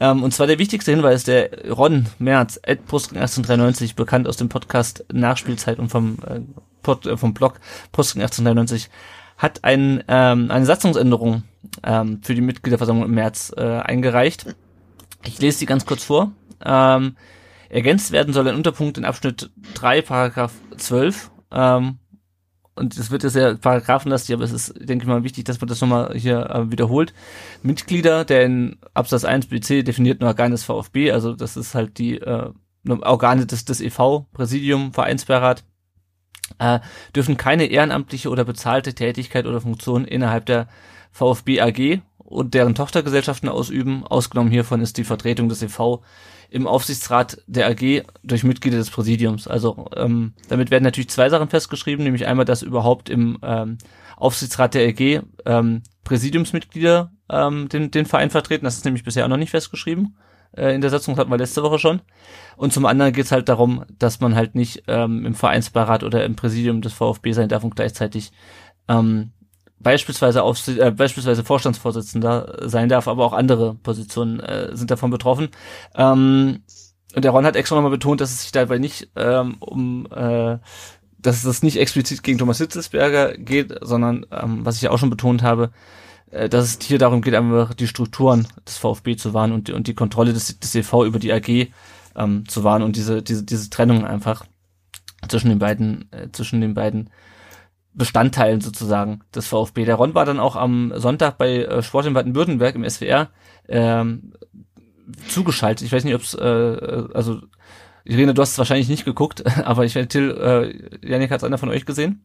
Ähm, 0.00 0.22
und 0.22 0.34
zwar 0.34 0.46
der 0.46 0.58
wichtigste 0.58 0.90
Hinweis, 0.90 1.24
der 1.24 1.70
Ron 1.70 2.06
Merz, 2.18 2.58
Ed 2.62 2.86
Postring 2.86 3.18
1893, 3.18 3.94
bekannt 3.94 4.26
aus 4.26 4.36
dem 4.36 4.48
Podcast 4.48 5.04
Nachspielzeit 5.12 5.78
und 5.78 5.88
vom, 5.88 6.18
äh, 6.26 6.40
Pod, 6.84 7.04
äh, 7.06 7.16
vom 7.16 7.34
Blog 7.34 7.58
Postring 7.90 8.22
1893, 8.22 8.88
hat 9.36 9.64
ein, 9.64 10.04
ähm, 10.06 10.52
eine 10.52 10.66
Satzungsänderung 10.66 11.42
ähm, 11.82 12.20
für 12.22 12.36
die 12.36 12.40
Mitgliederversammlung 12.40 13.06
im 13.06 13.14
März 13.14 13.52
äh, 13.56 13.62
eingereicht. 13.62 14.54
Ich 15.24 15.40
lese 15.40 15.58
sie 15.58 15.66
ganz 15.66 15.84
kurz 15.86 16.04
vor. 16.04 16.30
Ähm, 16.64 17.16
ergänzt 17.68 18.12
werden 18.12 18.32
soll 18.32 18.46
ein 18.46 18.54
Unterpunkt 18.54 18.96
in 18.98 19.04
Abschnitt 19.04 19.50
3, 19.74 20.02
Paragraph 20.02 20.52
12, 20.76 21.32
ähm, 21.50 21.98
und 22.76 22.96
es 22.98 23.10
wird 23.10 23.22
ja 23.22 23.28
sehr 23.28 23.54
paragraphenlastig, 23.54 24.34
aber 24.34 24.44
es 24.44 24.52
ist, 24.52 24.74
denke 24.76 25.04
ich 25.04 25.08
mal, 25.08 25.22
wichtig, 25.22 25.44
dass 25.44 25.60
man 25.60 25.68
das 25.68 25.80
nochmal 25.80 26.14
hier 26.16 26.50
äh, 26.50 26.70
wiederholt. 26.70 27.14
Mitglieder 27.62 28.24
der 28.24 28.44
in 28.44 28.76
Absatz 28.94 29.24
1 29.24 29.46
BC 29.46 29.84
definierten 29.84 30.26
Organ 30.26 30.50
des 30.50 30.64
VfB, 30.64 31.12
also 31.12 31.34
das 31.34 31.56
ist 31.56 31.74
halt 31.74 31.98
die 31.98 32.18
äh, 32.18 32.50
Organe 32.88 33.46
des, 33.46 33.64
des 33.64 33.80
EV, 33.80 34.26
Präsidium, 34.32 34.92
Vereinsbeirat, 34.92 35.64
äh, 36.58 36.80
dürfen 37.14 37.36
keine 37.36 37.66
ehrenamtliche 37.66 38.28
oder 38.28 38.44
bezahlte 38.44 38.94
Tätigkeit 38.94 39.46
oder 39.46 39.60
Funktion 39.60 40.04
innerhalb 40.04 40.46
der 40.46 40.68
VfB 41.12 41.60
AG 41.60 42.00
und 42.18 42.54
deren 42.54 42.74
Tochtergesellschaften 42.74 43.48
ausüben. 43.48 44.04
Ausgenommen 44.04 44.50
hiervon 44.50 44.80
ist 44.80 44.96
die 44.96 45.04
Vertretung 45.04 45.48
des 45.48 45.62
EV 45.62 46.02
im 46.50 46.66
Aufsichtsrat 46.66 47.42
der 47.46 47.68
AG 47.68 48.04
durch 48.22 48.44
Mitglieder 48.44 48.78
des 48.78 48.90
Präsidiums. 48.90 49.48
Also 49.48 49.88
ähm, 49.96 50.34
damit 50.48 50.70
werden 50.70 50.84
natürlich 50.84 51.10
zwei 51.10 51.28
Sachen 51.28 51.48
festgeschrieben, 51.48 52.04
nämlich 52.04 52.26
einmal, 52.26 52.44
dass 52.44 52.62
überhaupt 52.62 53.08
im 53.08 53.38
ähm, 53.42 53.78
Aufsichtsrat 54.16 54.74
der 54.74 54.88
AG 54.88 55.22
ähm, 55.46 55.82
Präsidiumsmitglieder 56.04 57.12
ähm, 57.30 57.68
den, 57.68 57.90
den 57.90 58.06
Verein 58.06 58.30
vertreten. 58.30 58.64
Das 58.64 58.76
ist 58.76 58.84
nämlich 58.84 59.04
bisher 59.04 59.24
auch 59.24 59.28
noch 59.28 59.36
nicht 59.36 59.50
festgeschrieben. 59.50 60.16
Äh, 60.56 60.74
in 60.74 60.80
der 60.80 60.90
Satzung 60.90 61.16
hatten 61.16 61.30
wir 61.30 61.38
letzte 61.38 61.62
Woche 61.62 61.78
schon. 61.78 62.00
Und 62.56 62.72
zum 62.72 62.86
anderen 62.86 63.12
geht 63.12 63.26
es 63.26 63.32
halt 63.32 63.48
darum, 63.48 63.84
dass 63.98 64.20
man 64.20 64.34
halt 64.34 64.54
nicht 64.54 64.84
ähm, 64.86 65.26
im 65.26 65.34
Vereinsbeirat 65.34 66.04
oder 66.04 66.24
im 66.24 66.36
Präsidium 66.36 66.80
des 66.82 66.92
VfB 66.92 67.32
sein 67.32 67.48
darf 67.48 67.64
und 67.64 67.76
gleichzeitig 67.76 68.32
ähm, 68.88 69.32
beispielsweise 69.78 70.42
auf, 70.42 70.66
äh, 70.68 70.90
beispielsweise 70.90 71.44
Vorstandsvorsitzender 71.44 72.68
sein 72.68 72.88
darf, 72.88 73.08
aber 73.08 73.24
auch 73.24 73.32
andere 73.32 73.74
Positionen 73.74 74.40
äh, 74.40 74.76
sind 74.76 74.90
davon 74.90 75.10
betroffen. 75.10 75.48
Ähm, 75.94 76.62
und 77.14 77.24
der 77.24 77.30
Ron 77.30 77.46
hat 77.46 77.56
extra 77.56 77.76
nochmal 77.76 77.92
betont, 77.92 78.20
dass 78.20 78.32
es 78.32 78.42
sich 78.42 78.52
dabei 78.52 78.78
nicht 78.78 79.10
ähm, 79.14 79.56
um 79.60 80.06
äh, 80.10 80.58
dass 81.24 81.44
es 81.44 81.62
nicht 81.62 81.78
explizit 81.78 82.22
gegen 82.22 82.38
Thomas 82.38 82.58
Hitzelsberger 82.58 83.38
geht, 83.38 83.74
sondern 83.80 84.26
ähm, 84.30 84.64
was 84.64 84.76
ich 84.76 84.82
ja 84.82 84.90
auch 84.90 84.98
schon 84.98 85.10
betont 85.10 85.42
habe, 85.42 85.70
dass 86.50 86.64
es 86.64 86.78
hier 86.86 86.98
darum 86.98 87.22
geht, 87.22 87.34
einfach 87.34 87.74
die 87.74 87.86
Strukturen 87.86 88.48
des 88.66 88.78
VfB 88.78 89.16
zu 89.16 89.34
wahren 89.34 89.52
und, 89.52 89.70
und 89.70 89.86
die 89.86 89.94
Kontrolle 89.94 90.32
des, 90.32 90.58
des 90.58 90.74
EV 90.74 91.04
über 91.04 91.18
die 91.18 91.32
AG 91.32 91.68
ähm, 92.16 92.48
zu 92.48 92.64
wahren 92.64 92.82
und 92.82 92.96
diese, 92.96 93.22
diese, 93.22 93.44
diese 93.44 93.70
Trennung 93.70 94.04
einfach 94.04 94.44
zwischen 95.28 95.48
den 95.48 95.58
beiden, 95.58 96.10
äh, 96.12 96.28
zwischen 96.32 96.60
den 96.60 96.74
beiden 96.74 97.10
Bestandteilen 97.94 98.60
sozusagen 98.60 99.20
des 99.34 99.46
VfB. 99.46 99.84
Der 99.84 99.94
Ron 99.94 100.14
war 100.14 100.24
dann 100.24 100.40
auch 100.40 100.56
am 100.56 100.92
Sonntag 100.96 101.38
bei 101.38 101.64
äh, 101.64 101.82
Sport 101.82 102.06
in 102.06 102.14
Baden-Württemberg 102.14 102.74
im 102.74 102.88
SWR 102.88 103.30
ähm, 103.68 104.32
zugeschaltet. 105.28 105.86
Ich 105.86 105.92
weiß 105.92 106.04
nicht, 106.04 106.14
ob 106.14 106.22
es, 106.22 106.34
äh, 106.34 107.04
also 107.14 107.40
Irene, 108.04 108.34
du 108.34 108.42
hast 108.42 108.52
es 108.52 108.58
wahrscheinlich 108.58 108.88
nicht 108.88 109.04
geguckt, 109.04 109.44
aber 109.64 109.84
ich 109.84 109.94
werde 109.94 110.08
Till, 110.08 110.30
äh, 110.30 111.08
Janik, 111.08 111.30
hat 111.30 111.38
es 111.38 111.44
einer 111.44 111.58
von 111.58 111.68
euch 111.68 111.86
gesehen? 111.86 112.24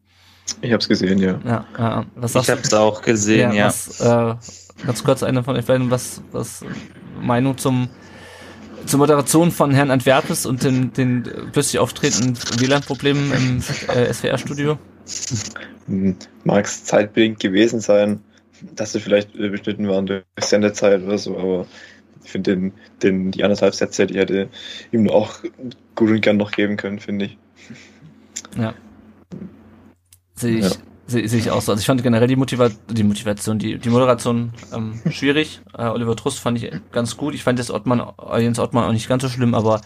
Ich 0.61 0.71
habe 0.71 0.81
es 0.81 0.87
gesehen, 0.87 1.19
ja. 1.19 1.39
ja 1.45 2.01
äh, 2.01 2.05
was 2.15 2.33
sagst 2.33 2.49
ich 2.49 2.51
habe 2.51 2.61
es 2.61 2.73
auch 2.73 3.01
gesehen, 3.01 3.53
ja. 3.53 3.55
ja. 3.55 3.65
Was, 3.67 3.99
äh, 3.99 4.85
ganz 4.85 5.03
kurz 5.03 5.23
einer 5.23 5.43
von 5.43 5.55
euch 5.55 5.65
beiden, 5.65 5.91
was, 5.91 6.21
was 6.31 6.63
Meinung 7.21 7.57
zum 7.57 7.89
zur 8.85 8.99
Moderation 8.99 9.51
von 9.51 9.71
Herrn 9.71 9.91
Antwerpes 9.91 10.45
und 10.45 10.63
den, 10.63 10.93
den 10.93 11.23
plötzlich 11.51 11.79
auftretenden 11.79 12.37
WLAN-Problemen 12.59 13.31
im 13.33 13.63
äh, 13.93 14.11
SWR-Studio? 14.11 14.77
hm, 15.85 16.15
mag 16.43 16.65
es 16.65 16.85
zeitbedingt 16.85 17.39
gewesen 17.39 17.81
sein, 17.81 18.21
dass 18.75 18.93
sie 18.93 18.99
vielleicht 18.99 19.33
beschnitten 19.33 19.87
waren 19.87 20.05
durch 20.05 20.23
Sendezeit 20.39 21.03
oder 21.03 21.17
so, 21.17 21.37
aber 21.37 21.65
ich 22.23 22.31
finde 22.31 22.55
den, 22.55 22.73
den, 23.03 23.31
die 23.31 23.43
anderthalb 23.43 23.75
Sätze, 23.75 24.07
die 24.07 24.17
hätte 24.17 24.49
ihm 24.91 25.09
auch 25.09 25.39
gut 25.95 26.09
und 26.09 26.21
gern 26.21 26.37
noch 26.37 26.51
geben 26.51 26.77
können, 26.77 26.99
finde 26.99 27.25
ich. 27.25 27.37
Ja. 28.57 28.73
Sehe 30.39 30.59
ich, 30.59 30.65
ja. 30.65 30.71
sehe 31.07 31.27
seh 31.27 31.37
ich 31.37 31.51
auch 31.51 31.61
so. 31.61 31.71
Also 31.71 31.81
ich 31.81 31.85
fand 31.85 32.01
generell 32.01 32.27
die, 32.27 32.35
Motiva 32.35 32.69
die 32.89 33.03
Motivation, 33.03 33.59
die, 33.59 33.77
die 33.77 33.89
Moderation 33.89 34.53
ähm, 34.73 35.01
schwierig. 35.11 35.61
Äh, 35.77 35.87
Oliver 35.87 36.15
Trust 36.15 36.39
fand 36.39 36.61
ich 36.61 36.71
ganz 36.91 37.17
gut. 37.17 37.35
Ich 37.35 37.43
fand 37.43 37.59
das 37.59 37.71
Ottmann, 37.71 38.01
Jens 38.37 38.59
Ottmann 38.59 38.85
auch 38.85 38.93
nicht 38.93 39.09
ganz 39.09 39.23
so 39.23 39.29
schlimm, 39.29 39.53
aber 39.53 39.81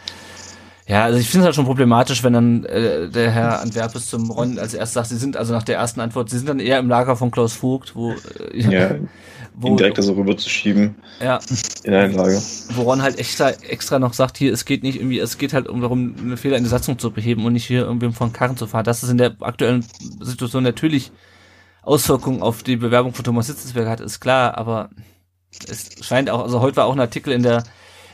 ja, 0.85 1.05
also 1.05 1.17
ich 1.17 1.29
finde 1.29 1.43
es 1.43 1.45
halt 1.45 1.55
schon 1.55 1.65
problematisch, 1.65 2.23
wenn 2.23 2.33
dann 2.33 2.65
äh, 2.65 3.09
der 3.09 3.31
Herr 3.31 3.61
Antwerpes 3.61 4.07
zum 4.07 4.29
Ron 4.29 4.59
als 4.59 4.73
erstes 4.73 4.93
sagt, 4.93 5.07
sie 5.07 5.17
sind 5.17 5.37
also 5.37 5.53
nach 5.53 5.63
der 5.63 5.77
ersten 5.77 6.01
Antwort, 6.01 6.29
sie 6.29 6.37
sind 6.37 6.49
dann 6.49 6.59
eher 6.59 6.79
im 6.79 6.89
Lager 6.89 7.15
von 7.15 7.31
Klaus 7.31 7.53
Vogt, 7.53 7.95
wo 7.95 8.11
äh, 8.11 8.15
ja, 8.53 8.95
wo, 9.55 9.69
ihn 9.69 9.77
direkt 9.77 10.01
so 10.01 10.13
rüberzuschieben. 10.13 10.95
Ja. 11.21 11.39
In 11.83 11.93
ein 11.93 12.13
Lager. 12.13 12.41
Wo 12.75 12.83
Ron 12.83 13.01
halt 13.01 13.17
extra 13.19 13.49
extra 13.49 13.99
noch 13.99 14.13
sagt, 14.13 14.37
hier 14.37 14.51
es 14.51 14.65
geht 14.65 14.83
nicht 14.83 14.97
irgendwie, 14.97 15.19
es 15.19 15.37
geht 15.37 15.53
halt 15.53 15.67
um 15.67 15.81
darum, 15.81 16.15
eine 16.19 16.37
Fehler 16.37 16.57
in 16.57 16.63
der 16.63 16.69
Satzung 16.69 16.99
zu 16.99 17.11
beheben 17.11 17.45
und 17.45 17.53
nicht 17.53 17.65
hier 17.65 17.81
irgendwie 17.81 18.11
von 18.11 18.33
Karren 18.33 18.57
zu 18.57 18.67
fahren. 18.67 18.85
Das 18.85 19.03
ist 19.03 19.09
in 19.09 19.17
der 19.17 19.35
aktuellen 19.41 19.85
Situation 20.21 20.63
natürlich 20.63 21.11
Auswirkungen 21.83 22.41
auf 22.41 22.63
die 22.63 22.77
Bewerbung 22.77 23.13
von 23.13 23.25
Thomas 23.25 23.47
Hitzelsberger 23.47 23.89
hat, 23.89 23.99
ist 23.99 24.19
klar, 24.19 24.57
aber 24.57 24.89
es 25.67 25.89
scheint 26.01 26.29
auch, 26.29 26.41
also 26.41 26.61
heute 26.61 26.77
war 26.77 26.85
auch 26.85 26.93
ein 26.93 26.99
Artikel 26.99 27.33
in 27.33 27.43
der 27.43 27.63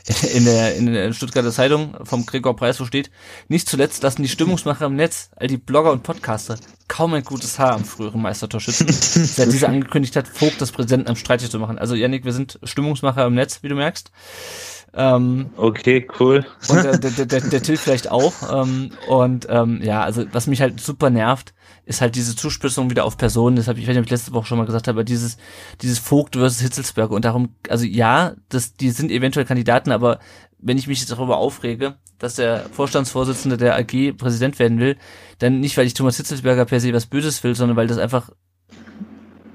in 0.34 0.44
der, 0.44 0.76
in 0.76 0.92
der 0.92 1.12
Stuttgarter 1.12 1.52
Zeitung 1.52 1.94
vom 2.04 2.26
Gregor 2.26 2.56
Preis, 2.56 2.80
wo 2.80 2.84
steht, 2.84 3.10
nicht 3.48 3.68
zuletzt 3.68 4.02
lassen 4.02 4.22
die 4.22 4.28
Stimmungsmacher 4.28 4.86
im 4.86 4.96
Netz, 4.96 5.30
all 5.36 5.46
die 5.46 5.56
Blogger 5.56 5.92
und 5.92 6.02
Podcaster, 6.02 6.56
kaum 6.88 7.14
ein 7.14 7.24
gutes 7.24 7.58
Haar 7.58 7.72
am 7.72 7.84
früheren 7.84 8.22
Meistertorschützen, 8.22 8.88
seit 8.92 9.52
dieser 9.52 9.68
angekündigt 9.68 10.16
hat, 10.16 10.28
Vogt 10.28 10.60
das 10.60 10.72
Präsidenten 10.72 11.08
am 11.08 11.16
Streitig 11.16 11.50
zu 11.50 11.58
machen. 11.58 11.78
Also 11.78 11.94
Yannick, 11.94 12.24
wir 12.24 12.32
sind 12.32 12.58
Stimmungsmacher 12.62 13.26
im 13.26 13.34
Netz, 13.34 13.62
wie 13.62 13.68
du 13.68 13.74
merkst. 13.74 14.10
Ähm, 14.92 15.50
okay, 15.56 16.08
cool. 16.18 16.44
Und 16.68 16.84
der, 16.84 16.98
der, 16.98 17.26
der, 17.26 17.40
der 17.40 17.62
Till 17.62 17.76
vielleicht 17.76 18.10
auch. 18.10 18.32
Ähm, 18.52 18.90
und 19.08 19.46
ähm, 19.48 19.80
ja, 19.82 20.02
also 20.02 20.24
was 20.32 20.46
mich 20.46 20.60
halt 20.60 20.80
super 20.80 21.10
nervt, 21.10 21.54
ist 21.90 22.00
halt 22.00 22.14
diese 22.14 22.36
Zuspitzung 22.36 22.88
wieder 22.88 23.04
auf 23.04 23.16
Personen. 23.16 23.56
Ich, 23.56 23.66
ich 23.66 23.68
weiß 23.68 23.88
nicht, 23.88 23.98
ob 23.98 24.04
ich 24.04 24.10
letzte 24.10 24.32
Woche 24.32 24.46
schon 24.46 24.58
mal 24.58 24.64
gesagt 24.64 24.86
habe, 24.86 25.00
aber 25.00 25.04
dieses, 25.04 25.38
dieses 25.82 25.98
Vogt 25.98 26.36
versus 26.36 26.60
Hitzelsberger. 26.60 27.12
Und 27.12 27.24
darum, 27.24 27.56
also 27.68 27.84
ja, 27.84 28.36
das, 28.48 28.74
die 28.74 28.90
sind 28.90 29.10
eventuell 29.10 29.44
Kandidaten, 29.44 29.90
aber 29.90 30.20
wenn 30.60 30.78
ich 30.78 30.86
mich 30.86 31.00
jetzt 31.00 31.10
darüber 31.10 31.38
aufrege, 31.38 31.96
dass 32.20 32.36
der 32.36 32.60
Vorstandsvorsitzende 32.70 33.56
der 33.56 33.74
AG 33.74 34.12
Präsident 34.16 34.60
werden 34.60 34.78
will, 34.78 34.98
dann 35.40 35.58
nicht, 35.58 35.76
weil 35.76 35.86
ich 35.86 35.94
Thomas 35.94 36.16
Hitzelsberger 36.16 36.64
per 36.64 36.78
se 36.78 36.92
was 36.92 37.06
Böses 37.06 37.42
will, 37.42 37.56
sondern 37.56 37.76
weil 37.76 37.88
das 37.88 37.98
einfach, 37.98 38.30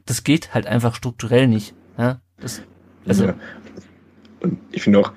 das 0.05 0.25
geht 0.25 0.53
halt 0.53 0.67
einfach 0.67 0.93
strukturell 0.93 1.47
nicht. 1.47 1.73
Ja? 1.97 2.19
Das, 2.41 2.61
also, 3.07 3.27
ja. 3.27 3.35
Und 4.41 4.59
ich 4.73 4.81
finde 4.81 4.99
auch, 4.99 5.13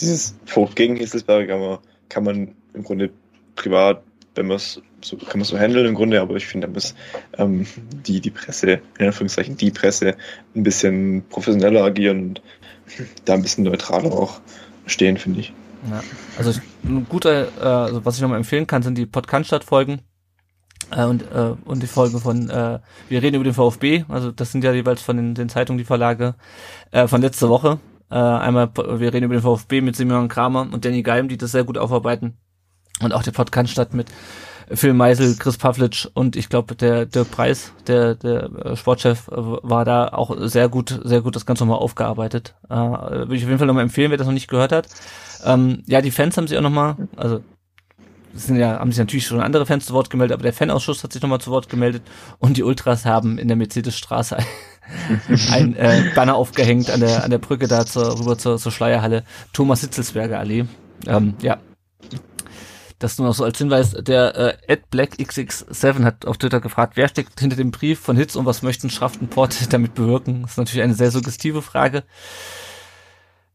dieses 0.00 0.38
Vogt 0.46 0.74
gegen 0.74 0.96
Hitzelsberger 0.96 1.46
kann 1.46 1.60
man, 1.60 1.78
kann 2.08 2.24
man 2.24 2.54
im 2.72 2.82
Grunde 2.82 3.10
privat, 3.56 4.02
wenn 4.36 4.46
man 4.46 4.56
es 4.56 4.80
so 5.00 5.16
kann 5.16 5.38
man 5.38 5.44
so 5.44 5.58
handeln 5.58 5.86
im 5.86 5.94
Grunde, 5.94 6.20
aber 6.20 6.36
ich 6.36 6.46
finde, 6.46 6.66
da 6.66 6.72
muss 6.72 6.94
ähm, 7.38 7.66
die, 8.06 8.20
die 8.20 8.30
Presse, 8.30 8.80
in 8.98 9.06
Anführungszeichen 9.06 9.56
die 9.56 9.70
Presse, 9.70 10.16
ein 10.54 10.62
bisschen 10.62 11.24
professioneller 11.28 11.84
agieren 11.84 12.20
und 12.28 12.42
da 13.24 13.34
ein 13.34 13.42
bisschen 13.42 13.64
neutraler 13.64 14.12
auch 14.12 14.40
stehen, 14.86 15.16
finde 15.16 15.40
ich. 15.40 15.52
Ja, 15.90 16.02
also 16.38 16.58
ein 16.84 17.06
guter, 17.08 17.48
äh, 17.60 17.64
also 17.64 18.04
was 18.04 18.16
ich 18.16 18.22
nochmal 18.22 18.38
empfehlen 18.38 18.66
kann, 18.66 18.82
sind 18.82 18.98
die 18.98 19.06
Podcast-Folgen 19.06 20.00
äh, 20.90 21.04
und, 21.04 21.22
äh, 21.22 21.54
und 21.64 21.82
die 21.82 21.86
Folge 21.86 22.18
von 22.18 22.50
äh, 22.50 22.80
Wir 23.08 23.22
reden 23.22 23.36
über 23.36 23.44
den 23.44 23.54
VfB, 23.54 24.04
also 24.08 24.32
das 24.32 24.52
sind 24.52 24.64
ja 24.64 24.72
jeweils 24.72 25.02
von 25.02 25.16
den, 25.16 25.34
den 25.34 25.48
Zeitungen 25.48 25.78
die 25.78 25.84
Verlage 25.84 26.34
äh, 26.90 27.06
von 27.06 27.20
letzter 27.20 27.48
Woche. 27.48 27.78
Äh, 28.10 28.14
einmal 28.14 28.70
Wir 28.74 29.12
reden 29.12 29.24
über 29.24 29.34
den 29.34 29.42
VfB 29.42 29.80
mit 29.80 29.96
Simeon 29.96 30.28
Kramer 30.28 30.68
und 30.72 30.84
Danny 30.84 31.02
Geim, 31.02 31.28
die 31.28 31.36
das 31.36 31.52
sehr 31.52 31.64
gut 31.64 31.78
aufarbeiten. 31.78 32.36
Und 33.00 33.12
auch 33.12 33.22
der 33.22 33.32
Podcast 33.32 33.70
statt 33.70 33.94
mit 33.94 34.08
Phil 34.72 34.94
Meisel, 34.94 35.36
Chris 35.36 35.58
Pavlic 35.58 36.08
und 36.14 36.34
ich 36.34 36.48
glaube 36.48 36.74
der 36.74 37.06
der 37.06 37.24
Preis, 37.24 37.72
der 37.86 38.16
der 38.16 38.50
äh, 38.64 38.76
Sportchef 38.76 39.28
äh, 39.28 39.34
war 39.36 39.84
da 39.84 40.08
auch 40.08 40.36
sehr 40.40 40.68
gut, 40.68 41.00
sehr 41.04 41.20
gut 41.20 41.36
das 41.36 41.46
Ganze 41.46 41.64
nochmal 41.64 41.78
aufgearbeitet. 41.78 42.54
Äh, 42.68 42.74
würde 42.74 43.36
ich 43.36 43.44
auf 43.44 43.48
jeden 43.48 43.58
Fall 43.58 43.68
nochmal 43.68 43.84
empfehlen, 43.84 44.10
wer 44.10 44.18
das 44.18 44.26
noch 44.26 44.34
nicht 44.34 44.48
gehört 44.48 44.72
hat. 44.72 44.88
Ähm, 45.44 45.82
ja, 45.86 46.00
die 46.00 46.10
Fans 46.10 46.36
haben 46.36 46.48
sich 46.48 46.58
auch 46.58 46.62
nochmal, 46.62 46.96
also 47.16 47.42
sind 48.34 48.56
ja, 48.56 48.80
haben 48.80 48.90
sich 48.90 48.98
natürlich 48.98 49.26
schon 49.26 49.40
andere 49.40 49.66
Fans 49.66 49.86
zu 49.86 49.94
Wort 49.94 50.10
gemeldet, 50.10 50.34
aber 50.34 50.42
der 50.42 50.52
Fanausschuss 50.52 51.04
hat 51.04 51.12
sich 51.12 51.22
nochmal 51.22 51.40
zu 51.40 51.50
Wort 51.50 51.68
gemeldet 51.68 52.02
und 52.38 52.56
die 52.56 52.64
Ultras 52.64 53.04
haben 53.04 53.38
in 53.38 53.46
der 53.46 53.56
Mercedesstraße 53.56 54.38
ein 55.52 55.76
äh, 55.76 56.10
Banner 56.14 56.34
aufgehängt 56.34 56.90
an 56.90 57.00
der 57.00 57.22
an 57.22 57.30
der 57.30 57.38
Brücke 57.38 57.68
da 57.68 57.86
zur, 57.86 58.18
rüber 58.18 58.36
zur, 58.36 58.58
zur 58.58 58.72
Schleierhalle 58.72 59.22
Thomas 59.52 59.80
Hitzelsberger 59.82 60.40
Allee. 60.40 60.64
Ähm, 61.06 61.34
ja, 61.40 61.58
das 62.98 63.18
nur 63.18 63.28
noch 63.28 63.34
so 63.34 63.44
als 63.44 63.58
Hinweis, 63.58 63.92
der 63.92 64.58
äh, 64.68 64.76
BlackXX7 64.92 66.04
hat 66.04 66.26
auf 66.26 66.38
Twitter 66.38 66.60
gefragt, 66.60 66.96
wer 66.96 67.08
steckt 67.08 67.38
hinter 67.40 67.56
dem 67.56 67.70
Brief 67.70 68.00
von 68.00 68.16
Hitz 68.16 68.36
und 68.36 68.46
was 68.46 68.62
möchten 68.62 68.90
Schraftenport 68.90 69.56
damit 69.72 69.94
bewirken? 69.94 70.42
Das 70.42 70.52
ist 70.52 70.58
natürlich 70.58 70.82
eine 70.82 70.94
sehr 70.94 71.10
suggestive 71.10 71.62
Frage. 71.62 72.04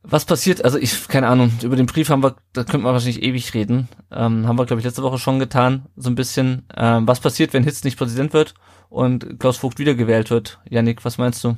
Was 0.03 0.25
passiert? 0.25 0.65
Also 0.65 0.79
ich, 0.79 1.07
keine 1.07 1.27
Ahnung, 1.27 1.51
über 1.61 1.75
den 1.75 1.85
Brief 1.85 2.09
haben 2.09 2.23
wir, 2.23 2.35
da 2.53 2.63
könnte 2.63 2.79
man 2.79 2.93
wahrscheinlich 2.93 3.21
ewig 3.21 3.53
reden. 3.53 3.87
Ähm, 4.11 4.47
haben 4.47 4.57
wir, 4.57 4.65
glaube 4.65 4.79
ich, 4.79 4.85
letzte 4.85 5.03
Woche 5.03 5.19
schon 5.19 5.37
getan, 5.37 5.85
so 5.95 6.09
ein 6.09 6.15
bisschen. 6.15 6.65
Ähm, 6.75 7.07
was 7.07 7.19
passiert, 7.19 7.53
wenn 7.53 7.63
Hitz 7.63 7.83
nicht 7.83 7.99
Präsident 7.99 8.33
wird 8.33 8.55
und 8.89 9.39
Klaus 9.39 9.57
Vogt 9.57 9.77
wiedergewählt 9.77 10.31
wird? 10.31 10.59
Janik, 10.67 11.05
was 11.05 11.19
meinst 11.19 11.43
du? 11.43 11.55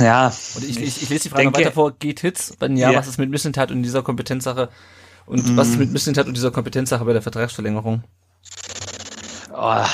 Ja. 0.00 0.32
Und 0.54 0.64
ich, 0.64 0.80
ich, 0.80 1.02
ich 1.02 1.08
lese 1.08 1.24
die 1.24 1.28
Frage 1.30 1.44
denke, 1.44 1.60
weiter 1.60 1.72
vor, 1.72 1.92
geht 1.92 2.20
Hits? 2.20 2.54
Wenn 2.58 2.76
ja, 2.76 2.90
ja, 2.90 2.98
was 2.98 3.08
ist 3.08 3.18
mit 3.18 3.30
Missentat 3.30 3.70
und 3.70 3.82
dieser 3.82 4.02
Kompetenzsache? 4.02 4.68
Und 5.26 5.54
mm. 5.54 5.56
was 5.56 5.68
ist 5.68 5.78
mit 5.78 5.92
Missentat 5.92 6.26
und 6.26 6.36
dieser 6.36 6.50
Kompetenzsache 6.50 7.04
bei 7.04 7.12
der 7.12 7.22
Vertragsverlängerung? 7.22 8.02
Oh, 9.56 9.84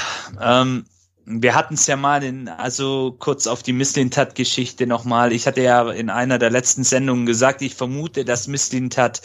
ähm, 0.41 0.87
wir 1.27 1.55
hatten 1.55 1.75
es 1.75 1.87
ja 1.87 1.97
mal 1.97 2.23
in, 2.25 2.49
also 2.49 3.15
kurz 3.19 3.47
auf 3.47 3.63
die 3.63 3.73
Misslintat-Geschichte 3.73 4.87
nochmal. 4.87 5.33
Ich 5.33 5.47
hatte 5.47 5.63
ja 5.63 5.91
in 5.91 6.11
einer 6.11 6.39
der 6.39 6.51
letzten 6.51 6.83
Sendungen 6.83 7.27
gesagt, 7.27 7.63
ich 7.63 7.75
vermute, 7.75 8.25
dass 8.25 8.49
Misslintat 8.49 9.23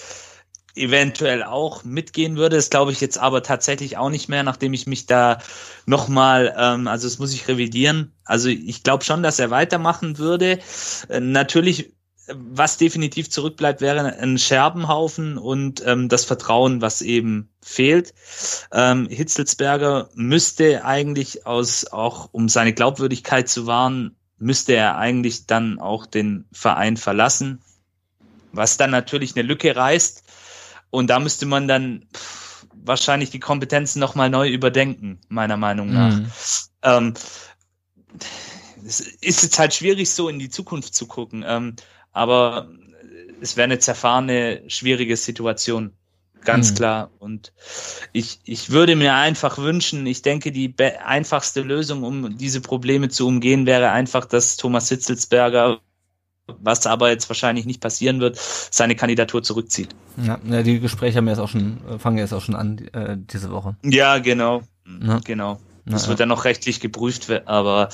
eventuell 0.75 1.43
auch 1.43 1.83
mitgehen 1.83 2.37
würde. 2.37 2.57
Das 2.57 2.69
glaube 2.69 2.91
ich 2.91 3.01
jetzt 3.01 3.17
aber 3.17 3.43
tatsächlich 3.43 3.97
auch 3.97 4.09
nicht 4.09 4.29
mehr, 4.29 4.43
nachdem 4.43 4.73
ich 4.73 4.87
mich 4.87 5.05
da 5.05 5.39
nochmal, 5.85 6.53
ähm, 6.57 6.87
also 6.87 7.07
das 7.07 7.19
muss 7.19 7.33
ich 7.33 7.47
revidieren. 7.47 8.11
Also 8.25 8.49
ich 8.49 8.83
glaube 8.83 9.03
schon, 9.03 9.23
dass 9.23 9.39
er 9.39 9.49
weitermachen 9.49 10.17
würde. 10.17 10.59
Äh, 11.09 11.19
natürlich, 11.19 11.93
was 12.27 12.77
definitiv 12.77 13.29
zurückbleibt, 13.29 13.81
wäre 13.81 14.17
ein 14.17 14.37
Scherbenhaufen 14.37 15.37
und 15.37 15.83
ähm, 15.85 16.09
das 16.09 16.25
Vertrauen, 16.25 16.81
was 16.81 17.01
eben 17.01 17.49
fehlt. 17.61 18.13
Ähm, 18.71 19.07
Hitzelsberger 19.09 20.09
müsste 20.15 20.83
eigentlich 20.83 21.45
aus, 21.45 21.85
auch 21.87 22.29
um 22.31 22.49
seine 22.49 22.73
Glaubwürdigkeit 22.73 23.47
zu 23.47 23.67
wahren, 23.67 24.15
müsste 24.37 24.73
er 24.73 24.97
eigentlich 24.97 25.45
dann 25.45 25.79
auch 25.79 26.05
den 26.05 26.45
Verein 26.51 26.97
verlassen 26.97 27.61
was 28.55 28.77
dann 28.77 28.91
natürlich 28.91 29.35
eine 29.35 29.47
Lücke 29.47 29.75
reißt, 29.75 30.23
und 30.89 31.09
da 31.09 31.19
müsste 31.19 31.45
man 31.45 31.67
dann 31.67 32.05
wahrscheinlich 32.73 33.31
die 33.31 33.39
Kompetenzen 33.39 33.99
nochmal 33.99 34.29
neu 34.29 34.49
überdenken, 34.49 35.19
meiner 35.27 35.57
Meinung 35.57 35.91
nach. 35.91 36.15
Mhm. 36.15 36.31
Ähm, 36.83 37.13
es 38.85 38.99
ist 38.99 39.43
jetzt 39.43 39.59
halt 39.59 39.73
schwierig, 39.73 40.09
so 40.09 40.29
in 40.29 40.39
die 40.39 40.49
Zukunft 40.49 40.93
zu 40.93 41.07
gucken, 41.07 41.43
ähm, 41.47 41.75
aber 42.11 42.69
es 43.41 43.57
wäre 43.57 43.65
eine 43.65 43.79
zerfahrene, 43.79 44.63
schwierige 44.67 45.17
Situation. 45.17 45.91
Ganz 46.43 46.71
mhm. 46.71 46.75
klar. 46.75 47.11
Und 47.19 47.53
ich, 48.13 48.39
ich 48.43 48.69
würde 48.69 48.95
mir 48.95 49.15
einfach 49.15 49.57
wünschen, 49.57 50.05
ich 50.05 50.21
denke, 50.21 50.51
die 50.51 50.73
einfachste 51.03 51.61
Lösung, 51.61 52.03
um 52.03 52.37
diese 52.37 52.61
Probleme 52.61 53.09
zu 53.09 53.27
umgehen, 53.27 53.65
wäre 53.65 53.89
einfach, 53.89 54.25
dass 54.25 54.55
Thomas 54.55 54.87
Hitzelsberger 54.89 55.79
was 56.47 56.85
aber 56.85 57.09
jetzt 57.09 57.29
wahrscheinlich 57.29 57.65
nicht 57.65 57.81
passieren 57.81 58.19
wird, 58.19 58.37
seine 58.37 58.95
Kandidatur 58.95 59.43
zurückzieht. 59.43 59.95
Ja, 60.23 60.39
ja 60.47 60.63
die 60.63 60.79
Gespräche 60.79 61.17
haben 61.17 61.27
jetzt 61.27 61.39
auch 61.39 61.49
schon, 61.49 61.77
fangen 61.99 62.17
jetzt 62.17 62.33
auch 62.33 62.41
schon 62.41 62.55
an 62.55 62.79
äh, 62.93 63.17
diese 63.17 63.51
Woche. 63.51 63.75
Ja, 63.83 64.19
genau. 64.19 64.61
Ja. 65.01 65.19
Genau. 65.23 65.59
Das 65.85 66.03
ja, 66.03 66.09
wird 66.09 66.19
dann 66.19 66.29
noch 66.29 66.45
rechtlich 66.45 66.79
geprüft, 66.79 67.29
aber 67.45 67.89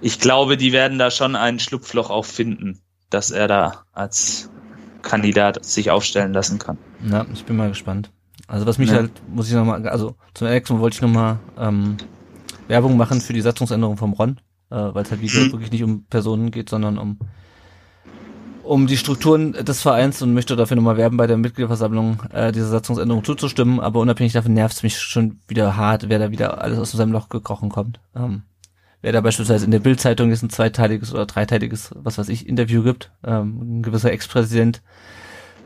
ich 0.00 0.18
glaube, 0.18 0.56
die 0.56 0.72
werden 0.72 0.98
da 0.98 1.10
schon 1.10 1.36
ein 1.36 1.60
Schlupfloch 1.60 2.10
auch 2.10 2.24
finden, 2.24 2.80
dass 3.10 3.30
er 3.30 3.46
da 3.46 3.84
als 3.92 4.50
Kandidat 5.02 5.64
sich 5.64 5.90
aufstellen 5.90 6.32
lassen 6.32 6.58
kann. 6.58 6.78
Ja, 7.08 7.26
ich 7.32 7.44
bin 7.44 7.56
mal 7.56 7.68
gespannt. 7.68 8.10
Also 8.48 8.66
was 8.66 8.78
mich 8.78 8.90
ja. 8.90 8.96
halt, 8.96 9.12
muss 9.28 9.48
ich 9.48 9.54
nochmal, 9.54 9.86
also 9.88 10.16
zum 10.34 10.48
Exxon 10.48 10.80
wollte 10.80 10.96
ich 10.96 11.02
nochmal 11.02 11.38
ähm, 11.58 11.96
Werbung 12.66 12.96
machen 12.96 13.20
für 13.20 13.32
die 13.32 13.40
Satzungsänderung 13.40 13.96
vom 13.96 14.14
Ron, 14.14 14.40
äh, 14.70 14.74
weil 14.74 15.04
es 15.04 15.10
halt 15.10 15.20
wie 15.20 15.26
gesagt 15.26 15.46
mhm. 15.46 15.52
wirklich 15.52 15.70
nicht 15.70 15.84
um 15.84 16.04
Personen 16.04 16.50
geht, 16.50 16.68
sondern 16.68 16.98
um 16.98 17.18
um 18.72 18.86
die 18.86 18.96
Strukturen 18.96 19.52
des 19.52 19.82
Vereins 19.82 20.22
und 20.22 20.32
möchte 20.32 20.56
dafür 20.56 20.76
nochmal 20.76 20.96
werben, 20.96 21.18
bei 21.18 21.26
der 21.26 21.36
Mitgliederversammlung 21.36 22.22
äh, 22.32 22.52
dieser 22.52 22.68
Satzungsänderung 22.68 23.22
zuzustimmen. 23.22 23.80
Aber 23.80 24.00
unabhängig 24.00 24.32
davon 24.32 24.54
nervt 24.54 24.76
es 24.76 24.82
mich 24.82 24.98
schon 24.98 25.40
wieder 25.46 25.76
hart, 25.76 26.08
wer 26.08 26.18
da 26.18 26.30
wieder 26.30 26.62
alles 26.62 26.78
aus 26.78 26.90
seinem 26.92 27.12
Loch 27.12 27.28
gekrochen 27.28 27.68
kommt. 27.68 28.00
Ähm, 28.16 28.44
wer 29.02 29.12
da 29.12 29.20
beispielsweise 29.20 29.66
in 29.66 29.72
der 29.72 29.80
Bildzeitung 29.80 30.30
jetzt 30.30 30.42
ein 30.42 30.48
zweiteiliges 30.48 31.12
oder 31.12 31.26
dreiteiliges, 31.26 31.90
was 31.96 32.16
weiß 32.16 32.30
ich, 32.30 32.48
Interview 32.48 32.82
gibt, 32.82 33.10
ähm, 33.26 33.80
ein 33.80 33.82
gewisser 33.82 34.10
Ex-Präsident, 34.10 34.80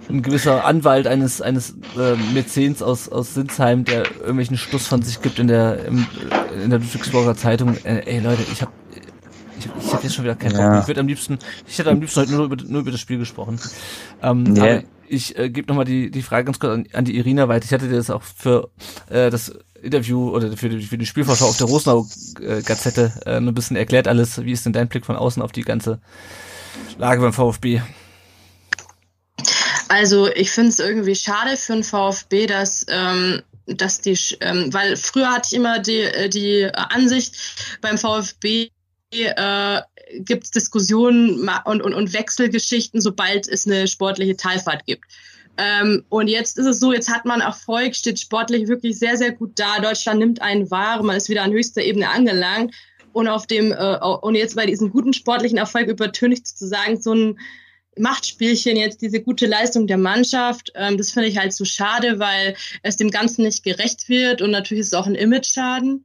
ein 0.09 0.23
gewisser 0.23 0.65
Anwalt 0.65 1.07
eines 1.07 1.41
eines 1.41 1.77
äh, 1.97 2.17
Mäzens 2.35 2.83
aus 2.83 3.09
aus 3.09 3.35
Sinsheim, 3.35 3.85
der 3.85 4.05
irgendwelchen 4.19 4.57
Schluss 4.57 4.89
von 4.89 5.03
sich 5.03 5.23
gibt 5.23 5.39
in 5.39 5.47
der 5.47 5.85
im, 5.85 6.09
in 6.61 6.71
der 6.71 6.81
Ludwigsburger 6.81 7.37
Zeitung. 7.37 7.77
Äh, 7.85 8.03
ey 8.05 8.19
Leute, 8.19 8.43
ich 8.53 8.63
habe 8.63 8.73
ich, 9.59 9.67
ich 9.67 9.93
hab 9.93 10.03
jetzt 10.03 10.15
schon 10.15 10.25
wieder 10.25 10.37
keinen 10.37 10.53
Bock. 10.53 10.61
Ja. 10.61 10.81
Ich 10.81 10.87
würde 10.87 11.01
am 11.01 11.09
liebsten, 11.09 11.39
ich 11.67 11.79
hätte 11.79 11.91
am 11.91 12.01
liebsten 12.01 12.21
heute 12.21 12.33
nur 12.33 12.45
über, 12.45 12.57
nur 12.57 12.81
über 12.83 12.91
das 12.91 13.01
Spiel 13.01 13.19
gesprochen. 13.19 13.61
Ähm, 14.23 14.57
yeah. 14.57 14.83
ich 15.09 15.39
äh, 15.39 15.51
gebe 15.51 15.69
nochmal 15.69 15.85
die, 15.85 16.11
die 16.11 16.23
Frage 16.23 16.45
ganz 16.45 16.59
kurz 16.59 16.73
an, 16.73 16.87
an 16.93 17.05
die 17.05 17.17
Irina 17.17 17.49
weiter. 17.49 17.65
Ich 17.65 17.73
hatte 17.73 17.89
dir 17.89 17.97
das 17.97 18.11
auch 18.11 18.23
für 18.23 18.71
äh, 19.09 19.31
das 19.31 19.53
Interview 19.83 20.31
oder 20.31 20.57
für 20.57 20.69
die, 20.69 20.83
für 20.83 20.99
die 20.99 21.07
Spielvorschau 21.07 21.47
auf 21.47 21.57
der 21.57 21.67
Rosenau-Gazette 21.67 23.13
äh, 23.25 23.37
ein 23.37 23.55
bisschen 23.55 23.77
erklärt 23.77 24.09
alles. 24.09 24.43
Wie 24.43 24.53
ist 24.53 24.67
denn 24.67 24.73
dein 24.73 24.89
Blick 24.89 25.07
von 25.07 25.17
außen 25.17 25.43
auf 25.43 25.53
die 25.53 25.63
ganze 25.63 26.01
Lage 26.99 27.21
beim 27.21 27.33
VfB? 27.33 27.83
Also 29.89 30.29
ich 30.29 30.51
finde 30.51 30.71
es 30.71 30.79
irgendwie 30.81 31.15
schade 31.15 31.57
für 31.57 31.75
den 31.75 31.85
VfB, 31.85 32.47
dass 32.47 32.85
ähm, 32.89 33.43
dass 33.67 34.01
die, 34.01 34.17
ähm, 34.41 34.73
weil 34.73 34.97
früher 34.97 35.31
hatte 35.33 35.49
ich 35.51 35.57
immer 35.57 35.79
die, 35.79 36.01
äh, 36.01 36.29
die 36.29 36.71
Ansicht 36.73 37.35
beim 37.81 37.99
VfB 37.99 38.71
äh, 39.25 39.83
gibt 40.21 40.45
es 40.45 40.51
Diskussionen 40.51 41.49
und, 41.65 41.83
und, 41.83 41.95
und 41.95 42.13
Wechselgeschichten, 42.13 43.01
sobald 43.01 43.49
es 43.49 43.67
eine 43.67 43.89
sportliche 43.89 44.37
Talfahrt 44.37 44.87
gibt. 44.87 45.05
Ähm, 45.59 46.05
und 46.09 46.29
jetzt 46.29 46.59
ist 46.59 46.67
es 46.67 46.81
so, 46.81 46.93
jetzt 46.93 47.11
hat 47.13 47.25
man 47.25 47.41
Erfolg, 47.41 47.97
steht 47.97 48.21
sportlich 48.21 48.69
wirklich 48.69 48.99
sehr, 48.99 49.17
sehr 49.17 49.33
gut 49.33 49.53
da. 49.59 49.81
Deutschland 49.81 50.21
nimmt 50.21 50.43
einen 50.43 50.71
wahr, 50.71 51.03
man 51.03 51.17
ist 51.17 51.29
wieder 51.29 51.43
an 51.43 51.53
höchster 51.53 51.83
Ebene 51.83 52.11
angelangt. 52.11 52.75
Und 53.13 53.29
auf 53.29 53.47
dem, 53.47 53.73
äh, 53.73 53.99
und 54.21 54.35
jetzt 54.35 54.57
bei 54.57 54.67
diesem 54.67 54.91
guten 54.91 55.15
sportlichen 55.15 55.57
Erfolg 55.57 55.89
übertönigt 55.89 56.47
zu 56.47 56.67
sagen, 56.67 57.01
so 57.01 57.15
ein 57.15 57.39
Machtspielchen, 57.99 58.77
jetzt 58.77 59.01
diese 59.01 59.23
gute 59.23 59.47
Leistung 59.47 59.87
der 59.87 59.97
Mannschaft, 59.97 60.71
ähm, 60.75 60.99
das 60.99 61.13
finde 61.13 61.31
ich 61.31 61.39
halt 61.39 61.55
so 61.55 61.65
schade, 61.65 62.19
weil 62.19 62.55
es 62.83 62.99
dem 62.99 63.11
Ganzen 63.11 63.45
nicht 63.45 63.65
gerecht 63.65 64.11
wird 64.11 64.43
und 64.43 64.51
natürlich 64.51 64.83
ist 64.83 64.89
es 64.89 64.95
auch 64.95 65.07
ein 65.07 65.15
Image-Schaden. 65.15 66.05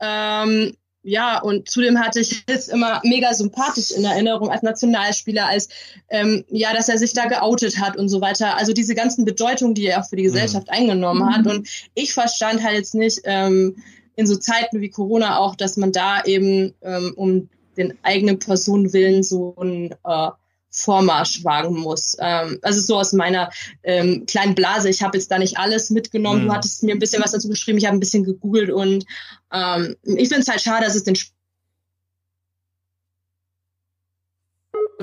Ähm, 0.00 0.76
ja, 1.02 1.40
und 1.40 1.68
zudem 1.68 1.98
hatte 1.98 2.20
ich 2.20 2.44
es 2.46 2.68
immer 2.68 3.00
mega 3.04 3.34
sympathisch 3.34 3.90
in 3.90 4.04
Erinnerung 4.04 4.50
als 4.50 4.62
Nationalspieler, 4.62 5.46
als 5.46 5.68
ähm, 6.08 6.44
ja, 6.48 6.72
dass 6.72 6.88
er 6.88 6.98
sich 6.98 7.12
da 7.12 7.26
geoutet 7.26 7.78
hat 7.80 7.96
und 7.96 8.08
so 8.08 8.20
weiter. 8.20 8.56
Also 8.56 8.72
diese 8.72 8.94
ganzen 8.94 9.24
Bedeutungen, 9.24 9.74
die 9.74 9.86
er 9.86 10.00
auch 10.00 10.08
für 10.08 10.16
die 10.16 10.22
Gesellschaft 10.22 10.68
mhm. 10.68 10.74
eingenommen 10.74 11.34
hat. 11.34 11.46
Und 11.46 11.68
ich 11.94 12.14
verstand 12.14 12.62
halt 12.62 12.76
jetzt 12.76 12.94
nicht 12.94 13.20
ähm, 13.24 13.76
in 14.14 14.26
so 14.26 14.36
Zeiten 14.36 14.80
wie 14.80 14.90
Corona 14.90 15.38
auch, 15.38 15.56
dass 15.56 15.76
man 15.76 15.90
da 15.90 16.22
eben 16.24 16.74
ähm, 16.82 17.12
um 17.16 17.48
den 17.76 17.94
eigenen 18.02 18.38
Personenwillen 18.38 19.22
so 19.22 19.56
ein 19.58 19.94
äh, 20.04 20.30
Vormarsch 20.72 21.44
wagen 21.44 21.78
muss. 21.78 22.16
Ähm, 22.18 22.58
also 22.62 22.80
so 22.80 22.96
aus 22.96 23.12
meiner 23.12 23.50
ähm, 23.82 24.24
kleinen 24.26 24.54
Blase. 24.54 24.88
Ich 24.88 25.02
habe 25.02 25.18
jetzt 25.18 25.30
da 25.30 25.38
nicht 25.38 25.58
alles 25.58 25.90
mitgenommen. 25.90 26.44
Mhm. 26.44 26.48
Du 26.48 26.54
hattest 26.54 26.82
mir 26.82 26.94
ein 26.94 26.98
bisschen 26.98 27.22
was 27.22 27.32
dazu 27.32 27.48
geschrieben. 27.48 27.78
Ich 27.78 27.86
habe 27.86 27.96
ein 27.96 28.00
bisschen 28.00 28.24
gegoogelt 28.24 28.70
und 28.70 29.04
ähm, 29.52 29.96
ich 30.02 30.28
finde 30.28 30.40
es 30.40 30.48
halt 30.48 30.60
schade, 30.60 30.86
dass 30.86 30.94
es 30.94 31.04
den 31.04 31.16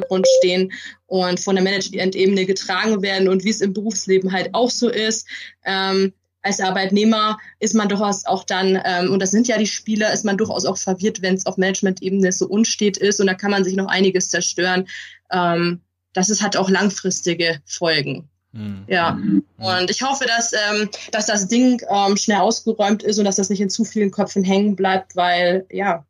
Grund 0.07 0.27
stehen 0.39 0.71
und 1.07 1.39
von 1.39 1.55
der 1.55 1.63
Management-Ebene 1.63 2.45
getragen 2.45 3.01
werden 3.01 3.27
und 3.27 3.43
wie 3.43 3.49
es 3.49 3.61
im 3.61 3.73
Berufsleben 3.73 4.31
halt 4.31 4.53
auch 4.53 4.69
so 4.69 4.89
ist. 4.89 5.27
Ähm, 5.65 6.13
als 6.41 6.61
Arbeitnehmer 6.61 7.37
ist 7.59 7.75
man 7.75 7.89
durchaus 7.89 8.25
auch 8.25 8.45
dann, 8.45 8.81
ähm, 8.85 9.11
und 9.11 9.21
das 9.21 9.31
sind 9.31 9.47
ja 9.47 9.57
die 9.57 9.67
Spieler, 9.67 10.13
ist 10.13 10.23
man 10.23 10.37
durchaus 10.37 10.65
auch 10.65 10.77
verwirrt, 10.77 11.21
wenn 11.21 11.35
es 11.35 11.45
auf 11.45 11.57
Management-Ebene 11.57 12.31
so 12.31 12.47
unstet 12.47 12.97
ist 12.97 13.19
und 13.19 13.27
da 13.27 13.33
kann 13.33 13.51
man 13.51 13.63
sich 13.63 13.75
noch 13.75 13.87
einiges 13.87 14.29
zerstören. 14.29 14.87
Ähm, 15.31 15.81
das 16.13 16.29
ist, 16.29 16.41
hat 16.41 16.55
auch 16.55 16.69
langfristige 16.69 17.61
Folgen. 17.65 18.29
Mhm. 18.51 18.85
Ja, 18.87 19.11
mhm. 19.11 19.43
und 19.57 19.91
ich 19.91 20.01
hoffe, 20.01 20.25
dass, 20.25 20.53
ähm, 20.53 20.89
dass 21.11 21.27
das 21.27 21.47
Ding 21.47 21.81
ähm, 21.89 22.17
schnell 22.17 22.39
ausgeräumt 22.39 23.03
ist 23.03 23.19
und 23.19 23.25
dass 23.25 23.35
das 23.35 23.49
nicht 23.49 23.61
in 23.61 23.69
zu 23.69 23.85
vielen 23.85 24.11
Köpfen 24.11 24.43
hängen 24.43 24.75
bleibt, 24.75 25.15
weil, 25.15 25.65
ja, 25.71 26.05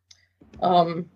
ähm, 0.62 1.10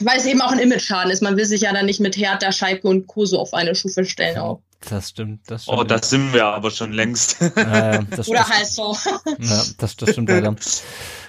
weil 0.00 0.18
es 0.18 0.26
eben 0.26 0.40
auch 0.40 0.50
ein 0.50 0.58
Image-Schaden 0.58 1.12
ist. 1.12 1.22
Man 1.22 1.36
will 1.36 1.44
sich 1.44 1.60
ja 1.60 1.72
dann 1.72 1.86
nicht 1.86 2.00
mit 2.00 2.16
Hertha, 2.16 2.52
Schalke 2.52 2.88
und 2.88 3.06
Co. 3.06 3.26
so 3.26 3.38
auf 3.38 3.54
eine 3.54 3.74
Stufe 3.74 4.04
stellen 4.04 4.38
auch. 4.38 4.60
Das 4.88 5.10
stimmt, 5.10 5.42
das 5.46 5.64
stimmt. 5.64 5.78
Oh, 5.78 5.84
das 5.84 6.08
sind 6.08 6.32
wir 6.32 6.46
aber 6.46 6.70
schon 6.70 6.92
längst. 6.92 7.40
Äh, 7.42 8.00
das, 8.16 8.28
Oder 8.28 8.48
halt 8.48 8.66
so. 8.66 8.96
Ja, 9.38 9.62
das, 9.78 9.96
das 9.96 10.10
stimmt 10.10 10.30
leider. 10.30 10.56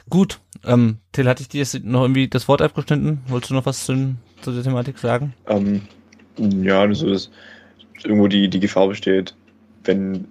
Gut, 0.10 0.39
ähm, 0.64 0.99
Till, 1.11 1.27
hatte 1.27 1.41
ich 1.41 1.49
dir 1.49 1.60
jetzt 1.60 1.84
noch 1.84 2.03
irgendwie 2.03 2.30
das 2.30 2.48
Wort 2.48 2.61
abgeschnitten? 2.61 3.22
Wolltest 3.27 3.52
du 3.52 3.56
noch 3.56 3.65
was 3.65 3.85
zu, 3.85 4.15
zu 4.41 4.52
der 4.53 4.64
Thematik 4.64 4.98
sagen? 4.98 5.34
Ähm, 5.48 5.81
ja, 6.38 6.81
also 6.81 7.10
dass 7.10 7.30
irgendwo 8.06 8.28
die, 8.28 8.49
die 8.49 8.60
Gefahr 8.60 8.88
besteht, 8.88 9.36
wenn 9.84 10.28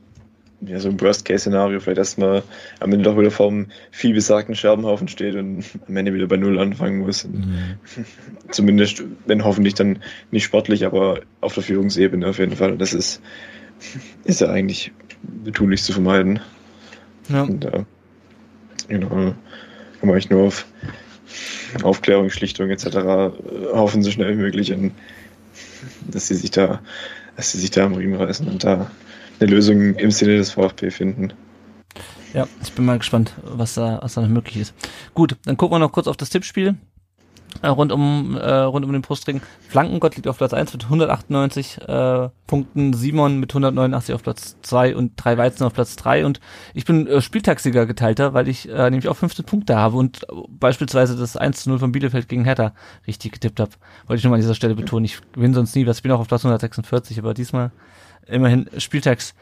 ja, 0.62 0.78
so 0.78 0.88
ein 0.88 1.00
Worst-Case-Szenario 1.00 1.80
vielleicht 1.80 1.98
erstmal 1.98 2.42
am 2.80 2.92
Ende 2.92 3.04
doch 3.04 3.18
wieder 3.18 3.30
vorm 3.30 3.66
vielbesagten 3.90 4.54
Scherbenhaufen 4.54 5.08
steht 5.08 5.34
und 5.34 5.64
am 5.88 5.96
Ende 5.96 6.12
wieder 6.12 6.26
bei 6.26 6.36
Null 6.36 6.58
anfangen 6.58 6.98
muss. 7.00 7.24
Mhm. 7.24 7.78
Zumindest, 8.50 9.02
wenn 9.26 9.44
hoffentlich 9.44 9.74
dann 9.74 10.00
nicht 10.30 10.44
sportlich, 10.44 10.84
aber 10.84 11.20
auf 11.40 11.54
der 11.54 11.62
Führungsebene 11.62 12.26
auf 12.26 12.38
jeden 12.38 12.56
Fall. 12.56 12.76
Das 12.76 12.92
ist, 12.92 13.22
ist 14.24 14.40
ja 14.40 14.50
eigentlich 14.50 14.92
betunlich 15.22 15.82
zu 15.82 15.92
vermeiden. 15.92 16.40
Ja. 17.28 17.42
Und, 17.42 17.64
äh, 17.64 17.84
genau, 18.88 19.08
kann 19.08 19.36
man 20.02 20.10
eigentlich 20.10 20.30
nur 20.30 20.42
auf 20.42 20.66
Aufklärung, 21.82 22.30
Schlichtung 22.30 22.70
etc. 22.70 22.86
Äh, 22.86 23.30
hoffen, 23.72 24.02
so 24.02 24.10
schnell 24.10 24.36
wie 24.36 24.42
möglich, 24.42 24.70
in, 24.70 24.92
dass 26.10 26.28
sie 26.28 26.34
sich 26.34 26.50
da, 26.50 26.80
dass 27.36 27.52
sie 27.52 27.58
sich 27.58 27.70
da 27.70 27.84
am 27.84 27.94
Riemen 27.94 28.20
reißen 28.20 28.46
und 28.48 28.64
da 28.64 28.90
eine 29.40 29.50
Lösung 29.50 29.94
im 29.94 30.10
Sinne 30.10 30.36
des 30.36 30.52
VfB 30.52 30.90
finden. 30.90 31.32
Ja, 32.32 32.46
ich 32.62 32.72
bin 32.72 32.84
mal 32.84 32.98
gespannt, 32.98 33.34
was 33.42 33.74
da, 33.74 33.98
was 34.02 34.14
da 34.14 34.20
noch 34.20 34.28
möglich 34.28 34.58
ist. 34.58 34.74
Gut, 35.14 35.36
dann 35.44 35.56
gucken 35.56 35.74
wir 35.74 35.78
noch 35.80 35.92
kurz 35.92 36.06
auf 36.06 36.16
das 36.16 36.30
Tippspiel. 36.30 36.76
Äh, 37.62 37.68
rund 37.68 37.92
um 37.92 38.36
äh, 38.36 38.50
rund 38.50 38.84
um 38.84 38.92
den 38.92 39.02
Brustring. 39.02 39.42
Flankengott 39.68 40.16
liegt 40.16 40.28
auf 40.28 40.38
Platz 40.38 40.54
1 40.54 40.72
mit 40.72 40.84
198 40.84 41.78
äh, 41.86 42.28
Punkten, 42.46 42.94
Simon 42.94 43.38
mit 43.38 43.50
189 43.50 44.14
auf 44.14 44.22
Platz 44.22 44.56
2 44.62 44.96
und 44.96 45.12
drei 45.16 45.36
Weizen 45.36 45.64
auf 45.64 45.74
Platz 45.74 45.96
3 45.96 46.24
und 46.24 46.40
ich 46.74 46.84
bin 46.84 47.06
äh, 47.06 47.20
Spieltagssieger 47.20 47.86
geteilter, 47.86 48.32
weil 48.32 48.48
ich 48.48 48.68
äh, 48.68 48.90
nämlich 48.90 49.08
auch 49.08 49.16
15 49.16 49.44
Punkte 49.44 49.76
habe 49.76 49.96
und 49.96 50.26
beispielsweise 50.48 51.16
das 51.16 51.36
1 51.36 51.64
zu 51.64 51.70
0 51.70 51.80
von 51.80 51.92
Bielefeld 51.92 52.28
gegen 52.28 52.44
Hertha 52.44 52.72
richtig 53.06 53.32
getippt 53.32 53.60
habe. 53.60 53.72
Wollte 54.06 54.18
ich 54.18 54.24
nur 54.24 54.34
an 54.34 54.40
dieser 54.40 54.54
Stelle 54.54 54.74
betonen. 54.74 55.04
Ich 55.04 55.18
gewinne 55.32 55.54
sonst 55.54 55.74
nie 55.76 55.86
was. 55.86 55.98
Ich 55.98 56.02
bin 56.02 56.12
auch 56.12 56.20
auf 56.20 56.28
Platz 56.28 56.44
146, 56.44 57.18
aber 57.18 57.34
diesmal 57.34 57.72
immerhin 58.26 58.70
Spieltags 58.78 59.34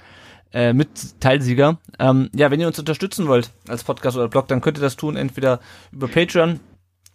äh, 0.52 0.72
mit 0.72 1.20
Teilsieger. 1.20 1.78
Ähm, 1.98 2.30
ja, 2.35 2.51
wenn 2.51 2.60
ihr 2.60 2.66
uns 2.66 2.78
unterstützen 2.78 3.28
wollt 3.28 3.51
als 3.68 3.85
Podcast 3.85 4.16
oder 4.16 4.28
Blog, 4.28 4.48
dann 4.48 4.60
könnt 4.60 4.78
ihr 4.78 4.82
das 4.82 4.97
tun 4.97 5.16
entweder 5.16 5.60
über 5.93 6.09
Patreon 6.09 6.60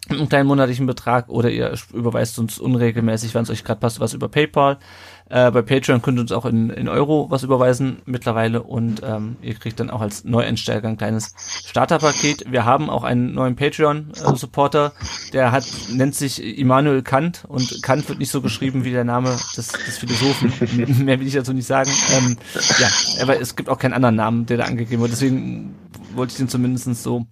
mit 0.09 0.19
einem 0.19 0.29
kleinen 0.29 0.47
monatlichen 0.47 0.85
Betrag 0.85 1.29
oder 1.29 1.49
ihr 1.49 1.73
überweist 1.93 2.37
uns 2.37 2.59
unregelmäßig, 2.59 3.33
wenn 3.33 3.43
es 3.43 3.49
euch 3.49 3.63
gerade 3.63 3.79
passt, 3.79 3.99
was 3.99 4.13
über 4.13 4.27
PayPal. 4.27 4.77
Äh, 5.29 5.49
bei 5.51 5.61
Patreon 5.61 6.01
könnt 6.01 6.17
ihr 6.17 6.21
uns 6.21 6.33
auch 6.33 6.45
in, 6.45 6.69
in 6.69 6.89
Euro 6.89 7.27
was 7.29 7.43
überweisen 7.43 8.01
mittlerweile 8.05 8.63
und 8.63 9.01
ähm, 9.03 9.37
ihr 9.41 9.53
kriegt 9.53 9.79
dann 9.79 9.89
auch 9.89 10.01
als 10.01 10.25
Neueinsteiger 10.25 10.89
ein 10.89 10.97
kleines 10.97 11.33
Starterpaket. 11.65 12.51
Wir 12.51 12.65
haben 12.65 12.89
auch 12.89 13.03
einen 13.03 13.33
neuen 13.33 13.55
Patreon-Supporter, 13.55 14.87
äh, 14.87 15.31
der 15.31 15.51
hat 15.53 15.65
nennt 15.93 16.15
sich 16.15 16.43
Immanuel 16.59 17.01
Kant 17.01 17.45
und 17.47 17.81
Kant 17.81 18.07
wird 18.09 18.19
nicht 18.19 18.31
so 18.31 18.41
geschrieben 18.41 18.83
wie 18.83 18.91
der 18.91 19.05
Name 19.05 19.29
des, 19.55 19.69
des 19.69 19.97
Philosophen. 19.97 20.51
Mehr 21.05 21.19
will 21.19 21.27
ich 21.27 21.33
dazu 21.33 21.53
nicht 21.53 21.67
sagen. 21.67 21.89
Ähm, 22.11 22.37
ja, 22.79 22.87
aber 23.21 23.39
es 23.39 23.55
gibt 23.55 23.69
auch 23.69 23.79
keinen 23.79 23.93
anderen 23.93 24.15
Namen, 24.15 24.45
der 24.45 24.57
da 24.57 24.65
angegeben 24.65 25.01
wird. 25.01 25.13
Deswegen 25.13 25.75
wollte 26.13 26.31
ich 26.31 26.37
den 26.37 26.49
zumindest 26.49 27.01
so 27.01 27.25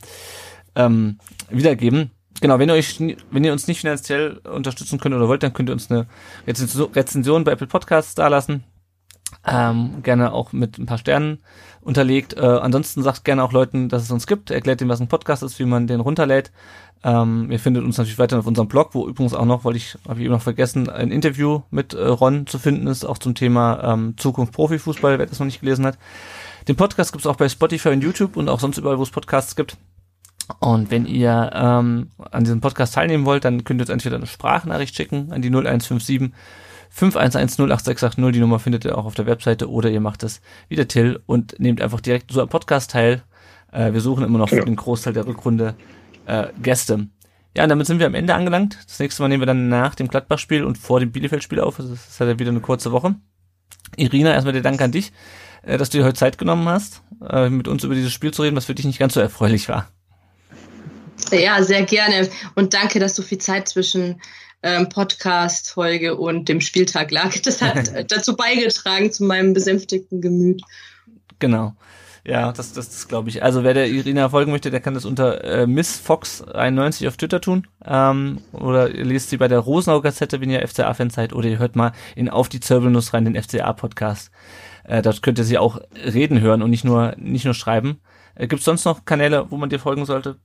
ähm, 0.76 1.18
wiedergeben. 1.50 2.12
Genau, 2.42 2.58
wenn 2.58 2.70
ihr 2.70 2.76
euch, 2.76 3.00
wenn 3.00 3.44
ihr 3.44 3.52
uns 3.52 3.68
nicht 3.68 3.82
finanziell 3.82 4.38
unterstützen 4.40 5.00
könnt 5.00 5.16
oder 5.16 5.28
wollt, 5.28 5.44
dann 5.44 5.54
könnt 5.54 5.70
ihr 5.70 5.74
uns 5.74 5.92
eine 5.92 6.08
Rezension 6.48 7.44
bei 7.44 7.52
Apple 7.52 7.68
Podcasts 7.68 8.16
dalassen. 8.16 8.64
Ähm, 9.48 10.04
gerne 10.04 10.34
auch 10.34 10.52
mit 10.52 10.78
ein 10.78 10.88
paar 10.88 10.98
Sternen 10.98 11.40
unterlegt. 11.82 12.34
Äh, 12.34 12.42
ansonsten 12.42 13.04
sagt 13.04 13.24
gerne 13.24 13.44
auch 13.44 13.54
Leuten, 13.54 13.90
dass 13.90 14.04
es 14.04 14.12
uns 14.12 14.28
gibt. 14.28 14.52
Erklärt 14.52 14.82
denen, 14.82 14.90
was 14.90 15.00
ein 15.00 15.08
Podcast 15.08 15.44
ist, 15.44 15.58
wie 15.60 15.66
man 15.66 15.88
den 15.88 16.00
runterlädt. 16.00 16.52
Ähm, 17.04 17.52
ihr 17.52 17.60
findet 17.60 17.84
uns 17.84 17.98
natürlich 17.98 18.20
weiter 18.20 18.40
auf 18.40 18.48
unserem 18.48 18.68
Blog, 18.68 18.90
wo 18.94 19.08
übrigens 19.08 19.34
auch 19.34 19.46
noch, 19.46 19.64
wollte 19.64 19.78
ich, 19.78 19.98
habe 20.08 20.20
ich 20.20 20.26
eben 20.26 20.34
noch 20.34 20.42
vergessen, 20.42 20.90
ein 20.90 21.12
Interview 21.12 21.62
mit 21.72 21.94
äh, 21.94 22.04
Ron 22.04 22.46
zu 22.46 22.60
finden 22.60 22.88
ist, 22.88 23.06
auch 23.06 23.18
zum 23.18 23.34
Thema 23.34 23.94
ähm, 23.94 24.16
Zukunft 24.18 24.54
Profifußball, 24.54 25.18
wer 25.18 25.26
das 25.26 25.40
noch 25.40 25.46
nicht 25.46 25.62
gelesen 25.62 25.86
hat. 25.86 25.98
Den 26.68 26.76
Podcast 26.76 27.12
gibt 27.12 27.26
es 27.26 27.28
auch 27.28 27.38
bei 27.38 27.50
Spotify 27.50 27.90
und 27.90 28.04
YouTube 28.04 28.36
und 28.36 28.50
auch 28.50 28.60
sonst 28.60 28.78
überall, 28.78 29.00
wo 29.00 29.04
es 29.04 29.10
Podcasts 29.12 29.56
gibt. 29.56 29.78
Und 30.60 30.92
wenn 30.92 31.06
ihr 31.06 31.52
ähm, 31.54 32.12
an 32.32 32.44
diesem 32.44 32.62
Podcast 32.62 32.96
teilnehmen 32.96 33.26
wollt, 33.26 33.46
dann 33.46 33.64
könnt 33.64 33.80
ihr 33.80 33.84
uns 33.84 33.90
entweder 33.90 34.18
eine 34.18 34.28
Sprachnachricht 34.28 34.96
schicken 34.96 35.32
an 35.32 35.42
die 35.42 35.50
0157 35.50 36.32
511086880, 36.94 38.32
die 38.32 38.40
Nummer 38.40 38.60
findet 38.60 38.84
ihr 38.84 38.98
auch 38.98 39.06
auf 39.06 39.16
der 39.16 39.26
Webseite 39.26 39.70
oder 39.70 39.90
ihr 39.90 40.02
macht 40.02 40.24
es 40.24 40.42
wie 40.68 40.76
der 40.76 40.88
Till 40.88 41.22
und 41.26 41.58
nehmt 41.60 41.82
einfach 41.82 42.02
direkt 42.02 42.32
so 42.32 42.42
am 42.42 42.50
Podcast 42.50 42.92
teil. 42.92 43.24
Äh, 43.72 43.94
wir 43.94 44.02
suchen 44.02 44.26
immer 44.26 44.38
noch 44.38 44.50
für 44.50 44.66
den 44.66 44.76
Großteil 44.76 45.14
der 45.14 45.26
Rückrunde 45.26 45.76
äh, 46.26 46.48
Gäste. 46.62 47.08
Ja, 47.56 47.64
und 47.64 47.70
damit 47.70 47.88
sind 47.88 48.00
wir 48.00 48.08
am 48.08 48.16
Ende 48.16 48.34
angelangt. 48.34 48.78
Das 48.86 49.00
nächste 49.00 49.22
Mal 49.22 49.30
nehmen 49.30 49.42
wir 49.42 49.48
dann 49.48 49.70
nach 49.70 49.96
dem 49.96 50.08
Gladbach-Spiel 50.08 50.64
und 50.64 50.78
vor 50.78 51.00
dem 51.00 51.12
Bielefeld-Spiel 51.12 51.60
auf. 51.60 51.78
Das 51.78 51.86
ist 51.86 52.20
halt 52.20 52.40
wieder 52.40 52.52
eine 52.52 52.62
kurze 52.62 52.92
Woche. 52.92 53.16
Irina, 53.96 54.34
erstmal 54.34 54.54
der 54.54 54.62
Dank 54.62 54.82
an 54.82 54.92
dich, 54.92 55.14
äh, 55.64 55.78
dass 55.78 55.90
du 55.90 55.98
dir 55.98 56.04
heute 56.04 56.20
Zeit 56.20 56.38
genommen 56.38 56.68
hast, 56.68 57.04
äh, 57.30 57.50
mit 57.50 57.68
uns 57.70 57.84
über 57.86 57.96
dieses 57.96 58.12
Spiel 58.12 58.32
zu 58.32 58.42
reden, 58.42 58.56
was 58.58 58.66
für 58.66 58.76
dich 58.76 58.86
nicht 58.86 59.00
ganz 59.00 59.14
so 59.14 59.22
erfreulich 59.22 59.70
war. 59.70 59.88
Ja, 61.32 61.64
sehr 61.64 61.84
gerne. 61.84 62.30
Und 62.56 62.74
danke, 62.74 63.00
dass 63.00 63.16
so 63.16 63.22
viel 63.22 63.38
Zeit 63.38 63.68
zwischen 63.68 64.22
ähm, 64.64 64.90
Podcast-Folge 64.90 66.16
und 66.16 66.50
dem 66.50 66.62
Spieltag 66.62 67.12
lag. 67.12 67.38
Das 67.40 67.62
hat 67.62 67.92
dazu 68.12 68.36
beigetragen, 68.36 69.12
zu 69.12 69.24
meinem 69.24 69.54
besänftigten 69.54 70.22
Gemüt. 70.22 70.62
Genau. 71.40 71.74
Ja, 72.24 72.52
das, 72.52 72.74
das, 72.74 72.90
das 72.90 73.08
glaube 73.08 73.30
ich. 73.30 73.42
Also 73.42 73.64
wer 73.64 73.74
der 73.74 73.88
Irina 73.90 74.30
folgen 74.30 74.52
möchte, 74.52 74.70
der 74.70 74.80
kann 74.80 74.94
das 74.94 75.06
unter 75.06 75.44
äh, 75.44 75.64
MissFox91 75.64 77.08
auf 77.08 77.18
Twitter 77.18 77.42
tun. 77.42 77.66
Ähm, 77.84 78.42
oder 78.52 78.94
ihr 78.94 79.06
lest 79.06 79.32
sie 79.32 79.38
bei 79.38 79.48
der 79.48 79.60
Rosenau 79.60 80.02
Gazette, 80.02 80.40
wenn 80.40 80.52
ihr 80.52 80.68
FCA-Fan 80.68 81.10
seid, 81.10 81.34
oder 81.34 81.50
ihr 81.50 81.58
hört 81.58 81.76
mal 81.76 81.94
in 82.16 82.30
Auf 82.30 82.48
die 82.48 82.60
Zirbelnuss 82.60 83.14
rein, 83.14 83.26
den 83.26 83.42
FCA-Podcast. 83.42 84.30
Äh, 84.84 85.02
dort 85.02 85.24
könnt 85.24 85.40
ihr 85.40 85.46
sie 85.46 85.58
auch 85.58 85.80
reden 85.96 86.40
hören 86.42 86.62
und 86.62 86.70
nicht 86.70 86.84
nur, 86.84 87.16
nicht 87.18 87.46
nur 87.46 87.56
schreiben. 87.56 88.02
Äh, 88.36 88.48
Gibt 88.48 88.60
es 88.60 88.66
sonst 88.66 88.86
noch 88.86 89.06
Kanäle, 89.06 89.48
wo 89.50 89.58
man 89.58 89.72
dir 89.72 89.80
folgen 89.80 90.06
sollte? 90.06 90.38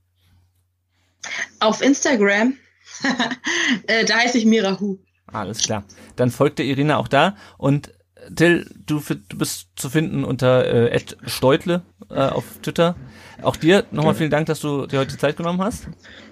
Auf 1.59 1.81
Instagram. 1.81 2.53
äh, 3.87 4.05
da 4.05 4.17
heiße 4.17 4.37
ich 4.37 4.45
Mirahu. 4.45 4.97
Alles 5.27 5.59
klar. 5.59 5.83
Dann 6.15 6.31
folgt 6.31 6.59
der 6.59 6.65
Irina 6.65 6.97
auch 6.97 7.07
da 7.07 7.35
und 7.57 7.91
Till, 8.35 8.69
du, 8.85 9.01
du 9.29 9.37
bist 9.37 9.69
zu 9.75 9.89
finden 9.89 10.23
unter 10.23 10.65
äh, 10.65 10.99
Steutle 11.25 11.83
äh, 12.09 12.15
auf 12.15 12.43
Twitter. 12.61 12.95
Auch 13.41 13.55
dir 13.55 13.85
nochmal 13.91 14.15
vielen 14.15 14.31
Dank, 14.31 14.47
dass 14.47 14.59
du 14.59 14.85
dir 14.87 14.99
heute 14.99 15.11
die 15.11 15.17
Zeit 15.17 15.37
genommen 15.37 15.61
hast. 15.61 15.87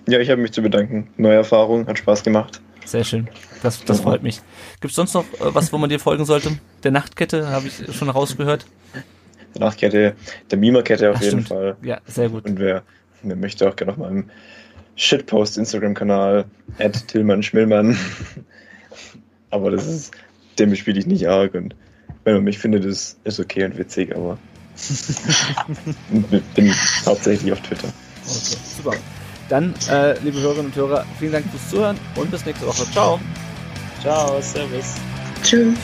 Ja, 0.07 0.19
ich 0.19 0.29
habe 0.29 0.41
mich 0.41 0.51
zu 0.51 0.61
bedanken. 0.61 1.09
Neue 1.17 1.35
Erfahrung, 1.35 1.87
hat 1.87 1.97
Spaß 1.97 2.23
gemacht. 2.23 2.59
Sehr 2.85 3.03
schön. 3.03 3.29
Das, 3.63 3.83
das 3.83 4.01
freut 4.01 4.23
mich. 4.23 4.41
Gibt 4.81 4.91
es 4.91 4.95
sonst 4.95 5.13
noch 5.13 5.23
äh, 5.23 5.53
was, 5.53 5.71
wo 5.71 5.77
man 5.77 5.89
dir 5.89 5.99
folgen 5.99 6.25
sollte? 6.25 6.57
Der 6.83 6.91
Nachtkette 6.91 7.49
habe 7.49 7.67
ich 7.67 7.95
schon 7.95 8.09
rausgehört. 8.09 8.65
Der 9.53 9.61
Nachtkette, 9.61 10.15
der 10.51 10.57
Mima-Kette 10.57 11.11
auf 11.11 11.17
Ach, 11.17 11.21
jeden 11.21 11.43
stimmt. 11.43 11.47
Fall. 11.47 11.77
Ja, 11.81 11.99
sehr 12.05 12.29
gut. 12.29 12.45
Und 12.45 12.59
wer, 12.59 12.83
wer 13.23 13.35
möchte 13.35 13.69
auch 13.69 13.75
gerne 13.75 13.93
noch 13.93 13.97
mal 13.97 14.11
im 14.11 14.29
Shitpost 14.95 15.57
Instagram-Kanal, 15.57 16.45
at 16.79 17.07
Tillmann 17.07 17.43
Schmillmann. 17.43 17.97
Aber 19.49 19.71
das 19.71 19.85
ist, 19.87 20.13
dem 20.59 20.75
spiele 20.75 20.99
ich 20.99 21.05
nicht 21.05 21.27
arg 21.27 21.53
und 21.53 21.75
wenn 22.23 22.33
man 22.35 22.43
mich 22.43 22.59
findet, 22.59 22.83
ist, 22.85 23.17
ist 23.23 23.39
okay 23.39 23.63
und 23.63 23.77
witzig, 23.77 24.13
aber 24.15 24.37
bin 26.55 26.73
hauptsächlich 27.05 27.53
auf 27.53 27.61
Twitter. 27.61 27.87
Okay, 28.25 28.57
super. 28.75 28.97
Dann, 29.47 29.73
äh, 29.89 30.19
liebe 30.19 30.41
Hörerinnen 30.41 30.67
und 30.67 30.75
Hörer, 30.75 31.05
vielen 31.19 31.33
Dank 31.33 31.45
fürs 31.51 31.69
Zuhören 31.69 31.97
und 32.15 32.31
bis 32.31 32.45
nächste 32.45 32.65
Woche. 32.65 32.83
Ciao. 32.91 33.19
Ciao, 34.01 34.41
Servus. 34.41 34.95
Tschüss. 35.43 35.77